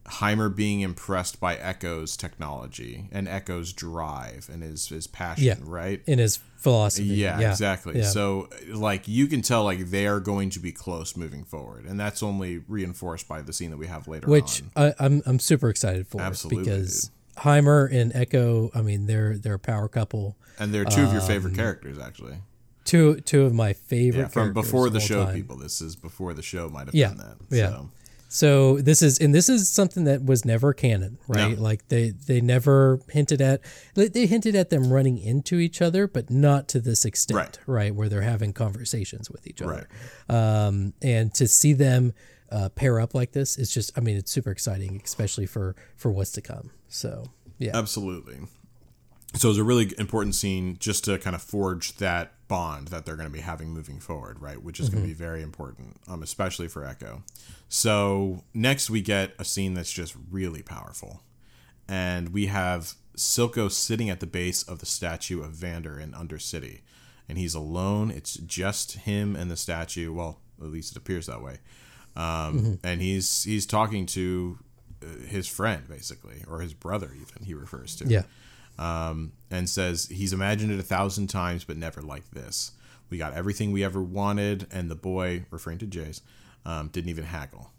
Heimer 0.04 0.54
being 0.54 0.80
impressed 0.80 1.38
by 1.38 1.54
Ekko's 1.56 2.16
technology 2.16 3.08
and 3.12 3.28
Ekko's 3.28 3.72
drive 3.72 4.48
and 4.52 4.60
his 4.60 4.88
his 4.88 5.06
passion, 5.06 5.44
Yeah. 5.44 5.54
right? 5.60 6.02
in 6.08 6.18
his 6.18 6.40
philosophy. 6.56 7.04
Yeah, 7.06 7.38
exactly. 7.50 7.98
Yeah. 8.00 8.08
So 8.08 8.48
like 8.68 9.06
you 9.06 9.28
can 9.28 9.42
tell 9.42 9.62
like 9.62 9.90
they 9.90 10.08
are 10.08 10.18
going 10.18 10.50
to 10.50 10.58
be 10.60 10.72
close 10.72 11.16
moving 11.16 11.44
forward, 11.44 11.84
and 11.86 12.00
that's 12.00 12.20
only 12.20 12.58
reinforced 12.66 13.28
by 13.28 13.42
the 13.42 13.52
scene 13.52 13.70
that 13.70 13.76
we 13.76 13.86
have 13.86 14.08
later 14.08 14.26
which 14.26 14.62
on. 14.62 14.70
I, 14.88 14.94
I'm 14.98 15.22
I'm 15.24 15.38
super 15.38 15.68
excited 15.70 16.08
for 16.08 16.20
Absolutely, 16.20 16.64
because 16.64 17.10
Heimer 17.42 17.90
and 17.92 18.12
Ekko, 18.12 18.70
I 18.74 18.82
mean, 18.82 19.06
they're 19.06 19.36
they're 19.36 19.54
a 19.54 19.58
power 19.58 19.88
couple. 19.88 20.36
And 20.58 20.72
they're 20.72 20.84
two 20.84 21.02
of 21.02 21.12
your 21.12 21.22
um, 21.22 21.26
favorite 21.26 21.54
characters, 21.54 21.98
actually. 21.98 22.36
Two 22.84 23.20
two 23.20 23.42
of 23.44 23.54
my 23.54 23.72
favorite 23.72 24.22
Yeah, 24.22 24.28
from 24.28 24.52
before 24.52 24.90
the 24.90 25.00
show, 25.00 25.24
time. 25.26 25.34
people. 25.34 25.56
This 25.56 25.80
is 25.80 25.96
before 25.96 26.34
the 26.34 26.42
show 26.42 26.68
might 26.68 26.86
have 26.86 26.94
Yeah, 26.94 27.08
done 27.08 27.18
that. 27.18 27.56
yeah. 27.56 27.68
So. 27.70 27.90
So 28.28 28.78
this 28.80 29.02
is 29.02 29.18
and 29.18 29.34
this 29.34 29.50
is 29.50 29.68
something 29.68 30.04
that 30.04 30.24
was 30.24 30.46
never 30.46 30.72
canon, 30.72 31.18
right? 31.28 31.54
No. 31.54 31.62
Like 31.62 31.88
they 31.88 32.10
they 32.10 32.40
never 32.40 32.98
hinted 33.10 33.42
at 33.42 33.60
they 33.94 34.08
they 34.08 34.24
hinted 34.26 34.54
at 34.56 34.70
them 34.70 34.90
running 34.90 35.18
into 35.18 35.56
each 35.58 35.82
other, 35.82 36.06
but 36.08 36.30
not 36.30 36.66
to 36.68 36.80
this 36.80 37.04
extent, 37.04 37.36
Right. 37.36 37.58
right? 37.66 37.94
Where 37.94 38.08
they're 38.08 38.22
having 38.22 38.54
conversations 38.54 39.30
with 39.30 39.46
each 39.46 39.60
other. 39.60 39.86
Right. 40.30 40.34
um, 40.66 40.94
and 41.02 41.34
to 41.34 41.46
see 41.46 41.74
them 41.74 42.14
uh, 42.52 42.68
pair 42.68 43.00
up 43.00 43.14
like 43.14 43.32
this 43.32 43.56
is 43.58 43.72
just 43.72 43.90
i 43.96 44.00
mean 44.00 44.16
it's 44.16 44.30
super 44.30 44.50
exciting 44.50 45.00
especially 45.04 45.46
for 45.46 45.74
for 45.96 46.10
what's 46.12 46.30
to 46.32 46.40
come 46.40 46.70
so 46.88 47.24
yeah 47.58 47.76
Absolutely. 47.76 48.38
So 49.34 49.48
it's 49.48 49.58
a 49.58 49.64
really 49.64 49.94
important 49.98 50.34
scene 50.34 50.76
just 50.78 51.04
to 51.06 51.16
kind 51.18 51.34
of 51.34 51.40
forge 51.40 51.96
that 51.96 52.34
bond 52.48 52.88
that 52.88 53.06
they're 53.06 53.16
going 53.16 53.28
to 53.28 53.32
be 53.32 53.40
having 53.40 53.70
moving 53.70 53.98
forward, 53.98 54.42
right? 54.42 54.62
Which 54.62 54.78
is 54.78 54.90
going 54.90 55.02
to 55.02 55.08
be 55.08 55.14
very 55.14 55.40
important, 55.40 55.96
um, 56.06 56.22
especially 56.22 56.68
for 56.68 56.82
Ekko. 56.82 57.22
So 57.68 58.44
next 58.52 58.90
we 58.90 59.00
get 59.00 59.32
a 59.38 59.44
scene 59.44 59.72
that's 59.72 59.90
just 59.90 60.14
really 60.30 60.60
powerful, 60.62 61.22
and 61.88 62.28
we 62.28 62.46
have 62.46 62.92
Silco 63.16 63.70
sitting 63.70 64.10
at 64.10 64.20
the 64.20 64.26
base 64.26 64.62
of 64.64 64.80
the 64.80 64.86
statue 64.86 65.42
of 65.42 65.52
Vander 65.52 65.98
in 65.98 66.12
Undercity, 66.12 66.82
and 67.26 67.38
he's 67.38 67.54
alone. 67.54 68.10
It's 68.10 68.34
just 68.34 68.92
him 68.92 69.34
and 69.34 69.50
the 69.50 69.56
statue. 69.56 70.12
Well, 70.12 70.40
at 70.60 70.68
least 70.68 70.92
it 70.92 70.98
appears 70.98 71.24
that 71.26 71.42
way. 71.42 71.60
Um, 72.16 72.78
And 72.82 73.00
he's 73.00 73.44
he's 73.44 73.66
talking 73.66 74.06
to 74.06 74.58
uh, 75.02 75.26
his 75.26 75.46
friend 75.48 75.88
basically, 75.88 76.44
or 76.48 76.60
his 76.60 76.74
brother 76.74 77.10
even. 77.14 77.44
He 77.44 77.54
refers 77.54 77.96
to 77.96 78.06
yeah 78.06 78.22
um, 78.78 79.32
and 79.50 79.68
says 79.68 80.08
he's 80.10 80.32
imagined 80.32 80.72
it 80.72 80.80
a 80.80 80.84
thousand 80.84 81.28
times, 81.28 81.64
but 81.64 81.76
never 81.76 82.02
like 82.02 82.30
this. 82.30 82.72
We 83.10 83.18
got 83.18 83.34
everything 83.34 83.72
we 83.72 83.84
ever 83.84 84.02
wanted, 84.02 84.66
and 84.72 84.90
the 84.90 84.94
boy, 84.94 85.44
referring 85.50 85.78
to 85.78 85.86
Jayce, 85.86 86.22
um, 86.64 86.88
didn't 86.88 87.10
even 87.10 87.24
haggle. 87.24 87.70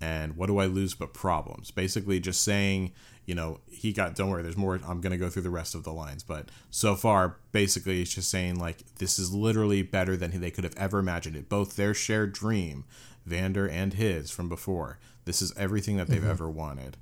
And 0.00 0.36
what 0.36 0.46
do 0.46 0.58
I 0.58 0.66
lose 0.66 0.94
but 0.94 1.12
problems? 1.12 1.70
Basically, 1.70 2.20
just 2.20 2.42
saying, 2.42 2.92
you 3.26 3.34
know, 3.34 3.60
he 3.68 3.92
got. 3.92 4.14
Don't 4.14 4.30
worry, 4.30 4.42
there's 4.42 4.56
more. 4.56 4.80
I'm 4.86 5.00
gonna 5.00 5.18
go 5.18 5.28
through 5.28 5.42
the 5.42 5.50
rest 5.50 5.74
of 5.74 5.84
the 5.84 5.92
lines, 5.92 6.22
but 6.22 6.48
so 6.70 6.94
far, 6.94 7.36
basically, 7.52 8.00
it's 8.00 8.14
just 8.14 8.30
saying 8.30 8.58
like 8.58 8.78
this 8.96 9.18
is 9.18 9.34
literally 9.34 9.82
better 9.82 10.16
than 10.16 10.40
they 10.40 10.50
could 10.50 10.64
have 10.64 10.76
ever 10.76 11.00
imagined 11.00 11.36
it. 11.36 11.48
Both 11.48 11.76
their 11.76 11.92
shared 11.92 12.32
dream, 12.32 12.84
Vander 13.26 13.68
and 13.68 13.94
his 13.94 14.30
from 14.30 14.48
before. 14.48 14.98
This 15.24 15.42
is 15.42 15.52
everything 15.56 15.96
that 15.96 16.08
they've 16.08 16.24
ever 16.24 16.50
wanted, 16.50 16.96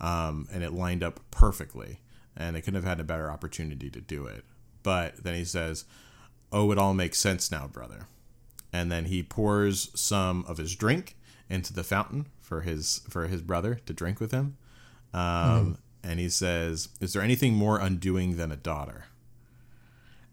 um, 0.00 0.48
and 0.52 0.62
it 0.62 0.72
lined 0.72 1.02
up 1.02 1.20
perfectly 1.30 2.00
and 2.36 2.56
they 2.56 2.60
couldn't 2.60 2.82
have 2.82 2.88
had 2.88 3.00
a 3.00 3.04
better 3.04 3.30
opportunity 3.30 3.90
to 3.90 4.00
do 4.00 4.26
it. 4.26 4.44
But 4.82 5.22
then 5.22 5.34
he 5.34 5.44
says, 5.44 5.84
"Oh, 6.52 6.70
it 6.72 6.78
all 6.78 6.94
makes 6.94 7.18
sense 7.18 7.50
now, 7.50 7.66
brother." 7.66 8.06
And 8.72 8.90
then 8.90 9.06
he 9.06 9.22
pours 9.22 9.90
some 9.98 10.44
of 10.46 10.58
his 10.58 10.74
drink 10.74 11.16
into 11.48 11.72
the 11.72 11.84
fountain 11.84 12.26
for 12.40 12.62
his 12.62 13.02
for 13.08 13.28
his 13.28 13.40
brother 13.42 13.76
to 13.86 13.92
drink 13.92 14.20
with 14.20 14.32
him. 14.32 14.56
Um, 15.12 15.78
And 16.02 16.20
he 16.20 16.28
says, 16.28 16.88
"Is 17.00 17.12
there 17.12 17.22
anything 17.22 17.54
more 17.54 17.78
undoing 17.78 18.36
than 18.36 18.50
a 18.52 18.56
daughter?" 18.56 19.06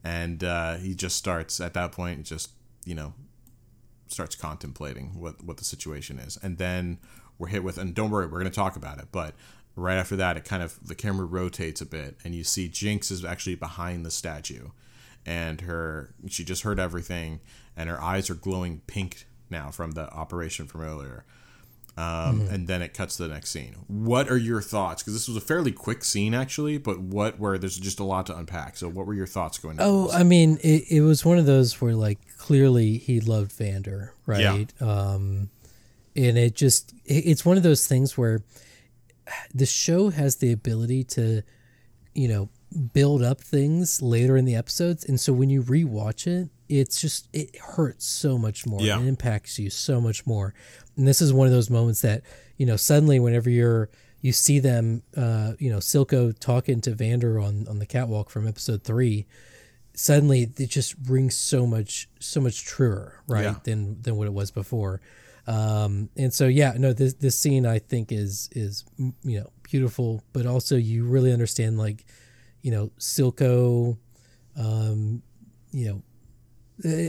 And 0.04 0.44
uh, 0.44 0.78
he 0.78 0.96
just 0.96 1.16
starts 1.16 1.62
at 1.62 1.74
that 1.76 1.92
point, 1.92 2.26
just 2.26 2.50
you 2.84 2.96
know, 2.96 3.14
starts 4.12 4.36
contemplating 4.36 5.20
what 5.20 5.44
what 5.44 5.58
the 5.58 5.64
situation 5.66 6.20
is, 6.20 6.38
and 6.42 6.58
then 6.58 7.00
we're 7.38 7.48
hit 7.48 7.64
with, 7.64 7.78
and 7.78 7.94
don't 7.96 8.12
worry, 8.12 8.26
we're 8.26 8.40
going 8.40 8.46
to 8.46 8.52
talk 8.52 8.76
about 8.76 9.00
it, 9.00 9.08
but 9.12 9.34
right 9.76 9.96
after 9.98 10.16
that, 10.16 10.38
it 10.38 10.46
kind 10.46 10.62
of 10.62 10.78
the 10.86 10.96
camera 10.96 11.26
rotates 11.26 11.82
a 11.82 11.86
bit, 11.86 12.18
and 12.24 12.36
you 12.36 12.44
see 12.44 12.68
Jinx 12.68 13.10
is 13.12 13.26
actually 13.26 13.56
behind 13.56 14.06
the 14.06 14.12
statue, 14.12 14.70
and 15.26 15.62
her 15.62 16.14
she 16.28 16.44
just 16.44 16.64
heard 16.64 16.80
everything, 16.80 17.40
and 17.76 17.90
her 17.90 18.02
eyes 18.02 18.30
are 18.30 18.36
glowing 18.36 18.82
pink 18.88 19.26
now 19.50 19.72
from 19.72 19.92
the 19.92 20.10
operation 20.12 20.68
from 20.68 20.82
earlier. 20.82 21.26
Um, 21.98 22.48
And 22.50 22.68
then 22.68 22.82
it 22.82 22.94
cuts 22.94 23.18
to 23.18 23.24
the 23.24 23.30
next 23.30 23.52
scene. 23.52 23.76
What 23.88 24.30
are 24.32 24.38
your 24.38 24.62
thoughts? 24.62 25.04
Because 25.04 25.14
this 25.14 25.28
was 25.28 25.36
a 25.36 25.42
fairly 25.42 25.74
quick 25.74 26.06
scene, 26.06 26.34
actually, 26.34 26.78
but 26.78 27.00
what 27.00 27.38
were 27.38 27.58
there's 27.58 27.78
just 27.78 28.00
a 28.00 28.06
lot 28.06 28.26
to 28.28 28.38
unpack. 28.38 28.78
So, 28.78 28.88
what 28.88 29.06
were 29.06 29.14
your 29.14 29.28
thoughts 29.28 29.58
going? 29.58 29.78
Oh. 29.80 30.10
I 30.10 30.24
mean, 30.24 30.58
it, 30.64 30.86
it 30.90 31.02
was 31.02 31.26
one 31.26 31.38
of 31.38 31.46
those 31.46 31.82
where 31.82 31.94
like 31.94 32.20
clearly 32.42 32.98
he 32.98 33.20
loved 33.20 33.52
Vander, 33.52 34.16
right? 34.26 34.74
Um, 34.82 35.52
and 36.16 36.40
it 36.40 36.56
just 36.56 36.92
it's 37.06 37.46
one 37.46 37.56
of 37.56 37.62
those 37.62 37.86
things 37.86 38.18
where 38.18 38.42
the 39.54 39.68
show 39.68 40.10
has 40.10 40.38
the 40.38 40.52
ability 40.52 41.04
to, 41.04 41.44
you 42.16 42.28
know, 42.28 42.50
build 42.94 43.22
up 43.22 43.42
things 43.42 44.02
later 44.02 44.38
in 44.38 44.46
the 44.46 44.56
episodes, 44.56 45.06
and 45.06 45.20
so 45.20 45.32
when 45.32 45.52
you 45.52 45.62
rewatch 45.62 46.26
it, 46.26 46.50
it's 46.68 47.00
just 47.00 47.28
it 47.32 47.56
hurts 47.58 48.08
so 48.08 48.40
much 48.40 48.66
more. 48.66 48.82
Yeah. 48.82 49.00
It 49.00 49.06
impacts 49.06 49.60
you 49.60 49.70
so 49.70 50.02
much 50.02 50.26
more, 50.26 50.56
and 50.98 51.08
this 51.08 51.22
is 51.22 51.32
one 51.32 51.46
of 51.46 51.54
those 51.54 51.70
moments 51.70 52.02
that 52.02 52.24
you 52.58 52.66
know 52.66 52.76
suddenly 52.76 53.20
whenever 53.20 53.52
you're 53.52 53.92
you 54.22 54.32
see 54.32 54.58
them, 54.58 55.04
uh, 55.16 55.54
you 55.60 55.70
know, 55.70 55.78
Silco 55.78 56.38
talking 56.40 56.82
to 56.82 56.96
Vander 56.96 57.40
on 57.40 57.68
on 57.68 57.78
the 57.78 57.86
catwalk 57.86 58.32
from 58.32 58.48
episode 58.48 58.84
three 58.84 59.28
suddenly 60.02 60.52
it 60.58 60.70
just 60.70 60.96
rings 61.08 61.38
so 61.38 61.68
much 61.68 62.10
so 62.20 62.42
much 62.42 62.66
truer 62.66 63.22
right 63.28 63.44
Yeah. 63.44 63.56
than 63.64 64.02
than 64.02 64.16
what 64.18 64.26
it 64.28 64.34
was 64.34 64.50
before. 64.52 65.00
Um 65.48 66.10
and 66.18 66.34
so 66.34 66.48
yeah 66.48 66.74
no 66.78 66.94
this 66.94 67.14
this 67.16 67.38
scene 67.38 67.66
i 67.66 67.80
think 67.80 68.12
is 68.12 68.50
is 68.52 68.84
you 69.24 69.40
know 69.40 69.50
beautiful 69.72 70.22
but 70.34 70.46
also 70.46 70.76
you 70.76 71.04
really 71.06 71.32
understand 71.34 71.78
like 71.78 72.06
you 72.62 72.72
know 72.72 72.92
silco 73.00 73.98
um 74.56 75.22
you 75.72 75.86
know 75.90 76.02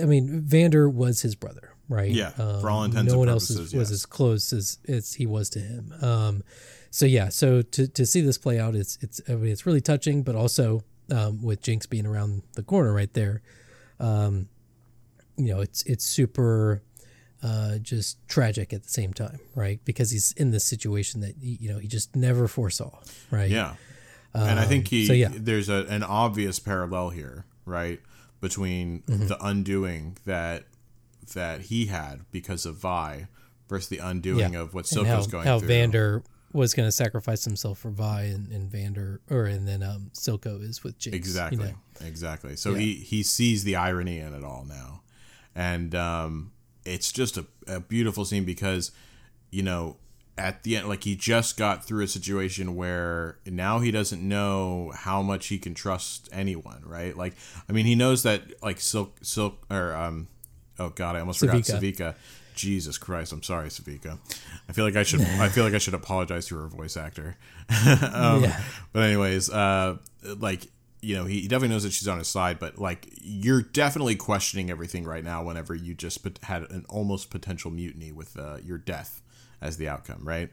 i 0.03 0.07
mean 0.07 0.41
vander 0.41 0.89
was 0.89 1.21
his 1.23 1.35
brother 1.35 1.69
right? 1.89 2.11
Yeah, 2.11 2.31
for 2.61 2.71
all 2.71 2.85
Um, 2.85 2.91
intents 2.91 3.13
no 3.13 3.19
one 3.19 3.29
else 3.29 3.49
purposes, 3.49 3.69
is, 3.69 3.75
was 3.75 3.91
as 3.91 4.07
close 4.07 4.53
as 4.55 4.79
as 4.89 5.13
he 5.15 5.27
was 5.27 5.51
to 5.51 5.59
him. 5.61 5.93
Um 6.01 6.43
so 6.91 7.05
yeah 7.05 7.29
so 7.29 7.61
to 7.61 7.87
to 7.89 8.07
see 8.07 8.23
this 8.23 8.39
play 8.39 8.59
out 8.59 8.75
it's 8.75 8.97
it's 9.03 9.21
i 9.29 9.33
mean 9.35 9.53
it's 9.53 9.67
really 9.67 9.81
touching 9.83 10.23
but 10.23 10.35
also 10.35 10.81
um 11.13 11.43
with 11.43 11.61
jinx 11.63 11.87
being 11.87 12.07
around 12.07 12.43
the 12.55 12.63
corner 12.63 12.93
right 12.93 13.13
there 13.15 13.43
um 14.01 14.49
you 15.37 15.53
know 15.55 15.61
it's 15.61 15.83
it's 15.85 16.05
super 16.05 16.83
uh 17.43 17.79
just 17.79 18.17
tragic 18.29 18.73
at 18.73 18.83
the 18.83 18.89
same 18.89 19.13
time 19.13 19.39
right 19.55 19.81
because 19.85 20.11
he's 20.11 20.33
in 20.33 20.51
this 20.51 20.65
situation 20.65 21.21
that 21.21 21.35
he, 21.41 21.59
you 21.61 21.73
know 21.73 21.79
he 21.79 21.87
just 21.89 22.15
never 22.17 22.49
foresaw 22.49 22.91
right 23.31 23.51
Yeah. 23.51 23.75
and 24.35 24.59
I 24.59 24.65
think 24.65 24.89
he 24.89 25.07
so 25.07 25.13
yeah. 25.13 25.29
there's 25.33 25.69
a, 25.69 25.85
an 25.89 26.03
obvious 26.03 26.59
parallel 26.59 27.11
here, 27.11 27.45
right? 27.67 28.01
Between 28.41 29.03
Mm-hmm. 29.03 29.27
the 29.27 29.37
undoing 29.45 30.17
that 30.25 30.65
that 31.35 31.63
he 31.63 31.87
had 31.87 32.21
because 32.31 32.65
of 32.67 32.77
Vi 32.77 33.27
versus 33.69 33.89
the 33.89 33.99
undoing 33.99 34.53
Yeah. 34.55 34.61
of 34.61 34.73
what 34.75 34.87
how, 35.27 35.31
going 35.31 35.47
how 35.47 35.59
through. 35.59 35.69
Vander 35.69 36.23
was 36.53 36.75
going 36.75 36.87
to 36.87 36.93
sacrifice 36.93 37.45
himself 37.45 37.79
for 37.79 37.91
Vi 37.91 38.23
and, 38.25 38.51
and 38.53 38.71
Vander 38.71 39.21
or 39.31 39.45
and 39.45 39.67
then 39.67 39.83
um 39.83 40.11
Silco 40.13 40.63
is 40.63 40.85
with 40.85 40.99
Jinx 40.99 41.17
Exactly. 41.17 41.59
you 41.59 41.73
know? 41.73 42.07
Exactly. 42.07 42.57
So 42.57 42.71
Yeah. 42.73 42.79
he 42.79 42.95
he 42.95 43.23
sees 43.23 43.65
the 43.65 43.77
irony 43.77 44.19
in 44.19 44.35
it 44.35 44.45
all 44.45 44.65
now, 44.69 45.03
and 45.55 45.95
um, 45.95 46.53
it's 46.85 47.13
just 47.13 47.37
a, 47.37 47.47
a 47.67 47.81
beautiful 47.81 48.25
scene 48.25 48.45
because, 48.45 48.91
you 49.51 49.63
know, 49.63 49.97
at 50.37 50.63
the 50.65 50.77
end, 50.77 50.89
like 50.89 51.05
he 51.05 51.15
just 51.15 51.57
got 51.57 51.85
through 51.85 52.03
a 52.05 52.09
situation 52.09 52.75
where 52.75 53.39
now 53.47 53.79
he 53.81 53.91
doesn't 53.91 54.27
know 54.27 54.91
how 54.95 55.23
much 55.23 55.47
he 55.49 55.59
can 55.59 55.75
trust 55.75 56.29
anyone, 56.33 56.83
right? 56.85 57.17
Like, 57.17 57.35
I 57.69 57.73
mean, 57.73 57.87
he 57.87 57.95
knows 57.95 58.23
that 58.25 58.43
like 58.63 58.81
Silk 58.81 59.19
Silk 59.23 59.65
or 59.71 59.95
um, 59.95 60.29
oh 60.79 60.89
god, 60.89 61.17
I 61.17 61.21
almost 61.21 61.39
forgot 61.41 61.57
Sevika. 61.63 62.15
Jesus 62.55 62.99
Christ, 62.99 63.33
I'm 63.33 63.43
sorry, 63.43 63.69
Sevika. 63.69 64.19
I 64.69 64.73
feel 64.73 64.85
like 64.85 64.97
I 64.97 65.03
should. 65.03 65.21
I 65.21 65.49
feel 65.49 65.65
like 65.65 65.75
I 65.75 65.79
should 65.79 65.95
apologize 65.95 66.47
to 66.47 66.57
her 66.57 66.69
voice 66.69 66.97
actor. 66.97 67.37
um, 68.13 68.45
Yeah. 68.45 68.61
But 68.93 69.05
anyways, 69.05 69.51
uh, 69.51 69.97
like 70.39 70.69
you 71.01 71.17
know, 71.17 71.25
he 71.25 71.43
definitely 71.43 71.75
knows 71.75 71.83
that 71.83 71.93
she's 71.93 72.09
on 72.09 72.19
his 72.19 72.29
side, 72.29 72.59
but 72.59 72.79
like 72.79 73.09
you're 73.21 73.63
definitely 73.63 74.15
questioning 74.15 74.71
everything 74.71 75.05
right 75.05 75.25
now. 75.25 75.43
Whenever 75.43 75.75
you 75.75 75.95
just 75.95 76.27
had 76.45 76.63
an 76.71 76.87
almost 76.89 77.31
potential 77.31 77.71
mutiny 77.71 78.13
with 78.13 78.39
uh, 78.39 78.59
your 78.63 78.79
death 78.79 79.21
as 79.61 79.77
the 79.77 79.89
outcome, 79.89 80.23
right? 80.23 80.51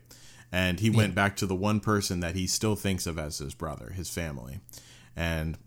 And 0.52 0.80
he 0.80 0.90
went 0.90 1.14
back 1.14 1.36
to 1.38 1.46
the 1.46 1.56
one 1.56 1.80
person 1.80 2.22
that 2.22 2.36
he 2.36 2.48
still 2.48 2.76
thinks 2.76 3.06
of 3.06 3.20
as 3.20 3.38
his 3.38 3.54
brother, 3.54 3.92
his 3.92 4.10
family, 4.10 4.60
and 5.16 5.60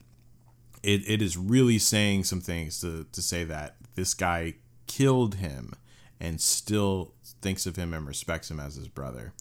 it, 0.83 1.03
it 1.09 1.23
is 1.23 1.37
really 1.37 1.79
saying 1.79 2.25
some 2.25 2.41
things 2.41 2.81
to, 2.81 3.07
to 3.13 3.23
say 3.23 3.45
that 3.45 3.77
this 3.95 4.15
guy 4.15 4.55
killed 4.87 5.37
him 5.37 5.75
and 6.23 6.41
still 6.41 7.13
thinks 7.43 7.67
of 7.67 7.77
him 7.77 7.93
and 7.93 8.07
respects 8.07 8.51
him 8.51 8.59
as 8.59 8.77
his 8.77 8.89
brother. 8.89 9.35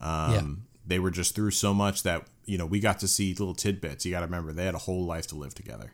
Um, 0.00 0.34
They 0.86 0.98
were 0.98 1.10
just 1.10 1.34
through 1.34 1.52
so 1.52 1.72
much 1.72 2.02
that, 2.02 2.26
you 2.44 2.58
know, 2.58 2.66
we 2.66 2.80
got 2.80 2.98
to 3.00 3.08
see 3.08 3.32
little 3.32 3.54
tidbits. 3.54 4.04
You 4.04 4.10
got 4.10 4.20
to 4.20 4.26
remember, 4.26 4.52
they 4.52 4.66
had 4.66 4.74
a 4.74 4.78
whole 4.78 5.04
life 5.06 5.26
to 5.28 5.36
live 5.36 5.54
together. 5.54 5.92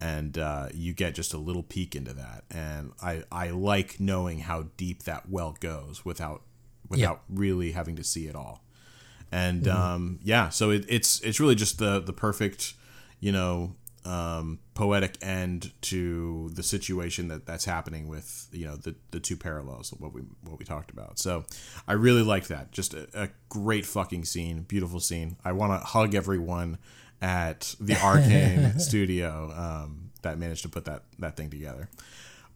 And 0.00 0.38
uh, 0.38 0.68
you 0.72 0.94
get 0.94 1.14
just 1.14 1.34
a 1.34 1.38
little 1.38 1.62
peek 1.62 1.94
into 1.94 2.14
that. 2.14 2.44
And 2.50 2.92
I, 3.02 3.24
I 3.30 3.50
like 3.50 4.00
knowing 4.00 4.40
how 4.40 4.68
deep 4.76 5.02
that 5.02 5.28
well 5.28 5.56
goes 5.60 6.04
without 6.04 6.42
without 6.88 7.22
really 7.28 7.72
having 7.72 7.96
to 7.96 8.04
see 8.04 8.26
it 8.26 8.34
all 8.34 8.62
and 9.32 9.68
um, 9.68 10.18
yeah, 10.22 10.48
so 10.48 10.70
it, 10.70 10.84
it's 10.88 11.20
it's 11.20 11.38
really 11.38 11.54
just 11.54 11.78
the 11.78 12.00
the 12.00 12.12
perfect, 12.12 12.74
you 13.20 13.30
know, 13.30 13.76
um, 14.04 14.58
poetic 14.74 15.16
end 15.22 15.72
to 15.82 16.50
the 16.54 16.62
situation 16.62 17.28
that 17.28 17.46
that's 17.46 17.64
happening 17.64 18.08
with 18.08 18.48
you 18.52 18.66
know 18.66 18.76
the 18.76 18.94
the 19.10 19.20
two 19.20 19.36
parallels 19.36 19.92
of 19.92 20.00
what 20.00 20.12
we 20.12 20.22
what 20.42 20.58
we 20.58 20.64
talked 20.64 20.90
about. 20.90 21.18
So 21.18 21.44
I 21.86 21.92
really 21.94 22.22
like 22.22 22.46
that. 22.48 22.72
Just 22.72 22.94
a, 22.94 23.08
a 23.14 23.28
great 23.48 23.86
fucking 23.86 24.24
scene, 24.24 24.62
beautiful 24.62 25.00
scene. 25.00 25.36
I 25.44 25.52
want 25.52 25.80
to 25.80 25.86
hug 25.86 26.14
everyone 26.14 26.78
at 27.20 27.74
the 27.80 27.96
Arcane 27.96 28.78
studio 28.78 29.52
um, 29.54 30.10
that 30.22 30.38
managed 30.38 30.62
to 30.62 30.68
put 30.68 30.86
that 30.86 31.02
that 31.18 31.36
thing 31.36 31.50
together. 31.50 31.88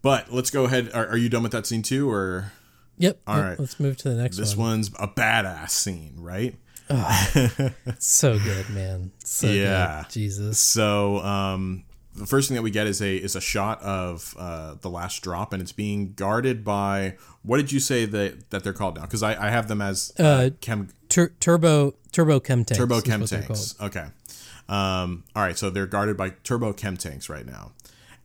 But 0.02 0.32
let's 0.32 0.50
go 0.50 0.64
ahead. 0.64 0.90
Are, 0.92 1.06
are 1.08 1.16
you 1.16 1.28
done 1.28 1.42
with 1.42 1.52
that 1.52 1.66
scene 1.66 1.82
too, 1.82 2.10
or 2.10 2.52
Yep. 2.98 3.20
All 3.26 3.36
yep, 3.36 3.44
right. 3.44 3.58
Let's 3.58 3.80
move 3.80 3.96
to 3.98 4.10
the 4.10 4.22
next 4.22 4.36
this 4.36 4.56
one. 4.56 4.68
one's 4.68 4.88
a 4.98 5.08
badass 5.08 5.70
scene, 5.70 6.14
right? 6.18 6.56
So 7.98 8.38
good, 8.38 8.70
man. 8.70 9.12
So 9.24 9.46
Yeah. 9.48 10.02
good. 10.02 10.12
Jesus. 10.12 10.58
So 10.58 11.18
um, 11.20 11.84
the 12.14 12.26
first 12.26 12.48
thing 12.48 12.54
that 12.56 12.62
we 12.62 12.70
get 12.70 12.86
is 12.86 13.00
a 13.00 13.16
is 13.16 13.34
a 13.36 13.40
shot 13.40 13.82
of 13.82 14.34
uh, 14.38 14.74
the 14.80 14.90
last 14.90 15.22
drop, 15.22 15.52
and 15.52 15.60
it's 15.62 15.72
being 15.72 16.12
guarded 16.14 16.64
by 16.64 17.16
what 17.42 17.56
did 17.58 17.72
you 17.72 17.80
say 17.80 18.04
that 18.06 18.50
that 18.50 18.62
they're 18.64 18.72
called 18.72 18.96
now? 18.96 19.02
Because 19.02 19.22
I, 19.22 19.46
I 19.46 19.50
have 19.50 19.68
them 19.68 19.80
as 19.82 20.12
uh, 20.18 20.22
Uh, 20.22 20.50
chem 20.60 20.88
Tur- 21.08 21.34
turbo 21.40 21.94
turbo 22.12 22.40
chem 22.40 22.64
tanks. 22.64 22.78
turbo 22.78 23.00
chem 23.00 23.24
tanks. 23.26 23.74
Okay. 23.80 24.06
Um, 24.68 25.24
all 25.36 25.42
right, 25.42 25.58
so 25.58 25.68
they're 25.70 25.86
guarded 25.86 26.16
by 26.16 26.30
turbo 26.42 26.72
chem 26.72 26.96
tanks 26.96 27.28
right 27.28 27.44
now. 27.46 27.72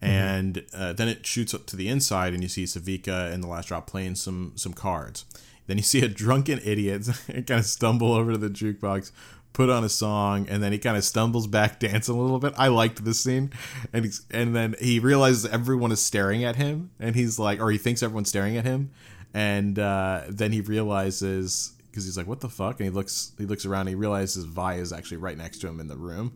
Mm-hmm. 0.02 0.06
And 0.14 0.66
uh, 0.74 0.94
then 0.94 1.10
it 1.10 1.26
shoots 1.26 1.54
up 1.54 1.66
to 1.68 1.76
the 1.76 1.90
inside, 1.90 2.34
and 2.34 2.42
you 2.42 2.48
see 2.48 2.64
Sevika 2.64 3.34
in 3.34 3.42
the 3.42 3.48
last 3.48 3.68
drop 3.68 3.86
playing 3.88 4.16
some 4.16 4.54
some 4.56 4.72
cards. 4.74 5.26
Then 5.70 5.78
you 5.78 5.84
see 5.84 6.02
a 6.04 6.08
drunken 6.08 6.60
idiot 6.64 7.08
kind 7.28 7.52
of 7.52 7.66
stumble 7.66 8.12
over 8.14 8.32
to 8.32 8.38
the 8.40 8.50
jukebox, 8.50 9.12
put 9.54 9.70
on 9.70 9.84
a 9.84 9.90
song, 9.90 10.48
and 10.50 10.64
then 10.64 10.72
he 10.72 10.80
kind 10.80 10.98
of 10.98 11.04
stumbles 11.04 11.46
back, 11.46 11.80
dancing 11.88 12.16
a 12.16 12.20
little 12.20 12.40
bit. 12.40 12.54
I 12.58 12.70
liked 12.70 13.06
this 13.06 13.20
scene, 13.20 13.52
and 13.94 14.04
he's, 14.04 14.24
and 14.32 14.56
then 14.56 14.74
he 14.82 15.00
realizes 15.00 15.46
everyone 15.46 15.92
is 15.92 16.02
staring 16.02 16.44
at 16.44 16.56
him, 16.56 16.90
and 17.00 17.16
he's 17.16 17.38
like, 17.38 17.62
or 17.62 17.70
he 17.70 17.78
thinks 17.78 18.02
everyone's 18.02 18.30
staring 18.30 18.58
at 18.58 18.66
him, 18.66 18.90
and 19.32 19.78
uh, 19.78 20.24
then 20.28 20.52
he 20.52 20.62
realizes 20.62 21.74
because 21.92 22.04
he's 22.06 22.18
like, 22.18 22.26
"What 22.28 22.40
the 22.40 22.50
fuck?" 22.50 22.80
And 22.80 22.90
he 22.90 22.94
looks 22.94 23.32
he 23.38 23.46
looks 23.46 23.64
around, 23.66 23.82
and 23.82 23.90
he 23.90 23.96
realizes 23.96 24.46
Vi 24.46 24.74
is 24.76 24.92
actually 24.92 25.18
right 25.18 25.38
next 25.38 25.60
to 25.60 25.68
him 25.68 25.80
in 25.80 25.88
the 25.88 25.98
room, 25.98 26.34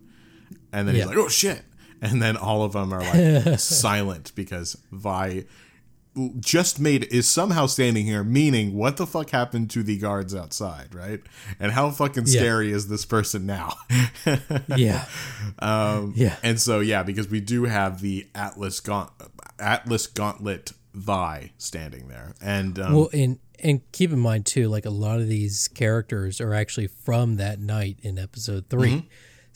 and 0.72 0.86
then 0.86 0.94
Yeah. 0.94 1.02
he's 1.02 1.08
like, 1.08 1.18
"Oh 1.18 1.28
shit!" 1.28 1.62
And 2.00 2.22
then 2.22 2.36
all 2.36 2.62
of 2.62 2.72
them 2.72 2.92
are 2.92 3.00
like 3.02 3.58
silent 3.58 4.30
because 4.36 4.76
Vi 4.92 5.44
just 6.38 6.78
made 6.78 7.04
is 7.12 7.28
somehow 7.28 7.66
standing 7.66 8.06
here 8.06 8.22
meaning 8.22 8.72
what 8.74 8.96
the 8.96 9.06
fuck 9.06 9.30
happened 9.30 9.68
to 9.70 9.82
the 9.82 9.98
guards 9.98 10.34
outside 10.34 10.94
right 10.94 11.20
and 11.58 11.72
how 11.72 11.90
fucking 11.90 12.24
Yeah. 12.26 12.40
scary 12.40 12.70
is 12.70 12.86
this 12.88 13.04
person 13.04 13.46
now 13.46 13.74
Yeah. 14.76 15.06
um 15.58 16.12
Yeah. 16.16 16.36
and 16.42 16.60
so 16.60 16.80
yeah 16.80 17.02
because 17.02 17.28
we 17.28 17.40
do 17.40 17.64
have 17.64 18.00
the 18.00 18.26
atlas 18.34 18.80
gaunt 18.80 19.10
atlas 19.58 20.06
gauntlet 20.06 20.72
vi 20.94 21.50
standing 21.58 22.06
there 22.08 22.34
and 22.40 22.78
um, 22.78 22.94
Well, 22.94 23.10
and 23.12 23.38
and 23.62 23.80
keep 23.92 24.12
in 24.12 24.18
mind 24.18 24.46
too, 24.46 24.68
like 24.68 24.84
a 24.84 24.90
lot 24.90 25.20
of 25.20 25.28
these 25.28 25.68
characters 25.68 26.40
are 26.40 26.52
actually 26.54 26.86
from 26.88 27.36
that 27.36 27.58
night 27.60 27.98
in 28.02 28.18
episode 28.18 28.68
3 28.68 28.88
Mm-hmm. 28.90 29.06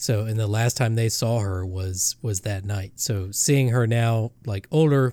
So, 0.01 0.25
and 0.27 0.39
the 0.39 0.47
last 0.47 0.77
time 0.77 0.95
they 0.95 1.09
saw 1.09 1.41
her 1.41 1.67
was 1.67 2.15
was 2.23 2.43
that 2.43 2.65
night. 2.65 2.93
So, 2.97 3.33
seeing 3.33 3.71
her 3.71 3.85
now, 3.85 4.31
like 4.47 4.69
older, 4.71 5.13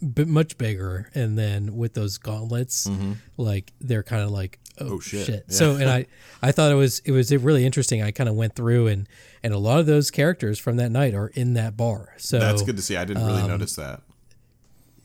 but 0.00 0.28
much 0.28 0.58
bigger, 0.58 1.10
and 1.14 1.38
then 1.38 1.76
with 1.76 1.94
those 1.94 2.18
gauntlets, 2.18 2.88
like 3.36 3.72
they're 3.80 4.02
kind 4.02 4.22
of 4.22 4.30
like, 4.30 4.58
oh, 4.80 4.84
Mm-hmm. 4.84 4.94
Oh, 4.94 5.00
shit. 5.00 5.26
shit. 5.26 5.44
Yeah. 5.48 5.54
So, 5.54 5.76
and 5.76 5.88
I 5.90 6.06
I 6.42 6.52
thought 6.52 6.70
it 6.70 6.76
was 6.76 7.00
it 7.00 7.12
was 7.12 7.34
really 7.34 7.66
interesting. 7.66 8.02
I 8.02 8.10
kind 8.10 8.28
of 8.28 8.34
went 8.36 8.54
through 8.54 8.86
and 8.88 9.08
and 9.42 9.52
a 9.54 9.58
lot 9.58 9.80
of 9.80 9.86
those 9.86 10.10
characters 10.10 10.58
from 10.58 10.76
that 10.76 10.90
night 10.90 11.14
are 11.14 11.28
in 11.28 11.54
that 11.54 11.76
bar. 11.76 12.14
So 12.18 12.38
that's 12.38 12.62
good 12.62 12.76
to 12.76 12.82
see 12.82 12.96
i 12.96 13.04
didn't 13.04 13.24
really 13.26 13.42
um, 13.42 13.48
notice 13.48 13.76
that 13.76 14.02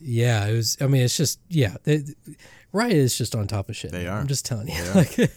yeah, 0.04 0.46
it 0.46 0.52
was. 0.52 0.76
I 0.80 0.86
mean, 0.86 1.02
it's 1.02 1.16
just 1.16 1.40
yeah. 1.48 1.76
They, 1.84 2.04
Riot 2.72 2.92
is 2.92 3.16
just 3.16 3.34
on 3.34 3.46
top 3.46 3.70
of 3.70 3.76
shit. 3.76 3.92
They 3.92 4.06
are. 4.06 4.18
I'm 4.18 4.26
just 4.26 4.44
telling 4.44 4.68
you. 4.68 4.74
Like, 4.94 5.30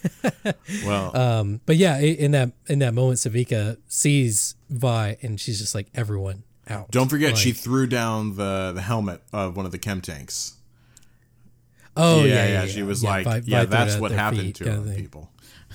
Well, 0.85 1.15
um, 1.17 1.61
but 1.65 1.77
yeah, 1.77 1.99
in 1.99 2.31
that 2.31 2.51
in 2.67 2.79
that 2.79 2.93
moment, 2.93 3.19
Sevika 3.19 3.77
sees 3.87 4.55
Vi, 4.69 5.17
and 5.21 5.39
she's 5.39 5.59
just 5.59 5.73
like, 5.73 5.87
everyone 5.95 6.43
out. 6.69 6.91
don't 6.91 7.09
forget 7.09 7.37
she 7.37 7.51
threw 7.51 7.87
down 7.87 8.35
the 8.35 8.71
the 8.75 8.81
helmet 8.81 9.21
of 9.33 9.55
one 9.57 9.65
of 9.65 9.71
the 9.71 9.77
chem 9.79 10.01
tanks. 10.01 10.53
Oh 11.95 12.23
yeah, 12.23 12.33
yeah, 12.33 12.47
yeah. 12.61 12.65
She 12.67 12.83
was 12.83 13.03
yeah, 13.03 13.09
like, 13.09 13.25
Vi 13.25 13.41
yeah, 13.45 13.61
it 13.63 13.69
that's 13.69 13.97
what 13.97 14.11
happened 14.11 14.41
feet 14.41 14.55
to 14.55 14.65
kind 14.65 14.89
of 14.89 14.95
people. 14.95 15.31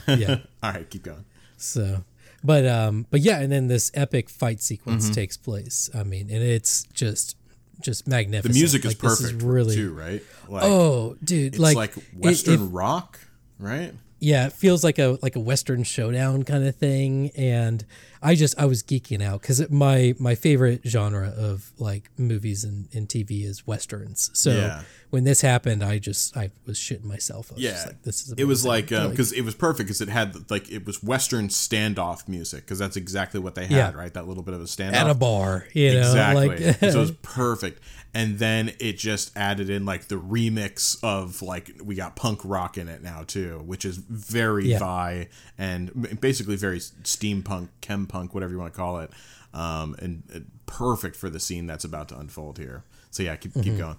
Yeah. 0.06 0.36
All 0.62 0.72
right, 0.72 0.88
keep 0.88 1.02
going. 1.02 1.24
So, 1.56 2.04
but 2.44 2.66
um, 2.66 3.06
but 3.10 3.20
yeah, 3.20 3.40
and 3.40 3.50
then 3.50 3.66
this 3.68 3.90
epic 3.94 4.28
fight 4.30 4.60
sequence 4.60 5.04
Mm-hmm. 5.06 5.14
takes 5.14 5.36
place. 5.36 5.90
I 5.94 6.04
mean, 6.04 6.30
and 6.30 6.42
it's 6.42 6.84
just 6.92 7.36
just 7.80 8.06
magnificent. 8.06 8.54
The 8.54 8.58
music 8.60 8.84
is 8.84 8.92
Like, 8.92 8.98
perfect 8.98 9.42
really. 9.42 9.74
too, 9.74 9.92
right? 9.92 10.22
Like, 10.48 10.62
Oh, 10.64 11.16
dude! 11.24 11.54
it's 11.54 11.58
like, 11.58 11.76
like, 11.76 11.96
it- 11.96 12.04
Western 12.16 12.62
it- 12.66 12.68
rock, 12.68 13.18
right? 13.58 13.92
Yeah, 14.24 14.46
it 14.46 14.52
feels 14.52 14.84
like 14.84 15.00
a 15.00 15.18
like 15.20 15.34
a 15.34 15.40
Western 15.40 15.82
showdown 15.82 16.44
kind 16.44 16.64
of 16.64 16.76
thing, 16.76 17.30
and 17.36 17.84
I 18.22 18.36
just 18.36 18.56
I 18.56 18.66
was 18.66 18.84
geeking 18.84 19.20
out 19.20 19.40
because 19.42 19.68
my 19.68 20.14
my 20.20 20.36
favorite 20.36 20.82
genre 20.86 21.28
of 21.36 21.72
like 21.76 22.08
movies 22.16 22.62
and, 22.62 22.88
and 22.94 23.08
TV 23.08 23.44
is 23.44 23.66
westerns. 23.66 24.30
So 24.32 24.50
Yeah. 24.52 24.82
when 25.10 25.24
this 25.24 25.40
happened, 25.40 25.82
I 25.82 25.98
just 25.98 26.36
I 26.36 26.52
was 26.66 26.78
shitting 26.78 27.02
myself. 27.02 27.50
I 27.50 27.54
was 27.54 27.64
Yeah, 27.64 27.70
just 27.72 27.86
like, 27.88 28.02
this 28.04 28.22
is 28.28 28.34
it 28.38 28.44
was 28.44 28.64
like 28.64 28.90
because 28.90 29.32
um, 29.32 29.38
it 29.38 29.44
was 29.44 29.56
perfect 29.56 29.88
because 29.88 30.00
it 30.00 30.08
had 30.08 30.48
like 30.52 30.70
it 30.70 30.86
was 30.86 31.02
Western 31.02 31.48
standoff 31.48 32.28
music 32.28 32.60
because 32.64 32.78
that's 32.78 32.96
exactly 32.96 33.40
what 33.40 33.56
they 33.56 33.66
had, 33.66 33.70
Yeah. 33.76 33.90
right? 33.92 34.14
That 34.14 34.28
little 34.28 34.44
bit 34.44 34.54
of 34.54 34.60
a 34.60 34.64
standoff 34.66 34.92
at 34.92 35.10
a 35.10 35.14
bar, 35.14 35.66
you 35.72 35.94
know, 35.94 35.98
exactly. 35.98 36.48
like 36.48 36.76
so 36.78 36.86
it 36.86 36.94
was 36.96 37.10
perfect, 37.22 37.82
and 38.14 38.38
then 38.38 38.72
it 38.78 38.98
just 38.98 39.34
added 39.36 39.70
in 39.70 39.84
like 39.86 40.08
the 40.08 40.16
remix 40.16 40.98
of 41.02 41.40
like 41.42 41.70
we 41.82 41.94
got 41.94 42.14
punk 42.16 42.40
rock 42.44 42.76
in 42.76 42.88
it 42.88 43.02
now 43.02 43.22
too, 43.26 43.62
which 43.64 43.84
is 43.84 43.96
very 43.98 44.68
Yeah. 44.68 44.78
vi 44.80 45.28
and 45.58 46.18
basically 46.20 46.56
very 46.56 46.78
steampunk, 46.78 47.68
chem 47.80 48.06
punk, 48.06 48.34
whatever 48.34 48.52
you 48.52 48.58
want 48.58 48.72
to 48.72 48.76
call 48.76 48.98
it, 49.00 49.10
um, 49.54 49.96
and 49.98 50.22
uh, 50.34 50.38
perfect 50.66 51.16
for 51.16 51.30
the 51.30 51.40
scene 51.40 51.66
that's 51.66 51.84
about 51.84 52.08
to 52.10 52.18
unfold 52.18 52.58
here. 52.58 52.84
So 53.10 53.22
yeah, 53.22 53.36
keep 53.36 53.52
Mm-hmm. 53.52 53.62
keep 53.62 53.78
going. 53.78 53.96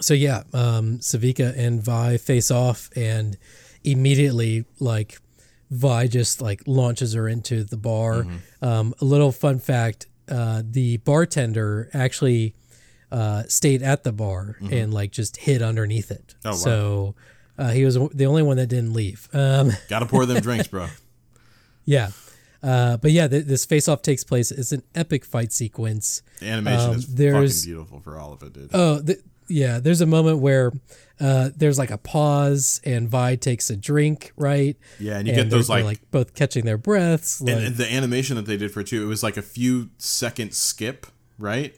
so 0.00 0.14
yeah, 0.14 0.42
um, 0.52 0.98
Sevika 0.98 1.56
and 1.56 1.80
Vi 1.82 2.16
face 2.18 2.50
off, 2.50 2.90
and 2.96 3.36
immediately 3.84 4.64
like 4.80 5.18
Vi 5.70 6.06
just 6.08 6.40
like 6.40 6.62
launches 6.66 7.12
her 7.14 7.28
into 7.28 7.64
the 7.64 7.76
bar. 7.76 8.22
Mm-hmm. 8.22 8.64
Um, 8.64 8.94
a 9.00 9.04
little 9.04 9.32
fun 9.32 9.58
fact: 9.58 10.06
uh, 10.28 10.62
the 10.68 10.96
bartender 10.98 11.88
actually 11.94 12.54
uh, 13.12 13.44
stayed 13.48 13.82
at 13.82 14.02
the 14.04 14.12
bar 14.12 14.56
and 14.70 14.92
like 14.92 15.12
just 15.12 15.36
hid 15.36 15.62
underneath 15.62 16.10
it. 16.10 16.34
Mm-hmm. 16.44 16.48
Oh, 16.48 16.50
wow. 16.50 16.56
So 16.56 17.14
uh, 17.58 17.70
he 17.70 17.84
was 17.84 17.94
the 18.12 18.26
only 18.26 18.42
one 18.42 18.56
that 18.58 18.66
didn't 18.66 18.92
leave. 18.92 19.28
Um, 19.32 19.70
Got 19.88 20.00
to 20.00 20.06
pour 20.06 20.26
them 20.26 20.40
drinks, 20.42 20.66
bro. 20.68 20.88
yeah. 21.84 22.10
Uh, 22.62 22.96
but 22.96 23.12
yeah, 23.12 23.28
th- 23.28 23.44
this 23.44 23.64
face 23.64 23.86
off 23.86 24.02
takes 24.02 24.24
place. 24.24 24.50
It's 24.50 24.72
an 24.72 24.82
epic 24.94 25.24
fight 25.24 25.52
sequence. 25.52 26.22
The 26.40 26.46
animation 26.48 26.90
Um, 26.90 26.96
is 26.96 27.14
there's- 27.14 27.60
fucking 27.60 27.72
beautiful 27.72 28.00
for 28.00 28.18
all 28.18 28.32
of 28.32 28.42
it, 28.42 28.52
dude. 28.52 28.70
Oh, 28.72 29.00
th- 29.00 29.20
yeah. 29.48 29.78
There's 29.80 30.00
a 30.00 30.06
moment 30.06 30.38
where 30.40 30.72
uh, 31.20 31.50
there's 31.56 31.78
like 31.78 31.90
a 31.90 31.98
pause, 31.98 32.80
and 32.84 33.08
Vi 33.08 33.36
takes 33.36 33.70
a 33.70 33.76
drink, 33.76 34.32
right? 34.36 34.76
Yeah, 34.98 35.18
and 35.18 35.26
you 35.26 35.34
And 35.34 35.42
get 35.44 35.50
those 35.50 35.68
they're, 35.68 35.82
like, 35.84 36.10
both 36.10 36.34
catching 36.34 36.64
their 36.64 36.78
breaths. 36.78 37.40
Like, 37.40 37.56
and, 37.56 37.76
the 37.76 37.90
animation 37.92 38.36
that 38.36 38.46
they 38.46 38.56
did 38.56 38.70
for 38.72 38.80
it 38.80 38.88
too. 38.88 39.02
It 39.02 39.06
was 39.06 39.22
like 39.22 39.36
a 39.36 39.42
few 39.42 39.90
second 39.98 40.52
skip, 40.54 41.06
right? 41.38 41.74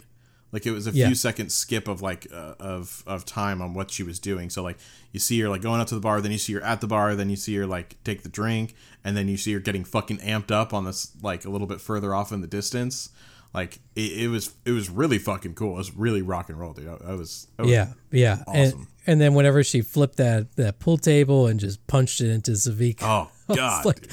Like 0.51 0.65
it 0.65 0.71
was 0.71 0.87
a 0.87 0.93
Yeah. 0.93 1.07
few 1.09 1.15
second 1.15 1.53
skip 1.53 1.89
of 1.89 2.01
like 2.01 2.27
uh, 2.33 2.55
of 2.59 3.05
of 3.07 3.27
time 3.27 3.61
on 3.61 3.75
what 3.75 3.91
she 3.91 4.03
was 4.03 4.19
doing. 4.19 4.49
So 4.49 4.63
like 4.63 4.79
you 5.13 5.21
see 5.21 5.39
her 5.41 5.49
like 5.51 5.61
going 5.61 5.79
out 5.81 5.89
to 5.89 5.95
the 5.95 6.01
bar, 6.01 6.23
then 6.23 6.33
you 6.33 6.39
see 6.39 6.55
her 6.55 6.63
at 6.63 6.81
the 6.81 6.87
bar, 6.87 7.15
then 7.15 7.29
you 7.29 7.37
see 7.37 7.55
her 7.57 7.67
like 7.67 8.03
take 8.03 8.23
the 8.23 8.31
drink, 8.31 8.75
and 9.05 9.15
then 9.15 9.29
you 9.29 9.37
see 9.37 9.53
her 9.53 9.61
getting 9.61 9.85
fucking 9.85 10.19
amped 10.19 10.51
up 10.51 10.73
on 10.73 10.87
this 10.87 11.13
like 11.23 11.45
a 11.45 11.51
little 11.51 11.67
bit 11.67 11.83
further 11.83 12.15
off 12.15 12.33
in 12.33 12.41
the 12.41 12.47
distance. 12.47 13.11
Like 13.55 13.81
it, 13.97 14.25
it 14.25 14.29
was 14.29 14.53
it 14.65 14.73
was 14.73 14.91
really 14.91 15.19
fucking 15.19 15.55
cool. 15.55 15.75
It 15.75 15.79
was 15.79 15.95
really 15.97 16.23
rock 16.23 16.49
and 16.49 16.59
roll, 16.61 16.75
dude. 16.75 16.89
I, 16.89 17.13
I 17.13 17.15
was, 17.15 17.49
I 17.59 17.63
was 17.63 17.71
yeah, 17.71 17.93
yeah. 18.11 18.43
And, 18.47 18.75
awesome. 18.75 18.89
and 19.07 19.21
then 19.21 19.35
whenever 19.35 19.65
she 19.65 19.81
flipped 19.81 20.17
that 20.19 20.55
that 20.57 20.79
pool 20.79 20.99
table 20.99 21.47
and 21.47 21.59
just 21.59 21.85
punched 21.87 22.21
it 22.21 22.31
into 22.31 22.53
Savik, 22.53 22.99
Oh 23.01 23.31
god, 23.55 23.87
like 23.87 24.07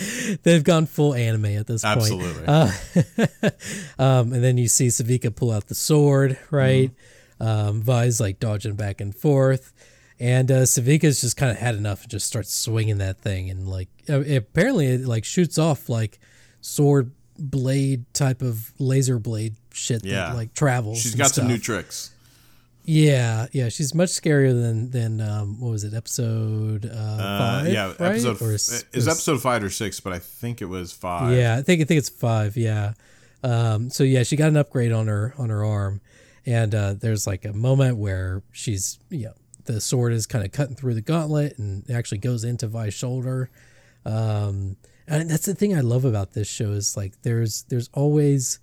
they've 0.43 0.63
gone 0.63 0.85
full 0.85 1.13
anime 1.13 1.45
at 1.45 1.67
this 1.67 1.83
point. 1.83 1.97
absolutely. 1.97 2.45
Uh, 2.47 2.71
Um, 3.99 4.33
and 4.33 4.43
then 4.43 4.57
you 4.57 4.67
see 4.67 4.87
Sevika 4.87 5.33
pull 5.35 5.51
out 5.51 5.67
the 5.67 5.75
sword, 5.75 6.37
right? 6.51 6.91
Um, 7.39 7.81
Vi's 7.81 8.19
like 8.19 8.39
dodging 8.39 8.75
back 8.75 9.01
and 9.01 9.13
forth. 9.15 9.73
And 10.19 10.49
uh, 10.49 10.61
Sevika's 10.61 11.19
just 11.21 11.35
kind 11.35 11.51
of 11.51 11.57
had 11.57 11.75
enough 11.75 12.03
and 12.03 12.11
just 12.11 12.25
starts 12.27 12.53
swinging 12.53 12.99
that 12.99 13.19
thing. 13.19 13.49
And 13.49 13.67
like, 13.67 13.89
uh, 14.09 14.21
apparently, 14.21 14.87
it 14.87 15.01
like 15.05 15.25
shoots 15.25 15.57
off 15.57 15.89
like 15.89 16.19
sword 16.61 17.11
blade 17.37 18.05
type 18.13 18.41
of 18.41 18.71
laser 18.79 19.19
blade 19.19 19.55
shit 19.73 20.03
Yeah. 20.05 20.27
that 20.29 20.35
like 20.35 20.53
travels. 20.53 21.01
She's 21.01 21.15
got 21.15 21.31
some 21.31 21.47
new 21.47 21.57
tricks. 21.57 22.11
Yeah, 22.87 23.47
yeah, 23.51 23.69
she's 23.69 23.95
much 23.95 24.09
scarier 24.09 24.51
than 24.53 24.91
than 24.91 25.19
um, 25.19 25.59
what 25.59 25.71
was 25.71 25.83
it, 25.83 25.95
episode 25.95 26.85
uh, 26.85 26.89
Uh, 26.89 27.39
five? 27.63 27.73
yeah, 27.73 27.87
right? 27.99 28.01
episode 28.23 28.41
Or 28.43 28.53
is 28.53 28.85
or 28.93 29.09
episode 29.09 29.41
five 29.41 29.63
or 29.63 29.71
six, 29.71 29.99
but 29.99 30.13
I 30.13 30.19
think 30.19 30.61
it 30.61 30.65
was 30.65 30.91
five. 30.91 31.35
Yeah, 31.35 31.57
I 31.57 31.63
think 31.63 31.81
I 31.81 31.85
think 31.85 31.97
it's 31.97 32.09
five. 32.09 32.55
Yeah. 32.55 32.93
Um, 33.43 33.89
so 33.89 34.03
yeah, 34.03 34.21
she 34.21 34.35
got 34.35 34.49
an 34.49 34.57
upgrade 34.57 34.91
on 34.91 35.07
her 35.07 35.33
on 35.39 35.49
her 35.49 35.65
arm, 35.65 35.99
and 36.45 36.75
uh, 36.75 36.93
there's 36.93 37.25
like 37.25 37.43
a 37.43 37.53
moment 37.53 37.97
where 37.97 38.43
she's 38.51 38.99
you 39.09 39.25
know 39.25 39.33
the 39.65 39.81
sword 39.81 40.13
is 40.13 40.27
kind 40.27 40.45
of 40.45 40.51
cutting 40.51 40.75
through 40.75 40.93
the 40.93 41.01
gauntlet 41.01 41.57
and 41.57 41.89
it 41.89 41.93
actually 41.93 42.19
goes 42.19 42.43
into 42.43 42.67
Vi's 42.67 42.93
shoulder. 42.93 43.49
Um, 44.05 44.77
and 45.07 45.29
that's 45.29 45.45
the 45.45 45.55
thing 45.55 45.75
I 45.75 45.81
love 45.81 46.05
about 46.05 46.33
this 46.33 46.47
show 46.47 46.71
is 46.71 46.97
like 46.97 47.21
there's 47.21 47.63
there's 47.69 47.89
always 47.93 48.59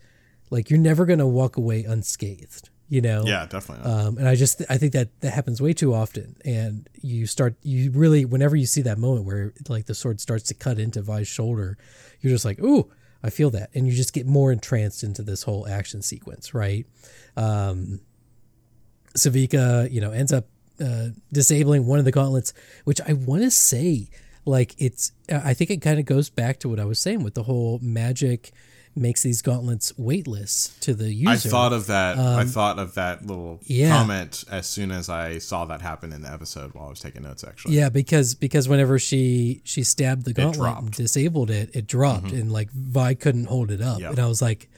like 0.50 0.70
you're 0.70 0.78
never 0.78 1.06
gonna 1.06 1.26
walk 1.26 1.56
away 1.56 1.84
unscathed. 1.84 2.68
You 2.88 3.00
know. 3.00 3.24
yeah, 3.24 3.46
definitely. 3.46 3.90
Um, 3.90 4.18
and 4.18 4.28
I 4.28 4.34
just 4.34 4.60
I 4.68 4.76
think 4.76 4.92
that 4.92 5.18
that 5.22 5.30
happens 5.30 5.62
way 5.62 5.72
too 5.72 5.94
often, 5.94 6.36
and 6.44 6.86
you 7.00 7.26
start 7.26 7.54
you 7.62 7.90
really 7.90 8.26
whenever 8.26 8.54
you 8.54 8.66
see 8.66 8.82
that 8.82 8.98
moment 8.98 9.24
where 9.24 9.54
like 9.68 9.86
the 9.86 9.94
sword 9.94 10.20
starts 10.20 10.44
to 10.48 10.54
cut 10.54 10.78
into 10.78 11.00
Vi's 11.00 11.26
shoulder, 11.26 11.78
you're 12.20 12.32
just 12.32 12.44
like, 12.44 12.60
ooh, 12.60 12.90
I 13.22 13.30
feel 13.30 13.48
that, 13.50 13.70
and 13.74 13.86
you 13.86 13.94
just 13.94 14.12
get 14.12 14.26
more 14.26 14.52
entranced 14.52 15.04
into 15.04 15.22
this 15.22 15.42
whole 15.42 15.66
action 15.66 16.02
sequence, 16.02 16.52
right? 16.52 16.86
Um, 17.34 18.00
Sevika, 19.16 19.90
you 19.90 20.02
know, 20.02 20.10
ends 20.10 20.32
up 20.32 20.46
uh, 20.82 21.08
disabling 21.32 21.86
one 21.86 21.98
of 21.98 22.04
the 22.04 22.12
gauntlets, 22.12 22.52
which 22.84 23.00
I 23.00 23.12
want 23.12 23.42
to 23.42 23.50
say, 23.50 24.08
like 24.44 24.74
it's 24.78 25.12
I 25.30 25.54
think 25.54 25.70
it 25.70 25.82
kind 25.82 25.98
of 25.98 26.04
goes 26.06 26.30
back 26.30 26.58
to 26.60 26.68
what 26.68 26.80
I 26.80 26.84
was 26.84 26.98
saying 26.98 27.22
with 27.22 27.34
the 27.34 27.44
whole 27.44 27.78
magic 27.82 28.52
makes 28.94 29.22
these 29.22 29.40
gauntlets 29.40 29.96
weightless 29.96 30.76
to 30.80 30.92
the 30.92 31.10
user. 31.14 31.30
I 31.30 31.36
thought 31.36 31.72
of 31.72 31.86
that. 31.86 32.18
I 32.18 32.44
thought 32.44 32.78
of 32.78 32.92
that 32.94 33.24
little 33.26 33.52
Um, 33.52 33.58
yeah. 33.64 33.88
comment 33.96 34.44
as 34.50 34.66
soon 34.66 34.90
as 34.90 35.08
I 35.08 35.38
saw 35.38 35.64
that 35.64 35.80
happen 35.80 36.12
in 36.12 36.20
the 36.20 36.30
episode 36.30 36.74
while 36.74 36.86
I 36.88 36.90
was 36.90 37.00
taking 37.00 37.22
notes. 37.22 37.42
Actually, 37.42 37.76
Yeah, 37.76 37.88
because 37.88 38.34
because 38.34 38.68
whenever 38.68 38.98
she 38.98 39.62
she 39.64 39.82
stabbed 39.82 40.24
the 40.26 40.34
gauntlet 40.34 40.68
and. 40.68 40.76
Mm-hmm. 40.88 41.02
disabled 41.02 41.50
it, 41.50 41.70
it 41.74 41.86
dropped, 41.86 42.32
and 42.32 42.52
like 42.52 42.70
Vi 42.70 43.14
couldn't 43.14 43.46
hold 43.46 43.70
it 43.70 43.80
up, 43.80 43.98
Yep. 44.00 44.10
and 44.10 44.18
I 44.18 44.26
was 44.26 44.42
like, 44.42 44.68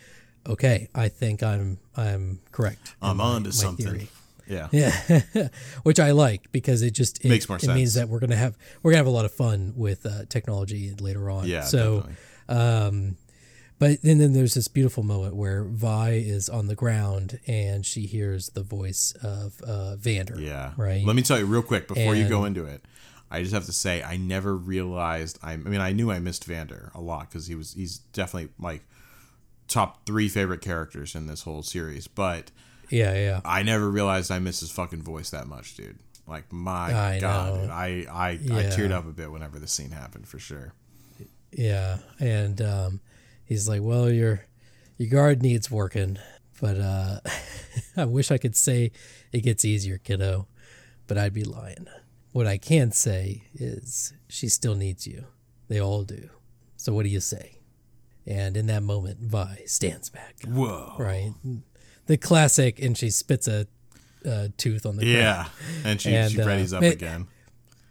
okay, 0.47 0.89
I 0.95 1.09
think 1.09 1.43
I'm 1.43 1.79
I'm 1.97 2.39
correct. 2.53 2.95
I'm 3.03 3.21
on 3.21 3.43
to 3.45 3.53
something. 3.53 3.85
theory. 3.87 4.09
Yeah, 4.47 4.69
Yeah, 4.73 5.49
which 5.83 6.01
I 6.01 6.13
like 6.13 6.53
because 6.53 6.83
it 6.83 6.93
just 6.93 7.25
it, 7.25 7.29
Makes 7.29 7.49
more 7.49 7.59
it 7.59 7.67
means 7.69 7.95
that 7.95 8.09
we're 8.09 8.21
gonna 8.21 8.37
have 8.37 8.57
we're 8.83 8.91
gonna 8.93 8.99
have 8.99 9.07
a 9.07 9.11
lot 9.11 9.25
of 9.25 9.33
fun 9.33 9.73
with 9.77 10.05
uh, 10.07 10.25
technology 10.29 10.95
later 11.01 11.31
on. 11.31 11.47
yeah. 11.47 11.63
so 11.63 12.09
um, 12.49 13.17
but 13.79 14.03
then, 14.03 14.19
then 14.19 14.33
there's 14.33 14.55
this 14.55 14.69
beautiful 14.69 15.03
moment 15.03 15.35
where 15.35 15.65
Vi 15.65 16.11
is 16.13 16.49
on 16.49 16.69
the 16.69 16.75
ground 16.75 17.41
and 17.47 17.85
she 17.85 18.03
hears 18.03 18.51
the 18.51 18.63
voice 18.63 19.13
of 19.23 19.61
uh, 19.63 19.97
Vander. 19.97 20.39
yeah. 20.39 20.73
right. 20.77 21.05
Let 21.05 21.17
me 21.17 21.23
tell 21.23 21.39
you 21.39 21.47
real 21.47 21.63
quick 21.63 21.89
before 21.89 22.15
you 22.15 22.29
go 22.29 22.45
into 22.45 22.65
it. 22.65 22.85
I 23.31 23.43
just 23.43 23.53
have 23.53 23.67
to 23.67 23.73
say 23.73 24.03
I 24.03 24.17
never 24.17 24.57
realized. 24.57 25.39
I, 25.43 25.53
I 25.53 25.57
mean, 25.57 25.81
I 25.81 25.93
knew 25.93 26.11
I 26.11 26.21
missed 26.21 26.45
Vander 26.45 26.93
a 26.95 27.01
lot 27.01 27.29
because 27.29 27.47
he 27.49 27.57
was 27.57 27.73
he's 27.73 27.99
definitely 27.99 28.51
like 28.61 28.85
top 29.67 30.07
three 30.07 30.29
favorite 30.29 30.61
characters 30.61 31.15
in 31.15 31.27
this 31.27 31.43
whole 31.43 31.63
series, 31.63 32.07
but. 32.07 32.51
Yeah, 32.91 33.15
yeah. 33.15 33.41
I 33.45 33.63
never 33.63 33.91
realized 33.91 34.31
I 34.31 34.39
miss 34.39 34.61
his 34.61 34.71
fucking 34.71 35.03
voice 35.03 35.31
that 35.31 35.47
much, 35.47 35.77
dude. 35.77 35.99
Like 36.27 36.53
my 36.53 36.95
I 36.95 37.21
god, 37.21 37.55
know. 37.55 37.61
dude. 37.63 37.71
I 37.71 37.87
I, 38.11 38.31
I 38.31 38.63
teared 38.71 38.93
up 38.93 39.07
a 39.07 39.13
bit 39.13 39.31
whenever 39.31 39.59
the 39.59 39.67
scene 39.69 39.91
happened 39.91 40.27
for 40.27 40.39
sure. 40.39 40.73
Yeah, 41.53 41.99
and 42.19 42.61
um, 42.63 43.01
he's 43.45 43.69
like, 43.69 43.83
"Well, 43.83 44.11
your 44.11 44.45
your 44.97 45.11
guard 45.11 45.43
needs 45.43 45.71
working, 45.71 46.19
but 46.61 46.79
uh, 46.79 47.21
I 47.97 48.05
wish 48.07 48.31
I 48.31 48.39
could 48.39 48.57
say 48.57 48.91
it 49.33 49.41
gets 49.43 49.65
easier, 49.65 49.99
kiddo, 49.99 50.49
but 51.07 51.19
I'd 51.19 51.35
be 51.35 51.45
lying. 51.45 51.87
What 52.33 52.47
I 52.47 52.59
can 52.59 52.91
say 52.91 53.45
is 53.55 54.13
she 54.29 54.49
still 54.49 54.75
needs 54.75 55.07
you. 55.07 55.27
They 55.69 55.81
all 55.81 56.03
do. 56.05 56.31
So 56.77 56.93
what 56.93 57.05
do 57.05 57.11
you 57.11 57.21
say?" 57.21 57.59
And 58.27 58.57
in 58.57 58.67
that 58.69 58.83
moment, 58.83 59.19
Vi 59.21 59.63
stands 59.67 60.09
back, 60.09 60.37
Whoa. 60.47 60.95
right? 60.99 61.35
The 62.07 62.17
classic, 62.17 62.81
and 62.81 62.97
she 62.97 63.11
spits 63.11 63.49
a 63.49 63.67
uh, 64.27 64.49
tooth 64.57 64.87
on 64.87 64.97
the 64.97 65.05
ground. 65.05 65.19
Yeah, 65.19 65.47
and 65.85 66.01
she 66.01 66.15
And, 66.15 66.33
she 66.33 66.41
uh, 66.41 66.77
up 66.77 66.83
it- 66.83 66.95
again. 66.95 67.27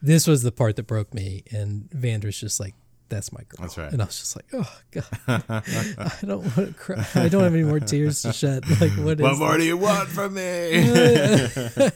This 0.01 0.27
was 0.27 0.43
the 0.43 0.51
part 0.51 0.75
that 0.75 0.83
broke 0.87 1.13
me, 1.13 1.43
and 1.51 1.89
Vander's 1.93 2.37
just 2.37 2.59
like, 2.59 2.73
"That's 3.07 3.31
my 3.31 3.39
girl." 3.47 3.59
That's 3.61 3.77
right. 3.77 3.93
And 3.93 4.01
I 4.01 4.05
was 4.05 4.19
just 4.19 4.35
like, 4.35 4.45
"Oh 4.51 4.77
God, 4.91 5.05
I 5.47 6.25
don't 6.25 6.41
want 6.43 6.55
to 6.55 6.73
cry. 6.73 7.05
I 7.15 7.29
don't 7.29 7.43
have 7.43 7.53
any 7.53 7.63
more 7.63 7.79
tears 7.79 8.21
to 8.23 8.33
shed. 8.33 8.65
Like, 8.81 8.91
what 8.97 9.19
is? 9.19 9.21
What 9.21 9.37
more 9.37 9.57
do 9.57 9.63
you 9.63 9.77
want 9.77 10.09
from 10.09 10.33
me? 10.33 10.41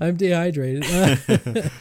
I'm 0.00 0.16
dehydrated." 0.16 0.84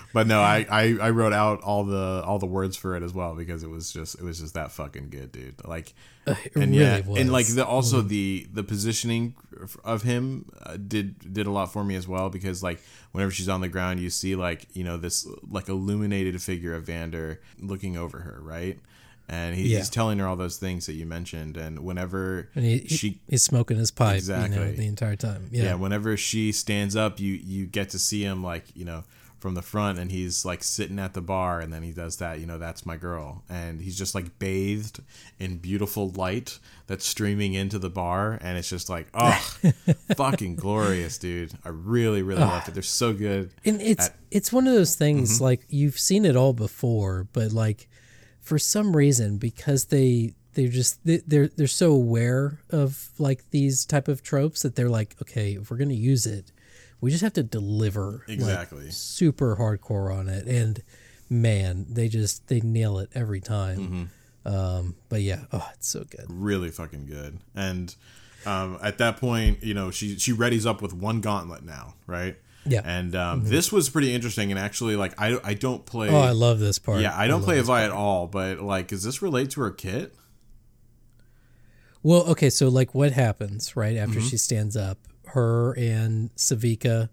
but 0.14 0.28
no, 0.28 0.42
I, 0.42 0.66
I 0.70 0.98
I 1.02 1.10
wrote 1.12 1.34
out 1.34 1.62
all 1.62 1.86
the 1.86 2.24
all 2.26 2.40
the 2.40 2.46
words 2.46 2.76
for 2.76 2.96
it 2.98 3.04
as 3.04 3.14
well 3.14 3.36
because 3.36 3.64
it 3.64 3.70
was 3.70 3.94
just 3.94 4.16
it 4.16 4.24
was 4.24 4.40
just 4.40 4.54
that 4.56 4.72
fucking 4.74 5.10
good, 5.10 5.32
dude. 5.32 5.64
Like 5.66 5.94
it 6.28 6.56
and 6.56 6.72
really 6.72 6.78
yeah, 6.84 7.00
was. 7.02 7.20
and 7.20 7.32
like 7.32 7.48
the 7.48 7.66
also 7.66 8.02
the 8.02 8.48
the 8.54 8.64
positioning 8.64 9.36
of 9.84 10.02
him 10.04 10.50
uh, 10.64 10.78
did 10.78 11.34
did 11.34 11.48
a 11.48 11.52
lot 11.52 11.72
for 11.72 11.84
me 11.84 11.96
as 11.96 12.08
well 12.08 12.30
because 12.30 12.62
like 12.64 12.80
whenever 13.12 13.32
she's 13.32 13.50
on 13.50 13.62
the 13.62 13.70
ground, 13.70 14.00
you 14.00 14.10
see 14.10 14.36
like 14.36 14.68
you 14.74 14.84
know 14.84 14.98
this 14.98 15.28
like 15.50 15.70
illuminated 15.70 16.42
figure 16.42 16.74
of 16.74 16.84
Vander 16.86 17.42
looking 17.60 17.98
over 17.98 18.20
her, 18.20 18.40
right? 18.42 18.80
And 19.28 19.56
he, 19.56 19.70
Yeah. 19.70 19.80
he's 19.80 19.90
telling 19.90 20.20
her 20.20 20.28
all 20.28 20.36
those 20.36 20.58
things 20.58 20.86
that 20.86 20.94
you 20.94 21.08
mentioned, 21.08 21.58
and 21.58 21.80
whenever 21.80 22.50
And 22.54 22.64
he, 22.64 22.78
he- 22.80 22.96
she 22.96 23.20
he's 23.28 23.42
smoking 23.44 23.78
his 23.78 23.90
pipe, 23.90 24.22
you 24.22 24.28
know, 24.30 24.36
Exactly. 24.46 24.72
the 24.76 24.86
entire 24.86 25.16
time. 25.16 25.48
yeah. 25.52 25.64
Yeah, 25.64 25.74
whenever 25.76 26.16
she 26.16 26.52
stands 26.52 26.96
up 26.96 27.20
you 27.20 27.34
you 27.34 27.66
get 27.66 27.90
to 27.92 28.00
see 28.00 28.22
him 28.24 28.44
like 28.44 28.66
you 28.76 28.86
know 28.86 29.04
from 29.46 29.54
the 29.54 29.62
front 29.62 30.00
and 30.00 30.12
he's 30.12 30.44
like 30.44 30.64
sitting 30.64 30.98
at 30.98 31.14
the 31.14 31.22
bar 31.22 31.60
and 31.60 31.72
then 31.72 31.84
he 31.84 31.92
does 31.92 32.18
that 32.18 32.40
you 32.40 32.48
know 32.48 32.58
that's 32.58 32.84
my 32.84 32.98
girl. 32.98 33.44
And 33.48 33.80
he's 33.80 33.96
just 33.96 34.16
like 34.16 34.40
bathed 34.40 35.02
in 35.38 35.58
beautiful 35.58 36.10
light 36.10 36.58
that's 36.88 37.06
streaming 37.06 37.54
into 37.54 37.78
the 37.78 37.92
bar 37.92 38.40
and 38.42 38.58
it's 38.58 38.70
just 38.72 38.90
like 38.90 39.06
oh 39.14 39.40
fucking 40.18 40.56
glorious 40.56 41.20
dude. 41.20 41.52
I 41.64 41.70
really 41.70 42.24
really 42.24 42.42
loved 42.42 42.70
it. 42.70 42.74
They're 42.74 42.82
so 42.82 43.14
good 43.14 43.52
and 43.64 43.80
it's 43.84 44.08
at- 44.08 44.16
it's 44.32 44.52
one 44.52 44.66
of 44.68 44.74
those 44.74 44.96
things 44.96 45.36
Mm-hmm. 45.36 45.44
like 45.44 45.62
you've 45.70 46.00
seen 46.00 46.26
it 46.26 46.36
all 46.36 46.54
before, 46.54 47.28
but 47.32 47.52
like 47.52 47.88
for 48.42 48.58
some 48.58 48.96
reason 48.98 49.38
because 49.38 49.86
they 49.86 50.34
they're 50.54 50.68
just 50.70 51.04
they- 51.06 51.22
they're 51.28 51.50
they're 51.50 51.68
so 51.68 51.92
aware 51.92 52.62
of 52.72 53.10
like 53.20 53.44
these 53.52 53.86
type 53.86 54.08
of 54.08 54.24
tropes 54.24 54.64
that 54.64 54.76
they're 54.76 54.90
like, 54.90 55.16
okay, 55.22 55.52
if 55.54 55.70
we're 55.70 55.78
gonna 55.78 55.94
use 55.94 56.26
it, 56.26 56.52
we 57.02 57.12
just 57.12 57.24
have 57.24 57.34
to 57.34 57.44
deliver 57.44 58.24
like, 58.28 58.36
Exactly. 58.38 58.90
super 58.92 59.56
hardcore 59.58 60.14
on 60.16 60.28
it, 60.30 60.48
and 60.48 60.82
man, 61.30 61.86
they 61.90 62.08
just 62.08 62.48
they 62.48 62.60
nail 62.62 63.00
it 63.00 63.10
every 63.14 63.42
time. 63.42 64.10
Mm-hmm. 64.46 64.54
Um, 64.56 64.96
but 65.10 65.22
yeah, 65.22 65.46
oh, 65.52 65.68
it's 65.74 65.88
so 65.88 66.04
good. 66.04 66.26
really 66.30 66.70
fucking 66.70 67.08
good 67.08 67.40
and 67.56 67.96
um, 68.46 68.78
at 68.84 69.00
that 69.00 69.18
point 69.18 69.64
you 69.64 69.74
know 69.74 69.90
she 69.90 70.20
she 70.20 70.34
readies 70.34 70.68
up 70.68 70.84
with 70.84 70.94
one 70.94 71.20
gauntlet 71.20 71.64
now 71.66 71.96
right 72.06 72.38
Yeah. 72.64 72.82
and 72.86 73.16
um, 73.16 73.44
this 73.46 73.72
was 73.72 73.90
pretty 73.90 74.14
interesting 74.14 74.52
and 74.52 74.60
actually 74.60 74.96
like 74.96 75.20
i, 75.20 75.40
I 75.44 75.56
don't 75.56 75.84
play 75.84 76.10
Oh, 76.10 76.20
I 76.20 76.30
love 76.30 76.60
this 76.60 76.78
part. 76.78 77.02
Yeah, 77.02 77.18
I 77.18 77.26
don't 77.26 77.40
love 77.40 77.46
play 77.46 77.60
Vi 77.60 77.84
at 77.86 77.90
all, 77.90 78.28
but 78.28 78.60
like, 78.62 78.88
does 78.90 79.02
this 79.04 79.20
relate 79.24 79.50
to 79.52 79.62
her 79.62 79.72
kit? 79.72 80.14
Well, 82.04 82.22
okay, 82.32 82.52
so 82.52 82.70
like 82.70 82.94
what 82.94 83.12
happens 83.14 83.76
right 83.76 83.98
after 83.98 84.20
Mm-hmm. 84.20 84.28
she 84.28 84.38
stands 84.38 84.78
up? 84.78 85.00
Her 85.36 85.74
and 85.78 86.34
Sevika 86.36 87.10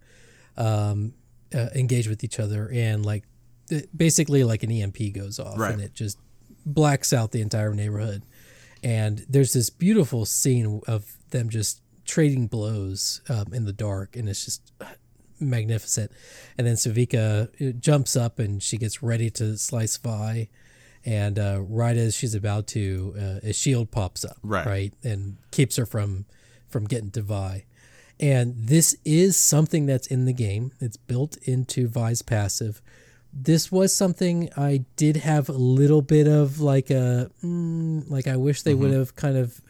um, 0.56 1.12
uh, 1.54 1.68
engage 1.74 2.08
with 2.08 2.22
each 2.24 2.38
other, 2.40 2.70
and 2.72 3.04
like 3.04 3.24
basically 3.94 4.44
like 4.44 4.62
an 4.62 4.70
EMP 4.70 4.98
goes 5.14 5.38
off, 5.38 5.58
Right. 5.58 5.72
and 5.72 5.82
it 5.82 5.94
just 5.94 6.18
blacks 6.64 7.12
out 7.12 7.32
the 7.32 7.40
entire 7.40 7.74
neighborhood. 7.74 8.22
And 8.82 9.24
there's 9.28 9.52
this 9.52 9.70
beautiful 9.70 10.24
scene 10.26 10.80
of 10.88 11.16
them 11.30 11.48
just 11.48 11.80
trading 12.04 12.48
blows 12.48 13.20
um, 13.28 13.52
in 13.52 13.64
the 13.64 13.72
dark, 13.72 14.16
and 14.16 14.28
it's 14.28 14.44
just 14.44 14.72
magnificent. 15.40 16.10
And 16.58 16.66
then 16.66 16.74
Sevika 16.76 17.48
uh, 17.60 17.72
jumps 17.78 18.16
up 18.16 18.38
and 18.38 18.62
she 18.62 18.76
gets 18.78 19.02
ready 19.02 19.30
to 19.30 19.56
slice 19.56 19.96
Vi. 19.96 20.48
And 21.04 21.38
uh, 21.38 21.60
right 21.62 21.96
as 21.96 22.14
she's 22.16 22.34
about 22.34 22.68
to, 22.68 23.14
uh, 23.18 23.48
a 23.48 23.52
shield 23.52 23.90
pops 23.90 24.24
up, 24.24 24.36
Right. 24.42 24.66
right, 24.66 24.94
and 25.02 25.36
keeps 25.50 25.76
her 25.76 25.86
from 25.86 26.26
from 26.68 26.84
getting 26.86 27.10
to 27.10 27.22
Vi. 27.22 27.64
And 28.20 28.54
this 28.56 28.96
is 29.04 29.36
something 29.36 29.86
that's 29.86 30.06
in 30.06 30.24
the 30.24 30.32
game. 30.32 30.72
It's 30.80 30.96
built 30.96 31.36
into 31.38 31.88
Vi's 31.88 32.22
passive. 32.22 32.80
This 33.32 33.72
was 33.72 33.94
something 33.94 34.50
I 34.56 34.84
did 34.96 35.16
have 35.16 35.48
a 35.48 35.52
little 35.52 36.02
bit 36.02 36.28
of 36.28 36.60
like 36.60 36.90
a 36.90 37.30
mm, 37.42 38.08
like 38.10 38.26
I 38.26 38.36
wish 38.36 38.62
they 38.62 38.74
would 38.74 38.92
have 38.92 39.16
kind 39.16 39.36
of 39.38 39.60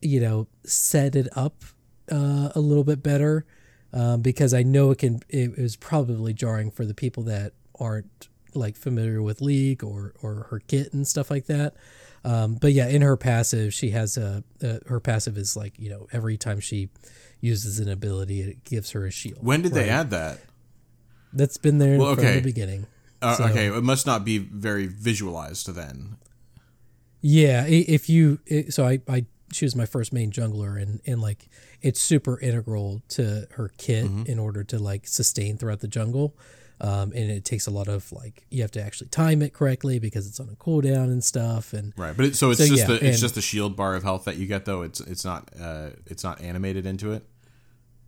you 0.00 0.20
know 0.20 0.46
set 0.64 1.16
it 1.16 1.28
up 1.36 1.64
uh, 2.10 2.50
a 2.54 2.60
little 2.60 2.84
bit 2.84 3.02
better 3.02 3.44
um, 3.92 4.22
because 4.22 4.54
I 4.54 4.62
know 4.62 4.90
it 4.90 4.98
can 4.98 5.20
it 5.28 5.58
was 5.58 5.76
probably 5.76 6.32
jarring 6.32 6.70
for 6.70 6.84
the 6.84 6.94
people 6.94 7.24
that 7.24 7.52
aren't 7.78 8.28
like 8.54 8.76
familiar 8.76 9.22
with 9.22 9.40
League 9.40 9.82
or 9.82 10.14
or 10.22 10.46
her 10.50 10.60
kit 10.60 10.92
and 10.92 11.06
stuff 11.06 11.30
like 11.30 11.46
that. 11.46 11.74
Um, 12.24 12.54
but 12.54 12.72
yeah, 12.72 12.86
in 12.86 13.02
her 13.02 13.16
passive, 13.16 13.74
she 13.74 13.90
has 13.90 14.16
a, 14.16 14.44
a 14.62 14.80
her 14.86 15.00
passive 15.00 15.36
is 15.36 15.56
like 15.56 15.78
you 15.78 15.90
know 15.90 16.06
every 16.12 16.36
time 16.36 16.60
she 16.60 16.88
uses 17.42 17.78
an 17.78 17.90
ability, 17.90 18.40
it 18.40 18.64
gives 18.64 18.92
her 18.92 19.04
a 19.04 19.10
shield. 19.10 19.44
When 19.44 19.60
did 19.60 19.72
they 19.72 19.90
add 19.90 20.08
that? 20.10 20.38
That's 21.34 21.58
been 21.58 21.76
there 21.78 21.98
Well, 21.98 22.14
from 22.14 22.24
okay. 22.24 22.36
the 22.36 22.40
beginning. 22.42 22.86
Uh, 23.20 23.36
So- 23.36 23.44
Okay, 23.44 23.66
it 23.66 23.82
must 23.84 24.06
not 24.06 24.24
be 24.24 24.38
very 24.38 24.86
visualized 24.86 25.68
then. 25.74 26.16
Yeah, 27.20 27.66
if 27.68 28.08
you 28.08 28.40
so 28.70 28.84
I 28.86 29.00
I 29.08 29.26
she 29.52 29.64
was 29.64 29.76
my 29.76 29.86
first 29.86 30.12
main 30.12 30.32
jungler 30.32 30.80
and 30.80 31.00
and 31.06 31.20
like 31.20 31.48
it's 31.80 32.00
super 32.00 32.38
integral 32.40 33.02
to 33.10 33.46
her 33.52 33.70
kit 33.76 34.06
Mm-hmm. 34.06 34.24
in 34.26 34.38
order 34.38 34.64
to 34.64 34.78
like 34.78 35.06
sustain 35.06 35.56
throughout 35.56 35.80
the 35.80 35.88
jungle. 35.88 36.36
Um, 36.80 37.12
and 37.14 37.30
it 37.30 37.44
takes 37.44 37.68
a 37.68 37.70
lot 37.70 37.86
of 37.86 38.10
like 38.10 38.44
you 38.50 38.62
have 38.62 38.72
to 38.72 38.82
actually 38.82 39.06
time 39.10 39.40
it 39.40 39.52
correctly 39.54 40.00
because 40.00 40.26
it's 40.26 40.40
on 40.40 40.48
a 40.48 40.56
cooldown 40.56 41.04
and 41.12 41.22
stuff 41.22 41.72
and 41.74 41.92
Right, 41.96 42.16
but 42.16 42.26
it, 42.26 42.34
so 42.36 42.50
it's 42.50 42.58
So, 42.58 42.66
just 42.66 42.80
yeah, 42.80 42.86
the 42.98 43.06
it's 43.08 43.20
just 43.20 43.36
the 43.36 43.40
shield 43.40 43.76
bar 43.76 43.94
of 43.94 44.02
health 44.02 44.24
that 44.24 44.36
you 44.36 44.46
get 44.46 44.64
though. 44.64 44.82
It's 44.82 44.98
it's 45.00 45.24
not 45.24 45.48
uh 45.60 45.90
it's 46.06 46.24
not 46.24 46.40
animated 46.40 46.84
into 46.84 47.12
it. 47.12 47.24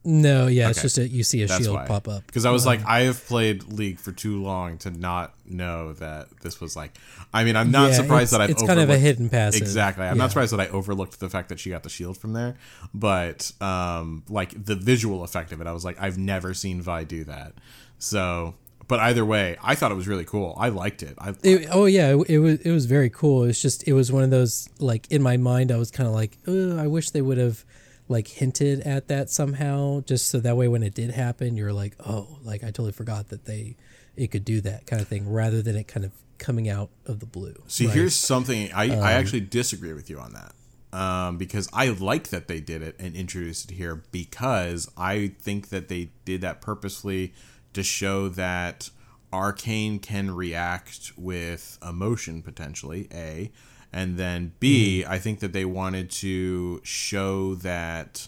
No 0.05 0.47
yeah 0.47 0.69
it's 0.69 0.83
just 0.83 0.97
that 0.97 1.11
you 1.11 1.23
see 1.25 1.43
a 1.43 1.47
That's 1.47 1.65
shield 1.65 1.77
why. 1.77 1.87
pop 1.87 2.07
up 2.09 2.27
Because 2.27 2.45
I 2.45 2.51
was 2.51 2.67
like, 2.67 2.85
I 2.87 3.01
have 3.03 3.25
played 3.27 3.65
League 3.65 3.99
for 3.99 4.13
too 4.13 4.43
long 4.43 4.77
to 4.79 4.91
not 4.91 5.35
know 5.47 5.93
that 5.95 6.29
this 6.43 6.61
was 6.61 6.77
like. 6.77 6.93
I 7.33 7.45
mean, 7.45 7.57
I'm 7.57 7.71
not 7.71 7.91
Yeah, 7.91 7.97
surprised 7.97 8.33
that 8.33 8.41
I've 8.41 8.51
it's 8.51 8.63
kind 8.63 8.81
of 8.81 8.91
a 8.91 8.99
hidden 8.99 9.29
passive. 9.29 9.61
Exactly. 9.63 10.05
I'm 10.05 10.17
Yeah. 10.17 10.23
not 10.25 10.31
surprised 10.31 10.53
that 10.53 10.61
I 10.61 10.69
overlooked 10.69 11.19
the 11.21 11.29
fact 11.31 11.49
that 11.49 11.59
she 11.59 11.71
got 11.71 11.83
the 11.83 11.89
shield 11.89 12.17
from 12.19 12.33
there, 12.35 12.57
but 12.93 13.51
um, 13.61 14.23
like 14.29 14.53
the 14.65 14.75
visual 14.77 15.23
effect 15.25 15.53
of 15.53 15.61
it, 15.61 15.67
I 15.67 15.73
was 15.73 15.85
like, 15.85 15.97
I've 16.01 16.19
never 16.19 16.55
seen 16.55 16.81
Vi 16.83 17.05
do 17.05 17.25
that. 17.25 17.55
So, 17.99 18.55
but 18.89 19.01
either 19.01 19.25
way, 19.25 19.57
I 19.63 19.75
thought 19.75 19.91
it 19.91 19.97
was 19.97 20.07
really 20.09 20.25
cool. 20.25 20.55
I 20.59 20.69
liked 20.69 21.03
it. 21.03 21.15
I 21.19 21.35
It, 21.43 21.69
oh 21.73 21.87
yeah, 21.87 22.15
it, 22.15 22.31
it 22.31 22.39
was 22.39 22.61
it 22.61 22.71
was 22.71 22.85
very 22.87 23.11
cool. 23.11 23.45
It's 23.45 23.61
just 23.63 23.87
it 23.89 23.93
was 23.95 24.13
one 24.13 24.23
of 24.23 24.31
those 24.31 24.69
like 24.79 25.11
in 25.11 25.23
my 25.23 25.37
mind 25.39 25.73
I 25.73 25.77
was 25.77 25.91
kind 25.91 26.07
of 26.09 26.15
like, 26.15 26.37
oh, 26.47 26.79
I 26.79 26.87
wish 26.87 27.11
they 27.11 27.23
would 27.23 27.39
have 27.39 27.65
like 28.09 28.29
hinted 28.29 28.81
at 28.81 29.09
that 29.09 29.31
somehow, 29.31 30.01
just 30.03 30.29
so 30.29 30.39
that 30.41 30.57
way 30.57 30.69
when 30.69 30.83
it 30.83 30.95
did 30.95 31.11
happen, 31.11 31.57
you're 31.57 31.73
like, 31.73 31.97
oh, 32.07 32.39
like 32.43 32.63
I 32.63 32.67
totally 32.67 32.93
forgot 32.93 33.29
that 33.29 33.45
they 33.47 33.77
it 34.17 34.29
could 34.29 34.45
do 34.45 34.61
that 34.61 34.87
kind 34.87 35.03
of 35.03 35.09
thing, 35.09 35.31
rather 35.31 35.63
than 35.63 35.77
it 35.77 35.89
kind 35.89 36.05
of 36.05 36.13
coming 36.39 36.69
out 36.69 36.91
of 37.07 37.21
the 37.21 37.27
blue. 37.27 37.55
See, 37.67 37.87
right? 37.87 37.95
here's 37.95 38.15
something 38.15 38.71
I, 38.73 38.91
Um, 38.91 39.03
I 39.03 39.13
actually 39.13 39.41
disagree 39.41 39.93
with 39.93 40.11
you 40.11 40.19
on 40.19 40.33
that. 40.35 40.53
Um, 40.97 41.39
because 41.39 41.69
I 41.73 41.89
like 41.89 42.29
that 42.29 42.47
they 42.47 42.61
did 42.61 42.81
it 42.81 42.95
and 43.01 43.17
introduced 43.17 43.69
it 43.69 43.75
here 43.75 44.05
because 44.13 44.89
I 44.97 45.33
think 45.41 45.71
that 45.71 45.89
they 45.89 46.11
did 46.25 46.41
that 46.43 46.61
purposefully 46.61 47.35
to 47.73 47.83
show 47.83 48.29
that 48.29 48.91
Arcane 49.33 49.99
can 49.99 50.31
react 50.31 51.11
with 51.17 51.79
emotion 51.83 52.43
potentially, 52.43 53.09
A. 53.13 53.51
And 53.97 54.17
then 54.19 54.53
B, 54.59 55.03
Mm-hmm. 55.05 55.13
I 55.13 55.19
think 55.21 55.39
that 55.39 55.53
they 55.53 55.65
wanted 55.65 56.11
to 56.11 56.81
show 56.83 57.55
that 57.57 58.27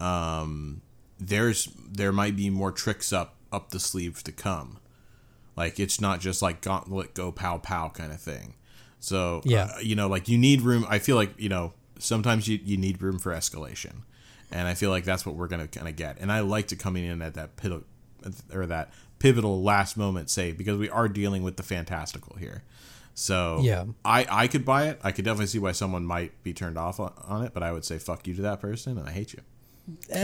um, 0.00 0.80
there's 1.18 1.68
there 1.90 2.12
might 2.12 2.36
be 2.36 2.50
more 2.50 2.72
tricks 2.72 3.12
up 3.12 3.36
up 3.52 3.70
the 3.70 3.80
sleeve 3.80 4.22
to 4.24 4.32
come. 4.32 4.78
Like 5.56 5.78
it's 5.78 6.00
not 6.00 6.20
just 6.20 6.42
like 6.42 6.60
gauntlet 6.60 7.14
go 7.14 7.30
pow 7.32 7.58
pow 7.58 7.88
kind 7.90 8.12
of 8.12 8.20
thing. 8.20 8.54
So 8.98 9.42
Yeah. 9.44 9.70
uh, 9.76 9.78
you 9.80 9.94
know, 9.94 10.08
like 10.08 10.28
you 10.28 10.38
need 10.38 10.62
room. 10.62 10.84
I 10.88 10.98
feel 10.98 11.16
like 11.16 11.38
you 11.38 11.48
know 11.48 11.72
sometimes 11.98 12.48
you 12.48 12.58
you 12.64 12.76
need 12.76 13.00
room 13.02 13.18
for 13.18 13.32
escalation, 13.32 14.02
and 14.50 14.66
I 14.66 14.74
feel 14.74 14.90
like 14.90 15.04
that's 15.04 15.24
what 15.26 15.34
we're 15.36 15.48
gonna 15.48 15.68
kind 15.68 15.88
of 15.88 15.96
get. 15.96 16.18
And 16.18 16.32
I 16.32 16.40
liked 16.40 16.72
it 16.72 16.78
coming 16.80 17.04
in 17.04 17.22
at 17.22 17.34
that 17.34 17.56
pivotal 17.56 17.84
or 18.52 18.66
that 18.66 18.92
pivotal 19.18 19.62
last 19.62 19.96
moment 19.96 20.30
save 20.30 20.56
because 20.58 20.78
we 20.78 20.88
are 20.90 21.08
dealing 21.08 21.42
with 21.42 21.56
the 21.56 21.62
fantastical 21.62 22.36
here. 22.38 22.62
So 23.14 23.60
Yeah. 23.62 23.84
I 24.04 24.26
I 24.30 24.46
could 24.48 24.64
buy 24.64 24.88
it. 24.88 25.00
I 25.02 25.12
could 25.12 25.24
definitely 25.24 25.46
see 25.48 25.58
why 25.58 25.72
someone 25.72 26.04
might 26.06 26.42
be 26.42 26.52
turned 26.52 26.78
off 26.78 26.98
on, 27.00 27.12
on 27.26 27.44
it, 27.44 27.52
but 27.54 27.62
I 27.62 27.72
would 27.72 27.84
say 27.84 27.98
fuck 27.98 28.26
you 28.26 28.34
to 28.34 28.42
that 28.42 28.60
person 28.60 28.96
and 28.98 29.08
I 29.08 29.12
hate 29.12 29.32
you. 29.34 29.40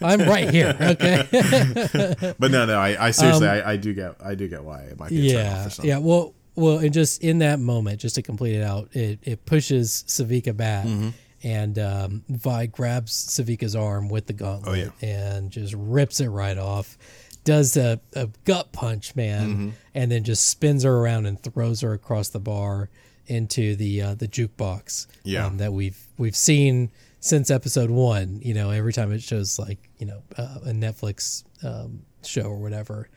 I'm 0.00 0.20
right 0.28 0.50
here. 0.50 0.76
Okay. 0.80 2.34
But 2.38 2.50
no, 2.50 2.64
no, 2.66 2.78
I, 2.78 3.06
I 3.06 3.10
seriously, 3.10 3.48
I, 3.48 3.72
I 3.72 3.76
do 3.76 3.92
get, 3.94 4.16
I 4.24 4.34
do 4.34 4.48
get 4.48 4.64
why 4.64 4.80
it 4.82 4.98
might 4.98 5.10
be 5.10 5.30
a 5.30 5.32
turn 5.34 5.46
off 5.46 5.78
Um, 5.78 5.84
yeah. 5.84 5.94
Yeah. 5.94 5.98
Well. 5.98 6.34
Well, 6.54 6.80
and 6.80 6.92
just 6.92 7.22
in 7.24 7.38
that 7.38 7.60
moment, 7.60 7.98
just 7.98 8.14
to 8.16 8.22
complete 8.22 8.54
it 8.56 8.62
out, 8.62 8.94
it, 8.94 9.20
it 9.22 9.46
pushes 9.46 10.04
Sevika 10.06 10.54
back, 10.54 10.84
Mm-hmm. 10.84 11.08
and 11.44 11.78
um, 11.78 12.24
Vi 12.28 12.66
grabs 12.66 13.10
Sevika's 13.10 13.74
arm 13.74 14.10
with 14.10 14.26
the 14.26 14.34
gauntlet 14.34 14.68
Oh, 14.68 14.74
yeah. 15.02 15.08
and 15.34 15.50
just 15.50 15.72
rips 15.74 16.20
it 16.20 16.28
right 16.28 16.58
off. 16.58 16.98
Does 17.44 17.76
a, 17.76 18.00
a 18.14 18.28
gut 18.44 18.72
punch, 18.72 19.16
man, 19.16 19.48
Mm-hmm. 19.50 19.68
and 19.94 20.12
then 20.12 20.22
just 20.24 20.46
spins 20.48 20.84
her 20.84 20.94
around 20.96 21.26
and 21.26 21.42
throws 21.42 21.80
her 21.80 21.92
across 21.92 22.28
the 22.28 22.38
bar 22.40 22.88
into 23.26 23.74
the 23.76 24.00
uh, 24.02 24.14
the 24.14 24.28
jukebox. 24.28 25.06
Yeah. 25.24 25.46
um, 25.46 25.56
that 25.58 25.72
we've 25.72 25.98
we've 26.18 26.36
seen 26.36 26.90
since 27.20 27.50
episode 27.50 27.90
one. 27.90 28.40
You 28.42 28.54
know, 28.54 28.70
every 28.70 28.92
time 28.92 29.10
it 29.12 29.22
shows 29.22 29.58
like 29.58 29.78
you 29.98 30.06
know 30.06 30.22
uh, 30.38 30.58
a 30.66 30.70
Netflix 30.72 31.42
um, 31.64 32.02
show 32.24 32.42
or 32.44 32.58
whatever. 32.58 33.08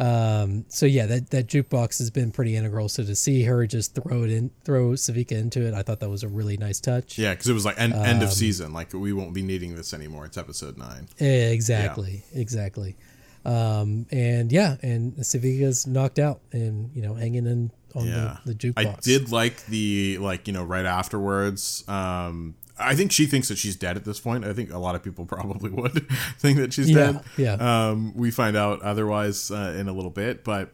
Um, 0.00 0.64
so 0.68 0.86
yeah, 0.86 1.06
that 1.06 1.30
that 1.30 1.46
jukebox 1.48 1.98
has 1.98 2.10
been 2.10 2.32
pretty 2.32 2.56
integral. 2.56 2.88
So 2.88 3.04
to 3.04 3.14
see 3.14 3.42
her 3.44 3.66
just 3.66 3.94
throw 3.94 4.24
it 4.24 4.30
in, 4.30 4.50
throw 4.64 4.90
Sevika 4.92 5.32
into 5.32 5.66
it, 5.66 5.74
I 5.74 5.82
thought 5.82 6.00
that 6.00 6.08
was 6.08 6.22
a 6.22 6.28
really 6.28 6.56
nice 6.56 6.80
touch. 6.80 7.18
Yeah, 7.18 7.32
because 7.34 7.48
it 7.48 7.52
was 7.52 7.64
like 7.64 7.78
end, 7.80 7.92
end 7.94 8.18
Um, 8.18 8.22
of 8.28 8.32
season. 8.32 8.72
Like 8.72 8.92
we 8.94 9.12
won't 9.12 9.32
be 9.34 9.42
needing 9.42 9.76
this 9.76 9.92
anymore. 9.94 10.24
It's 10.26 10.38
episode 10.38 10.76
nine. 10.78 11.08
Exactly, 11.18 12.24
exactly. 12.34 12.96
Um, 13.44 14.06
and 14.10 14.52
yeah, 14.52 14.76
and 14.82 15.14
Sevika's 15.16 15.86
knocked 15.86 16.18
out 16.18 16.40
and 16.52 16.90
you 16.94 17.02
know 17.02 17.14
hanging 17.14 17.46
in 17.46 17.70
on 17.94 18.06
Yeah, 18.06 18.36
the, 18.44 18.54
the 18.54 18.72
jukebox. 18.72 18.86
I 18.86 18.96
did 19.02 19.32
like 19.32 19.66
the 19.66 20.18
like 20.18 20.46
you 20.46 20.52
know 20.52 20.64
right 20.64 20.86
afterwards. 20.86 21.84
Um, 21.88 22.54
I 22.78 22.94
think 22.96 23.12
she 23.12 23.26
thinks 23.26 23.48
that 23.48 23.58
she's 23.58 23.76
dead 23.76 23.96
at 23.96 24.04
this 24.04 24.18
point. 24.18 24.44
I 24.44 24.52
think 24.52 24.72
a 24.72 24.78
lot 24.78 24.94
of 24.94 25.02
people 25.02 25.24
probably 25.36 25.70
would 25.70 26.08
think 26.38 26.58
that 26.58 26.72
she's 26.72 26.90
Yeah, 26.90 27.12
dead. 27.12 27.20
yeah. 27.36 27.88
Um, 27.88 28.12
we 28.16 28.30
find 28.30 28.56
out 28.56 28.80
otherwise 28.82 29.50
uh, 29.50 29.74
in 29.78 29.88
a 29.88 29.92
little 29.92 30.10
bit, 30.10 30.42
but 30.44 30.72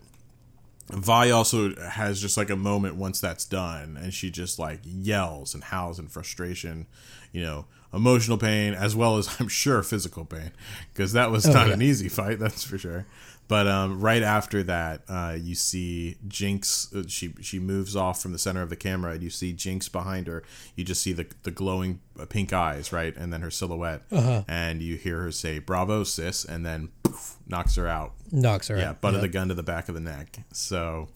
Vi 0.90 1.30
also 1.30 1.74
has 1.76 2.20
just 2.20 2.36
like 2.38 2.48
a 2.50 2.56
moment 2.56 2.96
once 2.96 3.20
that's 3.20 3.44
done, 3.44 3.98
and 4.00 4.14
she 4.14 4.30
just 4.30 4.58
like 4.58 4.80
yells 4.84 5.54
and 5.54 5.64
howls 5.64 5.98
in 5.98 6.08
frustration, 6.08 6.86
you 7.32 7.42
know, 7.42 7.66
emotional 7.92 8.38
pain 8.38 8.74
as 8.74 8.94
well 8.96 9.16
as 9.18 9.36
I'm 9.40 9.48
sure 9.48 9.82
physical 9.82 10.24
pain, 10.24 10.52
because 10.92 11.12
that 11.12 11.30
was 11.30 11.46
not 11.46 11.64
Oh, 11.64 11.68
yeah. 11.68 11.74
an 11.74 11.82
easy 11.82 12.08
fight, 12.08 12.38
that's 12.40 12.64
for 12.64 12.78
sure. 12.78 13.06
But 13.48 13.66
um, 13.66 14.02
right 14.02 14.22
after 14.22 14.62
that, 14.64 15.04
uh, 15.08 15.34
you 15.40 15.54
see 15.54 16.18
Jinx. 16.28 16.92
Uh, 16.94 17.04
she 17.08 17.32
she 17.40 17.58
moves 17.58 17.96
off 17.96 18.20
from 18.20 18.32
the 18.32 18.38
center 18.38 18.60
of 18.60 18.68
the 18.68 18.76
camera, 18.76 19.12
and 19.12 19.22
you 19.22 19.30
see 19.30 19.54
Jinx 19.54 19.88
behind 19.88 20.26
her. 20.26 20.42
You 20.76 20.84
just 20.84 21.00
see 21.00 21.14
the 21.14 21.26
the 21.44 21.50
glowing 21.50 22.00
uh, 22.20 22.26
pink 22.26 22.52
eyes, 22.52 22.92
right, 22.92 23.16
and 23.16 23.32
then 23.32 23.40
her 23.40 23.50
silhouette, 23.50 24.02
Uh-huh. 24.12 24.42
and 24.46 24.82
you 24.82 24.96
hear 24.96 25.22
her 25.22 25.32
say 25.32 25.60
"Bravo, 25.60 26.04
sis," 26.04 26.44
and 26.44 26.66
then 26.66 26.90
poof, 27.02 27.36
knocks 27.46 27.76
her 27.76 27.88
out 27.88 28.12
knocks 28.30 28.68
her 28.68 28.74
out. 28.76 28.80
yeah, 28.80 28.90
out. 28.90 29.00
butt 29.00 29.14
of 29.14 29.22
the 29.22 29.28
gun 29.28 29.48
to 29.48 29.54
the 29.54 29.62
back 29.62 29.88
of 29.88 29.94
the 29.94 30.00
neck. 30.02 30.40
So 30.52 31.08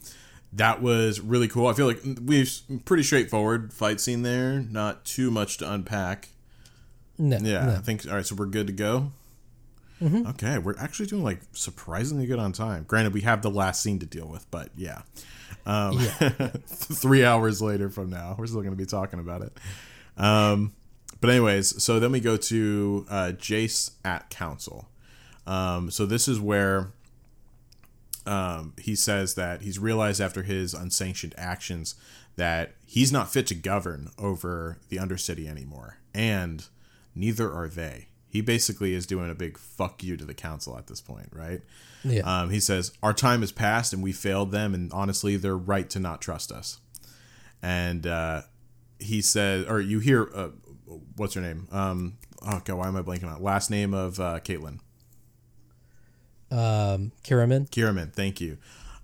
that 0.55 0.81
was 0.81 1.21
really 1.21 1.49
cool. 1.49 1.67
I 1.67 1.75
feel 1.75 1.87
like 1.87 2.01
we've 2.25 2.51
pretty 2.87 3.03
straightforward 3.03 3.75
fight 3.75 4.01
scene 4.01 4.23
there. 4.23 4.59
Not 4.61 5.05
too 5.05 5.31
much 5.31 5.59
to 5.59 5.71
unpack. 5.71 6.31
No, 7.23 7.39
Yeah, 7.39 7.67
no. 7.67 7.73
I 7.75 7.79
think 7.79 8.07
all 8.09 8.17
right. 8.17 8.27
So 8.27 8.35
we're 8.35 8.47
good 8.47 8.67
to 8.67 8.73
go. 8.73 9.13
Mm-hmm. 10.03 10.27
Okay, 10.31 10.59
we're 10.59 10.77
actually 10.79 11.07
doing 11.07 11.23
like 11.23 11.41
surprisingly 11.53 12.27
good 12.27 12.41
on 12.41 12.53
time. 12.53 12.85
Granted, 12.89 13.15
we 13.15 13.21
have 13.21 13.43
the 13.43 13.51
last 13.51 13.81
scene 13.81 14.01
to 14.01 14.07
deal 14.07 14.27
with, 14.27 14.51
but 14.51 14.71
yeah. 14.77 15.03
Um, 15.65 15.99
three 16.67 17.25
hours 17.25 17.63
later 17.63 17.89
from 17.89 18.11
now, 18.11 18.35
we're 18.37 18.49
still 18.49 18.63
going 18.63 18.73
to 18.73 18.77
be 18.77 18.87
talking 18.87 19.21
about 19.21 19.43
it. 19.43 19.53
Um, 20.17 20.73
but 21.21 21.31
anyways, 21.31 21.81
so 21.81 22.01
then 22.01 22.11
we 22.11 22.19
go 22.19 22.37
to 22.37 23.07
uh, 23.09 23.33
Jayce 23.37 23.93
at 24.05 24.29
council. 24.29 24.89
Um, 25.47 25.93
so 25.93 26.05
this 26.05 26.27
is 26.27 26.41
where 26.41 26.91
um, 28.27 28.75
he 28.79 28.97
says 28.97 29.35
that 29.35 29.63
he's 29.63 29.79
realized 29.79 30.21
after 30.21 30.43
his 30.43 30.75
unsanctioned 30.75 31.35
actions 31.39 31.95
that 32.35 32.75
he's 32.85 33.13
not 33.13 33.33
fit 33.33 33.47
to 33.47 33.55
govern 33.55 34.11
over 34.19 34.79
the 34.89 34.97
Undercity 34.97 35.47
anymore, 35.47 35.99
and 36.13 36.67
neither 37.15 37.53
are 37.53 37.69
they. 37.69 38.09
He 38.29 38.41
basically 38.41 38.95
is 38.95 39.07
doing 39.07 39.31
a 39.31 39.35
big 39.35 39.59
fuck 39.59 40.03
you 40.03 40.17
to 40.17 40.25
the 40.25 40.33
council 40.35 40.79
at 40.79 40.87
this 40.87 41.01
point, 41.03 41.29
right? 41.33 41.61
Yeah. 42.03 42.23
Um, 42.23 42.51
he 42.51 42.61
says, 42.61 42.93
Our 43.03 43.13
time 43.13 43.41
has 43.43 43.53
passed 43.53 43.93
and 43.93 44.03
we 44.03 44.13
failed 44.13 44.51
them, 44.53 44.73
and 44.75 44.91
honestly, 44.93 45.37
they're 45.37 45.57
right 45.57 45.89
to 45.91 46.01
not 46.01 46.21
trust 46.23 46.51
us. 46.51 46.81
And 47.63 48.07
uh, 48.07 48.43
he 48.99 49.21
said, 49.21 49.67
or 49.69 49.81
you 49.81 49.99
hear, 50.01 50.31
uh, 50.35 50.49
what's 51.17 51.35
her 51.35 51.41
name? 51.43 51.69
Um, 51.71 52.17
oh, 52.45 52.61
God, 52.65 52.77
why 52.77 52.89
am 52.89 52.97
I 52.97 53.03
blanking 53.03 53.29
on 53.29 53.37
it? 53.37 53.43
Last 53.43 53.71
name 53.71 53.93
of 53.95 54.19
uh, 54.19 54.41
Caitlyn. 54.41 54.79
um, 56.51 57.13
Kiramman. 57.25 57.69
Kiramman, 57.71 58.13
thank 58.13 58.41
you. 58.41 58.59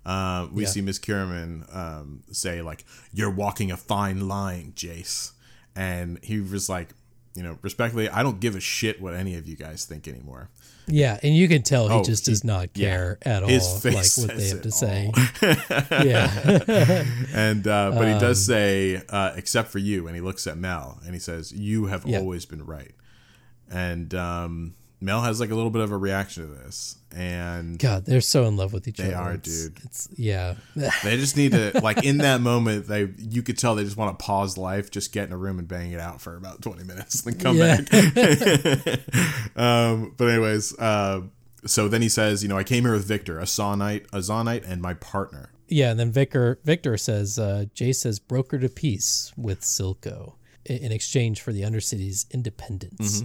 Uh, 0.05 0.47
we 0.51 0.63
Yeah. 0.63 0.69
see 0.69 0.81
Miss 0.81 0.97
Kiramman 0.99 1.73
um, 1.75 2.23
say 2.31 2.61
like, 2.61 2.85
"You're 3.13 3.29
walking 3.29 3.71
a 3.71 3.77
fine 3.77 4.27
line, 4.27 4.73
Jayce," 4.75 5.33
and 5.75 6.19
he 6.23 6.39
was 6.39 6.69
like, 6.69 6.89
you 7.35 7.43
know, 7.43 7.57
respectfully, 7.61 8.09
I 8.09 8.23
don't 8.23 8.39
give 8.39 8.55
a 8.55 8.59
shit 8.59 9.01
what 9.01 9.13
any 9.13 9.35
of 9.35 9.47
you 9.47 9.55
guys 9.55 9.85
think 9.85 10.07
anymore. 10.07 10.49
Yeah, 10.87 11.19
and 11.21 11.35
you 11.35 11.47
can 11.47 11.61
tell 11.61 11.87
he 11.87 11.93
Oh, 11.93 12.03
just 12.03 12.25
he- 12.25 12.31
does 12.31 12.43
not 12.43 12.69
yeah. 12.73 12.87
care 12.89 13.17
at 13.21 13.43
His 13.47 13.63
all, 13.63 13.77
face 13.79 14.17
like 14.17 14.27
what 14.29 14.37
they 14.37 14.47
have 14.49 14.61
to 14.63 14.67
it 14.69 14.73
say. 14.73 15.11
yeah, 16.03 17.05
And 17.33 17.67
uh, 17.67 17.91
but 17.91 18.07
he 18.07 18.13
Um, 18.13 18.19
does 18.19 18.43
say, 18.45 19.01
uh, 19.09 19.33
"Except 19.35 19.69
for 19.69 19.77
you," 19.79 20.07
and 20.07 20.15
he 20.15 20.21
looks 20.21 20.47
at 20.47 20.57
Mel 20.57 20.99
and 21.05 21.13
he 21.13 21.19
says, 21.19 21.51
"You 21.51 21.85
have 21.85 22.05
Yeah. 22.05 22.19
always 22.19 22.45
been 22.45 22.65
right." 22.65 22.91
And 23.71 24.13
um, 24.15 24.73
Mel 25.01 25.21
has 25.21 25.39
like 25.39 25.49
a 25.49 25.55
little 25.55 25.69
bit 25.71 25.81
of 25.81 25.91
a 25.91 25.97
reaction 25.97 26.43
to 26.47 26.53
this, 26.53 26.97
and 27.15 27.79
God, 27.79 28.05
they're 28.05 28.19
so 28.21 28.45
in 28.45 28.57
love 28.57 28.73
with 28.73 28.87
each 28.87 28.97
They 28.97 29.05
other. 29.05 29.11
They 29.13 29.17
are, 29.19 29.33
It's- 29.35 29.63
dude. 29.63 29.79
It's 29.85 30.09
yeah, 30.17 30.55
They 31.03 31.15
just 31.17 31.37
need 31.37 31.53
to 31.53 31.79
like 31.81 32.03
in 32.03 32.17
that 32.19 32.41
moment 32.41 32.87
they 32.87 33.09
you 33.17 33.41
could 33.41 33.57
tell 33.57 33.75
they 33.75 33.83
just 33.85 33.95
want 33.97 34.17
to 34.17 34.23
pause 34.25 34.57
life, 34.57 34.91
just 34.91 35.13
get 35.13 35.27
in 35.27 35.33
a 35.33 35.37
room 35.37 35.57
and 35.59 35.67
bang 35.67 35.91
it 35.91 35.99
out 35.99 36.19
for 36.21 36.35
about 36.35 36.61
twenty 36.61 36.83
minutes, 36.83 37.21
then 37.21 37.35
come 37.35 37.55
Yeah. 37.57 37.81
back. 37.81 38.99
um, 39.55 40.13
but 40.17 40.25
anyways, 40.29 40.77
uh, 40.79 41.21
so 41.65 41.87
then 41.87 42.01
he 42.01 42.09
says, 42.09 42.43
you 42.43 42.49
know, 42.49 42.57
I 42.57 42.63
came 42.63 42.83
here 42.83 42.93
with 42.93 43.05
Viktor, 43.05 43.39
a 43.39 43.43
Zaunite, 43.43 44.05
a 44.13 44.17
Zaunite, 44.19 44.69
and 44.69 44.81
my 44.81 44.93
partner. 44.93 45.51
yeah. 45.67 45.91
And 45.91 45.99
then 45.99 46.11
Viktor 46.11 46.59
Viktor 46.63 46.97
says, 46.97 47.37
uh, 47.39 47.65
Jayce 47.75 48.03
has 48.03 48.19
brokered 48.19 48.63
a 48.63 48.69
peace 48.69 49.31
with 49.37 49.61
Silco 49.61 50.33
in, 50.65 50.77
in 50.77 50.91
exchange 50.91 51.41
for 51.41 51.51
the 51.53 51.61
Undercity's 51.61 52.25
independence, 52.31 53.23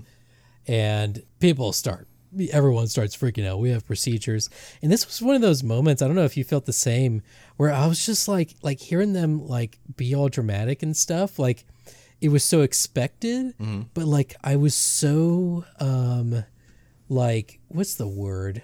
and 0.66 1.22
people 1.40 1.72
start. 1.72 2.08
Everyone 2.52 2.88
starts 2.88 3.16
freaking 3.16 3.46
out. 3.46 3.60
We 3.60 3.70
have 3.70 3.86
procedures, 3.86 4.50
and 4.82 4.90
this 4.90 5.06
was 5.06 5.22
one 5.22 5.36
of 5.36 5.40
those 5.42 5.62
moments. 5.62 6.02
I 6.02 6.06
don't 6.08 6.16
know 6.16 6.24
if 6.24 6.36
you 6.36 6.42
felt 6.42 6.66
the 6.66 6.72
same, 6.72 7.22
where 7.56 7.72
I 7.72 7.86
was 7.86 8.04
just 8.04 8.26
like, 8.26 8.54
like 8.62 8.80
hearing 8.80 9.12
them 9.12 9.46
like 9.46 9.78
be 9.96 10.14
all 10.16 10.28
dramatic 10.28 10.82
and 10.82 10.96
stuff. 10.96 11.38
Like 11.38 11.64
it 12.20 12.30
was 12.30 12.42
so 12.42 12.62
expected, 12.62 13.54
but 13.94 14.06
like 14.06 14.34
I 14.42 14.56
was 14.56 14.74
so 14.74 15.64
um 15.78 16.44
like 17.08 17.60
what's 17.68 17.94
the 17.94 18.08
word 18.08 18.62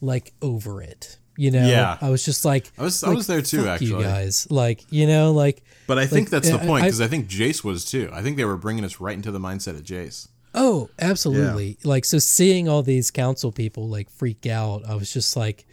like 0.00 0.32
over 0.42 0.82
it 0.82 1.18
you 1.38 1.50
know 1.50 1.66
Yeah. 1.66 1.96
i 2.02 2.10
was 2.10 2.22
just 2.22 2.44
like 2.44 2.70
I 2.76 2.82
was 2.82 3.02
like, 3.02 3.12
I 3.12 3.14
was 3.14 3.26
there 3.26 3.40
too, 3.40 3.62
fuck 3.64 3.80
you 3.80 3.98
guys 4.02 4.46
like 4.50 4.84
you 4.90 5.06
know 5.06 5.32
like 5.32 5.62
But 5.86 5.98
I 5.98 6.06
think 6.06 6.26
Like, 6.26 6.42
that's 6.42 6.50
the 6.50 6.60
I- 6.62 6.66
point 6.66 6.82
I- 6.82 6.86
because 6.88 7.00
I, 7.00 7.08
think 7.08 7.28
Jayce 7.28 7.64
was 7.64 7.86
too. 7.86 8.10
I 8.12 8.20
think 8.22 8.36
they 8.36 8.44
were 8.44 8.58
bringing 8.58 8.84
us 8.84 9.00
right 9.00 9.14
into 9.16 9.30
the 9.30 9.40
mindset 9.40 9.68
of 9.74 9.82
Jayce. 9.84 10.28
Oh 10.54 10.90
absolutely. 10.98 11.78
Like 11.84 12.04
so 12.04 12.18
seeing 12.18 12.68
all 12.68 12.82
these 12.82 13.10
council 13.10 13.52
people 13.52 13.88
like 13.88 14.10
freak 14.10 14.46
out 14.46 14.84
i 14.86 14.94
was 14.94 15.12
just 15.12 15.36
like 15.36 15.66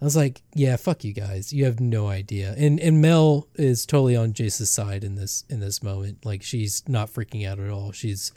i 0.00 0.04
was 0.04 0.16
like 0.16 0.42
yeah 0.54 0.76
fuck 0.76 1.04
you 1.04 1.12
guys. 1.12 1.52
You 1.52 1.64
have 1.64 1.80
no 1.80 2.08
idea. 2.08 2.54
And 2.56 2.80
and 2.80 3.00
mel 3.00 3.46
is 3.54 3.86
totally 3.86 4.16
on 4.16 4.32
jayce's 4.32 4.70
side 4.70 5.04
in 5.04 5.14
this 5.14 5.44
in 5.48 5.60
this 5.60 5.82
moment. 5.82 6.24
Like 6.24 6.42
she's 6.42 6.82
not 6.88 7.08
freaking 7.08 7.46
out 7.46 7.58
at 7.58 7.70
all. 7.70 7.92
She's 7.92 8.32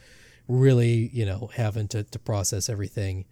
really 0.48 1.10
you 1.14 1.26
know 1.26 1.49
having 1.56 1.88
to, 1.88 2.03
to 2.03 2.20
process 2.20 2.70
everything 2.70 3.26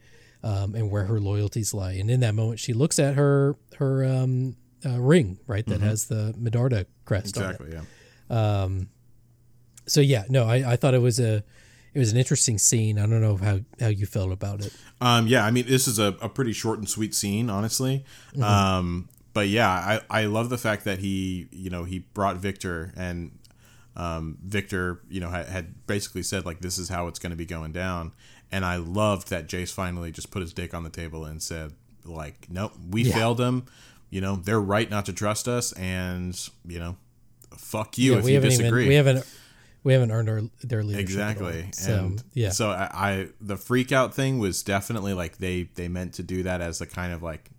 um, 0.43 0.75
and 0.75 0.91
where 0.91 1.05
her 1.05 1.19
loyalties 1.19 1.73
lie. 1.73 1.93
And 1.93 2.09
in 2.09 2.21
that 2.21 2.33
moment 2.35 2.59
she 2.59 2.73
looks 2.73 2.97
at 2.99 3.15
her 3.15 3.55
her 3.77 4.03
um, 4.03 4.55
uh, 4.85 4.99
ring 4.99 5.39
right 5.47 5.65
that 5.67 5.81
has 5.81 6.05
the 6.05 6.33
medarda 6.39 6.85
crest 7.05 7.37
on 7.37 7.43
it. 7.43 7.47
Exactly. 7.61 7.79
Yeah. 8.29 8.63
Um 8.63 8.89
so 9.85 10.01
yeah 10.01 10.25
no 10.27 10.45
I, 10.45 10.73
I 10.73 10.75
thought 10.75 10.93
it 10.95 11.01
was 11.01 11.19
a 11.19 11.43
it 11.97 11.99
was 11.99 12.11
an 12.11 12.17
interesting 12.17 12.57
scene 12.59 12.99
i 12.99 13.01
don't 13.07 13.21
know 13.21 13.37
how 13.37 13.59
how 13.79 13.87
you 13.87 14.05
felt 14.05 14.31
about 14.31 14.61
it 14.63 14.71
Um, 15.01 15.27
yeah, 15.27 15.45
I 15.45 15.51
mean, 15.51 15.65
this 15.67 15.87
is 15.87 15.99
a, 15.99 16.15
a 16.21 16.29
pretty 16.29 16.53
short 16.53 16.79
and 16.79 16.89
sweet 16.89 17.13
scene, 17.13 17.49
honestly. 17.51 18.03
Um, 18.41 19.09
but 19.33 19.47
yeah, 19.47 19.69
I, 19.69 20.21
I 20.21 20.25
love 20.25 20.49
the 20.49 20.57
fact 20.57 20.85
that 20.85 20.97
he, 20.99 21.47
you 21.51 21.69
know, 21.69 21.83
he 21.83 21.99
brought 21.99 22.37
Viktor 22.37 22.91
and 22.97 23.37
um, 23.95 24.37
Viktor, 24.43 25.01
you 25.07 25.19
know, 25.19 25.29
had, 25.29 25.45
had 25.47 25.85
basically 25.85 26.23
said 26.23 26.45
like, 26.47 26.61
this 26.61 26.79
is 26.79 26.89
how 26.89 27.05
it's 27.07 27.19
going 27.19 27.29
to 27.29 27.35
be 27.37 27.45
going 27.45 27.71
down. 27.73 28.11
And 28.51 28.65
I 28.65 28.77
loved 28.77 29.29
that 29.29 29.47
Jayce 29.47 29.71
finally 29.71 30.11
just 30.11 30.31
put 30.31 30.41
his 30.41 30.51
dick 30.53 30.73
on 30.73 30.83
the 30.83 30.89
table 30.89 31.25
and 31.25 31.43
said 31.43 31.73
like, 32.03 32.47
nope, 32.49 32.73
we 32.89 33.03
Yeah. 33.03 33.13
failed 33.13 33.37
them. 33.37 33.65
You 34.09 34.21
know, 34.21 34.35
they're 34.37 34.59
right 34.59 34.89
not 34.89 35.05
to 35.05 35.13
trust 35.13 35.47
us. 35.47 35.73
And, 35.73 36.35
you 36.65 36.79
know, 36.79 36.97
fuck 37.55 37.97
you 37.99 38.13
yeah 38.13 38.17
if 38.19 38.25
we 38.25 38.33
you 38.33 38.39
disagree. 38.39 38.81
even 38.85 38.89
we 38.89 38.95
haven't 38.95 39.25
we 39.87 39.93
haven't 39.93 40.11
earned 40.11 40.27
our 40.29 40.41
their 40.63 40.83
leadership. 40.83 40.99
Exactly. 41.09 41.69
so 41.71 41.93
and 41.97 42.23
yeah 42.33 42.49
So 42.49 42.71
I, 42.71 42.89
I 42.93 43.27
the 43.39 43.55
freak 43.55 43.93
out 43.93 44.13
thing 44.13 44.37
was 44.37 44.61
definitely 44.61 45.13
like 45.13 45.37
they 45.37 45.69
they 45.75 45.87
meant 45.87 46.13
to 46.15 46.23
do 46.23 46.43
that 46.43 46.59
as 46.59 46.81
a 46.81 46.85
kind 46.85 47.13
of 47.13 47.23
like, 47.23 47.49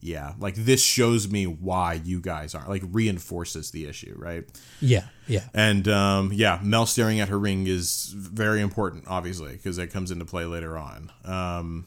yeah, 0.00 0.32
like 0.38 0.54
this 0.54 0.82
shows 0.82 1.28
me 1.30 1.44
why 1.46 1.92
you 2.02 2.22
guys 2.22 2.54
aren't 2.54 2.70
like 2.70 2.82
reinforces 2.90 3.70
the 3.70 3.84
issue, 3.86 4.14
right? 4.16 4.44
Yeah, 4.80 5.04
yeah. 5.28 5.44
And 5.52 5.86
um, 5.88 6.32
yeah, 6.32 6.58
Mel 6.62 6.86
staring 6.86 7.20
at 7.20 7.28
her 7.28 7.38
ring 7.38 7.66
is 7.66 8.12
very 8.16 8.62
important, 8.62 9.04
obviously, 9.06 9.52
because 9.52 9.76
it 9.76 9.88
comes 9.92 10.10
into 10.10 10.24
play 10.24 10.46
later 10.46 10.78
on. 10.78 11.12
Um, 11.24 11.86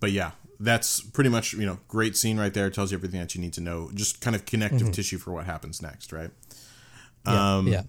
but 0.00 0.10
yeah, 0.10 0.32
that's 0.58 1.00
pretty 1.00 1.30
much 1.30 1.52
you 1.52 1.66
know 1.66 1.78
great 1.86 2.16
scene 2.16 2.36
right 2.36 2.52
there. 2.54 2.68
Tells 2.68 2.90
you 2.90 2.98
everything 2.98 3.20
that 3.20 3.34
you 3.36 3.40
need 3.40 3.52
to 3.54 3.60
know. 3.60 3.90
Just 3.94 4.20
kind 4.20 4.34
of 4.34 4.44
connective 4.44 4.90
tissue 4.90 5.18
for 5.18 5.32
what 5.32 5.46
happens 5.46 5.80
next, 5.80 6.12
right? 6.12 6.30
Yeah, 7.26 7.56
Um, 7.58 7.66
yeah. 7.68 7.82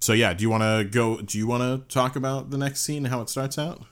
So 0.00 0.12
yeah, 0.14 0.32
do 0.32 0.42
you 0.42 0.50
want 0.50 0.62
to 0.62 0.88
go? 0.90 1.20
Do 1.20 1.36
you 1.38 1.46
want 1.46 1.62
to 1.62 1.92
talk 1.94 2.16
about 2.16 2.50
the 2.50 2.58
next 2.58 2.80
scene, 2.80 3.04
how 3.04 3.20
it 3.20 3.28
starts 3.28 3.58
out? 3.58 3.82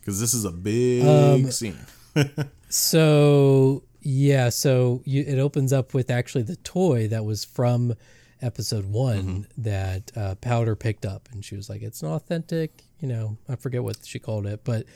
Because 0.00 0.20
this 0.20 0.34
is 0.34 0.44
a 0.44 0.50
big 0.50 1.04
Um, 1.06 1.50
scene. 1.50 1.78
So 2.68 3.84
yeah, 4.00 4.48
so 4.48 5.00
you, 5.04 5.22
it 5.26 5.38
opens 5.38 5.72
up 5.72 5.94
with 5.94 6.10
actually 6.10 6.42
the 6.42 6.56
toy 6.56 7.06
that 7.08 7.24
was 7.24 7.44
from 7.44 7.94
episode 8.42 8.84
one 8.86 9.46
that 9.56 10.10
uh, 10.16 10.34
Powder 10.36 10.74
picked 10.74 11.06
up, 11.06 11.28
and 11.30 11.44
she 11.44 11.54
was 11.54 11.68
like, 11.70 11.82
"It's 11.82 12.02
not 12.02 12.14
authentic," 12.16 12.82
you 12.98 13.06
know. 13.06 13.38
I 13.48 13.54
forget 13.54 13.84
what 13.84 14.04
she 14.04 14.18
called 14.18 14.46
it, 14.46 14.64
but 14.64 14.86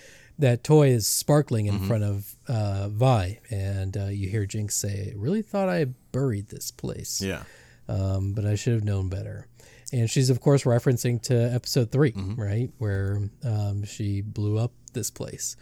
that 0.40 0.64
toy 0.64 0.88
is 0.88 1.06
sparkling 1.06 1.66
in 1.66 1.86
front 1.86 2.02
of 2.04 2.34
uh, 2.48 2.88
Vi, 2.88 3.38
and 3.50 3.96
uh, 3.96 4.06
you 4.06 4.28
hear 4.28 4.44
Jinx 4.44 4.74
say, 4.74 5.12
"I 5.12 5.16
"Really 5.16 5.42
thought 5.42 5.68
I 5.68 5.84
buried 6.10 6.48
this 6.48 6.72
place." 6.72 7.22
Yeah, 7.22 7.44
um, 7.88 8.32
but 8.32 8.44
I 8.44 8.56
should 8.56 8.72
have 8.74 8.84
known 8.84 9.08
better. 9.08 9.46
And 9.92 10.08
she's 10.10 10.28
of 10.30 10.40
course 10.40 10.64
referencing 10.64 11.22
to 11.22 11.34
episode 11.34 11.90
3 11.90 12.12
right, 12.36 12.70
where 12.78 13.22
um, 13.44 13.84
she 13.84 14.20
blew 14.20 14.58
up 14.58 14.72
this 14.92 15.10
place, 15.10 15.56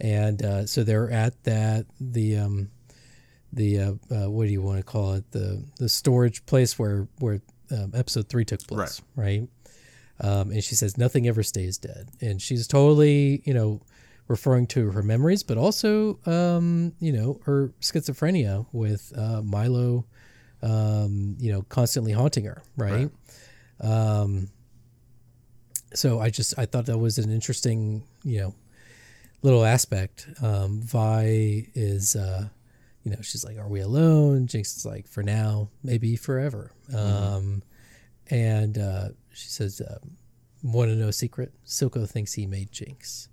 and 0.00 0.42
uh, 0.42 0.66
so 0.66 0.82
they're 0.82 1.10
at 1.10 1.42
that 1.44 1.86
the 2.00 2.38
um, 2.38 2.70
the 3.52 3.78
uh, 3.80 3.92
uh, 4.10 4.30
what 4.30 4.46
do 4.46 4.50
you 4.52 4.62
want 4.62 4.78
to 4.78 4.82
call 4.82 5.12
it? 5.14 5.30
The 5.32 5.62
the 5.78 5.88
storage 5.88 6.46
place 6.46 6.78
where 6.78 7.06
where 7.18 7.42
um, 7.70 7.92
episode 7.94 8.28
three 8.28 8.44
took 8.46 8.66
place, 8.66 9.02
right? 9.14 9.46
Um, 10.20 10.50
and 10.50 10.64
she 10.64 10.74
says 10.74 10.96
nothing 10.96 11.28
ever 11.28 11.42
stays 11.42 11.76
dead, 11.76 12.08
and 12.22 12.40
she's 12.40 12.66
totally 12.66 13.42
you 13.44 13.52
know 13.52 13.82
referring 14.28 14.66
to 14.68 14.90
her 14.90 15.02
memories, 15.02 15.42
but 15.42 15.58
also 15.58 16.18
um, 16.24 16.94
you 16.98 17.12
know 17.12 17.40
her 17.44 17.74
schizophrenia 17.82 18.64
with 18.72 19.12
uh, 19.16 19.42
Milo 19.42 20.06
um, 20.62 21.36
you 21.38 21.52
know, 21.52 21.62
constantly 21.68 22.12
haunting 22.12 22.44
her, 22.44 22.62
right? 22.76 23.10
Um, 23.80 24.48
so 25.94 26.20
I 26.20 26.30
just 26.30 26.58
I 26.58 26.66
thought 26.66 26.86
that 26.86 26.98
was 26.98 27.18
an 27.18 27.30
interesting, 27.30 28.04
you 28.24 28.40
know, 28.40 28.54
little 29.42 29.64
aspect. 29.64 30.28
Um, 30.42 30.80
Vi 30.80 31.68
is, 31.74 32.16
uh, 32.16 32.48
you 33.04 33.10
know, 33.12 33.18
she's 33.22 33.44
like, 33.44 33.58
"Are 33.58 33.68
we 33.68 33.80
alone?" 33.80 34.46
Jinx 34.46 34.76
is 34.76 34.86
like, 34.86 35.06
"For 35.06 35.22
now, 35.22 35.68
maybe 35.82 36.16
forever." 36.16 36.72
Um, 36.94 37.62
and 38.28 38.78
uh, 38.78 39.08
she 39.32 39.48
says, 39.48 39.80
um, 39.80 40.16
"Want 40.62 40.90
to 40.90 40.96
know 40.96 41.08
a 41.08 41.12
secret?" 41.12 41.52
Silco 41.64 42.08
thinks 42.08 42.34
he 42.34 42.46
made 42.46 42.72
Jinx 42.72 43.28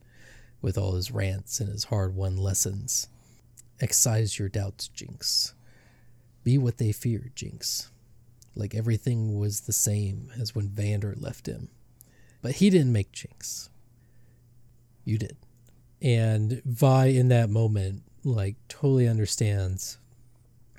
with 0.61 0.77
all 0.77 0.93
his 0.93 1.11
rants 1.11 1.59
and 1.59 1.69
his 1.69 1.85
hard-won 1.85 2.37
lessons. 2.37 3.07
Excise 3.81 4.39
your 4.39 4.47
doubts, 4.47 4.87
Jinx. 4.87 5.53
Be 6.43 6.57
what 6.57 6.77
they 6.77 6.91
fear, 6.91 7.31
Jinx. 7.35 7.89
Like 8.55 8.75
everything 8.75 9.37
was 9.39 9.61
the 9.61 9.73
same 9.73 10.29
as 10.39 10.53
when 10.53 10.69
Vander 10.69 11.15
left 11.17 11.47
him. 11.47 11.69
But 12.41 12.53
he 12.55 12.69
didn't 12.69 12.91
make 12.93 13.11
Jinx. 13.11 13.69
You 15.05 15.17
did. 15.17 15.37
And 16.01 16.61
Vi, 16.65 17.05
in 17.07 17.29
that 17.29 17.49
moment, 17.49 18.03
like 18.23 18.55
totally 18.67 19.07
understands, 19.07 19.97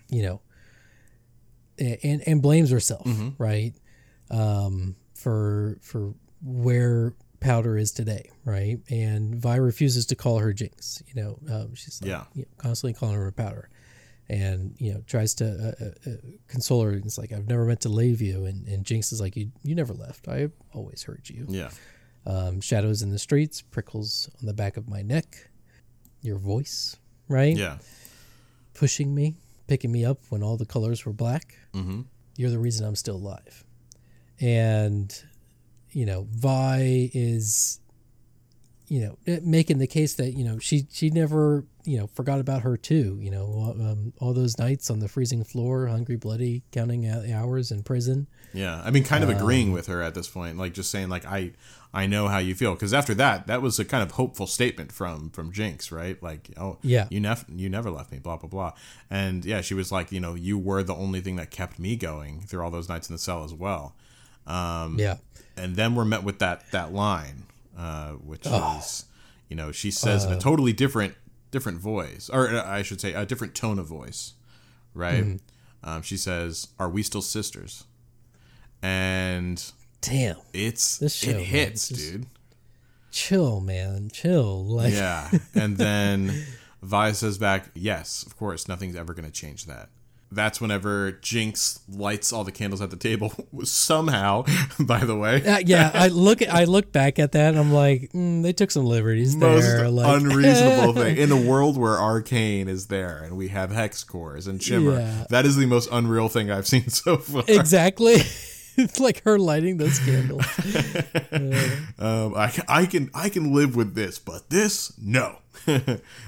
you 0.08 0.22
know, 0.22 0.40
and 1.78 2.22
and 2.26 2.40
blames 2.42 2.70
herself, 2.70 3.06
right, 3.38 3.72
um, 4.30 4.94
for 5.14 5.78
for 5.82 6.14
where 6.42 7.14
Powder 7.40 7.76
is 7.76 7.90
today, 7.92 8.30
right? 8.44 8.78
And 8.90 9.34
Vi 9.34 9.56
refuses 9.56 10.06
to 10.06 10.14
call 10.16 10.38
her 10.38 10.52
Jinx. 10.52 11.02
You 11.08 11.22
know, 11.22 11.38
um, 11.50 11.74
she's 11.74 12.00
like, 12.00 12.08
Yeah. 12.10 12.24
you 12.34 12.42
know, 12.42 12.48
constantly 12.58 12.94
calling 12.94 13.16
her 13.16 13.32
Powder 13.32 13.68
and 14.28 14.74
you 14.78 14.92
know 14.94 15.02
tries 15.06 15.34
to 15.34 15.44
uh, 15.46 15.84
uh, 15.84 16.10
uh, 16.10 16.16
console 16.48 16.82
her. 16.82 16.92
It's 16.92 17.18
like 17.18 17.32
I've 17.32 17.46
never 17.48 17.64
meant 17.64 17.80
to 17.82 17.88
leave 17.88 18.20
you, 18.22 18.46
and, 18.46 18.66
and 18.68 18.84
Jinx 18.84 19.12
is 19.12 19.20
like 19.20 19.36
you 19.36 19.50
you 19.62 19.74
never 19.74 19.92
left. 19.94 20.28
I 20.28 20.48
always 20.72 21.02
heard 21.02 21.28
you. 21.28 21.46
yeah, 21.48 21.70
Um, 22.26 22.60
shadows 22.60 23.02
in 23.02 23.10
the 23.10 23.18
streets, 23.18 23.60
prickles 23.62 24.30
on 24.40 24.46
the 24.46 24.54
back 24.54 24.76
of 24.76 24.88
my 24.88 25.02
neck, 25.02 25.50
your 26.22 26.38
voice, 26.38 26.96
right? 27.28 27.56
yeah, 27.56 27.78
Pushing 28.72 29.14
me, 29.14 29.36
picking 29.66 29.92
me 29.92 30.04
up 30.04 30.18
when 30.30 30.42
all 30.42 30.56
the 30.56 30.66
colors 30.66 31.04
were 31.04 31.12
black. 31.12 31.54
mm-hmm. 31.74 32.02
You're 32.36 32.50
the 32.50 32.58
reason 32.58 32.84
I'm 32.86 32.96
still 32.96 33.16
alive. 33.16 33.62
And 34.40 35.16
you 35.90 36.06
know, 36.06 36.26
Vi 36.30 37.10
is 37.14 37.78
you 38.88 39.00
know 39.00 39.18
eh, 39.26 39.38
making 39.42 39.78
the 39.78 39.86
case 39.86 40.14
that 40.14 40.32
you 40.32 40.44
know 40.44 40.58
she 40.58 40.86
she 40.90 41.10
never 41.10 41.64
you 41.84 41.98
know 41.98 42.06
forgot 42.08 42.40
about 42.40 42.62
her 42.62 42.76
too 42.76 43.18
you 43.20 43.30
know 43.30 43.74
um, 43.78 44.12
all 44.18 44.32
those 44.32 44.58
nights 44.58 44.90
on 44.90 45.00
the 45.00 45.08
freezing 45.08 45.44
floor 45.44 45.86
hungry 45.86 46.16
bloody 46.16 46.62
counting 46.72 47.06
hours 47.32 47.70
in 47.70 47.82
prison 47.82 48.26
yeah. 48.56 48.80
I 48.84 48.92
mean, 48.92 49.02
kind 49.02 49.24
of 49.24 49.30
Um, 49.30 49.36
agreeing 49.36 49.72
with 49.72 49.88
her 49.88 50.00
at 50.00 50.14
this 50.14 50.28
point, 50.28 50.56
like 50.56 50.74
just 50.74 50.88
saying, 50.92 51.08
like 51.08 51.24
I, 51.26 51.54
I 51.92 52.06
know 52.06 52.28
how 52.28 52.38
you 52.38 52.54
feel, 52.54 52.74
because 52.74 52.94
after 52.94 53.12
that, 53.14 53.48
that 53.48 53.60
was 53.62 53.80
a 53.80 53.84
kind 53.84 54.00
of 54.00 54.12
hopeful 54.12 54.46
statement 54.46 54.92
from 54.92 55.30
from 55.30 55.50
Jinx, 55.50 55.90
right? 55.90 56.22
Like, 56.22 56.50
oh, 56.56 56.78
Yeah. 56.80 57.08
you 57.10 57.18
never 57.18 57.44
you 57.52 57.68
never 57.68 57.90
left 57.90 58.12
me, 58.12 58.20
blah 58.20 58.36
blah 58.36 58.48
blah, 58.48 58.72
and 59.10 59.44
yeah, 59.44 59.60
she 59.60 59.74
was 59.74 59.90
like, 59.90 60.12
you 60.12 60.20
know, 60.20 60.34
you 60.36 60.56
were 60.56 60.84
the 60.84 60.94
only 60.94 61.20
thing 61.20 61.34
that 61.34 61.50
kept 61.50 61.80
me 61.80 61.96
going 61.96 62.42
through 62.42 62.62
all 62.62 62.70
those 62.70 62.88
nights 62.88 63.08
in 63.10 63.14
the 63.16 63.18
cell 63.18 63.42
as 63.42 63.52
well. 63.52 63.96
Um, 64.46 65.00
yeah 65.00 65.16
and 65.56 65.74
then 65.74 65.96
we're 65.96 66.04
met 66.04 66.22
with 66.22 66.38
that 66.38 66.62
that 66.70 66.92
line, 66.92 67.46
uh, 67.76 68.10
which 68.12 68.42
Oh. 68.46 68.76
is, 68.78 69.06
you 69.48 69.56
know, 69.56 69.72
she 69.72 69.90
says 69.90 70.24
Uh. 70.24 70.28
in 70.28 70.34
a 70.34 70.40
totally 70.40 70.72
different 70.72 71.14
different 71.54 71.78
voice, 71.78 72.28
or 72.28 72.48
uh, 72.50 72.68
I 72.68 72.82
should 72.82 73.00
say, 73.00 73.14
a 73.14 73.24
different 73.24 73.54
tone 73.54 73.78
of 73.78 73.86
voice, 73.86 74.34
right? 74.92 75.22
Mm-hmm. 75.24 75.88
Um, 75.88 76.02
she 76.02 76.16
says, 76.16 76.68
"Are 76.80 76.90
we 76.90 77.04
still 77.04 77.22
sisters?" 77.22 77.84
And 78.82 79.64
damn 80.00 80.36
it's 80.52 80.98
This 80.98 81.14
show, 81.14 81.30
it 81.30 81.40
hits, 81.40 81.88
dude. 81.88 82.26
chill 83.12 83.60
man 83.60 84.10
chill 84.12 84.66
like 84.66 84.92
Yeah, 84.92 85.30
and 85.54 85.78
then 85.78 86.44
Vi 86.82 87.12
says 87.12 87.38
back, 87.38 87.70
"Yes, 87.72 88.24
of 88.24 88.36
course, 88.36 88.66
nothing's 88.66 88.96
ever 88.96 89.14
going 89.14 89.24
to 89.24 89.32
change 89.32 89.66
that." 89.66 89.88
That's 90.34 90.60
whenever 90.60 91.12
Jinx 91.12 91.80
lights 91.88 92.32
all 92.32 92.44
the 92.44 92.52
candles 92.52 92.80
at 92.82 92.90
the 92.90 92.96
table. 92.96 93.32
Somehow, 93.64 94.44
by 94.80 95.00
the 95.04 95.16
way, 95.16 95.44
Uh, 95.46 95.58
yeah, 95.64 95.90
I 95.94 96.08
look 96.08 96.42
at 96.42 96.52
I 96.52 96.64
look 96.64 96.92
back 96.92 97.18
at 97.18 97.32
that 97.32 97.50
and 97.50 97.58
I'm 97.58 97.72
like, 97.72 98.10
mm, 98.12 98.42
they 98.42 98.52
took 98.52 98.70
some 98.70 98.84
liberties 98.86 99.36
most 99.36 99.62
there. 99.62 99.88
Like, 99.88 100.20
unreasonable 100.20 100.92
thing 101.02 101.16
in 101.16 101.30
a 101.32 101.40
world 101.40 101.76
where 101.78 101.98
arcane 101.98 102.68
is 102.68 102.86
there 102.88 103.18
and 103.22 103.36
we 103.36 103.48
have 103.48 103.70
hex 103.70 104.02
cores 104.04 104.46
and 104.46 104.62
shimmer 104.62 104.98
Yeah. 104.98 105.26
that 105.30 105.46
is 105.46 105.56
the 105.56 105.66
most 105.66 105.88
unreal 105.92 106.28
thing 106.28 106.50
i've 106.50 106.66
seen 106.66 106.88
so 106.88 107.16
far 107.18 107.44
exactly. 107.48 108.14
it's 108.76 108.98
like 108.98 109.22
her 109.22 109.38
lighting 109.38 109.76
those 109.76 109.98
candles. 110.00 110.44
um, 111.98 112.34
I, 112.34 112.52
I 112.68 112.86
can 112.86 113.10
i 113.14 113.28
can 113.28 113.52
live 113.54 113.76
with 113.76 113.94
this 113.94 114.18
but 114.18 114.50
this 114.50 114.92
no 115.00 115.38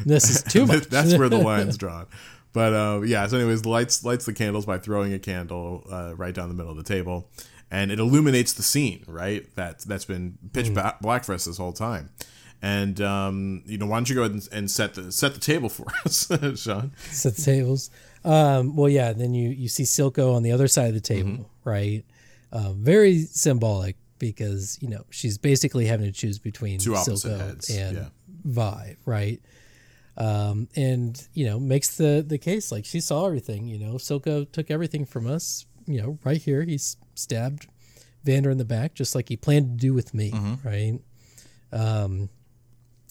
This 0.05 0.31
is 0.31 0.43
too 0.43 0.67
much. 0.67 0.85
that's 0.85 1.17
where 1.17 1.29
the 1.29 1.39
line's 1.39 1.77
drawn 1.77 2.07
but 2.57 2.73
uh, 2.73 3.01
yeah 3.05 3.27
so 3.27 3.37
anyways 3.37 3.65
lights 3.67 4.03
lights 4.05 4.25
the 4.25 4.33
candles 4.33 4.65
by 4.67 4.79
throwing 4.79 5.13
a 5.13 5.19
candle 5.19 5.85
uh, 5.93 6.13
right 6.17 6.35
down 6.35 6.49
the 6.49 6.55
middle 6.55 6.71
of 6.73 6.77
the 6.79 6.83
table 6.97 7.29
and 7.71 7.91
it 7.93 7.99
illuminates 8.01 8.53
the 8.55 8.63
scene 8.63 9.05
right 9.07 9.43
that 9.57 9.81
that's 9.81 10.05
been 10.07 10.39
pitch 10.53 10.73
ba- 10.75 10.97
black 11.01 11.25
for 11.25 11.35
us 11.35 11.45
this 11.45 11.59
whole 11.59 11.73
time 11.73 12.09
and 12.63 13.03
um, 13.03 13.63
you 13.67 13.77
know, 13.77 13.85
why 13.87 13.99
don't 13.99 14.09
you 14.09 14.15
go 14.15 14.23
ahead 14.23 14.33
and, 14.33 14.49
and 14.51 14.71
set 14.71 14.95
the 14.95 15.13
set 15.13 15.35
the 15.35 15.41
table 15.41 15.69
for 15.69 15.85
us, 16.07 16.27
Sean? 16.59 16.91
set 17.11 17.37
the 17.37 17.43
tables. 17.43 17.91
Um, 18.25 18.75
well, 18.75 18.89
yeah. 18.89 19.13
Then 19.13 19.35
you 19.35 19.51
you 19.51 19.69
see 19.69 19.83
Silco 19.83 20.35
on 20.35 20.43
the 20.43 20.53
other 20.53 20.67
side 20.67 20.89
of 20.89 20.95
the 20.95 21.01
table, 21.03 21.31
Mm-hmm. 21.31 21.69
right? 21.69 22.05
Um, 22.53 22.83
very 22.83 23.19
symbolic 23.25 23.97
because 24.19 24.79
you 24.81 24.89
know 24.89 25.05
she's 25.11 25.37
basically 25.37 25.85
having 25.85 26.07
to 26.07 26.13
choose 26.13 26.39
between 26.39 26.79
Two 26.79 26.97
opposite 26.97 27.29
Silco 27.31 27.39
heads, 27.39 27.69
and 27.69 27.97
yeah. 27.99 28.09
Vi, 28.47 28.97
right? 29.05 29.39
Um, 30.19 30.69
and 30.77 31.27
you 31.35 31.45
know 31.47 31.61
makes 31.61 31.97
the 31.97 32.25
the 32.27 32.39
case 32.39 32.73
like 32.73 32.85
she 32.87 33.01
saw 33.01 33.27
everything. 33.27 33.67
You 33.69 33.79
know, 33.79 33.95
Silco 33.95 34.51
took 34.51 34.71
everything 34.71 35.05
from 35.05 35.27
us. 35.27 35.67
You 35.87 36.01
know, 36.03 36.19
right 36.25 36.41
here 36.41 36.63
he's 36.65 36.97
stabbed 37.15 37.67
Vander 38.25 38.51
in 38.51 38.59
the 38.59 38.65
back 38.65 38.95
just 38.95 39.15
like 39.15 39.29
he 39.29 39.37
planned 39.37 39.79
to 39.79 39.87
do 39.87 39.95
with 39.95 40.15
me, 40.15 40.31
Mm-hmm. 40.33 40.67
right? 40.69 41.01
Um, 41.73 42.29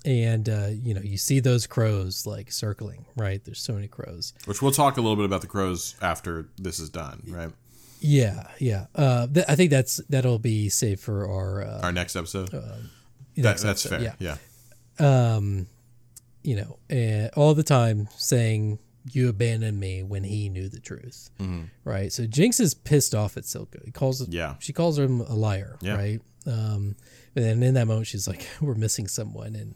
and 0.06 0.48
uh, 0.50 0.70
you 0.72 0.94
know 0.94 1.02
you 1.02 1.18
see 1.18 1.40
those 1.40 1.66
crows 1.68 2.26
like 2.28 2.52
circling 2.52 3.06
right 3.16 3.44
there's 3.44 3.60
so 3.60 3.74
many 3.74 3.88
crows 3.88 4.34
Which 4.46 4.62
we'll 4.62 4.72
talk 4.72 4.98
a 4.98 5.02
little 5.02 5.16
bit 5.16 5.26
about 5.26 5.42
the 5.42 5.48
crows 5.48 5.96
after 6.02 6.48
this 6.58 6.78
is 6.80 6.90
done, 6.90 7.24
right? 7.28 7.52
yeah 8.02 8.48
yeah 8.60 8.86
uh, 8.94 9.26
th- 9.26 9.46
i 9.50 9.56
think 9.56 9.72
that's 9.72 9.98
that'll 10.10 10.38
be 10.38 10.70
saved 10.70 11.00
for 11.02 11.28
our 11.28 11.64
uh, 11.64 11.82
Our 11.82 11.92
next 11.92 12.16
episode. 12.16 12.50
that, 12.50 12.78
next 13.36 13.64
that's 13.64 13.86
episode, 13.86 14.14
fair. 14.20 14.38
Yeah. 15.00 15.38
um 15.38 15.68
you 16.46 16.56
know 16.56 16.78
uh, 16.92 17.30
all 17.40 17.54
the 17.54 17.64
time 17.64 18.08
saying 18.18 18.80
you 19.12 19.30
abandoned 19.30 19.80
me 19.80 20.02
when 20.04 20.24
he 20.24 20.50
knew 20.50 20.68
the 20.70 20.80
truth, 20.80 21.30
Mm-hmm. 21.40 21.64
right? 21.84 22.12
So 22.12 22.26
Jinx 22.26 22.60
is 22.60 22.74
pissed 22.74 23.14
off 23.14 23.38
at 23.38 23.44
Silco. 23.44 23.84
He 23.86 23.92
calls 23.92 24.28
Yeah. 24.30 24.56
she 24.60 24.74
calls 24.74 24.98
him 24.98 25.22
a 25.22 25.36
liar, 25.36 25.78
Yeah. 25.82 25.96
right? 25.96 26.22
Um, 26.48 26.96
and 27.36 27.44
then 27.46 27.64
in 27.64 27.74
that 27.76 27.88
moment, 27.88 28.08
she's 28.08 28.28
like, 28.28 28.48
"We're 28.62 28.76
missing 28.76 29.08
someone," 29.08 29.56
and 29.56 29.76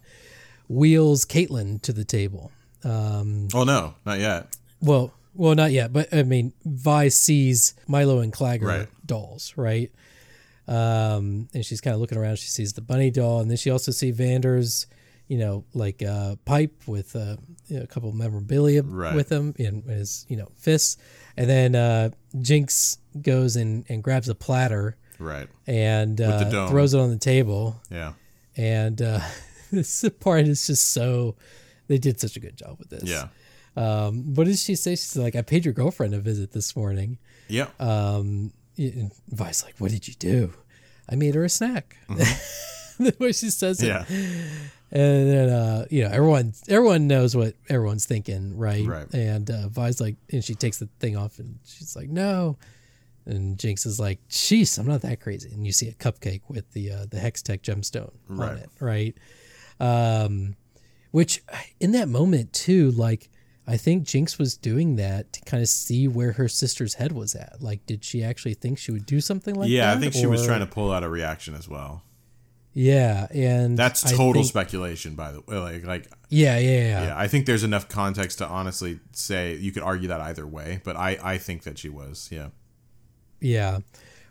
wheels 0.68 1.26
Caitlyn 1.26 1.82
to 1.84 1.94
the 1.94 2.06
table. 2.06 2.52
Um, 2.84 3.48
Oh 3.54 3.64
no, 3.66 3.96
not 4.06 4.20
yet. 4.20 4.56
well, 4.82 5.14
well, 5.36 5.56
not 5.56 5.72
yet, 5.72 5.92
but 5.94 6.14
I 6.14 6.24
mean, 6.24 6.54
Vi 6.66 7.08
sees 7.10 7.74
Milo 7.88 8.20
and 8.20 8.32
Claggor 8.34 8.62
Right. 8.64 8.88
dolls, 9.06 9.54
right? 9.58 9.92
Um, 10.68 11.50
and 11.54 11.66
she's 11.66 11.82
kind 11.82 11.94
of 11.96 12.00
looking 12.02 12.18
around. 12.18 12.38
She 12.40 12.50
sees 12.50 12.74
the 12.74 12.82
bunny 12.82 13.10
doll, 13.12 13.40
and 13.42 13.50
then 13.50 13.58
she 13.58 13.70
also 13.70 13.92
sees 13.92 14.16
Vander's, 14.16 14.86
you 15.30 15.38
know, 15.38 15.64
like 15.74 16.04
uh, 16.04 16.36
pipe 16.44 16.74
with 16.88 17.16
uh, 17.16 17.38
you 17.68 17.78
know, 17.78 17.84
a 17.84 17.88
couple 17.88 18.10
of 18.10 18.16
memorabilia 18.16 18.84
Right. 18.84 19.16
with 19.16 19.32
him 19.32 19.54
in 19.58 19.84
his, 19.84 20.26
you 20.28 20.36
know, 20.36 20.50
fists. 20.58 20.98
And 21.38 21.50
then 21.50 21.76
uh, 21.76 22.10
Jinx 22.42 22.98
goes 23.22 23.56
and, 23.56 23.86
and 23.90 24.04
grabs 24.04 24.28
a 24.28 24.36
platter 24.36 24.98
Right. 25.20 25.48
and 25.68 26.20
uh, 26.20 26.68
throws 26.70 26.94
it 26.94 27.00
on 27.00 27.10
the 27.12 27.18
table. 27.18 27.80
Yeah. 27.92 28.14
And 28.58 29.02
uh, 29.02 29.20
this 29.72 30.04
part 30.20 30.48
is 30.48 30.66
just 30.68 30.92
so 30.92 31.36
they 31.88 31.98
did 32.00 32.20
such 32.20 32.36
a 32.36 32.40
good 32.40 32.58
job 32.58 32.78
with 32.80 32.90
this. 32.90 33.04
Yeah. 33.04 33.28
Um, 33.78 34.34
what 34.34 34.46
did 34.48 34.58
she 34.58 34.76
say? 34.76 34.92
She's 34.92 35.16
like, 35.16 35.36
I 35.36 35.42
paid 35.44 35.64
your 35.64 35.74
girlfriend 35.76 36.14
a 36.16 36.20
visit 36.20 36.52
this 36.52 36.76
morning. 36.76 37.20
Yeah. 37.48 37.68
Um, 37.80 38.52
and 38.78 39.12
Vi's 39.30 39.64
like, 39.64 39.76
what 39.78 39.92
did 39.92 40.08
you 40.08 40.16
do? 40.16 40.54
I 41.08 41.16
made 41.16 41.36
her 41.36 41.44
a 41.44 41.50
snack. 41.50 41.96
the 43.00 43.16
way 43.20 43.32
she 43.32 43.50
says 43.52 43.82
it. 43.82 43.90
Mm-hmm. 43.92 44.14
yeah. 44.14 44.50
And 44.92 45.30
then, 45.30 45.50
uh, 45.50 45.86
you 45.92 46.04
know, 46.04 46.10
everyone, 46.10 46.54
everyone 46.68 47.08
knows 47.08 47.36
what 47.36 47.54
everyone's 47.70 48.06
thinking, 48.06 48.58
right? 48.58 48.86
Right. 48.86 49.14
And 49.14 49.50
uh, 49.50 49.68
Vi's 49.70 50.02
like, 50.02 50.16
and 50.32 50.44
she 50.44 50.56
takes 50.56 50.80
the 50.80 50.90
thing 51.00 51.16
off 51.16 51.38
and 51.38 51.60
she's 51.64 51.96
like, 51.96 52.10
no. 52.10 52.58
And 53.26 53.60
Jinx 53.60 53.86
is 53.86 54.00
like, 54.00 54.20
jeez, 54.30 54.80
I'm 54.80 54.88
not 54.88 55.02
that 55.02 55.22
crazy. 55.22 55.52
And 55.54 55.66
you 55.66 55.72
see 55.72 55.90
a 55.90 55.94
cupcake 55.94 56.42
with 56.48 56.72
the, 56.72 56.92
uh, 56.92 57.06
the 57.10 57.18
Hextech 57.18 57.62
gemstone 57.62 58.14
on 58.30 58.58
it, 58.58 58.70
right? 58.80 59.16
Um, 59.80 60.56
which 61.12 61.44
in 61.80 61.92
that 61.92 62.08
moment 62.08 62.54
too, 62.54 62.90
like, 62.92 63.30
I 63.68 63.78
think 63.78 64.06
Jinx 64.06 64.40
was 64.40 64.58
doing 64.58 64.96
that 64.96 65.32
to 65.34 65.42
kind 65.42 65.62
of 65.62 65.70
see 65.70 66.08
where 66.08 66.32
her 66.32 66.48
sister's 66.48 66.96
head 66.96 67.12
was 67.12 67.36
at. 67.36 67.58
Like, 67.62 67.86
did 67.86 68.04
she 68.04 68.24
actually 68.24 68.56
think 68.56 68.80
she 68.80 68.92
would 68.92 69.06
do 69.06 69.22
something 69.22 69.54
like 69.54 69.70
yeah, 69.70 69.82
that? 69.82 69.92
Yeah, 69.92 69.98
I 69.98 70.02
think 70.02 70.14
she 70.16 70.26
was 70.26 70.44
trying 70.44 70.62
to 70.62 70.66
pull 70.66 70.92
out 70.92 71.04
a 71.04 71.10
reaction 71.10 71.54
as 71.54 71.70
well. 71.70 72.02
Yeah, 72.74 73.28
and 73.32 73.78
That's 73.78 74.02
total 74.04 74.34
think- 74.42 74.46
speculation, 74.48 75.16
by 75.16 75.32
the 75.32 75.42
way. 75.42 75.58
Like, 75.58 75.86
like, 75.86 76.12
yeah, 76.30 76.58
yeah, 76.60 76.70
yeah, 76.70 77.04
yeah, 77.08 77.14
I 77.18 77.28
think 77.28 77.46
there's 77.46 77.64
enough 77.64 77.90
context 77.90 78.38
to 78.38 78.48
honestly 78.48 79.00
say 79.12 79.56
you 79.56 79.72
could 79.72 79.84
argue 79.84 80.08
that 80.10 80.22
either 80.22 80.46
way, 80.46 80.80
but 80.84 80.96
I, 80.96 81.18
I 81.22 81.38
think 81.40 81.64
that 81.64 81.78
she 81.80 81.90
was, 81.90 82.30
yeah, 82.32 82.50
Yeah. 83.40 83.80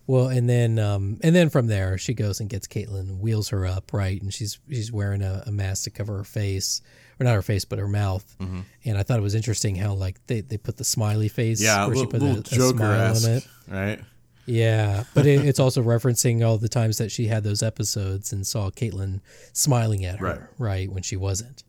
Well, 0.07 0.29
and 0.29 0.49
then 0.49 0.79
um, 0.79 1.19
and 1.23 1.37
then 1.37 1.51
from 1.51 1.67
there, 1.67 1.99
she 1.99 2.15
goes 2.15 2.41
and 2.41 2.49
gets 2.49 2.67
Caitlyn, 2.67 3.19
wheels 3.19 3.51
her 3.51 3.67
up, 3.67 3.93
right, 3.93 4.19
and 4.23 4.33
she's 4.33 4.59
she's 4.71 4.91
wearing 4.91 5.21
a, 5.21 5.43
a 5.47 5.53
mask 5.53 5.85
to 5.85 5.91
cover 5.91 6.17
her 6.17 6.25
face, 6.25 6.81
or 7.21 7.25
not 7.25 7.35
her 7.35 7.43
face, 7.43 7.67
but 7.67 7.79
her 7.79 7.89
mouth. 7.89 8.25
And 8.41 8.97
I 8.97 9.03
thought 9.03 9.19
it 9.19 9.23
was 9.23 9.35
interesting 9.35 9.77
how 9.77 9.93
like 9.93 10.27
they, 10.27 10.41
they 10.41 10.57
put 10.57 10.79
the 10.79 10.85
smiley 10.85 11.29
face, 11.29 11.61
yeah, 11.61 11.85
a 11.85 11.89
where 11.89 11.97
she 11.97 12.07
put 12.07 12.23
little 12.23 12.37
a, 12.37 12.41
a 12.41 12.43
Joker 12.43 12.79
smile 12.79 13.17
on 13.17 13.31
it. 13.33 13.47
right? 13.69 14.01
Yeah, 14.49 15.05
but 15.15 15.27
it, 15.27 15.45
it's 15.45 15.61
also 15.61 15.83
referencing 15.83 16.47
all 16.47 16.59
the 16.59 16.69
times 16.69 16.99
that 16.99 17.11
she 17.11 17.27
had 17.27 17.45
those 17.45 17.63
episodes 17.63 18.33
and 18.33 18.47
saw 18.47 18.71
Caitlyn 18.71 19.21
smiling 19.53 20.05
at 20.05 20.19
her, 20.19 20.51
right, 20.59 20.91
when 20.91 21.03
she 21.03 21.17
wasn't. 21.17 21.65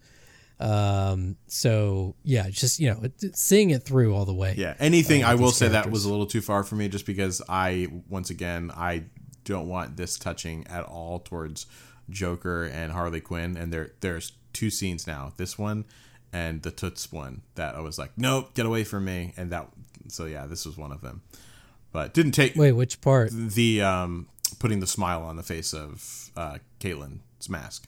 Um, 0.60 1.38
so 1.48 2.16
yeah, 2.24 2.50
just 2.50 2.80
you 2.80 2.90
know, 2.90 3.04
seeing 3.34 3.70
it 3.70 3.84
through 3.84 4.14
all 4.16 4.26
the 4.26 4.34
way. 4.34 4.56
Yeah, 4.58 4.76
anything 4.80 5.24
Uh, 5.24 5.30
I 5.30 5.36
will 5.36 5.52
say 5.52 5.70
that 5.70 5.90
was 5.90 6.06
a 6.06 6.10
little 6.10 6.26
too 6.26 6.42
far 6.42 6.64
for 6.64 6.76
me, 6.76 6.90
just 6.90 7.06
because 7.06 7.42
I 7.48 7.88
once 8.10 8.30
again 8.30 8.72
I 8.76 9.04
don't 9.46 9.68
want 9.70 9.96
this 9.96 10.18
touching 10.18 10.68
at 10.68 10.84
all 10.84 11.20
towards 11.20 11.66
Joker 12.10 12.66
and 12.66 12.92
Harley 12.92 13.22
Quinn, 13.22 13.56
and 13.56 13.72
there 13.72 13.92
there's 14.02 14.34
two 14.52 14.70
scenes 14.70 15.08
now, 15.08 15.34
this 15.38 15.58
one 15.58 15.86
and 16.32 16.62
the 16.62 16.72
Toots 16.72 17.12
one 17.12 17.42
that 17.56 17.76
I 17.76 17.80
was 17.80 17.98
like, 17.98 18.12
nope, 18.18 18.54
get 18.54 18.66
away 18.66 18.84
from 18.84 19.06
me, 19.06 19.34
and 19.38 19.52
that 19.52 19.70
so 20.08 20.26
yeah, 20.26 20.46
this 20.46 20.66
was 20.66 20.78
one 20.78 20.92
of 20.92 21.02
them, 21.02 21.22
but 21.92 22.14
didn't 22.14 22.34
take 22.34 22.56
Wait, 22.56 22.74
which 22.74 23.02
part? 23.02 23.32
the 23.32 23.82
um 23.82 24.28
putting 24.60 24.80
the 24.80 24.88
smile 24.88 25.24
on 25.24 25.36
the 25.36 25.44
face 25.44 25.74
of 25.74 26.32
uh, 26.36 26.58
Caitlyn's 26.80 27.50
mask. 27.50 27.88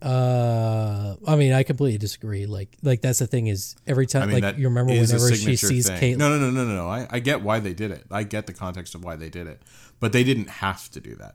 Uh, 0.00 1.16
I 1.26 1.34
mean, 1.36 1.52
I 1.52 1.64
completely 1.64 1.98
disagree. 1.98 2.46
Like, 2.46 2.76
like 2.82 3.00
that's 3.00 3.18
the 3.18 3.26
thing 3.26 3.48
is 3.48 3.74
every 3.86 4.06
time, 4.06 4.22
I 4.22 4.26
mean, 4.26 4.42
like 4.42 4.56
you 4.56 4.68
remember 4.68 4.92
whenever 4.92 5.34
she 5.34 5.56
sees 5.56 5.88
thing. 5.88 6.16
Caitlyn. 6.16 6.18
No, 6.18 6.30
no, 6.30 6.38
no, 6.38 6.50
no, 6.50 6.64
no, 6.64 6.74
no. 6.74 6.88
I, 6.88 7.06
I 7.10 7.18
get 7.18 7.42
why 7.42 7.58
they 7.58 7.74
did 7.74 7.90
it. 7.90 8.04
I 8.10 8.22
get 8.22 8.46
the 8.46 8.52
context 8.52 8.94
of 8.94 9.04
why 9.04 9.16
they 9.16 9.28
did 9.28 9.46
it, 9.46 9.60
but 9.98 10.12
they 10.12 10.22
didn't 10.22 10.48
have 10.48 10.88
to 10.90 11.00
do 11.00 11.16
that. 11.16 11.34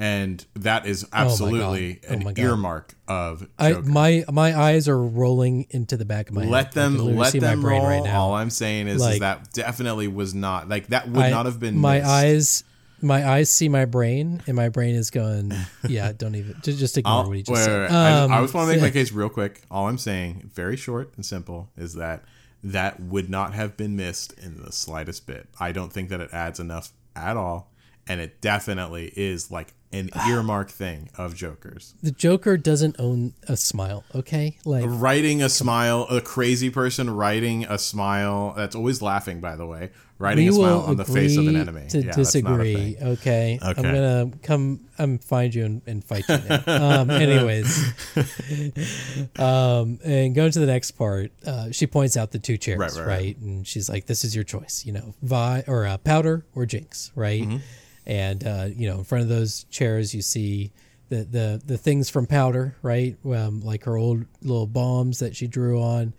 And 0.00 0.46
that 0.54 0.86
is 0.86 1.04
absolutely 1.12 2.00
Oh 2.08 2.12
an 2.14 2.20
God. 2.20 2.38
earmark 2.38 2.94
of 3.08 3.48
I 3.58 3.72
my 3.72 4.24
my 4.30 4.56
eyes 4.56 4.86
are 4.88 4.96
rolling 5.02 5.66
into 5.70 5.96
the 5.96 6.04
back 6.04 6.28
of 6.28 6.36
my 6.36 6.44
let 6.44 6.68
I 6.68 6.70
them 6.70 7.16
let 7.16 7.32
them 7.32 7.58
my 7.58 7.62
brain 7.68 7.80
roll. 7.82 7.90
right 7.90 8.04
now. 8.04 8.20
All 8.22 8.34
I'm 8.34 8.50
saying 8.50 8.86
is, 8.86 9.04
is 9.04 9.18
that 9.18 9.52
definitely 9.52 10.06
was 10.06 10.34
not 10.36 10.68
like 10.68 10.86
that 10.88 11.08
would 11.08 11.24
I- 11.24 11.30
not 11.30 11.46
have 11.46 11.58
been 11.58 11.76
my 11.78 11.98
missed. 11.98 12.08
eyes. 12.10 12.64
My 13.00 13.28
eyes 13.28 13.48
see 13.48 13.68
my 13.68 13.84
brain, 13.84 14.42
and 14.48 14.56
my 14.56 14.68
brain 14.70 14.96
is 14.96 15.10
going. 15.10 15.52
Yeah, 15.88 16.10
don't 16.16 16.34
even 16.34 16.56
just, 16.62 16.78
just 16.80 16.98
ignore 16.98 17.14
I'll- 17.22 17.28
what 17.28 17.36
he 17.36 17.42
just 17.44 17.52
wait, 17.56 17.64
said. 17.64 17.80
wait, 17.82 17.90
wait. 17.90 17.94
I, 17.96 18.20
Um, 18.22 18.32
I 18.32 18.40
just 18.40 18.54
want 18.54 18.68
to 18.68 18.74
make 18.74 18.82
my 18.82 18.90
case 19.00 19.12
real 19.12 19.28
quick. 19.28 19.62
All 19.70 19.86
I'm 19.88 19.98
saying, 19.98 20.50
very 20.52 20.76
short 20.76 21.12
and 21.16 21.24
simple, 21.24 21.70
is 21.76 21.94
that 21.94 22.24
that 22.64 22.98
would 23.00 23.30
not 23.30 23.54
have 23.54 23.76
been 23.76 23.94
missed 23.96 24.32
in 24.40 24.60
the 24.62 24.72
slightest 24.72 25.26
bit. 25.28 25.48
I 25.60 25.70
don't 25.70 25.92
think 25.92 26.08
that 26.08 26.20
it 26.20 26.30
adds 26.32 26.58
enough 26.58 26.92
at 27.14 27.36
all, 27.36 27.70
and 28.08 28.20
it 28.20 28.40
definitely 28.40 29.12
is 29.16 29.48
like 29.50 29.74
an 29.92 30.10
earmark 30.28 30.70
thing 30.70 31.08
of 31.16 31.34
Joker's. 31.34 31.94
the 32.02 32.10
Joker 32.10 32.56
doesn't 32.56 32.96
own 32.98 33.34
a 33.48 33.56
smile. 33.56 34.04
Okay, 34.14 34.58
like 34.64 34.84
Writing 34.86 35.42
a 35.42 35.48
smile, 35.48 36.06
a 36.10 36.20
crazy 36.20 36.70
person 36.70 37.10
writing 37.10 37.64
a 37.64 37.78
smile 37.78 38.52
that's 38.56 38.74
always 38.76 39.00
laughing, 39.02 39.40
by 39.40 39.56
the 39.56 39.66
way, 39.66 39.90
writing 40.18 40.48
a 40.48 40.52
smile 40.52 40.80
on 40.80 40.96
the 40.96 41.04
face 41.04 41.36
of 41.36 41.46
an 41.46 41.56
enemy. 41.56 41.86
to 41.88 41.98
Yeah, 42.00 42.12
that's 42.14 42.16
not 42.16 42.20
a 42.20 42.22
disagree. 42.64 42.94
thing. 42.94 43.08
Okay? 43.08 43.58
I'm 43.62 43.74
gonna 43.74 44.30
come. 44.42 44.80
I'm 44.98 45.18
find 45.18 45.54
you 45.54 45.64
and, 45.64 45.82
and 45.86 46.04
fight 46.04 46.28
you 46.28 46.38
now. 46.48 46.62
um, 47.00 47.10
anyways, 47.10 47.92
um, 49.38 49.98
and 50.04 50.34
going 50.34 50.50
to 50.52 50.58
the 50.58 50.66
next 50.66 50.92
part, 50.92 51.32
uh, 51.46 51.70
she 51.70 51.86
points 51.86 52.16
out 52.16 52.32
the 52.32 52.38
two 52.38 52.56
chairs, 52.56 52.78
Right, 52.78 52.92
right, 52.92 52.98
right, 53.00 53.06
right. 53.06 53.38
And 53.38 53.66
she's 53.66 53.88
like, 53.88 54.06
"This 54.06 54.24
is 54.24 54.34
your 54.34 54.44
choice. 54.44 54.84
You 54.84 54.92
know, 54.92 55.14
Vi 55.22 55.64
or 55.66 55.86
uh, 55.86 55.98
Powder 55.98 56.44
or 56.54 56.66
Jinx, 56.66 57.10
right?" 57.14 57.42
Mm-hmm. 57.42 57.56
And 58.08 58.44
uh, 58.44 58.66
you 58.74 58.88
know, 58.88 58.98
in 58.98 59.04
front 59.04 59.22
of 59.22 59.28
those 59.28 59.64
chairs, 59.64 60.14
you 60.14 60.22
see. 60.22 60.72
The, 61.10 61.24
the, 61.24 61.62
the 61.64 61.78
things 61.78 62.10
from 62.10 62.26
powder 62.26 62.76
right 62.82 63.16
um, 63.24 63.62
like 63.62 63.84
her 63.84 63.96
old 63.96 64.26
little 64.42 64.66
bombs 64.66 65.20
that 65.20 65.34
she 65.34 65.46
drew 65.46 65.80
on 65.80 66.12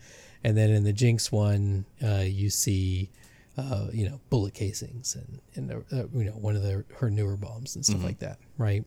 and 0.43 0.57
then 0.57 0.71
in 0.71 0.83
the 0.83 0.91
jinx 0.91 1.31
one 1.31 1.85
uh, 2.03 2.23
you 2.25 2.49
see 2.49 3.11
uh, 3.55 3.85
you 3.93 4.09
know, 4.09 4.19
bullet 4.31 4.55
casings 4.55 5.15
and, 5.15 5.39
and 5.53 5.83
uh, 5.93 6.07
you 6.17 6.23
know, 6.23 6.31
one 6.31 6.55
of 6.55 6.63
the, 6.63 6.83
her 6.95 7.11
newer 7.11 7.37
bombs 7.37 7.75
and 7.75 7.85
stuff 7.85 7.97
Mm-hmm. 7.97 8.05
like 8.07 8.19
that. 8.19 8.39
Right. 8.57 8.83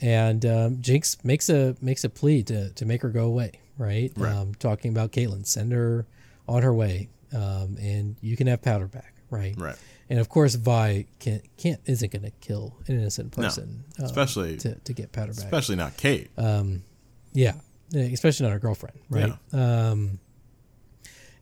And 0.00 0.46
um, 0.46 0.80
Jinx 0.80 1.18
makes 1.22 1.50
a 1.50 1.76
makes 1.82 2.02
a 2.04 2.08
plea 2.08 2.42
to, 2.44 2.70
to 2.72 2.86
make 2.86 3.02
her 3.02 3.10
go 3.10 3.26
away. 3.26 3.60
Right. 3.76 4.12
Right. 4.16 4.32
Um, 4.34 4.54
talking 4.54 4.90
about 4.90 5.12
Caitlyn, 5.12 5.46
send 5.46 5.72
her 5.72 6.06
on 6.48 6.62
her 6.62 6.72
way, 6.72 7.10
um, 7.34 7.76
and 7.78 8.16
you 8.22 8.38
can 8.38 8.46
have 8.46 8.62
powder 8.62 8.86
back. 8.86 9.12
Right. 9.30 9.54
Right. 9.58 9.76
And 10.08 10.18
of 10.18 10.28
course, 10.28 10.56
Vi 10.56 11.06
can't 11.20 11.42
can't 11.56 11.80
isn't 11.86 12.12
going 12.12 12.22
to 12.24 12.32
kill 12.40 12.74
an 12.88 12.96
innocent 12.98 13.36
No, 13.38 13.44
person, 13.44 13.84
um, 13.98 14.04
especially 14.04 14.56
to, 14.58 14.74
to 14.74 14.92
get 14.92 15.12
powder 15.12 15.32
back. 15.32 15.44
especially 15.44 15.76
not 15.76 15.96
Kate. 15.96 16.30
Yeah, 16.36 16.62
Yeah, 17.32 17.52
especially 18.02 18.44
not 18.46 18.52
her 18.52 18.58
girlfriend, 18.58 18.98
right? 19.08 19.32
Um, 19.52 20.18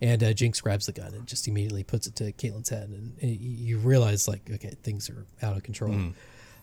and 0.01 0.23
uh, 0.23 0.32
Jinx 0.32 0.60
grabs 0.60 0.86
the 0.86 0.93
gun 0.93 1.12
and 1.15 1.27
just 1.27 1.48
immediately 1.48 1.82
puts 1.82 2.06
it 2.06 2.15
to 2.16 2.31
Caitlyn's 2.32 2.69
head, 2.69 2.89
and, 2.90 3.15
and 3.20 3.31
you- 3.31 3.51
you 3.51 3.78
realize 3.78 4.28
like, 4.28 4.48
okay, 4.51 4.74
things 4.82 5.10
are 5.10 5.24
out 5.43 5.56
of 5.56 5.62
control. 5.62 6.12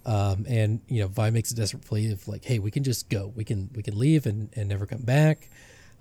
Um, 0.06 0.45
and 0.47 0.81
you 0.88 1.02
know, 1.02 1.07
Vi 1.07 1.31
makes 1.31 1.52
a 1.52 1.56
desperate 1.56 1.84
plea 1.84 2.11
of 2.11 2.27
like, 2.27 2.45
hey, 2.45 2.60
we 2.60 2.69
can 2.69 2.84
just 2.84 3.10
go, 3.10 3.34
we 3.35 3.43
can 3.43 3.69
we 3.76 3.81
can 3.81 3.97
leave 3.97 4.27
and, 4.27 4.49
and 4.56 4.69
never 4.69 4.85
come 4.85 5.02
back. 5.02 5.49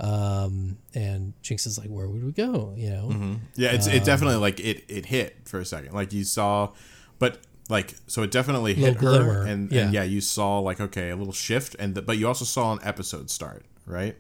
Um, 0.00 0.78
and 0.94 1.34
Jinx 1.42 1.66
is 1.66 1.78
like, 1.78 1.88
where 1.88 2.08
would 2.08 2.24
we 2.24 2.32
go? 2.32 2.74
You 2.76 2.90
know, 2.90 3.36
Yeah, 3.54 3.72
it's 3.72 3.86
Um, 3.86 3.92
it 3.94 4.04
definitely 4.04 4.38
like 4.38 4.60
it 4.60 4.84
it 4.88 5.06
hit 5.06 5.36
for 5.44 5.60
a 5.60 5.64
second. 5.64 5.94
Like 5.94 6.12
you 6.12 6.24
saw, 6.24 6.72
but 7.18 7.38
like 7.68 7.94
so 8.06 8.22
it 8.22 8.30
definitely 8.30 8.74
hit 8.74 8.94
her, 8.94 9.00
glimmer, 9.00 9.42
and 9.42 9.70
yeah. 9.70 9.82
and 9.82 9.94
yeah, 9.94 10.02
you 10.02 10.20
saw 10.20 10.58
like 10.58 10.80
okay 10.80 11.10
a 11.10 11.16
little 11.16 11.32
shift, 11.32 11.76
and 11.78 11.94
the, 11.94 12.02
but 12.02 12.18
you 12.18 12.26
also 12.26 12.44
saw 12.44 12.72
an 12.72 12.80
episode 12.82 13.30
start, 13.30 13.64
right? 13.86 14.16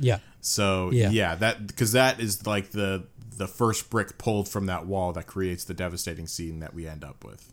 yeah, 0.00 0.18
So 0.40 0.90
Yeah. 0.92 1.10
yeah, 1.10 1.34
that 1.34 1.66
because 1.66 1.92
that 1.92 2.20
is 2.20 2.46
like 2.46 2.70
the 2.70 3.06
the 3.36 3.46
first 3.48 3.90
brick 3.90 4.16
pulled 4.18 4.48
from 4.48 4.66
that 4.66 4.86
wall 4.86 5.12
that 5.12 5.26
creates 5.26 5.64
the 5.64 5.74
devastating 5.74 6.26
scene 6.26 6.58
that 6.60 6.72
we 6.74 6.86
end 6.88 7.04
up 7.04 7.24
with. 7.24 7.52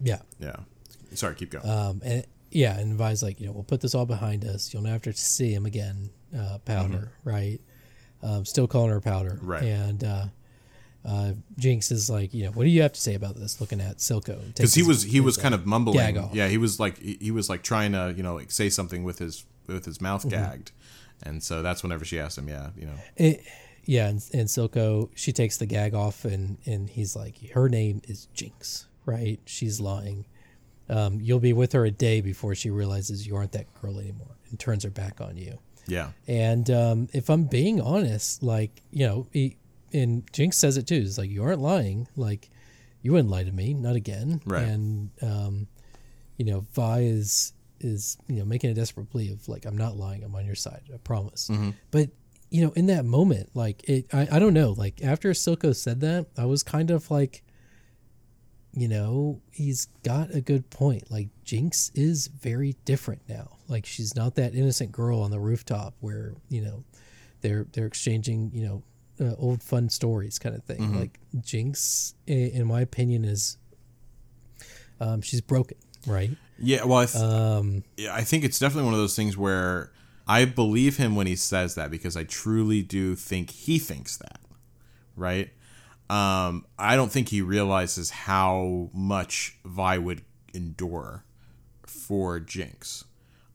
yeah. 0.00 0.20
Yeah, 0.38 0.56
sorry, 1.14 1.34
keep 1.34 1.50
going. 1.50 1.68
Um, 1.68 2.00
and 2.04 2.26
yeah, 2.50 2.78
and 2.78 2.94
Vi's 2.96 3.22
like, 3.22 3.40
you 3.40 3.46
know, 3.46 3.52
we'll 3.52 3.62
put 3.64 3.80
this 3.80 3.94
all 3.94 4.06
behind 4.06 4.44
us. 4.44 4.72
You'll 4.72 4.82
never 4.82 4.94
have 4.94 5.02
to 5.02 5.12
see 5.14 5.52
him 5.54 5.64
again, 5.66 6.10
uh, 6.38 6.58
Powder, 6.64 7.12
right? 7.24 7.60
um, 8.22 8.44
still 8.44 8.68
calling 8.68 8.90
her 8.90 9.00
powder. 9.00 9.38
Right. 9.42 9.64
And 9.64 10.04
uh, 10.04 10.24
uh, 11.04 11.32
Jinx 11.58 11.90
is 11.90 12.08
like, 12.08 12.32
you 12.32 12.44
know, 12.44 12.52
what 12.52 12.62
do 12.64 12.70
you 12.70 12.82
have 12.82 12.92
to 12.92 13.00
say 13.00 13.14
about 13.14 13.34
this? 13.36 13.60
Looking 13.60 13.80
at 13.80 13.98
Silco 13.98 14.46
because 14.46 14.74
he 14.74 14.82
was 14.84 15.02
he 15.02 15.20
was 15.20 15.36
kind 15.36 15.54
of 15.54 15.66
mumbling. 15.66 16.16
Yeah, 16.32 16.46
he 16.48 16.58
was 16.58 16.78
like 16.78 16.98
he 16.98 17.18
he 17.20 17.30
was 17.32 17.48
like 17.50 17.62
trying 17.62 17.92
to 17.92 18.14
you 18.16 18.22
know 18.22 18.34
like 18.34 18.50
say 18.52 18.68
something 18.70 19.02
with 19.02 19.18
his 19.18 19.44
with 19.66 19.84
his 19.84 20.00
mouth 20.00 20.20
Mm-hmm. 20.22 20.30
gagged, 20.30 20.72
and 21.22 21.42
so 21.42 21.62
that's 21.62 21.82
whenever 21.82 22.04
she 22.04 22.18
asked 22.20 22.38
him, 22.38 22.48
yeah, 22.48 22.70
you 22.76 22.86
know, 22.86 22.94
It, 23.16 23.42
yeah, 23.84 24.06
and, 24.08 24.24
and 24.32 24.48
Silco, 24.48 25.10
she 25.16 25.32
takes 25.32 25.56
the 25.56 25.66
gag 25.66 25.92
off, 25.94 26.24
and 26.24 26.58
and 26.64 26.88
he's 26.90 27.16
like, 27.16 27.50
her 27.54 27.68
name 27.68 28.00
is 28.06 28.26
Jinx, 28.34 28.86
right? 29.04 29.40
She's 29.44 29.80
lying. 29.80 30.26
Um, 30.88 31.20
you'll 31.20 31.40
be 31.40 31.52
with 31.52 31.72
her 31.72 31.84
a 31.84 31.90
day 31.90 32.20
before 32.20 32.54
she 32.54 32.70
realizes 32.70 33.26
you 33.26 33.34
aren't 33.34 33.52
that 33.52 33.66
girl 33.80 33.98
anymore, 33.98 34.36
and 34.50 34.60
turns 34.60 34.84
her 34.84 34.90
back 34.90 35.20
on 35.20 35.36
you. 35.36 35.58
Yeah, 35.86 36.10
And 36.28 36.70
um, 36.70 37.08
if 37.12 37.28
I'm 37.28 37.44
being 37.44 37.80
honest, 37.80 38.42
like 38.42 38.82
you 38.90 39.06
know, 39.06 39.26
he, 39.32 39.56
and 39.92 40.30
Jinx 40.32 40.56
says 40.56 40.76
it 40.76 40.86
too. 40.86 41.02
It's 41.04 41.18
like 41.18 41.30
you 41.30 41.42
aren't 41.42 41.60
lying. 41.60 42.08
Like 42.16 42.50
you 43.02 43.12
wouldn't 43.12 43.30
lie 43.30 43.44
to 43.44 43.52
me, 43.52 43.74
not 43.74 43.96
again. 43.96 44.40
Right. 44.46 44.62
And 44.62 45.10
um, 45.22 45.66
you 46.36 46.44
know, 46.44 46.66
Vi 46.72 47.00
is 47.00 47.52
is 47.80 48.16
you 48.28 48.36
know 48.36 48.44
making 48.44 48.70
a 48.70 48.74
desperate 48.74 49.10
plea 49.10 49.30
of 49.30 49.48
like 49.48 49.64
I'm 49.64 49.76
not 49.76 49.96
lying. 49.96 50.22
I'm 50.22 50.34
on 50.34 50.46
your 50.46 50.54
side. 50.54 50.82
I 50.92 50.98
promise. 50.98 51.50
But 51.90 52.10
you 52.50 52.64
know, 52.64 52.72
in 52.72 52.86
that 52.86 53.04
moment, 53.04 53.50
like 53.54 53.82
it, 53.88 54.06
I, 54.12 54.28
I 54.32 54.38
don't 54.38 54.54
know. 54.54 54.72
Like 54.72 55.02
after 55.02 55.30
Silco 55.30 55.74
said 55.74 56.00
that, 56.02 56.26
I 56.36 56.44
was 56.44 56.62
kind 56.62 56.90
of 56.90 57.10
like, 57.10 57.42
you 58.74 58.88
know, 58.88 59.40
he's 59.50 59.86
got 60.02 60.34
a 60.34 60.42
good 60.42 60.68
point. 60.68 61.10
Like 61.10 61.28
Jinx 61.44 61.90
is 61.94 62.26
very 62.26 62.76
different 62.84 63.22
now. 63.26 63.56
Like 63.72 63.86
she's 63.86 64.14
not 64.14 64.34
that 64.36 64.54
innocent 64.54 64.92
girl 64.92 65.20
on 65.22 65.30
the 65.30 65.40
rooftop 65.40 65.94
where 66.00 66.34
you 66.48 66.60
know 66.60 66.84
they're 67.40 67.66
they're 67.72 67.86
exchanging 67.86 68.50
you 68.54 68.64
know 68.68 68.82
uh, 69.26 69.34
old 69.38 69.62
fun 69.62 69.88
stories 69.88 70.38
kind 70.38 70.54
of 70.54 70.62
thing. 70.64 70.98
Like 70.98 71.18
Jinx, 71.40 72.14
in 72.26 72.66
my 72.66 72.82
opinion, 72.82 73.24
is 73.24 73.56
um, 75.00 75.22
she's 75.22 75.40
broken, 75.40 75.78
right? 76.06 76.30
yeah. 76.58 76.84
Well, 76.84 76.98
I, 76.98 77.06
th- 77.06 77.24
Um, 77.24 77.82
yeah, 77.96 78.14
I 78.14 78.22
think 78.22 78.44
it's 78.44 78.58
definitely 78.58 78.84
one 78.84 78.94
of 78.94 79.00
those 79.00 79.16
things 79.16 79.36
where 79.36 79.90
I 80.28 80.44
believe 80.44 80.98
him 80.98 81.16
when 81.16 81.26
he 81.26 81.34
says 81.34 81.74
that 81.74 81.90
because 81.90 82.16
I 82.16 82.24
truly 82.24 82.82
do 82.82 83.16
think 83.16 83.50
he 83.50 83.78
thinks 83.78 84.16
that, 84.18 84.40
right? 85.16 85.50
Um, 86.10 86.66
I 86.78 86.94
don't 86.94 87.10
think 87.10 87.30
he 87.30 87.40
realizes 87.40 88.10
how 88.10 88.90
much 88.92 89.56
Vi 89.64 89.98
would 89.98 90.22
endure 90.52 91.24
for 91.86 92.38
Jinx. 92.38 93.04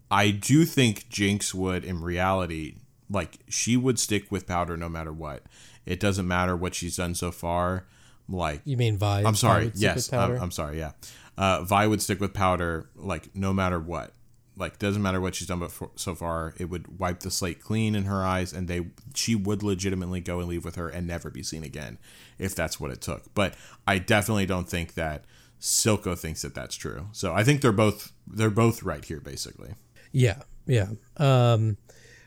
I 0.09 0.31
do 0.31 0.65
think 0.65 1.09
Jinx 1.09 1.53
would, 1.53 1.83
in 1.83 2.01
reality, 2.01 2.75
like 3.09 3.39
she 3.49 3.77
would 3.77 3.99
stick 3.99 4.31
with 4.31 4.47
Powder 4.47 4.77
no 4.77 4.89
matter 4.89 5.11
what. 5.11 5.43
It 5.85 5.99
doesn't 5.99 6.27
matter 6.27 6.55
what 6.55 6.75
she's 6.75 6.97
done 6.97 7.15
so 7.15 7.31
far. 7.31 7.85
Like 8.29 8.61
you 8.65 8.77
mean 8.77 8.97
Vi? 8.97 9.23
I'm 9.23 9.35
sorry. 9.35 9.59
Vi 9.59 9.65
would 9.65 9.77
stick 9.77 9.83
Yes? 9.83 10.13
I'm, 10.13 10.41
I'm 10.41 10.51
sorry. 10.51 10.79
Yeah, 10.79 10.91
uh, 11.37 11.63
Vi 11.63 11.87
would 11.87 12.01
stick 12.01 12.19
with 12.19 12.33
Powder 12.33 12.89
like 12.95 13.35
no 13.35 13.53
matter 13.53 13.79
what. 13.79 14.13
Like 14.57 14.79
doesn't 14.79 15.03
matter 15.03 15.21
what 15.21 15.35
she's 15.35 15.47
done 15.47 15.59
before, 15.59 15.91
so 15.95 16.15
far. 16.15 16.55
It 16.57 16.65
would 16.65 16.99
wipe 16.99 17.19
the 17.19 17.29
slate 17.29 17.61
clean 17.61 17.93
in 17.93 18.05
her 18.05 18.25
eyes, 18.25 18.53
and 18.53 18.67
they 18.67 18.87
she 19.13 19.35
would 19.35 19.61
legitimately 19.61 20.19
go 20.19 20.39
and 20.39 20.49
leave 20.49 20.65
with 20.65 20.75
her 20.75 20.89
and 20.89 21.05
never 21.05 21.29
be 21.29 21.43
seen 21.43 21.63
again, 21.63 21.99
if 22.39 22.55
that's 22.55 22.79
what 22.79 22.91
it 22.91 22.99
took. 22.99 23.33
But 23.35 23.53
I 23.85 23.99
definitely 23.99 24.47
don't 24.47 24.67
think 24.67 24.95
that 24.95 25.25
Silco 25.61 26.17
thinks 26.17 26.41
that 26.41 26.55
that's 26.55 26.75
true. 26.75 27.07
So 27.11 27.33
I 27.33 27.43
think 27.43 27.61
they're 27.61 27.71
both 27.71 28.11
they're 28.25 28.49
both 28.49 28.81
right 28.81 29.05
here, 29.05 29.19
basically. 29.19 29.75
Yeah, 30.17 30.41
yeah. 30.65 30.87
Um, 31.17 31.77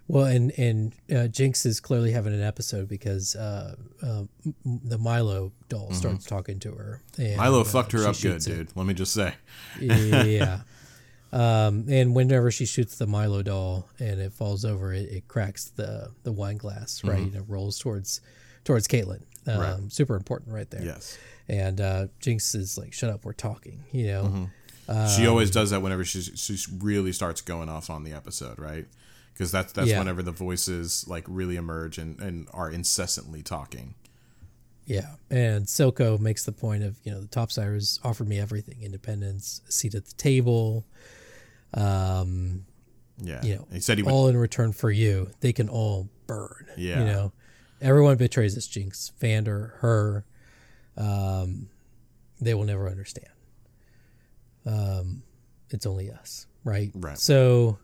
well, 0.06 0.26
and 0.26 0.52
and 0.58 0.92
uh, 1.14 1.26
Jinx 1.28 1.64
is 1.66 1.80
clearly 1.80 2.12
having 2.12 2.32
an 2.34 2.42
episode 2.42 2.88
because 2.88 3.34
uh, 3.36 3.74
uh, 4.02 4.22
the 4.64 4.98
Milo 4.98 5.52
doll 5.68 5.92
starts 5.92 6.24
talking 6.24 6.58
to 6.60 6.72
her. 6.72 7.00
And, 7.18 7.26
Mm-hmm. 7.28 7.36
Milo 7.38 7.60
uh, 7.60 7.64
fucked 7.64 7.92
her 7.92 8.00
up 8.00 8.06
good, 8.14 8.16
shoots 8.16 8.46
it. 8.46 8.54
dude. 8.56 8.68
Let 8.76 8.86
me 8.86 8.94
just 8.94 9.12
say. 9.12 9.34
yeah. 9.80 10.60
Um, 11.32 11.84
and 11.88 12.12
whenever 12.12 12.50
she 12.50 12.66
shoots 12.66 12.98
the 12.98 13.06
Milo 13.06 13.42
doll 13.42 13.88
and 14.00 14.18
it 14.20 14.32
falls 14.32 14.64
over, 14.64 14.92
it, 14.92 15.08
it 15.10 15.28
cracks 15.28 15.66
the 15.66 16.10
the 16.24 16.32
wine 16.32 16.56
glass, 16.56 17.04
right? 17.04 17.18
And 17.20 17.36
it 17.36 17.44
rolls 17.46 17.78
towards 17.78 18.20
towards 18.64 18.88
Caitlyn. 18.88 19.22
Um, 19.46 19.54
Mm-hmm. 19.54 19.60
Right. 19.60 19.92
Super 19.92 20.16
important, 20.16 20.52
right 20.52 20.68
there. 20.70 20.82
Yes. 20.84 21.16
And 21.48 21.80
uh, 21.80 22.06
Jinx 22.18 22.54
is 22.56 22.76
like, 22.76 22.92
"Shut 22.92 23.10
up, 23.10 23.24
we're 23.24 23.32
talking," 23.32 23.84
you 23.92 24.08
know. 24.08 24.22
Mm-hmm. 24.24 24.44
She 25.16 25.22
Um, 25.24 25.28
always 25.30 25.50
does 25.50 25.70
that 25.70 25.82
whenever 25.82 26.04
she 26.04 26.20
she 26.22 26.56
really 26.78 27.12
starts 27.12 27.40
going 27.40 27.68
off 27.68 27.90
on 27.90 28.04
the 28.04 28.12
episode, 28.12 28.58
right? 28.58 28.86
Because 29.32 29.52
that's 29.52 29.72
that's 29.72 29.88
Yeah. 29.88 29.98
whenever 29.98 30.22
the 30.22 30.32
voices 30.32 31.06
like 31.08 31.24
really 31.28 31.56
emerge 31.56 31.96
and, 31.98 32.18
and 32.20 32.48
are 32.52 32.70
incessantly 32.70 33.42
talking. 33.42 33.94
Yeah, 34.86 35.14
and 35.30 35.66
Silco 35.66 36.18
makes 36.18 36.44
the 36.44 36.50
point 36.52 36.82
of 36.82 36.96
you 37.04 37.12
know 37.12 37.20
the 37.20 37.28
Topsiders 37.28 38.00
offered 38.04 38.26
me 38.28 38.40
everything: 38.40 38.82
independence, 38.82 39.60
a 39.68 39.72
seat 39.72 39.94
at 39.94 40.06
the 40.06 40.14
table, 40.14 40.84
um, 41.74 42.64
Yeah, 43.18 43.44
you 43.44 43.54
know, 43.56 43.66
he 43.72 43.80
said 43.80 43.98
he 43.98 44.02
would. 44.02 44.10
all 44.12 44.26
in 44.28 44.36
return 44.36 44.72
for 44.72 44.90
you. 44.90 45.30
They 45.40 45.52
can 45.52 45.68
all 45.68 46.08
burn. 46.26 46.66
Yeah. 46.76 46.98
you 47.00 47.04
know, 47.06 47.32
everyone 47.80 48.16
betrays 48.16 48.54
this 48.54 48.66
Jinx, 48.66 49.12
Vander, 49.20 49.74
her. 49.78 50.24
Um, 50.96 51.68
they 52.40 52.54
will 52.54 52.64
never 52.64 52.88
understand. 52.88 53.28
Um, 54.66 55.22
it's 55.70 55.86
only 55.86 56.10
us, 56.10 56.46
right? 56.64 56.90
Right. 56.94 57.18
So, 57.18 57.78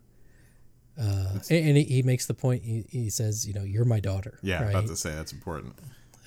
uh, 1.01 1.39
and, 1.51 1.69
and 1.69 1.77
he, 1.77 1.85
he 1.85 2.03
makes 2.03 2.27
the 2.27 2.35
point. 2.35 2.62
He, 2.62 2.85
he 2.90 3.11
says, 3.11 3.47
you 3.47 3.55
know, 3.55 3.62
you're 3.62 3.85
my 3.85 4.01
daughter. 4.01 4.39
yeah, 4.43 4.62
right? 4.62 4.70
about 4.70 4.86
to 4.89 4.97
say 4.97 5.15
that's 5.15 5.32
important. 5.32 5.74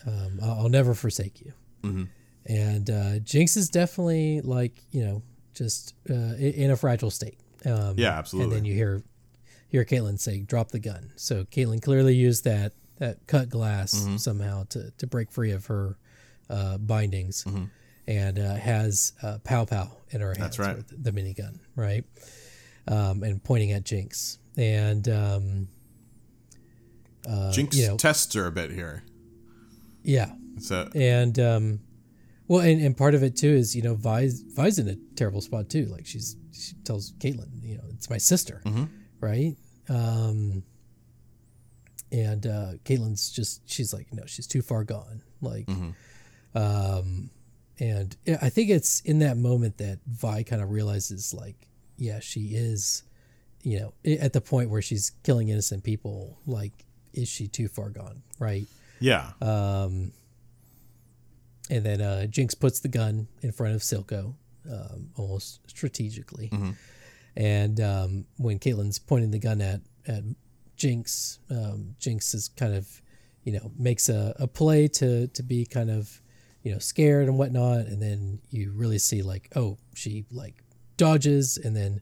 um, 0.08 0.40
I'll, 0.42 0.62
I'll 0.62 0.70
never 0.70 0.94
forsake 0.94 1.42
you. 1.42 1.54
Mm-hmm. 1.84 2.04
And 2.48 2.90
uh, 2.90 3.20
Jinx 3.20 3.58
is 3.58 3.70
definitely 3.70 4.42
like 4.42 4.82
you 4.92 5.04
know 5.06 5.22
just 5.54 5.94
uh, 6.10 6.14
in 6.38 6.72
a 6.72 6.76
fragile 6.78 7.12
state. 7.12 7.38
Um, 7.66 7.96
Yeah, 7.98 8.18
absolutely. 8.18 8.56
And 8.56 8.58
then 8.58 8.66
you 8.66 8.74
hear 8.74 9.04
hear 9.68 9.84
Caitlyn 9.86 10.20
say, 10.20 10.40
"Drop 10.42 10.70
the 10.72 10.80
gun." 10.80 11.12
So 11.16 11.44
Caitlyn 11.46 11.82
clearly 11.82 12.16
used 12.16 12.44
that 12.46 12.74
that 13.00 13.28
cut 13.28 13.50
glass 13.50 13.94
Mm-hmm. 13.94 14.18
somehow 14.18 14.64
to 14.70 14.92
to 14.98 15.08
break 15.08 15.32
free 15.32 15.52
of 15.52 15.66
her 15.68 15.98
uh, 16.50 16.78
bindings, 16.78 17.44
Mm-hmm. 17.44 17.66
And 18.10 18.40
uh, 18.40 18.56
has 18.56 19.14
uh, 19.22 19.38
pow 19.44 19.66
pow 19.66 19.92
in 20.10 20.22
her 20.22 20.30
hands. 20.30 20.40
That's 20.40 20.60
right. 20.60 20.76
with 20.78 21.04
The 21.04 21.12
minigun, 21.12 21.60
right? 21.76 22.04
Um, 22.88 23.22
and 23.22 23.44
pointing 23.44 23.72
at 23.72 23.84
Jinx, 23.86 24.40
and 24.58 25.08
um, 25.08 25.68
Jinx 27.52 27.78
Uh, 27.78 27.80
you 27.80 27.88
know- 27.88 27.98
tests 27.98 28.34
her 28.34 28.48
a 28.48 28.52
bit 28.52 28.72
here. 28.72 29.04
yeah, 30.02 30.32
So 30.60 30.90
and 30.96 31.38
um 31.38 31.80
well 32.48 32.62
and, 32.62 32.82
and 32.82 32.98
part 32.98 33.14
of 33.14 33.22
it 33.22 33.36
too 33.38 33.50
is 33.50 33.76
you 33.76 33.84
know 33.84 33.94
vi's 33.94 34.42
vi's 34.42 34.80
in 34.80 34.88
a 34.90 34.96
terrible 35.16 35.42
spot 35.42 35.70
too 35.70 35.86
like 35.86 36.08
she's 36.08 36.36
she 36.52 36.74
tells 36.84 37.12
caitlyn 37.20 37.62
you 37.62 37.76
know 37.78 37.84
it's 37.94 38.10
my 38.10 38.18
sister 38.18 38.64
right 39.22 39.56
um 39.88 40.64
and 42.12 42.48
uh 42.48 42.72
caitlyn's 42.86 43.30
just 43.30 43.62
she's 43.70 43.94
like 43.94 44.08
no 44.12 44.24
she's 44.26 44.48
too 44.48 44.64
far 44.64 44.84
gone 44.84 45.22
like 45.42 45.70
um 46.56 47.30
and 47.80 48.18
i 48.42 48.50
think 48.50 48.70
it's 48.70 49.00
in 49.02 49.20
that 49.20 49.38
moment 49.38 49.78
that 49.78 50.00
vi 50.08 50.44
kind 50.44 50.62
of 50.62 50.70
realizes 50.70 51.34
like 51.34 51.68
yeah 51.98 52.20
she 52.20 52.50
is 52.54 53.04
you 53.64 53.80
know 53.80 53.94
at 54.20 54.34
the 54.34 54.42
point 54.42 54.70
where 54.70 54.82
she's 54.82 55.12
killing 55.24 55.50
innocent 55.50 55.84
people 55.84 56.38
like 56.46 56.86
is 57.14 57.28
she 57.28 57.48
too 57.48 57.68
far 57.68 57.90
gone 57.90 58.22
right? 58.40 58.66
Yeah, 59.02 59.32
um, 59.42 60.12
and 61.70 61.86
then 61.86 62.02
uh, 62.02 62.26
Jinx 62.26 62.56
puts 62.56 62.80
the 62.80 62.88
gun 62.88 63.28
in 63.42 63.52
front 63.52 63.76
of 63.76 63.82
Silco, 63.82 64.34
um, 64.70 65.10
almost 65.16 65.62
strategically. 65.70 66.50
And 67.38 67.80
um, 67.80 68.26
when 68.38 68.60
Caitlyn's 68.60 69.00
pointing 69.00 69.32
the 69.32 69.40
gun 69.40 69.62
at 69.62 69.82
at 70.08 70.24
Jinx, 70.76 71.40
um, 71.50 71.96
Jinx 72.00 72.34
is 72.34 72.50
kind 72.50 72.74
of, 72.74 73.02
you 73.44 73.54
know, 73.54 73.72
makes 73.78 74.10
a, 74.10 74.36
a 74.40 74.48
play 74.48 74.88
to 74.90 75.28
to 75.28 75.44
be 75.44 75.66
kind 75.66 75.90
of, 75.90 76.22
you 76.64 76.72
know, 76.72 76.80
scared 76.80 77.28
and 77.28 77.38
whatnot. 77.38 77.88
And 77.88 78.02
then 78.02 78.40
you 78.50 78.72
really 78.76 79.00
see 79.00 79.22
like, 79.22 79.50
oh, 79.56 79.78
she 79.96 80.26
like 80.32 80.64
dodges 80.98 81.58
and 81.58 81.76
then 81.76 82.02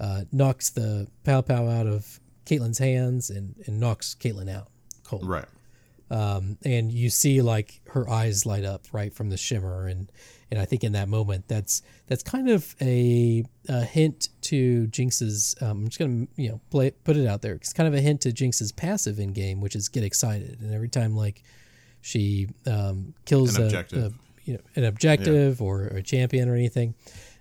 uh, 0.00 0.24
knocks 0.32 0.70
the 0.70 1.06
pow 1.24 1.40
pow 1.42 1.68
out 1.68 1.86
of 1.86 2.20
Caitlyn's 2.46 2.78
hands 2.78 3.30
and, 3.30 3.54
and 3.66 3.78
knocks 3.78 4.16
Caitlyn 4.18 4.50
out 4.50 4.68
cold 5.04 5.26
right. 5.26 5.44
um, 6.10 6.56
and 6.64 6.90
you 6.90 7.10
see 7.10 7.42
like 7.42 7.80
her 7.90 8.08
eyes 8.08 8.46
light 8.46 8.64
up 8.64 8.86
right 8.92 9.12
from 9.12 9.30
the 9.30 9.36
shimmer 9.36 9.86
and 9.86 10.10
and 10.50 10.58
I 10.58 10.64
think 10.64 10.82
in 10.82 10.92
that 10.92 11.08
moment 11.08 11.46
that's 11.46 11.82
that's 12.06 12.22
kind 12.22 12.48
of 12.48 12.74
a, 12.80 13.44
a 13.68 13.84
hint 13.84 14.28
to 14.42 14.86
Jinx's 14.86 15.54
um, 15.60 15.70
I'm 15.70 15.88
just 15.88 15.98
gonna 15.98 16.26
you 16.36 16.50
know 16.50 16.60
play 16.70 16.90
put 16.90 17.16
it 17.16 17.26
out 17.26 17.42
there 17.42 17.54
it's 17.54 17.72
kind 17.72 17.86
of 17.86 17.94
a 17.94 18.00
hint 18.00 18.22
to 18.22 18.32
Jinx's 18.32 18.72
passive 18.72 19.18
in 19.18 19.32
game 19.32 19.60
which 19.60 19.76
is 19.76 19.88
get 19.88 20.04
excited 20.04 20.60
and 20.60 20.72
every 20.72 20.88
time 20.88 21.14
like 21.14 21.42
she 22.00 22.48
um, 22.66 23.14
kills 23.24 23.56
An 23.56 23.62
a, 23.62 23.66
objective. 23.66 24.04
a- 24.14 24.18
you 24.44 24.54
know 24.54 24.60
an 24.76 24.84
objective 24.84 25.60
or, 25.60 25.82
a 25.88 26.02
champion 26.02 26.48
or 26.48 26.54
anything 26.54 26.94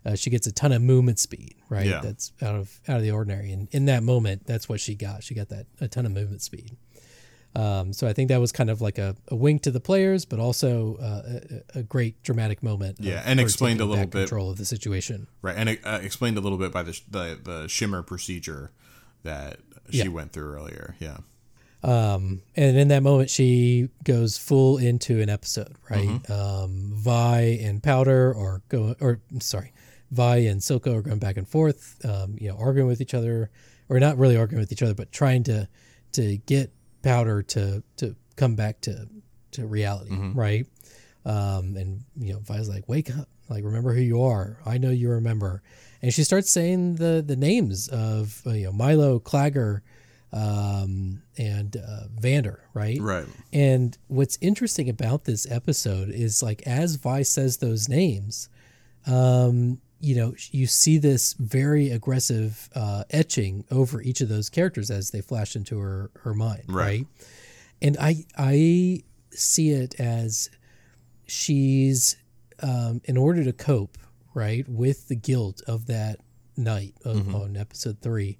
uh, 0.06 0.16
she 0.16 0.30
gets 0.30 0.46
a 0.48 0.52
ton 0.52 0.72
of 0.74 0.82
movement 0.82 1.20
speed 1.20 1.56
right 1.70 1.86
Yeah. 1.86 2.02
that's 2.02 2.34
out 2.42 2.56
of 2.56 2.82
out 2.88 2.98
of 2.98 3.04
the 3.04 3.12
ordinary 3.12 3.52
and 3.54 3.70
in 3.72 3.86
that 3.86 4.04
moment 4.04 4.46
that's 4.46 4.68
what 4.68 4.80
she 4.82 4.94
got 4.96 5.24
she 5.24 5.34
got 5.34 5.48
that 5.50 5.68
a 5.80 5.88
ton 5.88 6.06
of 6.06 6.12
movement 6.12 6.42
speed 6.42 6.76
Um, 7.56 7.94
so 7.94 8.08
I 8.08 8.14
think 8.14 8.28
that 8.30 8.40
was 8.40 8.52
kind 8.52 8.70
of 8.70 8.82
like 8.82 8.98
a, 9.00 9.16
a 9.30 9.36
wink 9.36 9.64
to 9.64 9.72
the 9.72 9.80
players, 9.80 10.26
but 10.26 10.38
also 10.40 10.98
uh, 10.98 11.40
a, 11.74 11.80
a 11.80 11.84
great 11.84 12.22
dramatic 12.22 12.62
moment. 12.62 12.98
Yeah, 13.00 13.24
and 13.26 13.40
explained 13.40 13.80
a 13.82 13.86
little 13.86 14.06
bit- 14.06 14.28
control 14.28 14.52
of 14.52 14.58
the 14.58 14.66
situation. 14.66 15.28
Right, 15.42 15.56
and 15.58 15.80
uh, 15.84 16.00
explained 16.04 16.38
a 16.38 16.42
little 16.42 16.60
bit 16.60 16.72
by 16.72 16.84
the, 16.84 17.00
the 17.10 17.40
the 17.42 17.68
shimmer 17.68 18.04
procedure 18.04 18.72
that 19.24 19.58
she 19.90 20.00
Yeah. 20.04 20.10
went 20.10 20.34
through 20.34 20.54
earlier. 20.54 20.96
Yeah, 21.00 21.18
Um, 21.84 22.42
and 22.56 22.76
in 22.78 22.88
that 22.90 23.04
moment, 23.04 23.30
she 23.30 23.90
goes 24.04 24.38
full 24.38 24.78
into 24.78 25.22
an 25.22 25.30
episode, 25.30 25.76
right? 25.90 26.30
Um, 26.30 26.92
Vi 26.96 27.40
and 27.62 27.82
Powder 27.84 28.36
are 28.36 28.62
going, 28.70 28.96
or 29.00 29.22
I'm 29.32 29.42
sorry, 29.42 29.74
Vi 30.12 30.38
and 30.38 30.60
Silco 30.60 30.96
are 30.96 31.02
going 31.02 31.20
back 31.20 31.38
and 31.38 31.48
forth, 31.48 32.04
um, 32.04 32.36
you 32.40 32.50
know, 32.50 32.58
arguing 32.58 32.88
with 32.88 33.00
each 33.00 33.14
other, 33.14 33.52
or 33.90 34.00
not 34.00 34.18
really 34.18 34.36
arguing 34.38 34.60
with 34.60 34.72
each 34.72 34.82
other, 34.82 34.96
but 34.96 35.12
trying 35.12 35.44
to 35.44 35.68
to 36.14 36.38
get 36.38 36.72
Powder 37.04 37.44
to 37.44 37.84
to 37.98 38.16
come 38.36 38.56
back 38.56 38.82
to 38.82 39.08
to 39.52 39.66
reality, 39.68 40.12
right? 40.34 40.66
Um, 41.26 41.76
and 41.78 42.04
you 42.18 42.34
know, 42.34 42.40
Vi's 42.40 42.68
like, 42.68 42.90
"Wake 42.90 43.16
up! 43.16 43.30
Like, 43.50 43.64
remember 43.64 43.94
who 43.94 44.02
you 44.02 44.24
are. 44.24 44.58
I 44.66 44.78
know 44.78 44.90
you 44.90 45.10
remember." 45.10 45.62
And 46.02 46.14
she 46.14 46.24
starts 46.24 46.52
saying 46.52 46.96
the 46.96 47.24
the 47.26 47.36
names 47.36 47.88
of 47.88 48.42
uh, 48.46 48.52
you 48.52 48.66
know 48.66 48.72
Milo, 48.74 49.20
Claggor, 49.20 49.82
um, 50.34 51.22
and 51.38 51.78
uh, 51.78 52.08
Vander, 52.20 52.62
right? 52.74 53.00
right. 53.00 53.26
And 53.54 53.98
what's 54.08 54.38
interesting 54.42 54.90
about 54.90 55.24
this 55.26 55.50
episode 55.50 56.10
is 56.10 56.44
like 56.44 56.62
as 56.68 56.96
Vi 56.96 57.22
says 57.24 57.58
those 57.58 57.88
names, 57.88 58.50
um, 59.06 59.80
you 60.00 60.16
know, 60.16 60.36
you 60.52 60.68
see 60.68 60.98
this 60.98 61.34
very 61.34 61.90
aggressive 61.90 62.70
uh, 62.76 63.04
etching 63.10 63.64
over 63.72 64.02
each 64.02 64.22
of 64.22 64.30
those 64.30 64.50
characters 64.50 64.92
as 64.92 65.12
they 65.12 65.22
flash 65.22 65.56
into 65.56 65.80
her 65.80 66.12
her 66.24 66.34
mind, 66.34 66.64
Right. 66.68 66.86
right? 66.86 67.08
And 67.82 67.98
I 68.00 68.26
I 68.38 69.04
see 69.32 69.70
it 69.72 70.00
as 70.00 70.50
she's 71.26 72.16
um, 72.62 73.02
in 73.06 73.18
order 73.18 73.44
to 73.44 73.54
cope, 73.54 73.98
right, 74.34 74.68
with 74.68 75.08
the 75.08 75.16
guilt 75.16 75.62
of 75.68 75.86
that 75.88 76.20
night 76.56 76.96
of, 77.06 77.36
on 77.36 77.56
episode 77.56 78.00
three, 78.02 78.38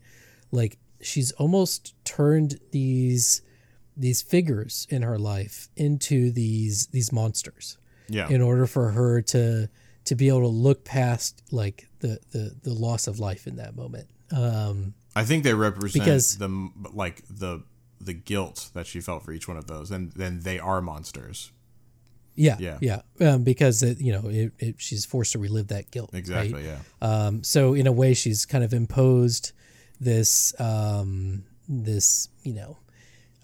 like 0.52 0.78
she's 1.02 1.32
almost 1.34 1.94
turned 2.06 2.60
these 2.72 3.42
these 3.96 4.22
figures 4.22 4.86
in 4.90 5.02
her 5.02 5.18
life 5.18 5.70
into 5.76 6.32
these 6.32 6.88
these 6.88 7.12
monsters 7.12 7.78
Yeah, 8.08 8.30
in 8.30 8.42
order 8.42 8.66
for 8.68 8.92
her 8.92 9.22
to 9.24 9.70
to 10.06 10.16
be 10.16 10.28
able 10.30 10.42
to 10.42 10.48
look 10.48 10.86
past 10.86 11.42
like 11.52 11.88
the 12.00 12.20
the 12.32 12.56
the 12.64 12.74
loss 12.74 13.08
of 13.08 13.20
life 13.20 13.48
in 13.48 13.56
that 13.58 13.76
moment 13.76 14.08
um 14.32 14.94
I 15.16 15.24
think 15.26 15.44
they 15.44 15.54
represent 15.54 16.04
Because- 16.06 16.38
the 16.38 16.70
like 16.94 17.24
the 17.30 17.64
the 18.00 18.14
guilt 18.14 18.70
that 18.74 18.86
she 18.86 19.02
felt 19.02 19.24
for 19.24 19.32
each 19.32 19.48
one 19.48 19.58
of 19.58 19.66
those, 19.66 19.90
and 19.90 20.12
then 20.12 20.42
they 20.42 20.60
are 20.60 20.82
monsters. 20.82 21.52
yeah 22.36 22.56
Yeah. 22.60 22.78
yeah 22.80 23.02
um, 23.34 23.44
because 23.44 23.82
it, 23.82 24.00
you 24.00 24.12
know 24.14 24.30
it, 24.30 24.52
it, 24.60 24.76
she's 24.78 25.04
forced 25.06 25.32
to 25.32 25.40
relive 25.40 25.70
that 25.70 25.90
guilt 25.90 26.12
right? 26.14 26.20
Exactly. 26.20 26.64
Yeah. 26.66 26.78
Um, 27.02 27.44
so 27.44 27.74
in 27.74 27.88
a 27.88 27.92
way, 27.92 28.14
she's 28.14 28.46
kind 28.46 28.64
of 28.64 28.72
imposed 28.74 29.52
this 30.00 30.60
um, 30.60 31.44
this 31.68 32.30
you 32.44 32.54
know 32.54 32.78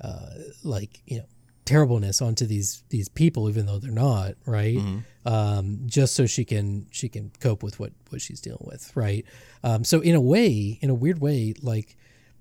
uh, 0.02 0.30
like 0.64 1.02
you 1.06 1.18
know 1.20 1.26
terribleness 1.66 2.22
onto 2.22 2.46
these 2.46 2.84
these 2.90 3.10
people, 3.10 3.50
even 3.50 3.66
though 3.66 3.80
they're 3.80 3.92
not 3.92 4.34
right. 4.46 4.78
Um, 5.26 5.80
just 5.86 6.16
so 6.16 6.26
she 6.26 6.44
can 6.46 6.88
she 6.92 7.08
can 7.10 7.32
cope 7.40 7.64
with 7.64 7.80
what 7.80 7.94
what 8.10 8.22
she's 8.22 8.42
dealing 8.42 8.66
with, 8.66 8.92
right? 8.96 9.26
Um, 9.64 9.84
so 9.84 10.02
in 10.02 10.16
a 10.16 10.22
way, 10.22 10.78
in 10.82 10.90
a 10.90 10.94
weird 10.94 11.20
way, 11.22 11.54
like 11.62 11.96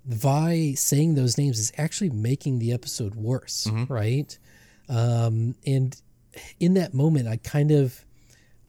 Vi 0.05 0.73
saying 0.73 1.15
those 1.15 1.37
names 1.37 1.59
is 1.59 1.71
actually 1.77 2.09
making 2.09 2.59
the 2.59 2.73
episode 2.73 3.15
worse, 3.15 3.67
right? 3.87 4.37
Um, 4.89 5.55
and 5.65 5.95
in 6.59 6.73
that 6.73 6.93
moment, 6.93 7.27
I 7.29 7.37
kind 7.37 7.71
of 7.71 8.03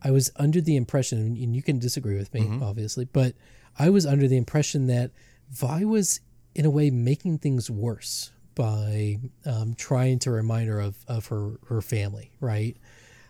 I 0.00 0.10
was 0.12 0.30
under 0.36 0.60
the 0.60 0.76
impression, 0.76 1.18
and 1.18 1.56
you 1.56 1.62
can 1.62 1.78
disagree 1.80 2.16
with 2.16 2.32
me, 2.34 2.42
obviously, 2.62 3.06
but 3.06 3.34
I 3.78 3.90
was 3.90 4.06
under 4.06 4.28
the 4.28 4.36
impression 4.36 4.86
that 4.86 5.10
Vi 5.54 5.84
was, 5.84 6.20
in 6.54 6.64
a 6.66 6.70
way, 6.70 6.90
making 6.90 7.38
things 7.38 7.70
worse 7.70 8.30
by 8.54 9.18
um, 9.46 9.74
trying 9.74 10.18
to 10.20 10.30
remind 10.30 10.68
her 10.68 10.80
of, 10.80 10.96
of 11.08 11.26
her, 11.26 11.58
her 11.68 11.80
family, 11.80 12.30
right? 12.40 12.76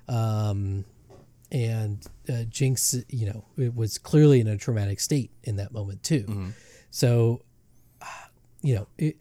Um, 0.09 0.85
and 1.53 2.05
uh, 2.29 2.45
Jinx, 2.49 2.95
you 3.09 3.27
know, 3.27 3.45
it 3.57 3.75
was 3.75 3.99
clearly 3.99 4.41
in 4.41 4.49
a 4.49 4.57
traumatic 4.57 5.01
state 5.01 5.31
in 5.45 5.57
that 5.57 5.73
moment, 5.73 6.03
too. 6.03 6.53
So, 6.91 7.43
uh, 8.03 8.07
you 8.63 8.75
know, 8.75 8.89
it, 8.99 9.17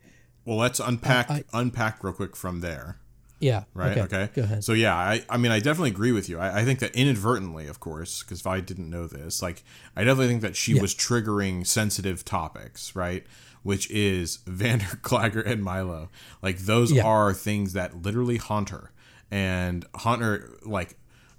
Well, 0.46 0.58
let's 0.58 0.80
unpack 0.80 1.30
I- 1.30 1.44
unpack 1.54 2.04
real 2.04 2.14
quick 2.14 2.36
from 2.36 2.62
there. 2.62 3.00
Yeah. 3.44 3.64
Right. 3.74 3.98
Okay. 3.98 4.30
Go 4.34 4.44
ahead. 4.44 4.64
So 4.64 4.74
yeah, 4.74 4.96
I, 4.96 5.24
I 5.30 5.38
mean, 5.38 5.52
I 5.52 5.60
definitely 5.60 5.90
agree 5.92 6.12
with 6.12 6.30
you. 6.30 6.40
I, 6.40 6.62
I 6.62 6.66
think 6.66 6.80
that 6.80 6.96
inadvertently, 6.96 7.68
of 7.68 7.80
course, 7.80 8.24
because 8.24 8.42
Vi 8.42 8.62
didn't 8.62 8.90
know 8.90 9.06
this, 9.08 9.42
like, 9.42 9.64
I 9.96 10.04
definitely 10.04 10.28
think 10.30 10.42
that 10.42 10.56
she 10.56 10.80
was 10.80 10.96
triggering 10.96 11.68
sensitive 11.68 12.24
topics, 12.24 12.96
right? 12.96 13.26
Which 13.64 13.90
is 13.92 14.38
Vander 14.48 14.86
Claggor 15.02 15.46
and 15.46 15.64
Milo. 15.64 16.10
Like, 16.42 16.60
those 16.60 16.92
Yeah. 16.92 17.04
are 17.04 17.34
things 17.34 17.74
that 17.74 18.02
literally 18.02 18.38
haunt 18.38 18.70
her, 18.70 18.92
and 19.30 19.86
haunt 19.96 20.22
her 20.22 20.50
like. 20.64 20.96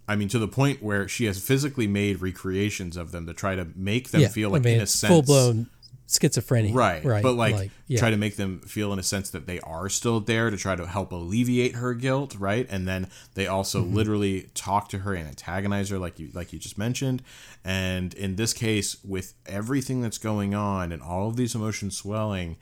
I 0.06 0.16
mean, 0.16 0.28
to 0.28 0.38
the 0.38 0.48
point 0.48 0.82
where 0.82 1.08
she 1.08 1.24
has 1.24 1.42
physically 1.42 1.86
made 1.86 2.20
recreations 2.20 2.98
of 2.98 3.10
them 3.10 3.26
to 3.26 3.32
try 3.32 3.56
to 3.56 3.68
make 3.74 4.10
them 4.10 4.20
yeah. 4.20 4.28
feel 4.28 4.50
I 4.50 4.52
like, 4.52 4.64
mean, 4.64 4.74
in 4.74 4.82
a 4.82 4.86
sense, 4.86 5.10
full 5.10 5.22
blown 5.22 5.70
schizophrenia. 6.06 6.74
right 6.74 7.04
Right. 7.04 7.22
but 7.22 7.32
like, 7.34 7.70
yeah. 7.86 7.98
try 7.98 8.10
to 8.10 8.16
make 8.16 8.36
them 8.36 8.60
feel 8.60 8.92
in 8.92 8.98
a 8.98 9.02
sense 9.02 9.30
that 9.30 9.46
they 9.46 9.58
are 9.60 9.88
still 9.88 10.20
there 10.20 10.50
to 10.50 10.56
try 10.56 10.76
to 10.76 10.86
help 10.86 11.12
alleviate 11.12 11.74
her 11.76 11.94
guilt 11.94 12.36
right 12.38 12.66
and 12.70 12.86
then 12.86 13.08
they 13.34 13.46
also 13.46 13.82
Mm-hmm. 13.82 13.94
literally 13.96 14.50
talk 14.54 14.88
to 14.90 14.98
her 14.98 15.14
and 15.14 15.26
antagonize 15.26 15.88
her 15.90 15.98
like 15.98 16.18
you 16.18 16.28
like 16.34 16.52
you 16.52 16.58
just 16.58 16.76
mentioned 16.78 17.22
and 17.64 18.12
in 18.14 18.36
this 18.36 18.52
case 18.52 18.96
with 19.04 19.34
everything 19.46 20.02
that's 20.02 20.18
going 20.18 20.54
on 20.54 20.92
and 20.92 21.02
all 21.02 21.28
of 21.28 21.36
these 21.36 21.54
emotions 21.54 21.96
swelling 21.96 22.56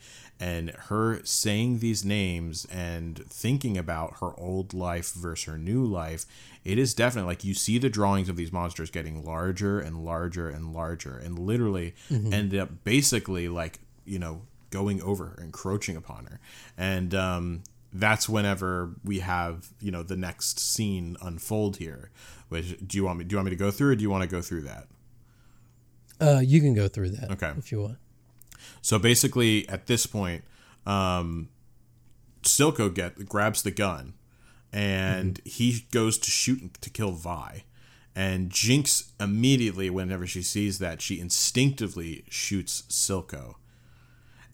and 0.47 0.69
her 0.89 1.21
saying 1.23 1.79
these 1.79 2.03
names 2.03 2.65
and 2.71 3.17
thinking 3.29 3.77
about 3.77 4.09
her 4.21 4.31
old 4.39 4.73
life 4.73 5.13
versus 5.13 5.45
her 5.45 5.57
new 5.57 5.83
life 5.85 6.25
it 6.65 6.77
is 6.77 6.93
definitely 6.93 7.29
like 7.31 7.43
you 7.43 7.53
see 7.53 7.77
the 7.77 7.89
drawings 7.89 8.27
of 8.29 8.35
these 8.35 8.51
monsters 8.51 8.89
getting 8.89 9.23
larger 9.23 9.79
and 9.79 9.95
larger 10.03 10.49
and 10.49 10.73
larger 10.73 11.15
and 11.17 11.39
literally 11.39 11.93
end 12.09 12.53
up 12.55 12.69
basically 12.83 13.47
like 13.47 13.79
you 14.05 14.19
know 14.19 14.41
going 14.69 15.01
over 15.01 15.25
her 15.27 15.39
encroaching 15.43 15.95
upon 15.95 16.25
her 16.25 16.39
and 16.77 17.13
um 17.15 17.63
that's 17.93 18.27
whenever 18.27 18.95
we 19.03 19.19
have 19.19 19.69
you 19.79 19.91
know 19.91 20.03
the 20.03 20.17
next 20.17 20.59
scene 20.59 21.15
unfold 21.21 21.77
here 21.77 22.09
which 22.49 22.67
do 22.87 22.97
you 22.97 23.03
want 23.05 23.17
me 23.19 23.23
do 23.23 23.33
you 23.33 23.37
want 23.37 23.45
me 23.45 23.51
to 23.51 23.63
go 23.65 23.71
through 23.71 23.91
or 23.91 23.95
do 23.95 24.01
you 24.01 24.09
want 24.09 24.23
to 24.23 24.29
go 24.37 24.41
through 24.41 24.61
that 24.61 24.87
uh, 26.21 26.39
you 26.39 26.61
can 26.61 26.73
go 26.73 26.87
through 26.87 27.09
that 27.09 27.31
Okay. 27.31 27.51
if 27.57 27.71
you 27.71 27.81
want. 27.81 27.97
So 28.83 28.99
basically, 28.99 29.67
at 29.69 29.87
this 29.87 30.05
point, 30.05 30.43
um, 30.85 31.47
Silco 32.43 32.93
get 32.93 33.27
grabs 33.27 33.63
the 33.63 33.71
gun, 33.71 34.13
and 34.73 35.39
he 35.45 35.85
goes 35.91 36.17
to 36.17 36.29
shoot 36.29 36.81
to 36.81 36.89
kill 36.89 37.13
Vi, 37.13 37.63
and 38.13 38.49
Jinx 38.49 39.13
immediately, 39.21 39.89
whenever 39.89 40.27
she 40.27 40.41
sees 40.41 40.79
that, 40.79 41.01
she 41.01 41.21
instinctively 41.21 42.25
shoots 42.29 42.83
Silco. 42.89 43.55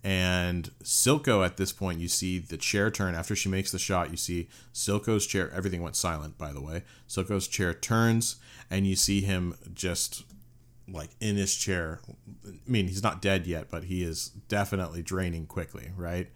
And 0.03 0.69
Silco, 0.83 1.43
at 1.43 1.57
this 1.57 1.73
point, 1.73 1.99
you 1.99 2.07
see 2.07 2.37
the 2.37 2.55
chair 2.55 2.91
turn. 2.91 3.15
After 3.15 3.35
she 3.35 3.49
makes 3.49 3.71
the 3.71 3.79
shot, 3.79 4.11
you 4.11 4.17
see 4.17 4.47
Silco's 4.73 5.25
chair. 5.25 5.51
Everything 5.51 5.81
went 5.81 5.95
silent, 5.95 6.37
by 6.37 6.53
the 6.53 6.61
way. 6.61 6.83
Silco's 7.07 7.47
chair 7.47 7.73
turns, 7.73 8.35
and 8.69 8.85
you 8.85 8.95
see 8.95 9.21
him 9.21 9.55
just 9.73 10.23
like 10.93 11.09
in 11.19 11.35
his 11.35 11.55
chair. 11.55 11.99
I 12.47 12.51
mean, 12.67 12.87
he's 12.87 13.03
not 13.03 13.21
dead 13.21 13.45
yet, 13.47 13.69
but 13.69 13.85
he 13.85 14.03
is 14.03 14.29
definitely 14.47 15.01
draining 15.01 15.45
quickly, 15.45 15.91
right? 15.95 16.29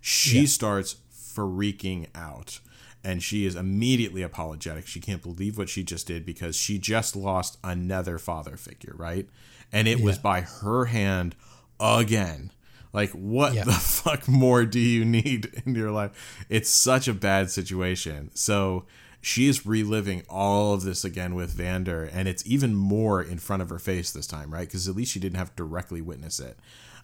She 0.00 0.40
Yeah. 0.40 0.46
starts 0.46 0.96
freaking 1.14 2.06
out 2.14 2.60
and 3.04 3.22
she 3.22 3.44
is 3.46 3.56
immediately 3.56 4.22
apologetic. 4.22 4.86
She 4.86 5.00
can't 5.00 5.22
believe 5.22 5.58
what 5.58 5.68
she 5.68 5.82
just 5.82 6.06
did 6.06 6.24
because 6.24 6.54
she 6.56 6.78
just 6.78 7.16
lost 7.16 7.58
another 7.64 8.18
father 8.18 8.56
figure, 8.56 8.94
right? 8.96 9.28
And 9.72 9.88
it 9.88 10.00
was 10.00 10.18
by 10.18 10.42
her 10.42 10.84
hand 10.86 11.34
again. 11.80 12.52
Like, 12.92 13.10
what 13.10 13.54
Yeah. 13.54 13.64
the 13.64 13.72
fuck 13.72 14.28
more 14.28 14.64
do 14.66 14.78
you 14.78 15.04
need 15.04 15.62
in 15.64 15.74
your 15.74 15.90
life? 15.90 16.44
It's 16.48 16.68
such 16.70 17.08
a 17.08 17.14
bad 17.14 17.50
situation. 17.50 18.30
So 18.34 18.84
she 19.22 19.48
is 19.48 19.64
reliving 19.64 20.24
all 20.28 20.74
of 20.74 20.82
this 20.82 21.04
again 21.04 21.34
with 21.34 21.52
Vander, 21.52 22.04
and 22.04 22.28
it's 22.28 22.44
even 22.44 22.74
more 22.74 23.22
in 23.22 23.38
front 23.38 23.62
of 23.62 23.70
her 23.70 23.78
face 23.78 24.10
this 24.10 24.26
time, 24.26 24.52
right? 24.52 24.66
Because 24.68 24.88
at 24.88 24.96
least 24.96 25.12
she 25.12 25.20
didn't 25.20 25.38
have 25.38 25.50
to 25.50 25.56
directly 25.56 26.02
witness 26.02 26.38
it. 26.40 26.58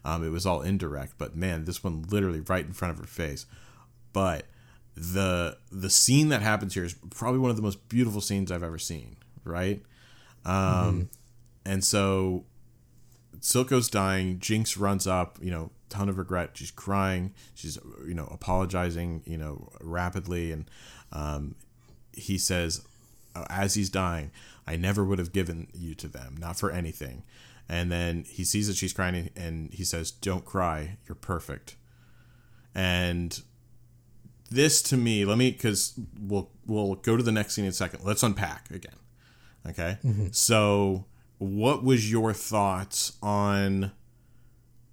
Um, 0.05 0.25
it 0.25 0.31
was 0.31 0.45
all 0.45 0.61
indirect, 0.63 1.15
but 1.17 1.35
man, 1.37 1.65
this 1.65 1.83
one 1.83 2.03
literally 2.11 2.41
right 2.41 2.67
in 2.67 2.73
front 2.73 2.93
of 2.93 2.99
her 2.99 3.07
face. 3.07 3.47
But 4.13 4.47
the 4.95 5.59
the 5.71 5.91
scene 5.91 6.29
that 6.31 6.43
happens 6.43 6.75
here 6.75 6.85
is 6.85 6.95
probably 7.11 7.39
one 7.39 7.51
of 7.51 7.57
the 7.57 7.63
most 7.63 7.89
beautiful 7.89 8.21
scenes 8.21 8.51
I've 8.51 8.65
ever 8.65 8.79
seen, 8.79 9.17
right? 9.45 9.81
Um, 10.45 11.09
And 11.65 11.85
so 11.85 12.45
Silco's 13.41 13.89
dying. 13.89 14.39
Jinx 14.41 14.77
runs 14.77 15.07
up, 15.07 15.39
you 15.41 15.51
know, 15.51 15.71
ton 15.91 16.09
of 16.09 16.17
regret. 16.19 16.51
She's 16.55 16.71
crying. 16.71 17.35
She's, 17.55 17.79
you 18.07 18.15
know, 18.15 18.27
apologizing, 18.33 19.23
you 19.27 19.37
know, 19.37 19.69
rapidly. 19.81 20.51
And 20.51 20.65
um, 21.13 21.55
he 22.19 22.39
says, 22.39 22.87
uh, 23.35 23.45
as 23.49 23.75
he's 23.75 23.91
dying, 23.91 24.31
I 24.67 24.77
never 24.77 25.05
would 25.05 25.19
have 25.19 25.33
given 25.33 25.69
you 25.75 25.95
to 25.97 26.09
them, 26.09 26.37
not 26.39 26.59
for 26.59 26.71
anything. 26.71 27.23
And 27.69 27.93
then 27.93 28.25
he 28.27 28.45
sees 28.45 28.69
that 28.69 28.77
she's 28.77 28.93
crying 28.93 29.31
and 29.37 29.73
he 29.73 29.85
says, 29.85 30.11
Don't 30.11 30.45
cry. 30.45 30.97
You're 31.07 31.17
perfect. 31.17 31.77
And 32.75 33.41
this 34.51 34.81
to 34.83 34.97
me, 34.97 35.25
let 35.25 35.37
me, 35.37 35.51
because 35.51 35.99
we'll, 36.19 36.51
we'll 36.67 36.95
go 36.95 37.17
to 37.17 37.23
the 37.23 37.33
next 37.33 37.55
scene 37.55 37.65
in 37.65 37.71
a 37.71 37.75
second. 37.75 38.05
Let's 38.05 38.23
unpack 38.23 38.71
again. 38.71 38.97
Okay. 39.69 39.99
So, 40.33 41.05
what 41.39 41.85
was 41.85 42.11
your 42.11 42.33
thoughts 42.33 43.13
on 43.23 43.93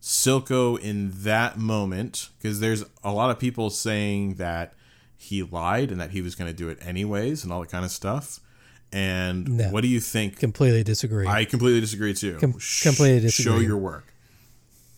Silco 0.01 0.77
in 0.79 1.11
that 1.23 1.57
moment? 1.57 2.29
Because 2.37 2.59
there's 2.59 2.83
a 3.03 3.11
lot 3.11 3.29
of 3.29 3.39
people 3.39 3.69
saying 3.69 4.35
that 4.35 4.73
he 5.17 5.43
lied 5.43 5.91
and 5.91 5.99
that 5.99 6.11
he 6.11 6.21
was 6.21 6.35
going 6.35 6.49
to 6.49 6.55
do 6.57 6.69
it 6.69 6.77
anyways 6.81 7.43
and 7.43 7.51
all 7.53 7.61
that 7.61 7.69
kind 7.71 7.85
of 7.85 7.91
stuff. 7.91 8.39
And 8.91 9.47
No. 9.57 9.69
what 9.69 9.81
do 9.81 9.87
you 9.87 9.99
think? 9.99 10.37
Completely 10.39 10.83
disagree. 10.83 11.27
I 11.27 11.45
completely 11.45 11.81
disagree 11.81 12.13
too. 12.13 12.37
Com- 12.39 12.53
completely 12.81 13.29
Show 13.29 13.57
your 13.59 13.77
work. 13.77 14.13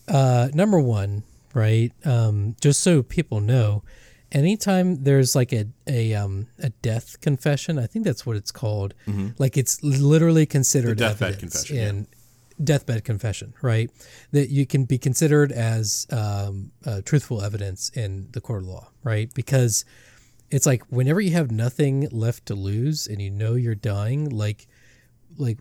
Uh, 0.08 0.50
number 0.54 0.80
one, 0.80 1.24
right? 1.54 1.92
Um, 2.06 2.56
just 2.62 2.82
so 2.82 3.02
people 3.04 3.40
know, 3.42 3.84
anytime 4.32 5.04
there's 5.04 5.36
like 5.36 5.52
a 5.54 5.66
a 5.88 6.14
um 6.14 6.48
a 6.60 6.70
death 6.70 7.20
confession, 7.22 7.80
I 7.80 7.88
think 7.88 8.06
that's 8.06 8.26
what 8.26 8.36
it's 8.36 8.52
called. 8.52 8.94
Like 9.38 9.58
it's 9.58 9.84
literally 9.84 10.46
considered 10.46 10.98
Mm-hmm. 10.98 11.04
The 11.04 11.10
deathbed 11.26 11.40
confession, 11.40 11.76
yeah. 11.76 11.90
in 11.90 12.08
deathbed 12.64 13.04
confession, 13.04 13.54
right? 13.62 13.90
That 14.32 14.50
you 14.50 14.66
can 14.66 14.86
be 14.86 14.98
considered 14.98 15.52
as 15.52 16.08
um, 16.12 16.72
uh, 16.86 17.02
truthful 17.06 17.42
evidence 17.44 17.90
in 17.90 18.30
the 18.32 18.42
court 18.42 18.64
of 18.64 18.68
law, 18.70 18.90
right? 19.04 19.32
Because 19.34 19.86
it's 20.50 20.66
like 20.66 20.84
whenever 20.90 21.20
you 21.22 21.32
have 21.32 21.52
nothing 21.52 22.08
left 22.12 22.46
to 22.48 22.56
lose 22.56 23.06
and 23.08 23.22
you 23.22 23.30
know 23.30 23.54
you're 23.56 23.76
dying, 23.76 24.30
like 24.30 24.68
like 25.38 25.60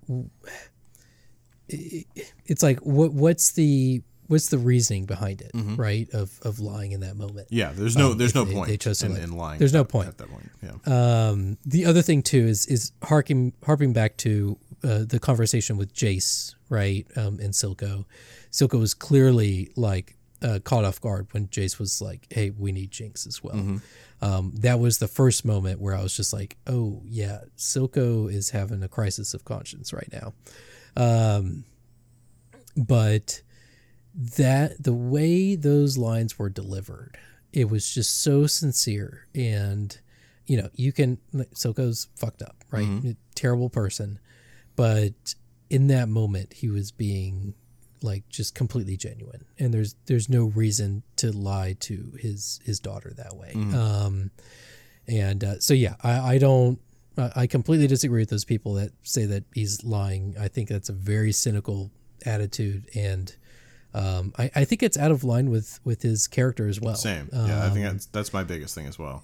it's 1.69 2.63
like 2.63 2.79
what 2.81 3.13
what's 3.13 3.53
the 3.53 4.03
what's 4.29 4.49
the 4.49 4.59
reasoning 4.59 5.05
behind 5.07 5.41
it 5.41 5.51
right 5.77 6.09
of 6.13 6.39
of 6.43 6.59
lying 6.61 6.93
in 6.93 7.01
that 7.01 7.17
moment 7.17 7.47
Yeah, 7.51 7.73
there's 7.73 7.97
no 7.97 8.15
there's 8.15 8.35
no 8.35 8.43
Um, 8.43 8.49
they- 8.49 8.55
point 8.55 8.69
they 8.69 8.77
chose 8.77 8.99
to 9.01 9.07
in, 9.07 9.17
in 9.17 9.37
lying. 9.37 9.59
There's 9.59 9.73
no 9.73 9.81
at- 9.83 9.89
point. 9.89 10.09
at 10.09 10.19
that 10.19 10.29
point. 10.31 10.51
Yeah. 10.63 11.29
um 11.31 11.59
the 11.65 11.85
other 11.87 12.03
thing 12.03 12.23
too 12.23 12.47
is 12.47 12.67
is 12.67 12.93
harking 13.05 13.53
harping 13.65 13.93
back 13.93 14.17
to 14.19 14.59
uh, 14.85 15.05
the 15.05 15.19
conversation 15.19 15.77
with 15.77 15.93
jayce 15.95 16.55
right 16.69 17.07
um 17.17 17.39
and 17.41 17.53
silco 17.55 18.05
silco 18.51 18.79
was 18.79 18.95
clearly 18.95 19.71
like 19.77 20.17
uh, 20.43 20.59
caught 20.65 20.85
off 20.85 21.01
guard 21.01 21.27
when 21.33 21.49
jayce 21.49 21.79
was 21.79 22.03
like 22.03 22.27
hey 22.31 22.51
we 22.51 22.71
need 22.71 22.91
jinx 22.91 23.27
as 23.27 23.43
well 23.43 23.57
um, 24.23 24.53
that 24.55 24.79
was 24.79 24.99
the 24.99 25.09
first 25.09 25.45
moment 25.45 25.81
where 25.81 25.95
i 25.95 26.03
was 26.03 26.15
just 26.15 26.33
like 26.33 26.57
oh 26.67 27.01
yeah 27.05 27.39
silco 27.57 28.31
is 28.33 28.51
having 28.51 28.83
a 28.83 28.89
crisis 28.89 29.33
of 29.33 29.45
conscience 29.45 29.93
right 29.93 30.09
now 30.13 30.35
um, 30.97 31.65
but 32.77 33.43
that 34.15 34.83
the 34.83 34.95
way 34.95 35.57
those 35.57 35.99
lines 35.99 36.39
were 36.39 36.49
delivered, 36.49 37.19
it 37.53 37.69
was 37.71 37.93
just 37.93 38.23
so 38.23 38.47
sincere. 38.47 39.27
And, 39.35 39.99
you 40.47 40.57
know, 40.57 40.71
you 40.75 40.93
can, 40.93 41.19
Silco's 41.55 42.09
fucked 42.17 42.43
up, 42.43 42.65
right? 42.71 42.87
Terrible 43.35 43.69
person. 43.69 44.19
But 44.75 45.35
in 45.71 45.87
that 45.89 46.09
moment, 46.09 46.53
he 46.55 46.69
was 46.69 46.93
being 46.93 47.55
like 48.03 48.29
just 48.29 48.55
completely 48.55 48.97
genuine. 48.97 49.45
And 49.59 49.73
there's, 49.73 49.95
there's 50.07 50.29
no 50.29 50.45
reason 50.45 51.03
to 51.17 51.33
lie 51.33 51.77
to 51.81 52.13
his, 52.19 52.61
his 52.65 52.79
daughter 52.81 53.13
that 53.17 53.37
way. 53.37 53.53
Um, 53.55 54.31
and 55.09 55.43
uh, 55.43 55.59
so, 55.61 55.75
yeah, 55.75 55.95
I, 56.03 56.35
I 56.35 56.39
don't, 56.39 56.79
I 57.35 57.47
completely 57.47 57.87
disagree 57.87 58.21
with 58.21 58.29
those 58.29 58.45
people 58.45 58.75
that 58.75 58.91
say 59.03 59.25
that 59.25 59.45
he's 59.55 59.83
lying. 59.83 60.35
I 60.39 60.49
think 60.49 60.69
that's 60.69 60.91
a 60.91 60.93
very 60.93 61.33
cynical 61.33 61.91
attitude, 62.27 62.91
and 62.95 63.35
um, 63.95 64.35
I, 64.39 64.51
I 64.55 64.65
think 64.67 64.83
it's 64.83 64.99
out 64.99 65.11
of 65.11 65.25
line 65.25 65.49
with 65.49 65.81
with 65.83 66.03
his 66.03 66.27
character 66.27 66.69
as 66.69 66.79
well. 66.79 66.95
Same. 66.95 67.31
Yeah, 67.33 67.63
I 67.63 67.69
Um, 67.69 67.73
think 67.73 67.87
that's 67.87 68.05
that's 68.07 68.33
my 68.35 68.45
biggest 68.45 68.75
thing 68.75 68.87
as 68.87 68.99
well. 68.99 69.23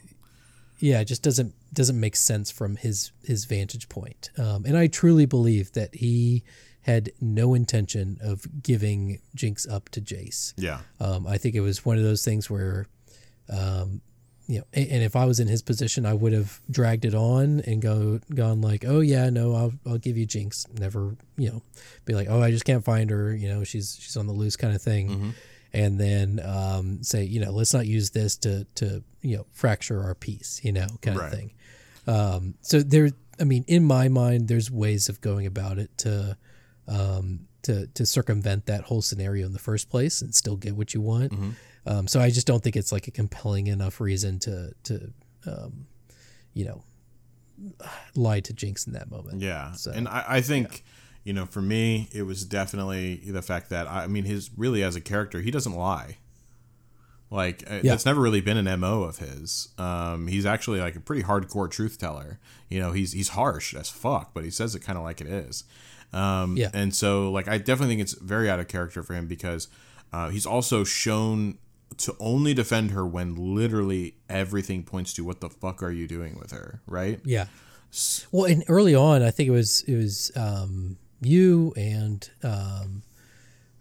Yeah, 0.83 1.01
it 1.01 1.05
just 1.05 1.23
doesn't 1.23 1.55
doesn't 1.73 1.99
make 1.99 2.17
sense 2.17 2.51
from 2.51 2.75
his 2.75 3.13
his 3.25 3.45
vantage 3.45 3.89
point. 3.89 4.31
Um, 4.37 4.65
and 4.67 4.77
I 4.77 4.89
truly 4.89 5.27
believe 5.27 5.73
that 5.73 5.95
he 5.95 6.43
had 6.83 7.13
no 7.21 7.55
intention 7.55 8.19
of 8.21 8.45
giving 8.61 9.21
Jinx 9.33 9.65
up 9.69 9.89
to 9.91 10.01
Jayce. 10.01 10.53
Yeah. 10.57 10.81
Um, 10.99 11.25
I 11.25 11.39
think 11.39 11.55
it 11.55 11.61
was 11.61 11.85
one 11.85 11.97
of 11.99 12.03
those 12.03 12.25
things 12.25 12.51
where, 12.51 12.87
um, 13.49 14.01
you 14.49 14.59
know, 14.59 14.65
and, 14.73 14.89
and 14.91 15.03
if 15.05 15.15
I 15.15 15.25
was 15.25 15.39
in 15.39 15.47
his 15.47 15.63
position, 15.63 16.05
I 16.05 16.15
would 16.15 16.33
have 16.33 16.61
dragged 16.69 17.05
it 17.05 17.15
on 17.15 17.61
and 17.61 17.81
go 17.81 18.19
gone 18.35 18.61
like, 18.61 18.85
oh 18.85 18.99
yeah, 18.99 19.31
no, 19.31 19.55
I'll 19.55 19.73
I'll 19.87 19.99
give 19.99 20.17
you 20.17 20.27
Jinx. 20.27 20.67
Never, 20.77 21.17
you 21.37 21.51
know, 21.51 21.63
be 22.05 22.15
like, 22.15 22.27
oh, 22.29 22.43
I 22.43 22.51
just 22.51 22.65
can't 22.65 22.85
find 22.85 23.09
her. 23.11 23.33
You 23.33 23.47
know, 23.49 23.63
she's 23.63 23.97
she's 24.01 24.17
on 24.17 24.27
the 24.27 24.33
loose 24.33 24.57
kind 24.57 24.75
of 24.75 24.83
thing. 24.83 25.35
And 25.75 25.99
then 25.99 26.41
um, 26.45 27.03
say, 27.03 27.25
you 27.25 27.41
know, 27.41 27.51
let's 27.51 27.73
not 27.73 27.87
use 27.87 28.11
this 28.11 28.37
to 28.39 28.65
to 28.77 29.03
you 29.23 29.37
know 29.39 29.47
fracture 29.53 30.03
our 30.03 30.15
peace. 30.15 30.61
You 30.63 30.73
know, 30.73 30.87
kind 31.01 31.17
Right. 31.19 31.33
of 31.33 31.39
thing. 31.39 31.53
Um, 32.07 32.55
so 32.61 32.83
there, 32.83 33.11
I 33.41 33.45
mean, 33.45 33.65
in 33.69 33.85
my 33.85 34.09
mind, 34.09 34.49
there's 34.49 34.71
ways 34.71 35.09
of 35.09 35.21
going 35.21 35.47
about 35.47 35.79
it 35.79 35.97
to 35.99 36.37
um, 36.89 37.47
to 37.63 37.87
to 37.87 38.05
circumvent 38.05 38.67
that 38.67 38.85
whole 38.85 39.01
scenario 39.03 39.47
in 39.47 39.53
the 39.53 39.59
first 39.59 39.89
place 39.89 40.21
and 40.21 40.35
still 40.35 40.57
get 40.57 40.77
what 40.77 40.93
you 40.95 41.01
want. 41.01 41.33
Um, 41.87 42.07
so 42.07 42.21
I 42.21 42.31
just 42.31 42.47
don't 42.47 42.63
think 42.63 42.77
it's 42.77 42.93
like 42.93 43.09
a 43.09 43.11
compelling 43.11 43.67
enough 43.69 44.01
reason 44.01 44.39
to 44.41 44.73
to 44.85 45.13
um, 45.47 45.87
you 46.53 46.65
know 46.67 46.85
lie 48.15 48.41
to 48.41 48.53
Jinx 48.53 48.87
in 48.87 48.93
that 48.95 49.11
moment. 49.11 49.41
Yeah, 49.41 49.73
So, 49.73 49.91
and 49.93 50.09
I, 50.09 50.25
I 50.29 50.41
think 50.41 50.85
you 51.25 51.33
know, 51.33 51.47
for 51.47 51.63
me, 51.63 52.09
it 52.13 52.23
was 52.23 52.45
definitely 52.45 53.17
the 53.27 53.43
fact 53.43 53.71
that 53.71 53.87
I 53.89 54.07
mean, 54.07 54.25
his 54.25 54.51
really 54.57 54.83
as 54.83 54.97
a 54.97 55.01
character, 55.01 55.41
he 55.41 55.51
doesn't 55.51 55.75
lie. 55.75 56.17
Like 57.31 57.65
uh, 57.71 57.77
Yeah. 57.77 57.93
that's 57.93 58.05
never 58.05 58.21
really 58.21 58.41
been 58.43 58.57
an 58.59 58.81
mo 58.81 59.03
of 59.05 59.19
his. 59.19 59.69
Um, 59.79 60.27
he's 60.27 60.45
actually 60.45 60.81
like 60.81 60.97
a 60.97 61.01
pretty 61.01 61.23
hardcore 61.23 61.71
truth 61.71 61.99
teller. 61.99 62.39
You 62.69 62.81
know, 62.81 62.93
he's 62.93 63.13
he's 63.13 63.31
harsh 63.31 63.75
as 63.75 63.89
fuck, 63.89 64.33
but 64.35 64.45
he 64.45 64.51
says 64.51 64.75
it 64.75 64.81
kind 64.81 64.99
of 64.99 65.05
like 65.05 65.21
it 65.21 65.27
is. 65.29 65.65
Um, 66.13 66.57
Yeah. 66.59 66.71
and 66.75 66.95
so 66.95 67.31
like 67.31 67.49
I 67.49 67.57
definitely 67.59 67.95
think 67.97 68.03
it's 68.03 68.13
very 68.15 68.51
out 68.51 68.61
of 68.61 68.69
character 68.69 69.03
for 69.03 69.15
him 69.15 69.27
because 69.27 69.69
uh, 70.13 70.29
he's 70.29 70.45
also 70.45 70.85
shown 70.85 71.57
to 71.99 72.15
only 72.21 72.53
defend 72.53 72.91
her 72.91 73.07
when 73.07 73.55
literally 73.55 74.17
everything 74.29 74.83
points 74.83 75.13
to 75.15 75.25
what 75.25 75.41
the 75.41 75.49
fuck 75.49 75.83
are 75.83 75.91
you 75.91 76.07
doing 76.09 76.39
with 76.39 76.51
her, 76.51 76.81
right? 76.87 77.21
Yeah. 77.25 77.47
Well, 78.31 78.45
and 78.47 78.65
early 78.69 78.95
on, 78.95 79.23
I 79.23 79.31
think 79.31 79.49
it 79.49 79.53
was 79.53 79.83
it 79.87 79.97
was 79.97 80.31
um, 80.37 80.97
you 81.23 81.73
and 81.77 82.29
um, 82.43 83.03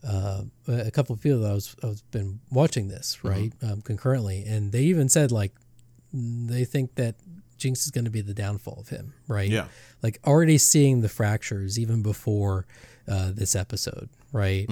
uh, 0.08 0.44
a 0.68 0.92
couple 0.92 1.14
of 1.14 1.22
people 1.22 1.42
that 1.42 1.52
I 1.52 1.54
was 1.54 1.76
I've 1.84 2.12
been 2.12 2.40
watching 2.52 2.88
this 2.88 3.24
right 3.24 3.52
um, 3.62 3.82
concurrently, 3.82 4.44
and 4.46 4.72
they 4.72 4.84
even 4.84 5.10
said 5.10 5.32
like 5.32 5.54
they 6.14 6.66
think 6.66 6.96
that 6.96 7.16
Jinx 7.58 7.86
is 7.86 7.92
going 7.92 8.06
to 8.06 8.12
be 8.12 8.22
the 8.22 8.34
downfall 8.34 8.78
of 8.80 8.90
him, 8.90 9.14
right? 9.28 9.50
Yeah. 9.50 9.66
Like 10.02 10.20
already 10.26 10.58
seeing 10.58 11.02
the 11.02 11.10
fractures 11.10 11.78
even 11.78 12.02
before 12.02 12.66
uh, 13.08 13.32
this 13.32 13.56
episode, 13.56 14.10
right? 14.32 14.68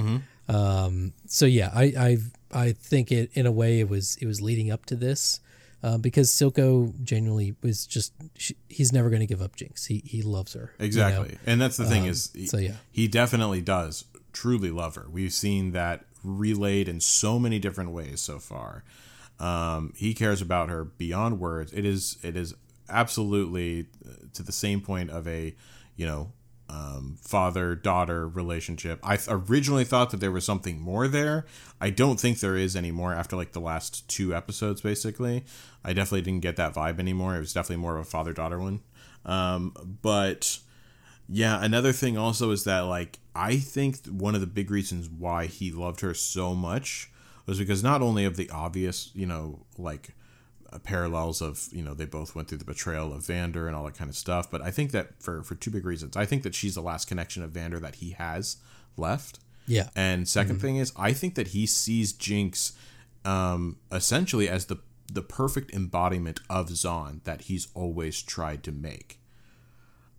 Um, 0.48 1.14
so 1.28 1.46
yeah, 1.46 1.70
I 1.74 1.84
I 1.84 2.18
I 2.52 2.72
think 2.72 3.12
it 3.12 3.30
in 3.34 3.46
a 3.46 3.52
way 3.52 3.80
it 3.80 3.90
was 3.90 4.18
it 4.20 4.26
was 4.26 4.42
leading 4.42 4.72
up 4.72 4.86
to 4.88 4.96
this. 4.96 5.40
Uh, 5.82 5.98
because 5.98 6.30
Silco 6.30 6.94
genuinely 7.04 7.56
was 7.62 7.86
just 7.86 8.14
she, 8.36 8.58
he's 8.68 8.92
never 8.92 9.10
going 9.10 9.22
to 9.22 9.26
give 9.26 9.42
up 9.42 9.56
Jinx. 9.56 9.86
He 9.86 10.02
he 10.06 10.22
loves 10.22 10.54
her 10.54 10.74
you 10.78 10.84
know? 10.84 10.86
Exactly. 10.86 11.38
And 11.46 11.62
that's 11.62 11.78
the 11.78 11.86
thing 11.86 12.06
is 12.06 12.32
he, 12.34 12.48
so 12.48 12.58
yeah. 12.58 12.74
he 12.92 13.08
definitely 13.08 13.62
does 13.62 14.06
truly 14.34 14.72
love 14.72 14.96
her. 14.96 15.08
We've 15.10 15.34
seen 15.34 15.72
that 15.72 16.06
relayed 16.24 16.88
in 16.88 17.00
so 17.00 17.40
many 17.40 17.60
different 17.60 17.92
ways 17.92 18.22
so 18.22 18.40
far. 18.40 18.84
Um, 19.40 19.94
he 19.96 20.14
cares 20.14 20.42
about 20.42 20.70
her 20.70 20.84
beyond 20.84 21.40
words. 21.40 21.72
It 21.74 21.86
is 21.86 22.18
it 22.24 22.36
is 22.36 22.54
absolutely 22.90 23.88
uh, 24.06 24.26
to 24.34 24.44
the 24.44 24.52
same 24.52 24.82
point 24.82 25.10
of 25.10 25.28
a, 25.28 25.56
you 25.96 26.06
know, 26.06 26.34
um, 26.70 27.18
father 27.22 27.76
daughter 27.76 28.28
relationship. 28.28 29.00
I 29.04 29.18
th- 29.18 29.28
originally 29.30 29.84
thought 29.84 30.12
that 30.12 30.20
there 30.20 30.32
was 30.32 30.46
something 30.46 30.80
more 30.80 31.08
there. 31.08 31.46
I 31.82 31.90
don't 31.90 32.20
think 32.20 32.40
there 32.40 32.56
is 32.56 32.76
anymore 32.76 33.14
after 33.14 33.36
like 33.36 33.54
the 33.54 33.60
last 33.60 34.08
two 34.08 34.36
episodes. 34.36 34.82
Basically, 34.82 35.44
I 35.84 35.94
definitely 35.94 36.22
didn't 36.22 36.44
get 36.44 36.58
that 36.58 36.76
vibe 36.76 37.00
anymore. 37.00 37.36
It 37.36 37.40
was 37.40 37.54
definitely 37.54 37.82
more 37.82 37.98
of 37.98 38.02
a 38.06 38.10
father 38.10 38.34
daughter 38.34 38.60
one. 38.60 38.82
Um, 39.26 39.98
but 40.02 40.60
yeah, 41.28 41.64
another 41.64 41.92
thing 41.92 42.18
also 42.18 42.52
is 42.52 42.64
that 42.66 42.82
like 42.82 43.20
I 43.36 43.58
think 43.58 44.06
one 44.06 44.36
of 44.36 44.42
the 44.42 44.48
big 44.48 44.70
reasons 44.70 45.10
why 45.10 45.48
he 45.48 45.72
loved 45.72 46.02
her 46.02 46.14
so 46.14 46.54
much 46.54 47.10
was 47.46 47.58
because 47.58 47.82
not 47.82 48.02
only 48.04 48.26
of 48.26 48.38
the 48.38 48.50
obvious, 48.52 49.10
you 49.16 49.26
know, 49.26 49.66
like 49.78 50.14
parallels 50.78 51.42
of 51.42 51.68
you 51.72 51.82
know 51.82 51.96
they 51.96 52.06
both 52.06 52.36
went 52.36 52.48
through 52.48 52.60
the 52.60 52.66
betrayal 52.66 53.12
of 53.12 53.26
Vander 53.26 53.66
and 53.66 53.76
all 53.76 53.86
that 53.86 53.96
kind 53.96 54.10
of 54.10 54.16
stuff, 54.16 54.52
but 54.52 54.62
I 54.62 54.70
think 54.70 54.92
that 54.92 55.24
for 55.24 55.42
for 55.42 55.56
two 55.56 55.72
big 55.72 55.86
reasons. 55.86 56.16
I 56.16 56.26
think 56.26 56.44
that 56.44 56.54
she's 56.54 56.76
the 56.76 56.82
last 56.82 57.08
connection 57.08 57.42
of 57.42 57.52
Vander 57.52 57.80
that 57.80 57.96
he 57.96 58.12
has 58.12 58.58
left. 58.98 59.40
Yeah. 59.66 59.90
And 59.96 60.26
2nd 60.26 60.60
thing 60.60 60.78
is, 60.78 60.92
I 60.96 61.14
think 61.14 61.36
that 61.36 61.50
he 61.50 61.68
sees 61.68 62.12
Jinx 62.12 62.74
um, 63.24 63.78
essentially 63.92 64.50
as 64.50 64.66
the 64.66 64.78
the 65.12 65.22
perfect 65.22 65.74
embodiment 65.74 66.40
of 66.50 66.70
Zaun 66.70 67.24
that 67.24 67.42
he's 67.42 67.68
always 67.74 68.22
tried 68.22 68.64
to 68.64 68.72
make. 68.72 69.20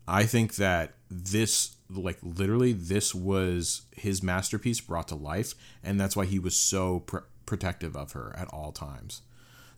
I 0.07 0.25
think 0.25 0.57
that 0.57 0.95
this, 1.09 1.77
like 1.89 2.19
literally, 2.23 2.73
this 2.73 3.15
was 3.15 3.83
his 3.97 4.23
masterpiece 4.23 4.81
brought 4.81 5.09
to 5.09 5.15
life, 5.15 5.55
and 5.85 6.01
that's 6.01 6.17
why 6.17 6.25
he 6.25 6.41
was 6.41 6.57
so 6.57 7.01
pr- 7.01 7.19
protective 7.47 7.97
of 7.97 8.13
her 8.13 8.35
at 8.37 8.49
all 8.49 8.73
times. 8.73 9.23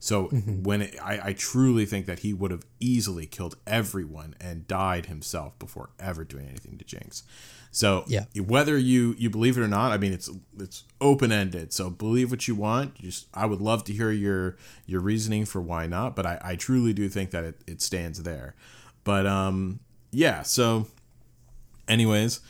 So 0.02 0.24
when 0.30 0.82
it, 0.82 0.96
I, 1.00 1.28
I 1.28 1.32
truly 1.32 1.86
think 1.86 2.06
that 2.06 2.18
he 2.20 2.32
would 2.34 2.50
have 2.50 2.66
easily 2.80 3.24
killed 3.24 3.56
everyone 3.68 4.34
and 4.40 4.66
died 4.66 5.06
himself 5.06 5.56
before 5.60 5.90
ever 6.00 6.24
doing 6.24 6.48
anything 6.48 6.76
to 6.78 6.84
Jinx. 6.84 7.22
So 7.70 8.02
Yeah. 8.08 8.24
whether 8.36 8.76
you 8.76 9.14
you 9.16 9.30
believe 9.30 9.56
it 9.56 9.60
or 9.62 9.68
not, 9.68 9.92
I 9.92 9.98
mean 9.98 10.12
it's 10.12 10.28
it's 10.58 10.82
open 11.00 11.30
ended. 11.30 11.72
So 11.72 11.88
believe 11.88 12.32
what 12.32 12.48
you 12.48 12.56
want. 12.56 12.96
Just 12.96 13.28
I 13.32 13.46
would 13.46 13.60
love 13.60 13.84
to 13.84 13.92
hear 13.92 14.10
your 14.10 14.56
your 14.86 15.00
reasoning 15.00 15.44
for 15.44 15.60
why 15.60 15.86
not, 15.86 16.16
but 16.16 16.26
I, 16.26 16.38
I 16.42 16.56
truly 16.56 16.92
do 16.92 17.08
think 17.08 17.30
that 17.30 17.44
it, 17.44 17.60
it 17.68 17.80
stands 17.80 18.24
there. 18.24 18.56
But 19.04 19.24
um 19.28 19.78
yeah, 20.10 20.42
so 20.42 20.88
anyways, 21.86 22.40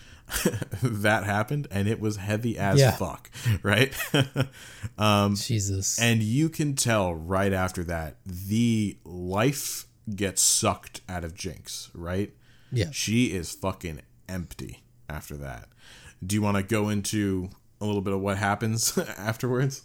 that 0.83 1.25
happened 1.25 1.69
and 1.71 1.89
it 1.89 2.01
was 2.01 2.17
heavy 2.17 2.59
as 2.59 2.79
Yeah. 2.81 2.93
fuck, 2.93 3.31
right? 3.63 3.93
um, 4.99 5.37
Jesus. 5.37 5.99
And 6.01 6.23
you 6.23 6.49
can 6.49 6.75
tell 6.75 7.15
right 7.15 7.53
after 7.53 7.85
that, 7.85 8.17
the 8.25 8.97
life 9.05 9.87
gets 10.15 10.43
sucked 10.43 11.01
out 11.09 11.25
of 11.25 11.35
Jinx, 11.35 11.91
right? 11.95 12.33
yeah. 12.73 12.91
She 12.91 13.27
is 13.27 13.53
fucking 13.53 14.01
empty 14.29 14.83
after 15.09 15.37
that. 15.37 15.69
Do 16.25 16.35
you 16.35 16.43
want 16.43 16.57
to 16.57 16.63
go 16.63 16.89
into 16.89 17.51
a 17.81 17.85
little 17.85 18.01
bit 18.01 18.15
of 18.15 18.21
what 18.21 18.39
happens 18.39 18.97
afterwards? 19.19 19.83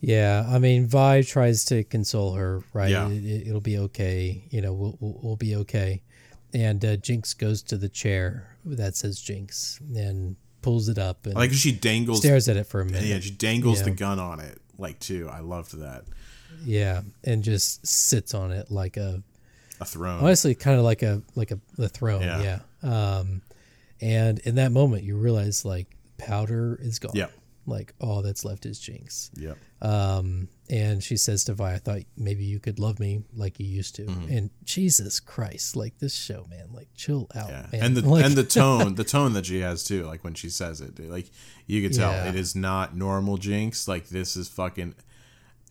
Yeah, 0.00 0.44
I 0.48 0.58
mean, 0.58 0.86
Vi 0.88 1.22
tries 1.22 1.64
to 1.66 1.84
console 1.84 2.34
her, 2.34 2.62
right? 2.72 2.90
Yeah. 2.90 3.08
It, 3.08 3.52
will 3.52 3.60
be 3.60 3.78
okay. 3.78 4.44
You 4.50 4.60
know, 4.60 4.72
we'll, 4.72 4.96
we'll, 5.00 5.20
we'll 5.22 5.36
be 5.36 5.54
okay. 5.56 6.02
And 6.54 6.84
uh, 6.84 6.96
Jinx 6.96 7.34
goes 7.34 7.62
to 7.64 7.76
the 7.76 7.88
chair 7.88 8.56
that 8.64 8.94
says 8.96 9.20
Jinx 9.20 9.80
and 9.96 10.36
pulls 10.60 10.88
it 10.88 10.98
up 10.98 11.24
and 11.26 11.34
like 11.34 11.52
she 11.52 11.72
dangles. 11.72 12.18
stares 12.18 12.48
at 12.48 12.56
it 12.56 12.66
for 12.66 12.80
a 12.80 12.84
minute. 12.84 13.04
Yeah, 13.04 13.18
she 13.20 13.30
dangles 13.30 13.82
the 13.82 13.90
gun 13.90 14.18
on 14.18 14.38
it, 14.40 14.58
like 14.78 14.98
too. 15.00 15.28
I 15.32 15.40
loved 15.40 15.76
that. 15.78 16.04
Yeah, 16.64 17.00
and 17.24 17.42
just 17.42 17.86
sits 17.86 18.34
on 18.34 18.52
it 18.52 18.70
like 18.70 18.96
a 18.96 19.22
A 19.80 19.84
throne. 19.84 20.22
honestly 20.22 20.54
kind 20.54 20.78
of 20.78 20.84
like 20.84 21.02
a 21.02 21.22
like 21.34 21.50
a 21.50 21.58
the 21.76 21.88
throne. 21.88 22.22
Yeah. 22.22 22.60
Yeah. 22.82 23.18
Um, 23.18 23.42
and 24.00 24.38
in 24.40 24.56
that 24.56 24.72
moment, 24.72 25.04
you 25.04 25.16
realize 25.16 25.64
like 25.64 25.86
powder 26.18 26.78
is 26.80 26.98
gone. 26.98 27.12
Yeah. 27.14 27.28
Like 27.66 27.94
all 28.00 28.22
that's 28.22 28.44
left 28.44 28.66
is 28.66 28.78
Jinx. 28.78 29.30
Yeah. 29.34 29.54
Um, 29.80 30.48
and 30.72 31.02
she 31.04 31.16
says 31.18 31.44
to 31.44 31.52
Vi, 31.52 31.70
I 31.74 31.76
thought 31.78 32.00
maybe 32.16 32.44
you 32.44 32.58
could 32.58 32.78
love 32.78 32.98
me 32.98 33.22
like 33.34 33.60
you 33.60 33.66
used 33.66 33.94
to. 33.96 34.04
Mm-hmm. 34.06 34.32
And 34.36 34.50
Jesus 34.64 35.20
Christ, 35.20 35.76
like 35.76 35.98
this 35.98 36.14
show, 36.14 36.46
man, 36.48 36.68
like 36.72 36.88
chill 36.96 37.28
out, 37.34 37.50
Yeah, 37.50 37.66
man. 37.72 37.82
and 37.84 37.96
the 37.96 38.00
Like, 38.08 38.24
and 38.24 38.34
the 38.34 38.42
tone, 38.60 38.94
the 38.94 39.04
tone 39.04 39.34
that 39.34 39.44
she 39.46 39.60
has 39.60 39.84
too, 39.84 40.04
like 40.04 40.24
when 40.24 40.32
she 40.34 40.48
says 40.48 40.80
it, 40.80 40.98
like 40.98 41.30
you 41.66 41.82
could 41.82 41.94
tell 41.94 42.10
Yeah. 42.12 42.28
it 42.30 42.34
is 42.36 42.56
not 42.56 42.96
normal 42.96 43.36
Jinx. 43.36 43.86
Like 43.86 44.08
this 44.08 44.34
is 44.34 44.48
fucking 44.48 44.94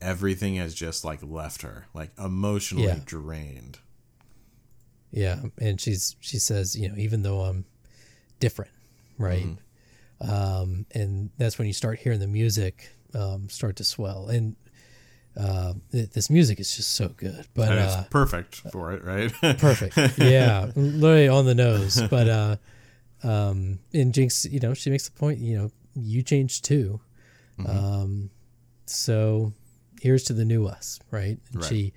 everything 0.00 0.54
has 0.56 0.72
just 0.72 1.04
like 1.04 1.20
left 1.22 1.62
her, 1.62 1.88
like 1.94 2.10
emotionally 2.18 2.86
Yeah. 2.86 3.00
drained. 3.04 3.78
yeah, 5.10 5.40
and 5.58 5.80
she's 5.80 6.16
she 6.20 6.38
says, 6.38 6.76
you 6.76 6.88
know, 6.88 6.94
even 6.96 7.22
though 7.22 7.40
I'm 7.40 7.64
different, 8.40 8.70
right? 9.18 9.44
Mm-hmm. 9.46 10.30
Um, 10.30 10.86
and 10.92 11.30
that's 11.38 11.58
when 11.58 11.66
you 11.66 11.72
start 11.74 11.98
hearing 11.98 12.20
the 12.20 12.28
music 12.28 12.90
um, 13.14 13.48
start 13.48 13.76
to 13.76 13.84
swell, 13.84 14.28
and 14.28 14.54
uh, 15.36 15.74
th- 15.90 16.10
this 16.10 16.28
music 16.30 16.60
is 16.60 16.76
just 16.76 16.92
so 16.92 17.08
good. 17.08 17.46
But 17.54 17.70
And 17.70 17.78
uh, 17.80 18.02
perfect 18.10 18.56
for 18.72 18.92
it, 18.92 19.02
right? 19.04 19.32
perfect, 19.58 19.96
yeah, 20.18 20.70
literally 20.76 21.28
on 21.28 21.46
the 21.46 21.54
nose. 21.54 22.00
But 22.10 22.28
uh, 22.28 22.56
um, 23.22 23.78
and 23.94 24.12
Jinx, 24.12 24.44
you 24.46 24.60
know, 24.60 24.74
she 24.74 24.90
makes 24.90 25.08
the 25.08 25.18
point, 25.18 25.38
you 25.38 25.56
know, 25.58 25.70
you 25.94 26.22
changed 26.22 26.64
too. 26.64 27.00
Mm-hmm. 27.58 27.70
Um, 27.70 28.30
so 28.86 29.52
here's 30.00 30.24
to 30.24 30.32
the 30.32 30.44
new 30.44 30.66
us, 30.66 30.98
right? 31.10 31.38
And 31.52 31.62
Right. 31.62 31.64
She 31.64 31.92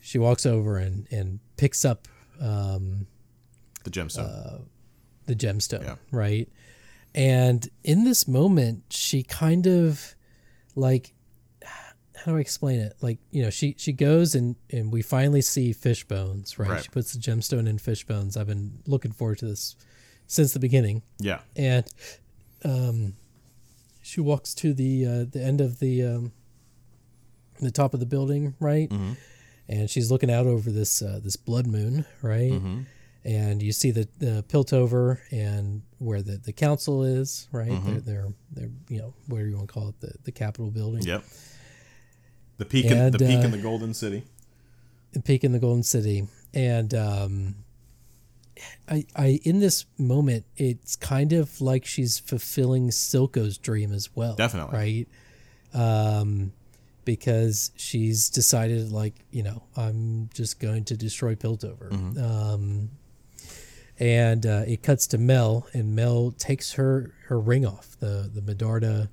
she 0.00 0.18
walks 0.18 0.46
over 0.46 0.78
and 0.78 1.06
and 1.10 1.40
picks 1.56 1.84
up 1.84 2.06
um, 2.40 3.06
the 3.84 3.90
gemstone. 3.90 4.62
the 5.26 5.34
gemstone, 5.34 5.82
Yeah. 5.82 5.96
right? 6.12 6.48
And 7.14 7.68
in 7.82 8.04
this 8.04 8.28
moment, 8.28 8.84
she 8.90 9.22
kind 9.22 9.66
of 9.66 10.14
like 10.76 11.14
how 12.24 12.32
do 12.32 12.38
I 12.38 12.40
explain 12.40 12.80
it? 12.80 12.94
Like, 13.00 13.18
you 13.30 13.42
know, 13.42 13.50
she 13.50 13.74
she 13.78 13.92
goes 13.92 14.34
and 14.34 14.56
and 14.70 14.92
we 14.92 15.02
finally 15.02 15.40
see 15.42 15.72
Fishbones, 15.72 16.58
right? 16.58 16.70
Right. 16.70 16.82
She 16.82 16.88
puts 16.90 17.12
the 17.12 17.18
gemstone 17.18 17.68
in 17.68 17.78
Fishbones. 17.78 18.36
I've 18.36 18.46
been 18.46 18.78
looking 18.86 19.12
forward 19.12 19.38
to 19.38 19.46
this 19.46 19.76
since 20.26 20.52
the 20.52 20.60
beginning. 20.60 21.02
yeah, 21.18 21.40
And 21.56 21.86
um 22.64 23.14
she 24.02 24.20
walks 24.20 24.54
to 24.54 24.72
the 24.74 25.06
uh 25.06 25.24
the 25.30 25.42
end 25.42 25.60
of 25.60 25.78
the 25.80 26.04
um 26.04 26.32
the 27.60 27.70
top 27.70 27.94
of 27.94 28.00
the 28.00 28.06
building, 28.06 28.54
right? 28.60 28.88
Mm-hmm. 28.88 29.12
And 29.70 29.90
she's 29.90 30.10
looking 30.10 30.30
out 30.30 30.46
over 30.46 30.70
this 30.70 31.02
uh, 31.02 31.20
this 31.22 31.36
blood 31.36 31.66
moon, 31.66 32.04
right? 32.22 32.52
Mm-hmm. 32.52 32.80
and 33.24 33.62
you 33.62 33.72
see 33.72 33.90
the, 33.90 34.08
the 34.18 34.44
Piltover 34.48 35.18
and 35.30 35.82
where 35.98 36.22
the, 36.22 36.38
the 36.38 36.52
council 36.52 37.02
is, 37.04 37.48
right? 37.52 37.68
Mm-hmm. 37.70 37.90
They're, 37.92 38.00
they're 38.00 38.32
they're 38.52 38.70
you 38.88 38.98
know 39.00 39.14
where 39.26 39.46
you 39.46 39.56
want 39.56 39.68
to 39.68 39.74
call 39.74 39.88
it 39.88 40.00
the 40.00 40.12
the 40.24 40.32
Capitol 40.32 40.70
building, 40.70 41.02
yep. 41.02 41.24
The 42.58 42.64
peak, 42.64 42.86
in, 42.86 43.12
the 43.12 43.18
peak 43.18 43.38
uh, 43.38 43.42
in 43.42 43.50
the 43.52 43.58
Golden 43.58 43.94
City. 43.94 44.24
the 45.12 45.20
peak 45.22 45.44
in 45.44 45.52
the 45.52 45.58
Golden 45.60 45.84
City, 45.84 46.26
and 46.52 46.92
um, 46.92 47.54
I 48.88 49.06
I 49.14 49.40
in 49.44 49.60
this 49.60 49.86
moment 49.96 50.44
it's 50.56 50.96
kind 50.96 51.32
of 51.32 51.60
like 51.60 51.86
she's 51.86 52.18
fulfilling 52.18 52.90
Silco's 52.90 53.58
dream 53.58 53.92
as 53.92 54.10
well, 54.16 54.34
Definitely. 54.34 54.76
right? 54.76 55.08
Um, 55.72 56.52
because 57.04 57.70
she's 57.76 58.28
decided 58.28 58.90
like 58.90 59.14
you 59.30 59.42
know 59.44 59.62
I'm 59.76 60.28
just 60.34 60.58
going 60.58 60.84
to 60.86 60.96
destroy 60.96 61.36
Piltover. 61.36 61.90
Mm-hmm. 61.90 62.22
Um, 62.22 62.90
and 64.00 64.46
uh, 64.46 64.62
it 64.66 64.82
cuts 64.82 65.06
to 65.08 65.18
Mel, 65.18 65.66
and 65.72 65.94
Mel 65.94 66.32
takes 66.38 66.72
her 66.72 67.12
her 67.26 67.38
ring 67.38 67.64
off 67.64 67.96
the 68.00 68.30
the 68.32 68.40
Medarda. 68.40 69.08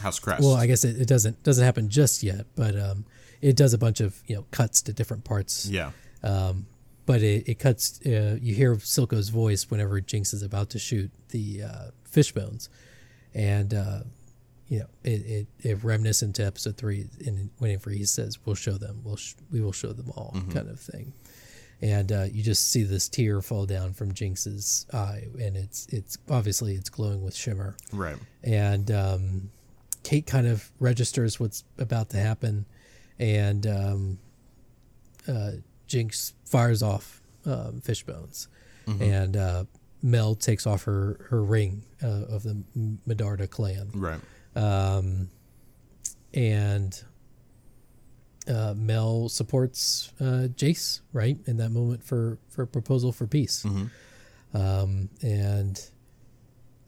House 0.00 0.18
Crest. 0.18 0.42
Well, 0.42 0.54
I 0.54 0.66
guess 0.66 0.84
it, 0.84 1.00
it 1.00 1.08
doesn't 1.08 1.42
doesn't 1.42 1.64
happen 1.64 1.88
just 1.88 2.22
yet, 2.22 2.46
but 2.54 2.78
um, 2.78 3.04
it 3.40 3.56
does 3.56 3.72
a 3.72 3.78
bunch 3.78 4.00
of 4.00 4.20
you 4.26 4.36
know 4.36 4.46
cuts 4.50 4.82
to 4.82 4.92
different 4.92 5.24
parts. 5.24 5.66
yeah, 5.66 5.90
Um, 6.22 6.66
but 7.06 7.22
it, 7.22 7.48
it 7.48 7.58
cuts. 7.58 8.00
Uh, 8.04 8.38
you 8.40 8.54
hear 8.54 8.76
Silco's 8.76 9.28
voice 9.28 9.70
whenever 9.70 10.00
Jinx 10.00 10.34
is 10.34 10.42
about 10.42 10.70
to 10.70 10.78
shoot 10.78 11.10
the 11.30 11.62
uh, 11.62 11.90
Fishbones, 12.04 12.68
and 13.34 13.72
uh, 13.72 14.00
you 14.68 14.80
know 14.80 14.86
it, 15.04 15.26
it, 15.26 15.46
it 15.60 15.84
reminiscent 15.84 16.36
to 16.36 16.46
episode 16.46 16.76
three. 16.76 17.06
In 17.20 17.50
waiting 17.60 17.78
for 17.78 17.90
he 17.90 18.04
says, 18.04 18.38
"We'll 18.44 18.56
show 18.56 18.72
them. 18.72 19.00
We'll 19.04 19.16
sh- 19.16 19.34
we 19.50 19.60
will 19.60 19.72
show 19.72 19.92
them 19.92 20.10
all," 20.16 20.34
kind 20.52 20.68
of 20.68 20.80
thing. 20.80 21.12
And 21.82 22.10
uh, 22.10 22.24
you 22.32 22.42
just 22.42 22.70
see 22.72 22.84
this 22.84 23.06
tear 23.06 23.42
fall 23.42 23.66
down 23.66 23.92
from 23.92 24.14
Jinx's 24.14 24.86
eye, 24.94 25.24
and 25.38 25.56
it's 25.56 25.86
it's 25.90 26.16
obviously 26.30 26.74
it's 26.74 26.88
glowing 26.88 27.22
with 27.22 27.34
shimmer 27.34 27.76
right. 27.92 28.16
and 28.42 28.90
um, 28.90 29.50
Kate 30.06 30.24
kind 30.26 30.46
of 30.46 30.70
registers 30.78 31.40
what's 31.40 31.64
about 31.78 32.10
to 32.10 32.16
happen, 32.16 32.64
and 33.18 33.66
um, 33.66 34.18
uh, 35.26 35.50
Jinx 35.88 36.32
fires 36.44 36.80
off 36.80 37.20
um, 37.44 37.80
Fishbones, 37.80 38.46
and 38.86 39.36
uh, 39.36 39.64
Mel 40.02 40.36
takes 40.36 40.64
off 40.64 40.84
her 40.84 41.26
her 41.30 41.42
ring 41.42 41.82
uh, 42.04 42.06
of 42.34 42.44
the 42.44 42.62
Medarda 43.08 43.50
clan, 43.50 43.90
Right. 43.94 44.20
um, 44.54 45.28
and 46.32 47.02
uh, 48.48 48.74
Mel 48.76 49.28
supports 49.28 50.12
uh, 50.20 50.46
Jayce 50.54 51.00
right 51.12 51.36
in 51.46 51.56
that 51.56 51.70
moment 51.70 52.04
for 52.04 52.38
for 52.48 52.64
proposal 52.64 53.10
for 53.10 53.26
peace, 53.26 53.64
um, 54.54 55.08
and 55.20 55.90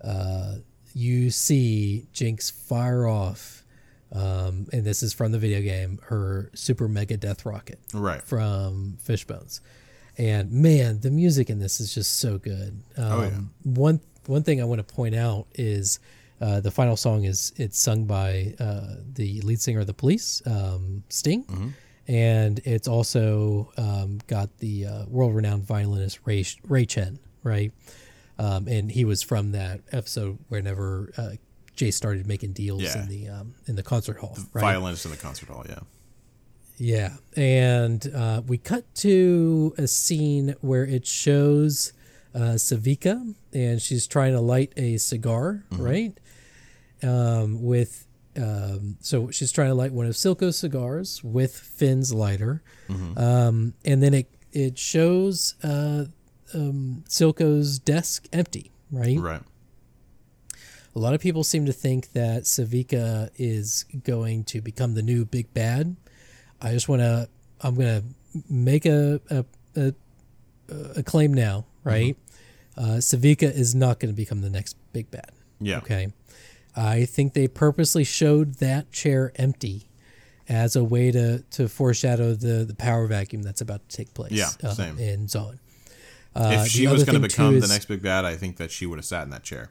uh, 0.05 0.55
you 0.99 1.31
see 1.31 2.07
Jinx 2.12 2.51
fire 2.51 3.07
off, 3.07 3.65
um, 4.12 4.66
and 4.73 4.85
this 4.85 5.03
is 5.03 5.12
from 5.12 5.33
the 5.33 5.39
video 5.39 5.61
game, 5.61 5.99
her 6.07 6.51
super 6.55 6.89
mega 6.89 7.16
death 7.16 7.45
rocket 7.47 7.79
Right. 7.95 8.23
from 8.23 8.97
Fishbones. 9.01 9.61
And 10.16 10.51
man, 10.51 11.01
the 11.01 11.11
music 11.11 11.49
in 11.51 11.59
this 11.61 11.79
is 11.81 11.95
just 11.95 12.19
so 12.19 12.39
good. 12.39 12.83
Um, 12.97 13.12
Oh, 13.12 13.23
yeah. 13.23 13.41
One 13.65 14.01
one 14.27 14.43
thing 14.43 14.61
I 14.61 14.65
want 14.65 14.87
to 14.87 14.95
point 14.95 15.15
out 15.15 15.47
is 15.55 16.01
uh, 16.41 16.61
the 16.61 16.70
final 16.70 16.97
song 16.97 17.25
is 17.25 17.53
it's 17.57 17.79
sung 17.79 18.05
by 18.05 18.55
uh, 18.61 18.97
the 19.15 19.41
lead 19.43 19.61
singer 19.61 19.81
of 19.81 19.87
the 19.87 19.95
Police, 19.95 20.43
um, 20.47 21.03
Sting, 21.09 21.45
Mm-hmm. 21.45 21.69
and 22.09 22.59
it's 22.65 22.89
also 22.89 23.73
um, 23.77 24.19
got 24.27 24.49
the 24.59 24.87
uh, 24.87 25.05
world 25.07 25.35
renowned 25.35 25.65
violinist 25.65 26.19
Ray 26.25 26.45
Ray 26.66 26.85
Chen, 26.87 27.19
right? 27.43 27.73
Um, 28.39 28.69
and 28.69 28.90
he 28.93 29.05
was 29.05 29.23
from 29.23 29.52
that 29.52 29.81
episode 29.93 30.39
whenever 30.48 31.10
uh, 31.16 31.31
Jay 31.74 31.90
started 31.90 32.27
making 32.27 32.52
deals 32.52 32.82
Yeah. 32.82 33.02
in 33.02 33.09
the 33.09 33.28
um, 33.28 33.55
in 33.66 33.74
the 33.77 33.82
concert 33.82 34.19
hall. 34.19 34.36
right? 34.52 34.60
Violinist 34.62 35.05
in 35.05 35.10
the 35.10 35.16
concert 35.16 35.48
hall. 35.48 35.65
Yeah. 35.69 35.81
Yeah, 36.81 37.16
and 37.36 38.09
uh, 38.15 38.43
we 38.47 38.56
cut 38.56 38.85
to 38.97 39.74
a 39.77 39.89
scene 39.89 40.55
where 40.60 40.85
it 40.85 41.05
shows 41.09 41.93
uh, 42.36 42.55
Sevika, 42.55 43.35
and 43.52 43.82
she's 43.82 44.06
trying 44.06 44.32
to 44.35 44.40
light 44.40 44.73
a 44.77 44.97
cigar, 44.98 45.65
right? 45.73 46.16
Um, 47.02 47.62
with 47.65 48.06
um, 48.36 48.97
so 49.01 49.32
she's 49.32 49.51
trying 49.51 49.70
to 49.70 49.74
light 49.74 49.93
one 49.93 50.06
of 50.06 50.15
Silco's 50.15 50.56
cigars 50.56 51.23
with 51.24 51.52
Finn's 51.56 52.15
lighter, 52.15 52.62
um, 53.16 53.74
and 53.85 54.01
then 54.01 54.15
it 54.15 54.28
it 54.52 54.78
shows 54.78 55.55
uh, 55.65 56.05
um, 56.55 57.05
Silco's 57.09 57.79
desk 57.79 58.27
empty, 58.33 58.70
right? 58.91 59.19
Right. 59.19 59.43
A 60.97 60.99
lot 60.99 61.15
of 61.15 61.20
people 61.20 61.45
seem 61.45 61.66
to 61.66 61.73
think 61.73 62.12
that 62.12 62.43
Sevika 62.45 63.31
is 63.37 63.85
going 64.05 64.45
to 64.45 64.61
become 64.61 64.95
the 64.95 65.03
new 65.03 65.25
big 65.25 65.53
bad. 65.55 65.97
I 66.61 66.73
just 66.73 66.89
want 66.89 67.03
to, 67.03 67.29
I'm 67.61 67.75
going 67.77 68.01
to 68.03 68.43
make 68.51 68.85
a, 68.87 69.20
a, 69.31 69.45
a, 69.77 69.95
a 70.97 71.03
claim 71.03 71.33
now, 71.35 71.66
right? 71.85 72.16
Uh, 72.77 72.99
Sevika 72.99 73.43
is 73.53 73.75
not 73.75 74.01
going 74.01 74.12
to 74.12 74.16
become 74.16 74.41
the 74.41 74.51
next 74.51 74.77
big 74.93 75.11
bad. 75.11 75.31
Yeah. 75.61 75.79
Okay. 75.79 76.12
I 76.75 77.05
think 77.05 77.33
they 77.35 77.49
purposely 77.49 78.05
showed 78.05 78.55
that 78.57 78.91
chair 78.93 79.33
empty 79.37 79.89
as 80.49 80.75
a 80.77 80.83
way 80.83 81.11
to, 81.12 81.41
to 81.51 81.69
foreshadow 81.69 82.35
the, 82.35 82.65
the 82.65 82.75
power 82.75 83.07
vacuum 83.07 83.43
that's 83.43 83.61
about 83.61 83.87
to 83.89 83.97
take 83.97 84.15
place 84.15 84.33
Yeah, 84.33 84.49
uh, 84.69 84.73
same. 84.75 84.99
in 84.99 85.27
Zaun. 85.27 85.59
Uh, 86.39 86.51
if 86.62 86.69
she 86.69 86.86
was 86.86 87.05
going 87.05 87.20
to 87.20 87.27
become 87.28 87.59
the 87.60 87.66
next 87.66 87.86
big 87.86 88.02
bad, 88.02 88.24
I 88.24 88.36
think 88.36 88.56
that 88.59 88.70
she 88.70 88.86
would 88.86 88.98
have 88.98 89.05
sat 89.05 89.24
in 89.24 89.31
that 89.31 89.43
chair. 89.43 89.70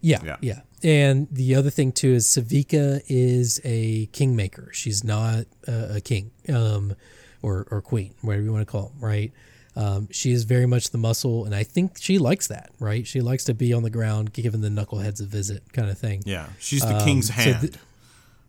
Yeah, 0.00 0.20
Yeah. 0.22 0.36
yeah, 0.42 0.60
And 0.82 1.28
the 1.32 1.54
other 1.54 1.70
thing 1.70 1.90
too 1.92 2.12
is 2.12 2.26
Sevika 2.26 3.00
is 3.08 3.60
a 3.64 4.06
kingmaker. 4.06 4.68
She's 4.72 5.02
not 5.02 5.44
a, 5.66 5.96
a 5.96 6.00
king, 6.00 6.30
um, 6.48 6.94
or 7.40 7.66
or 7.70 7.80
queen, 7.80 8.14
whatever 8.20 8.44
you 8.44 8.52
want 8.52 8.66
to 8.66 8.70
call 8.70 8.88
them, 8.88 9.00
right? 9.00 9.32
Um, 9.76 10.08
she 10.12 10.30
is 10.32 10.44
very 10.44 10.66
much 10.66 10.90
the 10.90 10.98
muscle, 10.98 11.46
and 11.46 11.54
I 11.54 11.62
think 11.64 11.96
she 11.98 12.18
likes 12.18 12.46
that, 12.48 12.70
right? 12.78 13.06
She 13.06 13.20
likes 13.22 13.44
to 13.44 13.54
be 13.54 13.72
on 13.72 13.82
the 13.82 13.90
ground, 13.90 14.32
giving 14.32 14.60
the 14.60 14.68
knuckleheads 14.68 15.20
a 15.20 15.24
visit, 15.24 15.62
kind 15.72 15.90
of 15.90 15.98
thing. 15.98 16.22
Yeah. 16.26 16.46
She's 16.60 16.82
the 16.82 17.00
king's 17.04 17.30
Um, 17.30 17.36
so 17.36 17.42
hand. 17.42 17.60
th- 17.62 17.74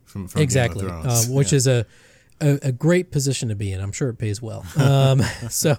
from, 0.05 0.27
from 0.27 0.41
exactly, 0.41 0.85
Game 0.85 0.93
of 0.95 1.03
Thrones. 1.03 1.27
um, 1.29 1.33
which 1.33 1.51
Yeah. 1.51 1.57
is 1.57 1.67
a, 1.67 1.85
a 2.41 2.59
a 2.63 2.71
great 2.73 3.11
position 3.11 3.47
to 3.49 3.55
be 3.55 3.71
in. 3.71 3.79
I'm 3.81 3.91
sure 3.93 4.09
it 4.09 4.17
pays 4.17 4.41
well. 4.41 4.65
Um, 4.75 5.21
so, 5.49 5.77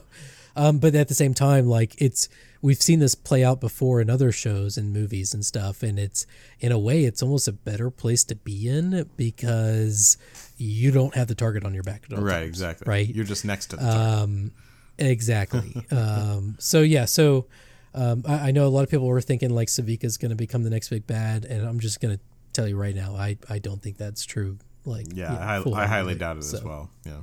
um, 0.56 0.78
but 0.78 0.94
at 0.94 1.08
the 1.08 1.14
same 1.14 1.34
time, 1.34 1.66
like 1.66 1.94
it's 1.98 2.28
we've 2.62 2.80
seen 2.80 2.98
this 2.98 3.14
play 3.14 3.44
out 3.44 3.60
before 3.60 4.00
in 4.00 4.10
other 4.10 4.32
shows 4.32 4.76
and 4.76 4.92
movies 4.92 5.34
and 5.34 5.44
stuff, 5.44 5.82
and 5.82 5.98
it's 5.98 6.26
in 6.60 6.72
a 6.72 6.78
way 6.78 7.04
it's 7.04 7.22
almost 7.22 7.46
a 7.46 7.52
better 7.52 7.90
place 7.90 8.24
to 8.24 8.34
be 8.34 8.68
in 8.68 9.08
because 9.16 10.16
you 10.56 10.90
don't 10.90 11.14
have 11.14 11.28
the 11.28 11.34
target 11.34 11.64
on 11.64 11.74
your 11.74 11.82
back 11.82 12.04
at 12.10 12.16
all 12.18 12.24
right. 12.24 12.40
times, 12.40 12.48
Exactly. 12.48 12.88
right? 12.88 13.08
You're 13.08 13.24
just 13.24 13.44
next 13.44 13.66
to 13.66 13.76
the 13.76 13.82
target. 13.82 14.00
Um, 14.00 14.50
exactly. 14.98 15.86
um, 15.90 16.56
so 16.58 16.80
yeah, 16.80 17.04
so 17.04 17.46
um, 17.94 18.24
I, 18.26 18.48
I 18.48 18.50
know 18.50 18.66
a 18.66 18.68
lot 18.68 18.82
of 18.82 18.90
people 18.90 19.06
were 19.06 19.20
thinking 19.20 19.50
like 19.50 19.68
Sevika's 19.68 20.16
going 20.16 20.30
to 20.30 20.36
become 20.36 20.62
the 20.62 20.70
next 20.70 20.88
big 20.88 21.06
bad, 21.06 21.44
and 21.44 21.66
I'm 21.66 21.80
just 21.80 22.00
going 22.00 22.16
to 22.16 22.22
tell 22.52 22.66
you 22.66 22.76
right 22.76 22.94
now, 22.94 23.14
I 23.14 23.36
I 23.48 23.58
don't 23.58 23.82
think 23.82 23.98
that's 23.98 24.24
true. 24.24 24.58
Like 24.84 25.06
yeah. 25.12 25.60
know, 25.64 25.74
I, 25.74 25.82
I 25.82 25.86
highly 25.86 26.14
doubt 26.14 26.36
it 26.36 26.44
as 26.44 26.64
well. 26.64 26.90
Yeah. 27.04 27.20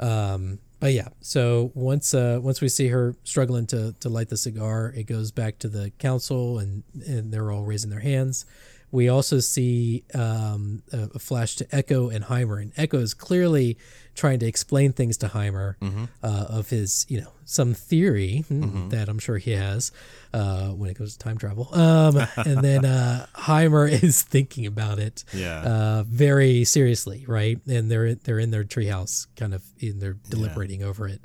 Um, 0.00 0.58
but 0.82 0.92
yeah, 0.94 1.10
so 1.20 1.70
once 1.74 2.12
uh, 2.12 2.40
once 2.42 2.60
we 2.60 2.68
see 2.68 2.88
her 2.88 3.14
struggling 3.22 3.68
to 3.68 3.94
to 4.00 4.08
light 4.08 4.30
the 4.30 4.36
cigar, 4.36 4.92
it 4.96 5.04
goes 5.04 5.30
back 5.30 5.60
to 5.60 5.68
the 5.68 5.90
council, 6.00 6.58
and 6.58 6.82
and 7.06 7.32
they're 7.32 7.52
all 7.52 7.62
raising 7.62 7.88
their 7.88 8.00
hands. 8.00 8.44
We 8.90 9.08
also 9.08 9.38
see 9.38 10.02
um, 10.12 10.82
a, 10.92 11.08
a 11.14 11.18
flash 11.20 11.54
to 11.56 11.66
Ekko 11.66 12.12
and 12.12 12.24
Heimer, 12.24 12.60
and 12.60 12.74
Ekko 12.74 13.00
is 13.00 13.14
clearly 13.14 13.78
trying 14.14 14.38
to 14.40 14.46
explain 14.46 14.92
things 14.92 15.16
to 15.18 15.28
Heimer 15.28 15.76
uh, 16.22 16.26
of 16.48 16.70
his, 16.70 17.06
you 17.08 17.20
know, 17.20 17.32
some 17.44 17.74
theory 17.74 18.44
hmm, 18.48 18.88
that 18.90 19.08
I'm 19.08 19.18
sure 19.18 19.38
he 19.38 19.52
has 19.52 19.90
uh, 20.32 20.68
when 20.68 20.90
it 20.90 20.98
goes 20.98 21.12
to 21.14 21.18
time 21.18 21.38
travel. 21.38 21.68
Um, 21.74 22.16
and 22.36 22.62
then 22.62 22.84
uh, 22.84 23.26
Heimer 23.34 23.90
is 23.90 24.22
thinking 24.22 24.66
about 24.66 24.98
it 24.98 25.24
Yeah. 25.32 25.60
uh, 25.62 26.04
very 26.06 26.64
seriously, 26.64 27.24
right? 27.26 27.58
And 27.66 27.90
they're 27.90 28.14
they're 28.14 28.38
in 28.38 28.50
their 28.50 28.64
treehouse, 28.64 29.26
kind 29.36 29.54
of, 29.54 29.62
and 29.80 30.00
they're 30.00 30.16
deliberating 30.30 30.82
over 30.82 31.08
it. 31.08 31.24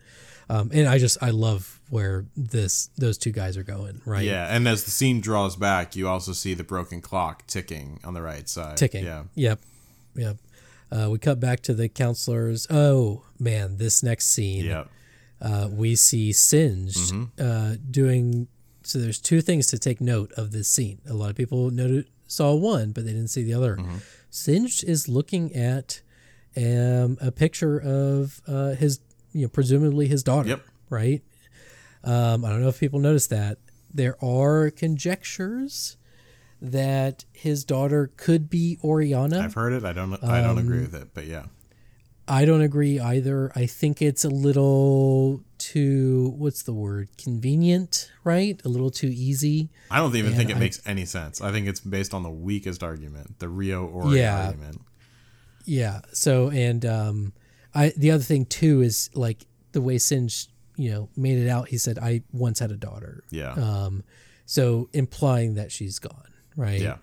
Um, 0.49 0.71
and 0.73 0.87
I 0.87 0.97
just 0.97 1.17
I 1.21 1.31
love 1.31 1.81
where 1.89 2.25
this 2.37 2.89
those 2.97 3.17
two 3.17 3.31
guys 3.31 3.57
are 3.57 3.63
going, 3.63 4.01
right? 4.05 4.23
Yeah, 4.23 4.47
and 4.55 4.65
as 4.67 4.85
the 4.85 4.91
scene 4.91 5.19
draws 5.19 5.57
back, 5.57 5.95
you 5.97 6.07
also 6.07 6.31
see 6.31 6.53
the 6.53 6.63
broken 6.63 7.01
clock 7.01 7.45
ticking 7.47 7.99
on 8.05 8.13
the 8.13 8.21
right 8.21 8.47
side. 8.47 8.77
ticking. 8.77 9.03
Yeah, 9.03 9.23
Yep. 9.35 9.59
Yep. 10.15 10.37
Uh, 10.91 11.09
we 11.09 11.19
cut 11.19 11.39
back 11.39 11.61
to 11.61 11.73
the 11.73 11.89
counselors. 11.89 12.67
Oh 12.69 13.23
man, 13.39 13.77
this 13.77 14.01
next 14.03 14.29
scene, 14.29 14.65
yeah, 14.65 14.85
uh, 15.41 15.67
we 15.71 15.95
see 15.95 16.31
Singed 16.31 17.13
uh, 17.39 17.75
doing. 17.91 18.47
So 18.83 18.99
there's 18.99 19.19
two 19.19 19.41
things 19.41 19.67
to 19.67 19.77
take 19.79 19.99
note 19.99 20.31
of 20.37 20.51
this 20.51 20.69
scene. 20.69 20.99
A 21.09 21.13
lot 21.13 21.29
of 21.29 21.35
people 21.35 21.69
noted, 21.71 22.07
saw 22.25 22.55
one, 22.55 22.93
but 22.93 23.03
they 23.05 23.11
didn't 23.11 23.27
see 23.29 23.43
the 23.43 23.53
other. 23.53 23.77
Singed 24.29 24.83
is 24.85 25.09
looking 25.09 25.53
at 25.53 26.01
um, 26.55 27.17
a 27.21 27.31
picture 27.31 27.77
of 27.77 28.41
uh, 28.47 28.69
his, 28.75 29.01
you 29.33 29.41
know, 29.41 29.49
presumably 29.49 30.07
his 30.07 30.23
daughter. 30.23 30.49
Yep. 30.49 30.61
Right. 30.89 31.21
Um, 32.03 32.45
I 32.45 32.49
don't 32.49 32.61
know 32.61 32.69
if 32.69 32.79
people 32.79 32.99
noticed 32.99 33.29
that. 33.29 33.57
There 33.93 34.15
are 34.23 34.69
conjectures 34.69 35.97
that 36.61 37.25
his 37.33 37.63
daughter 37.63 38.11
could 38.17 38.49
be 38.49 38.77
Orianna. 38.83 39.39
I've 39.39 39.53
heard 39.53 39.73
it. 39.73 39.83
I 39.85 39.93
don't. 39.93 40.13
I 40.23 40.41
don't 40.41 40.57
Um, 40.57 40.65
agree 40.65 40.79
with 40.81 40.95
it, 40.95 41.09
but 41.13 41.27
yeah, 41.27 41.45
I 42.27 42.45
don't 42.45 42.61
agree 42.61 42.99
either. 42.99 43.51
I 43.55 43.65
think 43.67 44.01
it's 44.01 44.25
a 44.25 44.29
little 44.29 45.43
too 45.57 46.33
what's 46.37 46.63
the 46.63 46.73
word? 46.73 47.09
Convenient, 47.17 48.11
right? 48.23 48.59
A 48.65 48.69
little 48.69 48.89
too 48.91 49.07
easy. 49.07 49.69
I 49.91 49.97
don't 49.97 50.15
even 50.15 50.27
and 50.31 50.37
think 50.37 50.49
it 50.49 50.55
I- 50.55 50.59
makes 50.59 50.81
any 50.85 51.05
sense. 51.05 51.41
I 51.41 51.51
think 51.51 51.67
it's 51.67 51.79
based 51.79 52.13
on 52.13 52.23
the 52.23 52.29
weakest 52.31 52.83
argument, 52.83 53.39
the 53.39 53.49
Rio 53.49 53.85
Ori 53.85 54.19
Yeah. 54.19 54.45
argument. 54.47 54.81
Yeah. 55.65 56.01
So 56.13 56.49
and 56.49 56.85
um 56.85 57.33
I 57.75 57.93
the 57.97 58.11
other 58.11 58.23
thing 58.23 58.45
too 58.45 58.81
is 58.81 59.09
like 59.13 59.45
the 59.73 59.81
way 59.81 59.97
Singed, 59.97 60.49
you 60.75 60.89
know, 60.91 61.09
made 61.15 61.37
it 61.37 61.49
out, 61.49 61.69
he 61.69 61.77
said, 61.77 61.99
I 61.99 62.21
once 62.31 62.59
had 62.59 62.71
a 62.71 62.77
daughter. 62.77 63.23
Yeah, 63.29 63.53
Um 63.53 64.03
so 64.45 64.89
implying 64.93 65.55
that 65.55 65.71
she's 65.71 65.99
gone, 65.99 66.29
right? 66.57 66.81
yeah, 66.81 66.97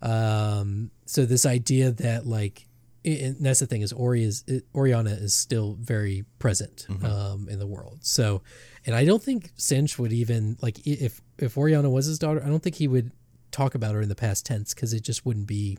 Um, 0.00 0.90
so 1.04 1.26
this 1.26 1.44
idea 1.44 1.90
that 1.90 2.26
like, 2.26 2.66
and 3.04 3.36
that's 3.40 3.60
the 3.60 3.66
thing 3.66 3.82
is 3.82 3.92
Ori 3.92 4.22
is 4.24 4.44
Orianna 4.74 5.10
is 5.10 5.34
still 5.34 5.76
very 5.80 6.24
present 6.38 6.86
um, 7.04 7.48
in 7.48 7.58
the 7.58 7.66
world. 7.66 7.98
So, 8.02 8.42
and 8.86 8.94
I 8.94 9.04
don't 9.04 9.22
think 9.22 9.50
Singed 9.56 9.98
would 9.98 10.12
even 10.12 10.56
like 10.62 10.86
if 10.86 11.20
if 11.38 11.56
Orianna 11.56 11.90
was 11.90 12.06
his 12.06 12.18
daughter, 12.18 12.42
I 12.44 12.48
don't 12.48 12.62
think 12.62 12.76
he 12.76 12.88
would 12.88 13.10
talk 13.50 13.74
about 13.74 13.94
her 13.94 14.00
in 14.00 14.08
the 14.08 14.14
past 14.14 14.46
tense 14.46 14.74
because 14.74 14.92
it 14.92 15.00
just 15.02 15.26
wouldn't 15.26 15.46
be 15.46 15.78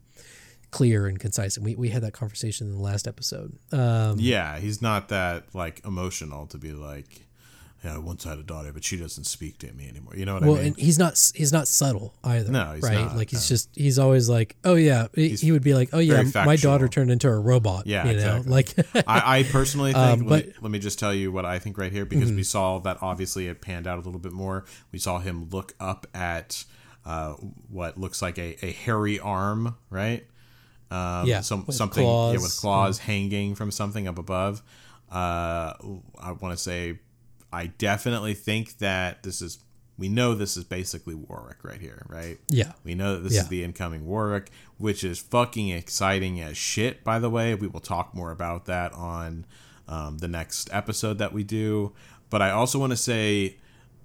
clear 0.71 1.05
and 1.05 1.19
concise. 1.19 1.57
And 1.57 1.65
we 1.65 1.75
we 1.75 1.89
had 1.89 2.01
that 2.03 2.13
conversation 2.13 2.67
in 2.67 2.73
the 2.73 2.81
last 2.81 3.07
episode. 3.07 3.57
Um, 3.71 4.15
yeah. 4.19 4.57
He's 4.59 4.81
not 4.81 5.09
that 5.09 5.53
like 5.53 5.85
emotional 5.85 6.47
to 6.47 6.57
be 6.57 6.71
like, 6.71 7.21
yeah, 7.83 7.95
I 7.95 7.97
once 7.97 8.23
had 8.23 8.37
a 8.37 8.43
daughter, 8.43 8.71
but 8.71 8.83
she 8.83 8.95
doesn't 8.95 9.23
speak 9.23 9.57
to 9.59 9.71
me 9.73 9.89
anymore. 9.89 10.15
You 10.15 10.25
know 10.25 10.35
what 10.35 10.43
well, 10.43 10.51
I 10.51 10.53
mean? 10.55 10.63
Well, 10.63 10.67
and 10.67 10.77
he's 10.77 10.99
not 10.99 11.31
he's 11.33 11.51
not 11.51 11.67
subtle 11.67 12.13
either. 12.23 12.51
No, 12.51 12.73
he's 12.73 12.83
right. 12.83 12.93
not, 12.93 13.15
like 13.15 13.31
he's 13.31 13.49
no. 13.49 13.55
just 13.55 13.69
he's 13.75 13.97
always 13.97 14.29
like, 14.29 14.55
oh 14.63 14.75
yeah. 14.75 15.07
He, 15.15 15.29
he 15.29 15.51
would 15.51 15.63
be 15.63 15.73
like, 15.73 15.89
oh 15.93 15.99
yeah, 15.99 16.23
my 16.45 16.55
daughter 16.55 16.87
turned 16.87 17.09
into 17.09 17.27
a 17.27 17.39
robot. 17.39 17.87
Yeah, 17.87 18.05
you 18.05 18.17
know, 18.17 18.37
exactly. 18.37 18.51
like 18.51 19.07
I, 19.07 19.39
I 19.39 19.43
personally 19.51 19.93
think. 19.93 20.03
Um, 20.03 20.19
let, 20.19 20.19
me, 20.19 20.27
but- 20.27 20.41
Mm-hmm. 20.41 20.65
let 20.65 20.71
me 20.71 20.79
just 20.79 20.99
tell 20.99 21.13
you 21.13 21.31
what 21.31 21.45
I 21.45 21.59
think 21.59 21.77
right 21.77 21.91
here, 21.91 22.05
because 22.05 22.31
we 22.31 22.43
saw 22.43 22.79
that 22.79 22.97
obviously 23.01 23.47
it 23.47 23.61
panned 23.61 23.87
out 23.87 23.97
a 23.97 24.01
little 24.01 24.19
bit 24.19 24.31
more. 24.31 24.65
We 24.91 24.99
saw 24.99 25.19
him 25.19 25.49
look 25.49 25.73
up 25.79 26.07
at 26.13 26.63
uh, 27.05 27.33
what 27.69 27.97
looks 27.97 28.21
like 28.21 28.37
a, 28.37 28.63
a 28.65 28.71
hairy 28.71 29.19
arm, 29.19 29.75
right? 29.89 30.25
Um, 30.91 31.25
Yeah, 31.25 31.41
some 31.41 31.65
something 31.71 32.03
yeah, 32.03 32.09
claws. 32.09 32.35
Mm-hmm. 32.35 32.43
with 32.43 32.57
claws 32.57 32.99
hanging 32.99 33.55
from 33.55 33.71
something 33.71 34.07
up 34.07 34.19
above. 34.19 34.61
Uh, 35.11 35.73
I 36.19 36.31
want 36.39 36.55
to 36.55 36.57
say, 36.57 36.99
I 37.53 37.67
definitely 37.67 38.33
think 38.33 38.77
that 38.79 39.23
this 39.23 39.41
is. 39.41 39.59
We 39.97 40.09
know 40.09 40.33
this 40.33 40.57
is 40.57 40.63
basically 40.63 41.13
Warwick 41.13 41.63
right 41.63 41.79
here, 41.79 42.03
right? 42.09 42.39
yeah. 42.47 42.71
We 42.83 42.95
know 42.95 43.15
that 43.15 43.23
this 43.23 43.33
Yeah. 43.35 43.41
is 43.41 43.47
the 43.49 43.63
incoming 43.63 44.07
Warwick, 44.07 44.49
which 44.77 45.03
is 45.03 45.19
fucking 45.19 45.69
exciting 45.69 46.41
as 46.41 46.57
shit, 46.57 47.03
by 47.03 47.19
the 47.19 47.29
way. 47.29 47.53
We 47.53 47.67
will 47.67 47.81
talk 47.81 48.15
more 48.15 48.31
about 48.31 48.65
that 48.65 48.93
on 48.93 49.45
um, 49.87 50.17
the 50.17 50.27
next 50.27 50.69
episode 50.73 51.19
that 51.19 51.33
we 51.33 51.43
do. 51.43 51.91
But 52.31 52.41
I 52.41 52.49
also 52.49 52.79
want 52.79 52.91
to 52.91 52.97
say, 52.97 53.57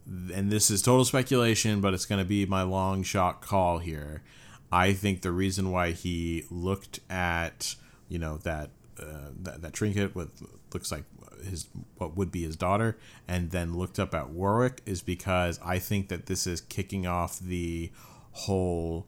and 0.07 0.51
this 0.53 0.71
is 0.71 0.83
total 0.83 1.05
speculation, 1.07 1.81
but 1.81 1.95
it's 1.95 2.05
going 2.05 2.19
to 2.19 2.29
be 2.29 2.45
my 2.45 2.63
long 2.63 3.03
shot 3.03 3.41
call 3.41 3.79
here. 3.79 4.23
I 4.71 4.93
think 4.93 5.23
the 5.23 5.33
reason 5.33 5.71
why 5.71 5.93
he 5.93 6.45
looked 6.51 7.01
at, 7.09 7.75
you 8.09 8.19
know, 8.19 8.37
that 8.39 8.71
uh, 9.01 9.31
that, 9.43 9.63
that 9.63 9.73
trinket 9.73 10.15
with 10.15 10.43
looks 10.75 10.91
like 10.93 11.05
his 11.47 11.67
what 11.97 12.17
would 12.17 12.31
be 12.31 12.43
his 12.45 12.57
daughter, 12.57 12.99
and 13.27 13.51
then 13.51 13.75
looked 13.77 13.99
up 13.99 14.15
at 14.15 14.31
Warwick 14.31 14.83
is 14.87 15.03
because 15.03 15.59
I 15.65 15.79
think 15.79 16.09
that 16.09 16.27
this 16.27 16.47
is 16.47 16.61
kicking 16.61 17.07
off 17.07 17.39
the 17.39 17.91
whole 18.33 19.07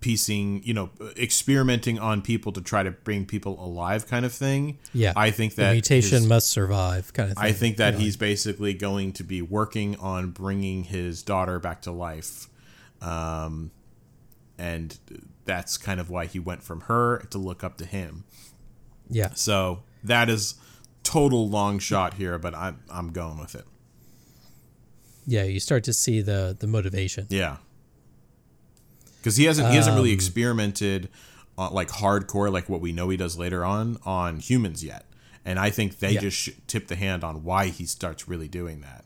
piecing, 0.00 0.62
you 0.64 0.74
know, 0.74 0.90
experimenting 1.16 1.98
on 1.98 2.20
people 2.20 2.52
to 2.52 2.60
try 2.60 2.82
to 2.82 2.90
bring 2.90 3.24
people 3.24 3.58
alive 3.64 4.06
kind 4.06 4.26
of 4.26 4.32
thing. 4.34 4.78
Yeah. 4.92 5.14
I 5.16 5.30
think 5.30 5.54
The 5.54 5.62
that 5.62 5.72
mutation 5.72 6.18
his- 6.18 6.26
must 6.26 6.48
survive, 6.50 7.12
kind 7.14 7.30
of 7.30 7.38
thing. 7.38 7.44
I 7.46 7.52
think 7.52 7.78
that 7.78 7.94
he's 7.94 8.16
basically 8.18 8.74
going 8.74 9.12
to 9.14 9.24
be 9.24 9.40
working 9.40 9.96
on 9.96 10.30
bringing 10.30 10.84
his 10.84 11.22
daughter 11.22 11.58
back 11.58 11.80
to 11.82 11.90
life. 11.90 12.48
Um, 13.00 13.70
and 14.58 14.98
that's 15.46 15.78
kind 15.78 15.98
of 16.00 16.10
why 16.10 16.26
he 16.26 16.38
went 16.38 16.62
from 16.62 16.82
her 16.82 17.26
to 17.30 17.38
look 17.38 17.64
up 17.64 17.78
to 17.78 17.86
him. 17.86 18.24
yeah, 19.08 19.30
So 19.34 19.84
that 20.02 20.28
is 20.28 20.54
total 21.04 21.48
long 21.48 21.78
shot 21.78 22.14
here, 22.14 22.38
but 22.38 22.54
I'm 22.54 22.80
I'm 22.90 23.12
going 23.12 23.38
with 23.38 23.54
it. 23.54 23.64
yeah. 25.26 25.44
You 25.44 25.60
start 25.60 25.84
to 25.84 25.92
see 25.92 26.20
the 26.20 26.56
the 26.58 26.66
motivation. 26.66 27.26
Yeah. 27.30 27.58
Because 29.18 29.36
he 29.36 29.44
hasn't 29.44 29.68
he 29.70 29.76
hasn't 29.76 29.94
really 29.96 30.10
Um, 30.10 30.14
experimented 30.14 31.08
uh, 31.56 31.70
like 31.70 31.88
hardcore 31.88 32.52
like 32.52 32.68
what 32.68 32.80
we 32.80 32.92
know 32.92 33.08
he 33.08 33.16
does 33.16 33.38
later 33.38 33.64
on 33.64 33.96
on 34.04 34.38
humans 34.40 34.82
yet, 34.84 35.06
and 35.44 35.58
I 35.58 35.70
think 35.70 35.98
they 36.00 36.12
Yeah. 36.12 36.20
just 36.20 36.36
sh- 36.36 36.50
tip 36.66 36.88
the 36.88 36.96
hand 36.96 37.22
on 37.24 37.42
why 37.44 37.68
he 37.68 37.86
starts 37.86 38.28
really 38.28 38.48
doing 38.48 38.80
that. 38.82 39.04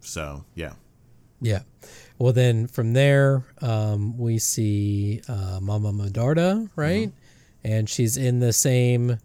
So 0.00 0.44
yeah, 0.54 0.74
Yeah. 1.40 1.62
Well, 2.18 2.32
then 2.32 2.66
from 2.66 2.94
there, 2.94 3.44
um, 3.60 4.16
we 4.18 4.38
see 4.38 5.20
uh, 5.28 5.60
Mama 5.60 5.92
Medarda, 5.92 6.70
right? 6.76 7.12
And 7.62 7.88
she's 7.90 8.16
in 8.16 8.38
the 8.40 8.52
same 8.54 9.18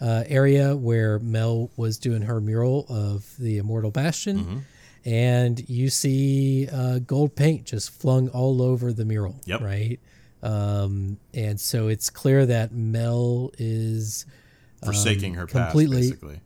uh, 0.00 0.24
area 0.26 0.76
where 0.76 1.18
Mel 1.18 1.70
was 1.76 1.98
doing 1.98 2.22
her 2.22 2.40
mural 2.40 2.86
of 2.88 3.34
the 3.38 3.58
Immortal 3.58 3.90
Bastion. 3.90 4.64
And 5.04 5.66
you 5.70 5.88
see 5.90 6.68
uh, 6.70 6.98
gold 6.98 7.34
paint 7.34 7.64
just 7.64 7.90
flung 7.90 8.28
all 8.28 8.60
over 8.60 8.92
the 8.92 9.04
mural, 9.04 9.40
Yep. 9.46 9.60
right? 9.62 10.00
Um, 10.42 11.18
and 11.32 11.58
so 11.58 11.88
it's 11.88 12.10
clear 12.10 12.44
that 12.46 12.72
Mel 12.72 13.50
is, 13.58 14.26
forsaking 14.84 15.34
her 15.34 15.46
past 15.46 15.56
Um, 15.56 15.62
completely- 15.66 16.00
basically, 16.10 16.40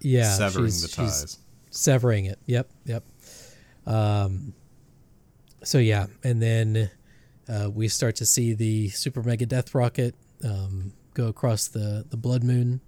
yeah, 0.00 0.32
severing 0.36 0.70
the 0.72 0.88
ties. 0.88 1.38
severing 1.70 2.24
it. 2.24 2.38
Yep, 2.46 2.70
yep. 2.86 3.04
Um, 3.86 4.54
so 5.62 5.78
yeah, 5.78 6.06
and 6.24 6.40
then 6.42 6.90
uh, 7.48 7.70
we 7.72 7.88
start 7.88 8.16
to 8.16 8.26
see 8.26 8.52
the 8.54 8.88
super 8.90 9.22
mega 9.22 9.46
death 9.46 9.74
rocket 9.74 10.14
um, 10.44 10.92
go 11.14 11.26
across 11.28 11.68
the 11.68 12.04
the 12.08 12.16
blood 12.16 12.42
moon, 12.44 12.80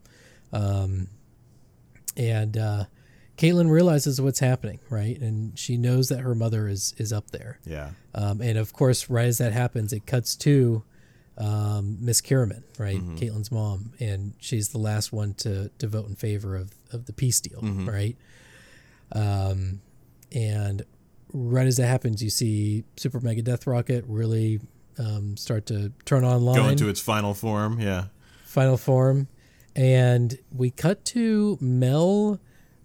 um, 0.52 1.08
and 2.16 2.56
uh, 2.56 2.84
Caitlyn 3.36 3.70
realizes 3.70 4.20
what's 4.20 4.40
happening, 4.40 4.80
right? 4.90 5.18
And 5.20 5.56
she 5.58 5.76
knows 5.76 6.08
that 6.08 6.20
her 6.20 6.34
mother 6.34 6.68
is 6.68 6.94
is 6.98 7.12
up 7.12 7.30
there. 7.30 7.60
Yeah, 7.64 7.90
Um, 8.14 8.40
and 8.40 8.58
of 8.58 8.72
course, 8.72 9.08
right 9.08 9.26
as 9.26 9.38
that 9.38 9.52
happens, 9.52 9.92
it 9.92 10.06
cuts 10.06 10.34
to 10.36 10.82
um, 11.36 11.98
Miss 12.00 12.20
Kiramman, 12.20 12.64
right, 12.78 12.98
Caitlyn's 13.16 13.52
mom, 13.52 13.92
and 14.00 14.34
she's 14.40 14.70
the 14.70 14.78
last 14.78 15.12
one 15.12 15.34
to, 15.34 15.70
to 15.78 15.86
vote 15.86 16.08
in 16.08 16.16
favor 16.16 16.56
of, 16.56 16.72
of 16.92 17.06
the 17.06 17.12
peace 17.12 17.40
deal, 17.40 17.60
right? 17.62 18.16
Um, 19.12 19.80
and 20.32 20.82
right 21.32 21.66
as 21.68 21.76
that 21.76 21.86
happens, 21.86 22.22
you 22.24 22.30
see 22.30 22.82
Super 22.96 23.20
Mega 23.20 23.42
Death 23.42 23.68
Rocket 23.68 24.04
really 24.08 24.60
um, 24.98 25.36
start 25.36 25.66
to 25.66 25.92
turn 26.04 26.24
online, 26.24 26.56
go 26.56 26.68
into 26.68 26.88
its 26.88 27.00
final 27.00 27.34
form. 27.34 27.78
Yeah, 27.80 28.06
final 28.44 28.76
form, 28.76 29.28
and 29.78 30.36
we 30.50 30.70
cut 30.70 31.04
to 31.06 31.56
Mel, 31.60 32.40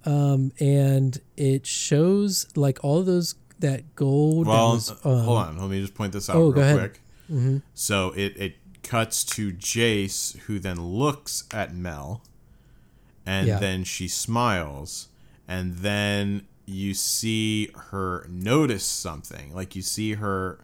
um, 0.06 0.52
and 0.60 1.20
it 1.36 1.66
shows 1.66 2.46
like 2.56 2.78
all 2.84 3.02
those 3.02 3.34
that 3.60 3.96
gold. 3.96 4.46
that 4.46 4.52
Well, 4.52 4.74
was, 4.74 4.92
uh, 4.92 5.10
um, 5.10 5.24
hold 5.24 5.38
on. 5.40 5.58
Let 5.58 5.70
me 5.72 5.82
just 5.82 5.96
point 5.96 6.14
this 6.14 6.30
out 6.30 6.36
oh, 6.36 6.52
real 6.52 6.62
ahead. 6.64 6.92
Mm-hmm. 7.32 7.50
quick. 7.58 7.62
So 7.74 8.12
it, 8.16 8.38
it 8.38 8.56
cuts 8.84 9.24
to 9.24 9.52
Jayce, 9.52 10.38
who 10.42 10.60
then 10.60 10.80
looks 10.80 11.46
at 11.52 11.74
Mel, 11.74 12.22
and 13.26 13.48
Yeah. 13.48 13.58
then 13.60 13.84
she 13.84 14.08
smiles, 14.08 15.08
and 15.48 15.78
then 15.78 16.46
you 16.66 16.94
see 16.94 17.70
her 17.90 18.28
notice 18.30 18.86
something. 18.86 19.54
Like 19.54 19.76
you 19.76 19.82
see 19.82 20.14
her 20.14 20.60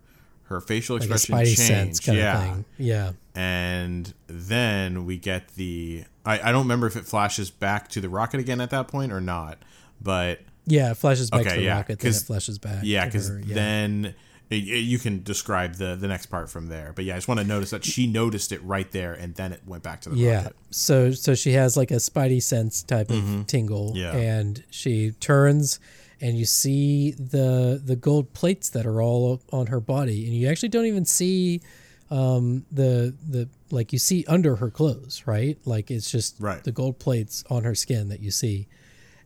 her 0.49 0.59
facial 0.61 0.97
like 0.97 1.09
expression 1.09 1.35
spidey 1.35 1.67
change. 1.67 2.07
yeah. 2.07 2.41
thing. 2.53 2.65
Yeah. 2.77 3.11
And 3.35 4.13
then 4.27 5.05
we 5.05 5.17
get 5.17 5.49
the. 5.55 6.03
I, 6.25 6.49
I 6.49 6.51
don't 6.51 6.63
remember 6.63 6.85
if 6.87 6.95
it 6.95 7.05
flashes 7.05 7.49
back 7.49 7.87
to 7.89 8.01
the 8.01 8.09
rocket 8.09 8.39
again 8.39 8.59
at 8.61 8.69
that 8.71 8.87
point 8.87 9.11
or 9.11 9.21
not, 9.21 9.57
but 10.01 10.41
Yeah, 10.65 10.91
it 10.91 10.97
flashes 10.97 11.29
back 11.29 11.41
Okay, 11.41 11.49
to 11.51 11.55
the 11.55 11.61
yeah, 11.63 11.77
rocket, 11.77 11.99
then 11.99 12.11
it 12.11 12.15
flashes 12.15 12.59
back. 12.59 12.79
yeah, 12.83 13.05
because 13.05 13.29
yeah. 13.45 13.55
then 13.55 14.13
it, 14.49 14.55
it- 14.55 14.79
you 14.79 14.99
can 14.99 15.23
describe 15.23 15.75
the 15.75 15.95
the 15.95 16.07
next 16.07 16.25
part 16.27 16.49
from 16.49 16.67
there. 16.67 16.91
But 16.95 17.05
yeah, 17.05 17.13
I 17.13 17.17
just 17.17 17.27
want 17.27 17.39
to 17.39 17.45
notice 17.47 17.69
that 17.69 17.85
she 17.85 18.05
noticed 18.07 18.51
it 18.51 18.61
right 18.63 18.91
there, 18.91 19.13
and 19.13 19.33
then 19.35 19.53
it 19.53 19.61
went 19.65 19.83
back 19.83 20.01
to 20.01 20.09
the 20.09 20.17
yeah. 20.17 20.37
rocket. 20.37 20.55
So 20.71 21.11
so 21.11 21.33
she 21.35 21.53
has 21.53 21.77
like 21.77 21.91
a 21.91 21.95
spidey 21.95 22.41
sense 22.43 22.83
type 22.83 23.09
of 23.09 23.45
tingle, 23.47 23.89
Mm-hmm. 23.93 23.97
Yeah. 23.97 24.15
and 24.15 24.63
she 24.69 25.11
turns, 25.11 25.79
and 26.21 26.37
you 26.37 26.45
see 26.45 27.11
the 27.11 27.81
the 27.83 27.95
gold 27.95 28.33
plates 28.33 28.69
that 28.69 28.85
are 28.85 29.01
all 29.01 29.41
on 29.51 29.67
her 29.67 29.79
body, 29.79 30.25
and 30.25 30.33
you 30.33 30.47
actually 30.49 30.69
don't 30.69 30.85
even 30.85 31.05
see 31.05 31.61
um 32.11 32.65
the 32.71 33.13
the 33.29 33.47
like 33.71 33.93
you 33.93 33.99
see 33.99 34.25
under 34.27 34.55
her 34.55 34.71
clothes 34.71 35.27
right 35.27 35.59
like 35.65 35.91
it's 35.91 36.09
just 36.09 36.35
Right. 36.39 36.63
the 36.63 36.71
gold 36.71 36.97
plates 36.97 37.43
on 37.51 37.63
her 37.65 37.75
skin 37.75 38.09
that 38.09 38.19
you 38.19 38.31
see 38.31 38.67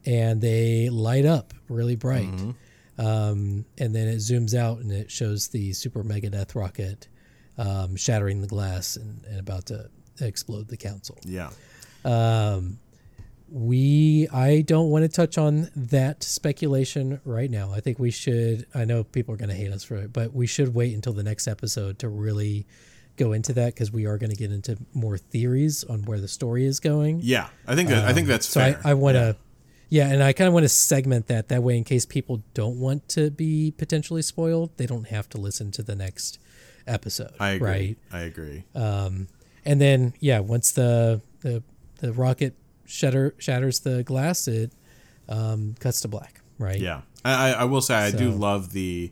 and 0.05 0.41
they 0.41 0.89
light 0.89 1.25
up 1.25 1.53
really 1.69 1.95
bright 1.95 2.27
Mm-hmm. 2.29 3.01
um, 3.05 3.63
and 3.77 3.95
then 3.95 4.09
it 4.09 4.17
zooms 4.17 4.53
out 4.53 4.79
and 4.79 4.91
it 4.91 5.09
shows 5.09 5.47
the 5.47 5.71
super 5.71 6.03
mega 6.03 6.29
death 6.29 6.55
rocket 6.55 7.07
um, 7.57 7.95
shattering 7.95 8.41
the 8.41 8.47
glass 8.47 8.97
and, 8.97 9.23
and 9.29 9.39
about 9.39 9.67
to 9.67 9.89
explode 10.19 10.67
the 10.67 10.75
council 10.77 11.17
Yeah, 11.23 11.51
um, 12.03 12.79
we 13.53 14.27
i 14.33 14.61
don't 14.61 14.89
want 14.89 15.03
to 15.03 15.07
touch 15.07 15.37
on 15.37 15.69
that 15.75 16.23
speculation 16.23 17.21
right 17.23 17.51
now 17.51 17.71
i 17.71 17.79
think 17.79 17.99
we 17.99 18.09
should 18.09 18.65
i 18.73 18.83
know 18.83 19.03
people 19.03 19.31
are 19.31 19.37
going 19.37 19.47
to 19.49 19.55
hate 19.55 19.71
us 19.71 19.83
for 19.83 19.95
it 19.95 20.11
but 20.11 20.33
we 20.33 20.47
should 20.47 20.73
wait 20.73 20.95
until 20.95 21.13
the 21.13 21.21
next 21.21 21.47
episode 21.47 21.99
to 21.99 22.09
really 22.09 22.65
go 23.15 23.31
into 23.31 23.53
that 23.53 23.75
because 23.75 23.91
we 23.91 24.07
are 24.07 24.17
going 24.17 24.31
to 24.31 24.35
get 24.35 24.51
into 24.51 24.75
more 24.95 25.19
theories 25.19 25.83
on 25.83 26.01
where 26.05 26.19
the 26.19 26.27
story 26.27 26.65
is 26.65 26.79
going 26.79 27.19
yeah. 27.21 27.47
I 27.67 27.75
think 27.75 27.89
that 27.89 28.05
I 28.05 28.13
think 28.13 28.27
that's 28.27 28.47
so 28.47 28.59
fair. 28.59 28.81
I, 28.83 28.89
I 28.89 28.93
want 28.95 29.13
Yeah. 29.17 29.21
to, 29.33 29.37
yeah. 29.89 30.07
and 30.11 30.23
I 30.23 30.33
kind 30.33 30.47
of 30.47 30.53
want 30.55 30.63
to 30.63 30.69
segment 30.69 31.27
that 31.27 31.49
that 31.49 31.61
way 31.61 31.77
in 31.77 31.83
case 31.83 32.07
people 32.07 32.41
don't 32.55 32.79
want 32.79 33.07
to 33.09 33.29
be 33.29 33.69
potentially 33.77 34.23
spoiled, 34.23 34.71
they 34.77 34.87
don't 34.87 35.09
have 35.09 35.29
to 35.29 35.37
listen 35.37 35.69
to 35.73 35.83
the 35.83 35.95
next 35.95 36.39
episode. 36.87 37.33
I 37.39 37.51
agree. 37.51 37.67
Right. 37.69 37.97
I 38.11 38.19
agree. 38.21 38.63
Um, 38.73 39.27
and 39.63 39.79
then 39.79 40.15
yeah, 40.19 40.39
once 40.39 40.71
the 40.71 41.21
the 41.41 41.61
the 41.99 42.11
rocket 42.13 42.55
shatter 42.85 43.33
shatters 43.37 43.79
the 43.81 44.03
glass, 44.03 44.47
it 44.47 44.71
um, 45.29 45.75
cuts 45.79 46.01
to 46.01 46.07
black. 46.07 46.41
Right. 46.57 46.79
Yeah, 46.79 47.01
I, 47.25 47.53
I 47.53 47.63
will 47.65 47.81
say 47.81 47.95
I 47.95 48.11
do 48.11 48.29
love 48.31 48.73
the 48.73 49.11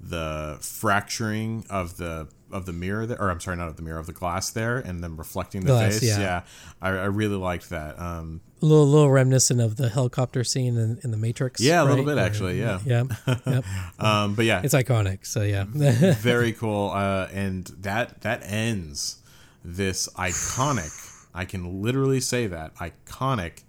the 0.00 0.58
fracturing 0.60 1.64
of 1.68 1.96
the 1.96 2.28
of 2.50 2.64
the 2.64 2.72
mirror 2.72 3.04
there, 3.04 3.20
or 3.20 3.30
I'm 3.30 3.40
sorry, 3.40 3.56
not 3.56 3.68
of 3.68 3.76
the 3.76 3.82
mirror 3.82 3.98
of 3.98 4.06
the 4.06 4.12
glass 4.12 4.50
there, 4.50 4.78
and 4.78 5.02
then 5.04 5.16
reflecting 5.16 5.60
the 5.62 5.72
Glass, 5.72 6.00
face. 6.00 6.16
yeah. 6.16 6.42
I, 6.80 6.88
I 6.88 7.04
really 7.04 7.36
liked 7.36 7.68
that. 7.70 7.98
Um, 8.00 8.40
A 8.62 8.64
little 8.64 8.86
little 8.86 9.10
reminiscent 9.10 9.60
of 9.60 9.76
the 9.76 9.90
helicopter 9.90 10.44
scene 10.44 10.78
in, 10.78 10.98
in 11.04 11.10
the 11.10 11.16
Matrix. 11.18 11.60
Yeah, 11.60 11.82
a 11.82 11.84
little 11.84 12.06
bit, 12.06 12.16
actually, 12.16 12.58
yeah. 12.58 12.80
Yeah. 12.86 13.04
Yep. 13.46 13.64
um, 13.98 14.34
but 14.34 14.46
yeah, 14.46 14.62
it's 14.64 14.74
iconic. 14.74 15.26
So 15.26 15.42
yeah. 15.42 15.64
very 15.64 16.52
cool. 16.60 16.90
Uh, 16.90 17.28
and 17.32 17.66
that 17.80 18.22
that 18.22 18.42
ends 18.44 19.18
this 19.64 20.08
iconic. 20.16 21.07
I 21.38 21.44
can 21.44 21.80
literally 21.82 22.18
say 22.20 22.48
that 22.48 22.74
iconic 22.76 23.62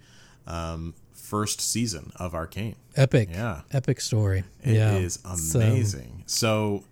um, 0.48 0.96
first 1.14 1.62
season 1.62 2.12
of 2.16 2.34
Arcane. 2.34 2.76
Epic. 2.96 3.30
Yeah. 3.32 3.62
Epic 3.72 4.02
story. 4.02 4.44
It 4.64 4.74
yeah. 4.74 4.96
is 4.98 5.20
amazing. 5.24 6.24
So, 6.26 6.84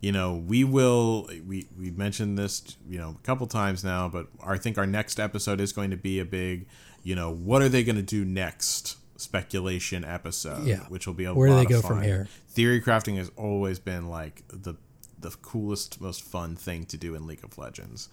you 0.00 0.10
know, 0.10 0.34
we 0.34 0.64
will 0.64 1.30
we 1.46 1.68
we 1.78 1.92
mentioned 1.92 2.36
this, 2.36 2.76
you 2.88 2.98
know, 2.98 3.10
a 3.22 3.26
couple 3.26 3.46
times 3.46 3.84
now, 3.84 4.08
but 4.08 4.26
I 4.44 4.58
think 4.58 4.78
our 4.78 4.86
next 4.86 5.20
episode 5.20 5.60
is 5.60 5.72
going 5.72 5.90
to 5.92 5.96
be 5.96 6.18
a 6.18 6.24
big, 6.24 6.66
you 7.04 7.14
know, 7.14 7.30
what 7.32 7.62
are 7.62 7.68
they 7.68 7.84
going 7.84 7.96
to 7.96 8.02
do 8.02 8.24
next? 8.24 8.96
Speculation 9.18 10.04
episode, 10.04 10.66
Yeah. 10.66 10.80
which 10.88 11.06
will 11.06 11.14
be 11.14 11.24
a 11.24 11.32
Where 11.32 11.48
do 11.48 11.54
lot 11.54 11.68
they 11.68 11.74
of 11.74 11.82
go 11.82 11.88
fun. 11.88 11.98
from 11.98 12.02
here? 12.02 12.28
Theory 12.48 12.82
crafting 12.82 13.16
has 13.16 13.30
always 13.36 13.78
been 13.78 14.08
like 14.08 14.42
the 14.48 14.74
the 15.18 15.30
coolest, 15.40 16.00
most 16.00 16.22
fun 16.22 16.56
thing 16.56 16.84
to 16.86 16.96
do 16.98 17.14
in 17.14 17.26
League 17.26 17.42
of 17.44 17.56
Legends. 17.56 18.08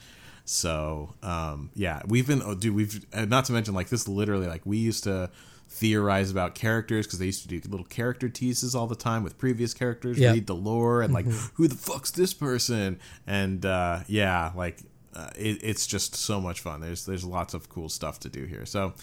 So, 0.45 1.13
um, 1.23 1.69
yeah, 1.73 2.01
we've 2.05 2.27
been, 2.27 2.41
oh, 2.43 2.53
dude, 2.55 2.75
we've, 2.75 3.05
uh, 3.13 3.25
not 3.25 3.45
to 3.45 3.53
mention, 3.53 3.73
like, 3.73 3.89
this 3.89 4.07
literally, 4.07 4.47
like, 4.47 4.65
we 4.65 4.77
used 4.77 5.03
to 5.05 5.29
theorize 5.69 6.29
about 6.29 6.53
characters 6.53 7.07
because 7.07 7.19
they 7.19 7.25
used 7.27 7.41
to 7.43 7.47
do 7.47 7.61
little 7.69 7.85
character 7.85 8.27
teases 8.29 8.75
all 8.75 8.85
the 8.85 8.95
time 8.95 9.23
with 9.23 9.37
previous 9.37 9.73
characters, 9.73 10.19
Yeah. 10.19 10.33
read 10.33 10.45
the 10.47 10.55
lore, 10.55 11.01
and, 11.01 11.13
like, 11.13 11.25
who 11.55 11.67
the 11.67 11.75
fuck's 11.75 12.11
this 12.11 12.33
person? 12.33 12.99
And, 13.25 13.65
uh, 13.65 14.01
yeah, 14.07 14.51
like, 14.55 14.79
uh, 15.15 15.29
it, 15.37 15.59
it's 15.63 15.85
just 15.87 16.15
so 16.15 16.41
much 16.41 16.59
fun. 16.59 16.81
There's 16.81 17.05
there's 17.05 17.23
lots 17.23 17.53
of 17.53 17.69
cool 17.69 17.87
stuff 17.87 18.19
to 18.21 18.29
do 18.29 18.45
here. 18.45 18.65
So 18.65 18.93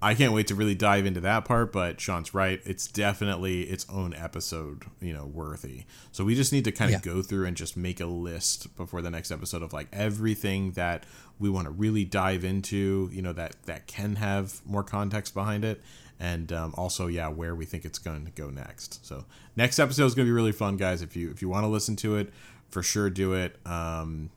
I 0.00 0.14
can't 0.14 0.32
wait 0.32 0.46
to 0.48 0.54
really 0.54 0.76
dive 0.76 1.06
into 1.06 1.20
that 1.20 1.44
part. 1.44 1.72
But 1.72 2.00
Sean's 2.00 2.32
right; 2.34 2.60
it's 2.64 2.86
definitely 2.86 3.62
its 3.62 3.84
own 3.88 4.14
episode, 4.14 4.84
you 5.00 5.12
know, 5.12 5.26
worthy. 5.26 5.84
So 6.12 6.24
we 6.24 6.34
just 6.34 6.52
need 6.52 6.64
to 6.64 6.72
kind 6.72 6.94
of 6.94 7.04
Yeah. 7.04 7.12
go 7.14 7.22
through 7.22 7.46
and 7.46 7.56
just 7.56 7.76
make 7.76 8.00
a 8.00 8.06
list 8.06 8.76
before 8.76 9.02
the 9.02 9.10
next 9.10 9.30
episode 9.30 9.62
of 9.62 9.72
like 9.72 9.88
everything 9.92 10.72
that 10.72 11.04
we 11.38 11.50
want 11.50 11.64
to 11.66 11.70
really 11.70 12.04
dive 12.04 12.44
into. 12.44 13.10
You 13.12 13.22
know, 13.22 13.32
that 13.32 13.56
that 13.66 13.86
can 13.86 14.16
have 14.16 14.60
more 14.64 14.84
context 14.84 15.34
behind 15.34 15.64
it. 15.64 15.82
And 16.20 16.52
um, 16.52 16.74
also, 16.76 17.06
yeah, 17.06 17.28
where 17.28 17.54
we 17.54 17.64
think 17.64 17.84
it's 17.84 17.98
going 18.00 18.24
to 18.24 18.32
go 18.32 18.50
next. 18.50 19.04
So 19.06 19.24
next 19.54 19.78
episode 19.78 20.04
is 20.06 20.14
going 20.16 20.26
to 20.26 20.30
be 20.30 20.34
really 20.34 20.50
fun, 20.52 20.76
guys. 20.76 21.00
If 21.02 21.14
you 21.16 21.30
if 21.30 21.42
you 21.42 21.48
want 21.48 21.64
to 21.64 21.68
listen 21.68 21.94
to 21.96 22.16
it, 22.16 22.32
for 22.70 22.82
sure 22.82 23.08
do 23.10 23.34
it. 23.34 23.56
Um, 23.64 24.30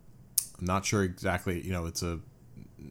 I'm 0.59 0.65
not 0.65 0.85
sure 0.85 1.03
exactly. 1.03 1.59
You 1.61 1.71
know, 1.71 1.87
it's 1.87 2.03
a 2.03 2.19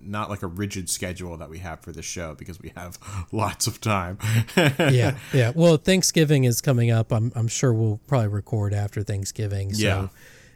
not 0.03 0.31
like 0.31 0.43
a 0.43 0.47
rigid 0.47 0.89
schedule 0.89 1.37
that 1.37 1.51
we 1.51 1.59
have 1.59 1.81
for 1.81 1.93
the 1.93 2.03
show 2.03 2.35
because 2.35 2.61
we 2.61 2.73
have 2.77 2.99
lots 3.33 3.67
of 3.67 3.81
time. 3.81 4.19
yeah, 4.57 5.17
yeah. 5.33 5.53
Well, 5.55 5.77
Thanksgiving 5.77 6.45
is 6.45 6.61
coming 6.61 6.91
up. 6.91 7.13
I'm 7.13 7.33
I'm 7.35 7.49
sure 7.49 7.73
we'll 7.73 8.01
probably 8.07 8.29
record 8.29 8.73
after 8.75 9.03
Thanksgiving. 9.03 9.73
So, 9.75 9.83
Yeah. 9.83 10.09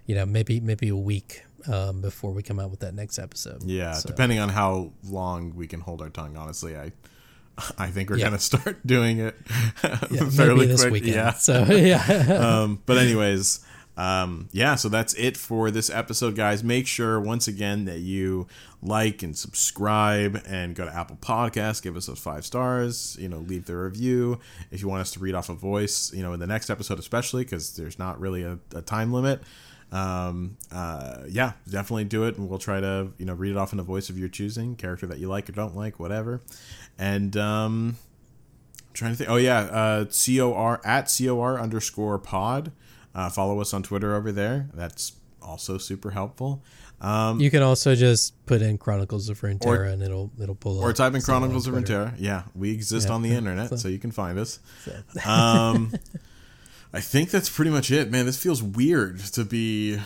you 0.07 0.15
know, 0.15 0.27
maybe 0.27 0.61
maybe 0.61 0.89
a 0.89 0.97
week 0.97 1.45
um, 1.67 2.01
before 2.01 2.33
we 2.33 2.43
come 2.43 2.61
out 2.61 2.71
with 2.71 2.81
that 2.81 2.95
next 2.95 3.19
episode. 3.19 3.63
yeah, 3.65 3.93
So, 3.95 4.09
depending 4.09 4.39
on 4.39 4.51
how 4.51 4.93
long 5.03 5.55
we 5.55 5.67
can 5.67 5.81
hold 5.81 6.03
our 6.03 6.11
tongue. 6.11 6.37
Honestly, 6.37 6.77
I 6.77 6.93
I 7.79 7.89
think 7.91 8.11
we're 8.11 8.19
Yeah. 8.19 8.25
gonna 8.27 8.39
start 8.39 8.85
doing 8.87 9.19
it 9.19 9.37
yeah, 10.11 10.29
fairly 10.29 10.75
quick. 10.77 10.91
weekend. 10.93 11.15
Yeah. 11.15 11.33
So 11.35 11.65
yeah. 11.65 12.03
um, 12.63 12.83
but 12.87 12.99
anyways, 12.99 13.61
um, 13.97 14.49
yeah. 14.53 14.75
So 14.75 14.89
that's 14.89 15.15
it 15.15 15.37
for 15.37 15.71
this 15.71 15.89
episode, 15.89 16.35
guys. 16.35 16.65
Make 16.65 16.87
sure 16.87 17.21
once 17.21 17.47
again 17.47 17.85
that 17.85 18.01
you 18.01 18.47
like 18.83 19.23
and 19.23 19.37
subscribe 19.37 20.43
and 20.47 20.75
go 20.75 20.85
to 20.85 20.95
Apple 20.95 21.17
Podcasts, 21.17 21.83
give 21.83 21.97
us 21.97 22.07
those 22.07 22.19
five 22.19 22.45
stars. 22.45 23.17
You 23.21 23.29
know, 23.29 23.39
leave 23.39 23.67
the 23.67 23.77
review 23.77 24.41
if 24.71 24.81
you 24.83 24.89
want 24.89 25.03
us 25.03 25.13
to 25.13 25.21
read 25.21 25.35
off 25.35 25.49
a 25.49 25.55
voice. 25.55 26.13
You 26.13 26.23
know, 26.23 26.33
in 26.33 26.41
the 26.41 26.47
next 26.47 26.71
episode, 26.71 26.99
especially 26.99 27.45
because 27.45 27.77
there's 27.77 27.99
not 27.99 28.21
really 28.21 28.43
a, 28.43 28.59
a 28.75 28.83
time 28.83 29.13
limit. 29.13 29.43
Um, 29.93 30.57
uh, 30.73 31.19
yeah, 31.29 31.53
definitely 31.69 32.05
do 32.05 32.25
it, 32.25 32.37
and 32.37 32.49
we'll 32.49 32.59
try 32.59 32.81
to 32.81 33.13
you 33.17 33.27
know 33.27 33.35
read 33.35 33.53
it 33.53 33.57
off 33.57 33.73
in 33.73 33.79
a 33.79 33.85
voice 33.85 34.11
of 34.11 34.19
your 34.19 34.29
choosing, 34.29 34.75
character 34.75 35.07
that 35.07 35.19
you 35.19 35.29
like 35.29 35.49
or 35.49 35.53
don't 35.53 35.77
like, 35.77 36.01
whatever. 36.01 36.43
And 36.99 37.37
um, 37.37 37.97
trying 38.93 39.13
to 39.13 39.17
think. 39.17 39.31
Oh 39.31 39.37
yeah, 39.37 39.61
uh, 39.61 40.05
cor 40.07 40.81
at 40.85 41.17
cor 41.17 41.61
underscore 41.61 42.19
pod. 42.19 42.73
Uh, 43.15 43.29
follow 43.31 43.61
us 43.61 43.73
on 43.73 43.83
Twitter 43.83 44.15
over 44.15 44.33
there. 44.33 44.69
That's 44.75 45.13
also 45.41 45.79
super 45.79 46.11
helpful. 46.11 46.63
Um, 47.01 47.39
you 47.41 47.51
can 47.51 47.63
also 47.63 47.95
just 47.95 48.45
put 48.47 48.63
in 48.63 48.79
Chronicles 48.79 49.29
of 49.29 49.41
Runeterra 49.41 49.93
and 49.93 50.03
it'll 50.03 50.31
it'll 50.41 50.55
pull 50.55 50.79
or 50.79 50.85
up. 50.85 50.91
Or 50.91 50.93
type 50.95 51.15
in 51.15 51.21
Chronicles 51.23 51.67
of. 51.67 51.75
Runeterra. 51.75 52.15
Yeah, 52.19 52.45
we 52.55 52.73
exist 52.73 53.09
Yeah. 53.09 53.15
on 53.15 53.23
the 53.23 53.33
internet, 53.37 53.69
so, 53.71 53.77
So- 53.77 53.89
you 53.89 53.99
can 53.99 54.11
find 54.11 54.39
us. 54.39 54.59
Um, 55.27 55.93
I 56.93 57.01
think 57.01 57.31
that's 57.31 57.51
pretty 57.51 57.71
much 57.73 57.91
it, 57.91 58.11
man. 58.11 58.25
This 58.25 58.41
feels 58.41 58.63
weird 58.63 59.19
to 59.19 59.45
be 59.45 59.99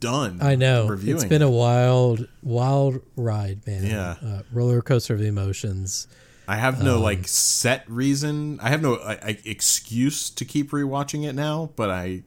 done. 0.00 0.38
I 0.40 0.54
know 0.56 0.86
reviewing. 0.86 1.16
it's 1.16 1.26
been 1.26 1.42
a 1.42 1.50
wild, 1.50 2.26
wild 2.42 3.02
ride, 3.16 3.66
man. 3.66 3.84
Yeah. 3.84 4.16
uh, 4.24 4.42
roller 4.50 4.80
coaster 4.80 5.12
of 5.14 5.20
emotions. 5.20 6.08
I 6.50 6.56
have 6.56 6.82
no 6.82 6.96
Um, 6.96 7.02
like 7.02 7.28
set 7.28 7.88
reason. 7.88 8.58
I 8.60 8.70
have 8.70 8.82
no 8.82 8.96
I, 8.96 9.12
I, 9.12 9.38
excuse 9.44 10.30
to 10.30 10.44
keep 10.44 10.72
rewatching 10.72 11.24
it 11.24 11.34
now, 11.34 11.70
but 11.76 11.90
I 11.90 12.24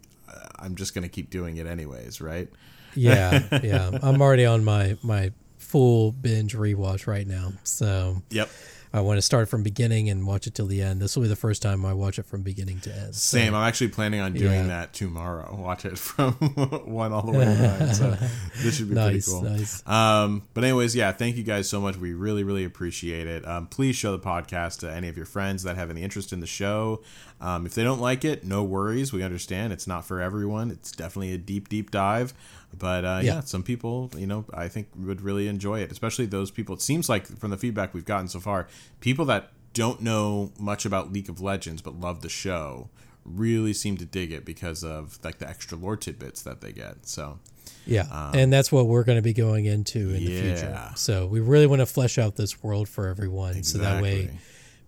I'm 0.63 0.75
just 0.75 0.95
gonna 0.95 1.09
keep 1.09 1.29
doing 1.29 1.57
it 1.57 1.67
anyways, 1.67 2.21
right? 2.21 2.47
Yeah, 2.95 3.59
yeah. 3.63 3.99
I'm 4.01 4.21
already 4.21 4.45
on 4.45 4.63
my 4.63 4.97
my 5.03 5.31
full 5.57 6.13
binge 6.13 6.55
rewatch 6.55 7.05
right 7.05 7.27
now, 7.27 7.51
so 7.63 8.21
Yep. 8.29 8.49
I 8.95 9.01
want 9.01 9.17
to 9.17 9.21
start 9.23 9.49
from 9.49 9.63
beginning 9.63 10.07
and 10.09 10.27
watch 10.27 10.45
it 10.45 10.53
till 10.53 10.67
the 10.67 10.83
end. 10.83 11.01
This 11.01 11.15
will 11.15 11.23
be 11.23 11.27
the 11.29 11.35
first 11.35 11.63
time 11.63 11.83
I 11.83 11.93
watch 11.93 12.19
it 12.19 12.27
from 12.27 12.43
beginning 12.43 12.79
to 12.81 12.93
end. 12.95 13.15
So, 13.15 13.37
Same. 13.39 13.55
I'm 13.55 13.67
actually 13.67 13.87
planning 13.87 14.19
on 14.19 14.33
doing 14.33 14.51
Yeah. 14.51 14.67
that 14.67 14.93
tomorrow. 14.93 15.55
Watch 15.59 15.85
it 15.85 15.97
from 15.97 16.33
one 16.85 17.11
all 17.11 17.23
the 17.23 17.31
way 17.31 17.45
to 17.45 17.55
nine. 17.79 17.93
So 17.95 18.11
this 18.61 18.77
should 18.77 18.89
be 18.89 18.95
nice, 18.95 19.27
pretty 19.27 19.31
cool. 19.31 19.41
nice. 19.41 19.87
Um, 19.87 20.43
but 20.53 20.63
anyways, 20.63 20.95
yeah, 20.95 21.11
thank 21.11 21.37
you 21.37 21.43
guys 21.43 21.67
so 21.67 21.81
much. 21.81 21.97
We 21.97 22.13
really, 22.13 22.43
really 22.43 22.65
appreciate 22.65 23.25
it. 23.25 23.47
Um, 23.47 23.65
please 23.65 23.95
show 23.95 24.11
the 24.11 24.19
podcast 24.23 24.79
to 24.81 24.91
any 24.91 25.07
of 25.09 25.17
your 25.17 25.25
friends 25.25 25.63
that 25.63 25.75
have 25.75 25.89
any 25.89 26.03
interest 26.03 26.31
in 26.31 26.39
the 26.39 26.45
show. 26.47 27.01
Um, 27.41 27.65
if 27.65 27.73
they 27.73 27.83
don't 27.83 27.99
like 27.99 28.23
it, 28.23 28.43
no 28.45 28.63
worries. 28.63 29.11
We 29.11 29.23
understand 29.23 29.73
it's 29.73 29.87
not 29.87 30.05
for 30.05 30.21
everyone. 30.21 30.69
It's 30.69 30.91
definitely 30.91 31.33
a 31.33 31.37
deep, 31.39 31.67
deep 31.67 31.89
dive. 31.89 32.33
But 32.77 33.05
uh, 33.05 33.19
yeah. 33.21 33.35
Yeah. 33.35 33.39
some 33.41 33.63
people, 33.63 34.11
you 34.17 34.27
know, 34.27 34.45
I 34.53 34.67
think 34.67 34.87
would 34.95 35.21
really 35.21 35.47
enjoy 35.47 35.79
it, 35.79 35.91
especially 35.91 36.25
those 36.25 36.51
people. 36.51 36.75
It 36.75 36.81
seems 36.81 37.09
like 37.09 37.27
from 37.27 37.51
the 37.51 37.57
feedback 37.57 37.93
we've 37.93 38.05
gotten 38.05 38.27
so 38.27 38.39
far, 38.39 38.67
people 38.99 39.25
that 39.25 39.51
don't 39.73 40.01
know 40.01 40.51
much 40.59 40.85
about 40.85 41.11
League 41.11 41.29
of 41.29 41.41
Legends 41.41 41.81
but 41.81 41.99
love 41.99 42.21
the 42.21 42.29
show 42.29 42.89
really 43.25 43.73
seem 43.73 43.97
to 43.97 44.05
dig 44.05 44.31
it 44.31 44.45
because 44.45 44.83
of 44.83 45.17
like 45.23 45.39
the 45.39 45.49
extra 45.49 45.77
lore 45.77 45.97
tidbits 45.97 46.41
that 46.43 46.61
they 46.61 46.71
get. 46.71 47.07
So 47.07 47.39
Yeah, 47.85 48.31
and 48.33 48.51
that's 48.51 48.71
what 48.71 48.87
we're 48.87 49.03
going 49.03 49.17
to 49.17 49.23
be 49.23 49.33
going 49.33 49.65
into 49.65 50.09
in 50.09 50.25
the 50.25 50.41
future. 50.41 50.87
Um. 50.89 50.95
So 50.95 51.25
we 51.25 51.39
really 51.39 51.67
want 51.67 51.79
to 51.79 51.85
flesh 51.85 52.17
out 52.17 52.35
this 52.35 52.61
world 52.61 52.89
for 52.89 53.07
everyone, 53.07 53.63
so 53.63 53.77
that 53.79 54.01
way, 54.01 54.31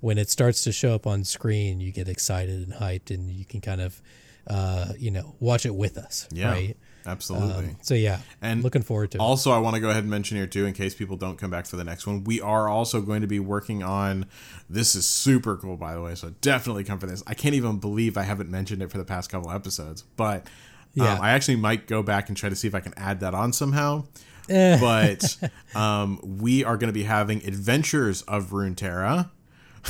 when 0.01 0.17
it 0.17 0.29
starts 0.29 0.63
to 0.65 0.71
show 0.71 0.93
up 0.93 1.07
on 1.07 1.23
screen, 1.23 1.79
you 1.79 1.91
get 1.91 2.07
excited 2.09 2.67
and 2.67 2.73
hyped, 2.73 3.13
and 3.13 3.31
you 3.31 3.45
can 3.45 3.61
kind 3.61 3.81
of, 3.81 4.01
uh, 4.47 4.93
you 4.97 5.11
know, 5.11 5.35
watch 5.39 5.65
it 5.65 5.73
with 5.73 5.97
us. 5.97 6.27
yeah, 6.31 6.51
Right. 6.51 6.77
Absolutely. 7.05 7.65
Um, 7.65 7.77
so 7.81 7.93
yeah, 7.93 8.19
And 8.41 8.63
looking 8.63 8.81
forward 8.81 9.11
to 9.11 9.17
it. 9.17 9.21
Also, 9.21 9.51
I 9.51 9.57
want 9.59 9.75
to 9.75 9.79
go 9.81 9.89
ahead 9.89 10.03
and 10.03 10.09
mention 10.11 10.37
here 10.37 10.47
too, 10.47 10.65
in 10.65 10.73
case 10.73 10.93
people 10.95 11.17
don't 11.17 11.37
come 11.37 11.49
back 11.51 11.65
for 11.65 11.75
the 11.75 11.83
next 11.83 12.05
one, 12.07 12.23
we 12.23 12.41
are 12.41 12.67
also 12.69 13.01
going 13.01 13.21
to 13.21 13.27
be 13.27 13.39
working 13.39 13.83
on. 13.83 14.25
This 14.69 14.95
is 14.95 15.05
super 15.05 15.55
cool, 15.57 15.77
by 15.77 15.93
the 15.93 16.01
way. 16.01 16.15
So 16.15 16.33
definitely 16.41 16.83
come 16.83 16.99
for 16.99 17.07
this. 17.07 17.23
I 17.27 17.33
can't 17.33 17.55
even 17.55 17.77
believe 17.79 18.17
I 18.17 18.23
haven't 18.23 18.49
mentioned 18.49 18.81
it 18.81 18.91
for 18.91 18.97
the 18.97 19.05
past 19.05 19.29
couple 19.29 19.51
episodes, 19.51 20.03
but 20.15 20.47
Yeah. 20.93 21.13
um, 21.13 21.21
I 21.21 21.31
actually 21.31 21.57
might 21.57 21.87
go 21.87 22.01
back 22.03 22.29
and 22.29 22.37
try 22.37 22.49
to 22.49 22.55
see 22.55 22.67
if 22.67 22.75
I 22.75 22.79
can 22.79 22.93
add 22.97 23.19
that 23.19 23.33
on 23.33 23.53
somehow. 23.53 24.05
Eh. 24.49 24.79
But 24.79 25.37
um, 25.75 26.19
we 26.23 26.63
are 26.63 26.77
going 26.77 26.89
to 26.89 26.93
be 26.93 27.03
having 27.03 27.45
Adventures 27.45 28.21
of 28.23 28.51
Runeterra. 28.51 29.29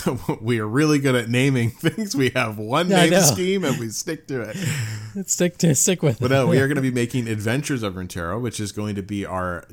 we 0.41 0.59
are 0.59 0.67
really 0.67 0.99
good 0.99 1.15
at 1.15 1.29
naming 1.29 1.69
things. 1.71 2.15
We 2.15 2.29
have 2.35 2.57
one 2.57 2.91
I 2.93 3.09
name 3.09 3.21
scheme 3.21 3.63
and 3.63 3.77
we 3.79 3.89
stick 3.89 4.27
to 4.27 4.41
it. 4.41 5.27
stick 5.27 5.57
to 5.59 5.73
stick 5.75 6.01
with 6.03 6.19
But 6.19 6.31
it. 6.31 6.35
no, 6.35 6.47
we 6.47 6.57
are 6.59 6.67
going 6.67 6.75
to 6.75 6.81
be 6.81 6.91
making 6.91 7.27
Adventures 7.27 7.83
of 7.83 7.95
Runeterra, 7.95 8.39
which 8.41 8.59
is 8.59 8.71
going 8.71 8.95
to 8.95 9.03
be 9.03 9.25
our 9.25 9.65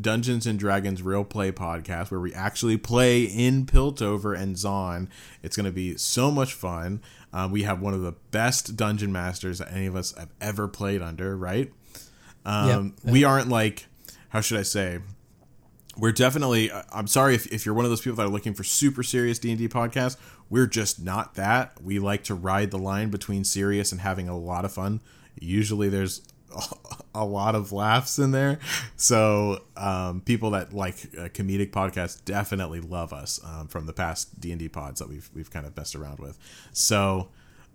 Dungeons 0.00 0.46
and 0.46 0.58
Dragons 0.58 1.02
real 1.02 1.24
play 1.24 1.52
podcast 1.52 2.10
where 2.10 2.20
we 2.20 2.32
actually 2.32 2.76
play 2.78 3.24
in 3.24 3.66
Piltover 3.66 4.38
and 4.38 4.56
Zaun. 4.56 5.08
It's 5.42 5.56
going 5.56 5.66
to 5.66 5.72
be 5.72 5.96
so 5.96 6.30
much 6.30 6.54
fun. 6.54 7.02
Uh, 7.32 7.48
we 7.50 7.62
have 7.64 7.80
one 7.80 7.94
of 7.94 8.00
the 8.02 8.12
best 8.30 8.76
dungeon 8.76 9.12
masters 9.12 9.58
that 9.58 9.70
any 9.72 9.86
of 9.86 9.94
us 9.94 10.12
have 10.16 10.30
ever 10.40 10.66
played 10.68 11.02
under, 11.02 11.36
right? 11.36 11.72
Um, 12.44 12.94
Yep. 13.04 13.12
We 13.12 13.24
aren't 13.24 13.48
like, 13.48 13.86
how 14.30 14.40
should 14.40 14.58
I 14.58 14.62
say? 14.62 15.00
We're 15.96 16.12
definitely. 16.12 16.70
I'm 16.92 17.06
sorry 17.06 17.34
if, 17.34 17.46
if 17.52 17.66
you're 17.66 17.74
one 17.74 17.84
of 17.84 17.90
those 17.90 18.00
people 18.00 18.16
that 18.16 18.26
are 18.26 18.30
looking 18.30 18.54
for 18.54 18.64
super 18.64 19.02
serious 19.02 19.38
D 19.38 19.50
and 19.50 19.58
D 19.58 19.68
podcasts. 19.68 20.16
We're 20.48 20.66
just 20.66 21.02
not 21.02 21.34
that. 21.34 21.82
We 21.82 21.98
like 21.98 22.24
to 22.24 22.34
ride 22.34 22.70
the 22.70 22.78
line 22.78 23.10
between 23.10 23.44
serious 23.44 23.92
and 23.92 24.00
having 24.00 24.28
a 24.28 24.36
lot 24.36 24.64
of 24.64 24.72
fun. 24.72 25.00
Usually, 25.38 25.88
there's 25.88 26.22
a 27.14 27.24
lot 27.24 27.54
of 27.54 27.72
laughs 27.72 28.18
in 28.18 28.30
there. 28.30 28.58
So 28.96 29.62
um, 29.76 30.20
people 30.20 30.50
that 30.50 30.72
like 30.72 30.94
uh, 31.18 31.28
comedic 31.28 31.70
podcasts 31.70 32.24
definitely 32.24 32.80
love 32.80 33.12
us 33.12 33.40
um, 33.44 33.68
from 33.68 33.86
the 33.86 33.92
past 33.92 34.40
D 34.40 34.50
and 34.52 34.58
D 34.58 34.68
pods 34.68 35.00
that 35.00 35.08
we've 35.08 35.28
we've 35.34 35.50
kind 35.50 35.66
of 35.66 35.76
messed 35.76 35.94
around 35.96 36.18
with. 36.18 36.38
So 36.72 37.28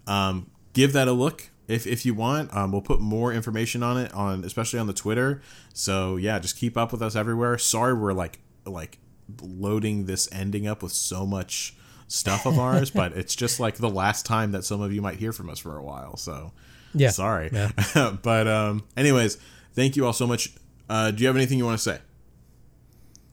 um, 0.07 0.49
give 0.73 0.93
that 0.93 1.07
a 1.07 1.13
look 1.13 1.49
if, 1.67 1.85
if 1.87 2.05
you 2.05 2.13
want. 2.13 2.53
Um, 2.55 2.71
we'll 2.71 2.81
put 2.81 2.99
more 2.99 3.33
information 3.33 3.83
on 3.83 3.97
it 3.97 4.13
on 4.13 4.43
especially 4.43 4.79
on 4.79 4.87
the 4.87 4.93
Twitter. 4.93 5.41
So 5.73 6.15
yeah, 6.17 6.39
just 6.39 6.57
keep 6.57 6.77
up 6.77 6.91
with 6.91 7.01
us 7.01 7.15
everywhere. 7.15 7.57
Sorry, 7.57 7.93
we're 7.93 8.13
like 8.13 8.39
like 8.65 8.97
loading 9.41 10.05
this 10.05 10.27
ending 10.31 10.67
up 10.67 10.83
with 10.83 10.91
so 10.91 11.25
much 11.25 11.75
stuff 12.07 12.45
of 12.45 12.59
ours, 12.59 12.91
but 12.91 13.13
it's 13.17 13.35
just 13.35 13.59
like 13.59 13.75
the 13.77 13.89
last 13.89 14.25
time 14.25 14.51
that 14.51 14.63
some 14.63 14.81
of 14.81 14.93
you 14.93 15.01
might 15.01 15.15
hear 15.17 15.33
from 15.33 15.49
us 15.49 15.59
for 15.59 15.77
a 15.77 15.83
while. 15.83 16.17
So 16.17 16.51
Yeah. 16.93 17.09
sorry. 17.09 17.49
Yeah. 17.51 17.71
but 18.21 18.47
um, 18.47 18.83
anyways, 18.95 19.37
thank 19.73 19.95
you 19.95 20.05
all 20.05 20.13
so 20.13 20.27
much. 20.27 20.53
Uh, 20.87 21.09
do 21.11 21.21
you 21.23 21.27
have 21.27 21.35
anything 21.35 21.57
you 21.57 21.65
want 21.65 21.79
to 21.79 21.83
say? 21.83 21.99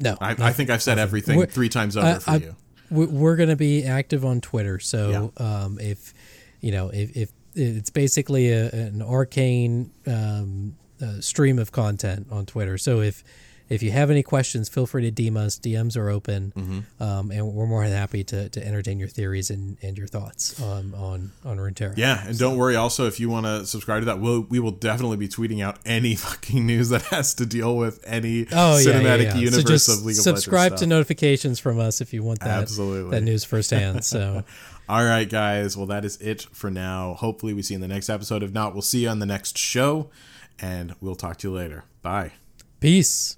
No, 0.00 0.16
I, 0.20 0.34
I 0.38 0.52
think 0.52 0.70
I've 0.70 0.82
said 0.82 0.98
everything 0.98 1.36
We're- 1.36 1.50
three 1.50 1.68
times 1.68 1.96
over 1.96 2.06
I- 2.06 2.18
for 2.18 2.30
I- 2.30 2.36
you. 2.36 2.56
we- 2.90 3.06
we're 3.06 3.36
going 3.36 3.50
to 3.50 3.56
be 3.56 3.84
active 3.84 4.24
on 4.24 4.40
Twitter. 4.40 4.78
So 4.78 5.32
um, 5.36 5.78
if 5.78 6.12
you 6.60 6.72
know 6.72 6.88
if, 6.88 7.16
if 7.16 7.30
it's 7.54 7.90
basically 7.90 8.50
a, 8.50 8.70
an 8.70 9.02
arcane 9.02 9.90
um, 10.06 10.76
uh, 11.02 11.20
stream 11.20 11.58
of 11.58 11.72
content 11.72 12.26
on 12.30 12.46
Twitter. 12.46 12.78
So 12.78 13.00
if 13.00 13.24
if 13.68 13.82
you 13.82 13.90
have 13.92 14.10
any 14.10 14.22
questions, 14.22 14.68
feel 14.68 14.84
free 14.86 15.10
to 15.10 15.22
DM 15.22 15.34
us. 15.38 15.58
DMs 15.58 15.96
are 15.96 16.10
open, 16.10 16.52
Mm-hmm. 16.54 17.02
um, 17.02 17.30
and 17.30 17.54
we're 17.54 17.66
more 17.66 17.82
than 17.88 17.96
happy 17.96 18.22
to, 18.24 18.50
to 18.50 18.66
entertain 18.66 18.98
your 18.98 19.08
theories 19.08 19.48
and, 19.48 19.78
and 19.80 19.96
your 19.96 20.06
thoughts 20.08 20.60
on 20.60 20.92
on 20.94 21.32
on 21.42 21.56
Runeterra. 21.56 21.96
Yeah, 21.96 22.22
and 22.26 22.38
don't 22.38 22.58
worry. 22.58 22.76
Also, 22.76 23.06
if 23.06 23.18
you 23.18 23.30
want 23.30 23.46
to 23.46 23.64
subscribe 23.64 24.02
to 24.02 24.06
that, 24.06 24.20
we'll 24.20 24.40
we 24.42 24.58
will 24.60 24.72
definitely 24.72 25.16
be 25.16 25.26
tweeting 25.28 25.62
out 25.64 25.78
any 25.86 26.14
fucking 26.26 26.66
news 26.66 26.90
that 26.90 27.02
has 27.04 27.32
to 27.34 27.46
deal 27.46 27.74
with 27.76 28.02
any 28.06 28.42
Oh 28.52 28.76
cinematic 28.78 29.24
yeah, 29.24 29.34
yeah. 29.34 29.36
universe 29.36 29.84
so 29.84 29.92
of 29.94 30.04
League 30.04 30.18
of 30.18 30.22
subscribe 30.22 30.76
to 30.76 30.86
notifications 30.86 31.58
from 31.58 31.78
us 31.78 32.02
if 32.02 32.12
you 32.12 32.22
want 32.22 32.40
that 32.40 32.62
Absolutely. 32.62 33.10
that 33.16 33.22
news 33.22 33.42
firsthand. 33.44 34.04
So 34.04 34.44
All 34.88 35.04
right, 35.04 35.28
guys. 35.28 35.76
Well, 35.76 35.86
that 35.86 36.04
is 36.04 36.16
it 36.20 36.42
for 36.52 36.70
now. 36.70 37.14
Hopefully, 37.14 37.54
we 37.54 37.62
see 37.62 37.74
you 37.74 37.76
in 37.76 37.80
the 37.80 37.88
next 37.88 38.08
episode. 38.08 38.42
If 38.42 38.52
not, 38.52 38.72
we'll 38.74 38.82
see 38.82 39.04
you 39.04 39.08
on 39.08 39.20
the 39.20 39.26
next 39.26 39.56
show, 39.56 40.10
and 40.58 40.94
we'll 41.00 41.14
talk 41.14 41.38
to 41.38 41.48
you 41.48 41.54
later. 41.54 41.84
Bye. 42.02 42.32
peace. 42.80 43.36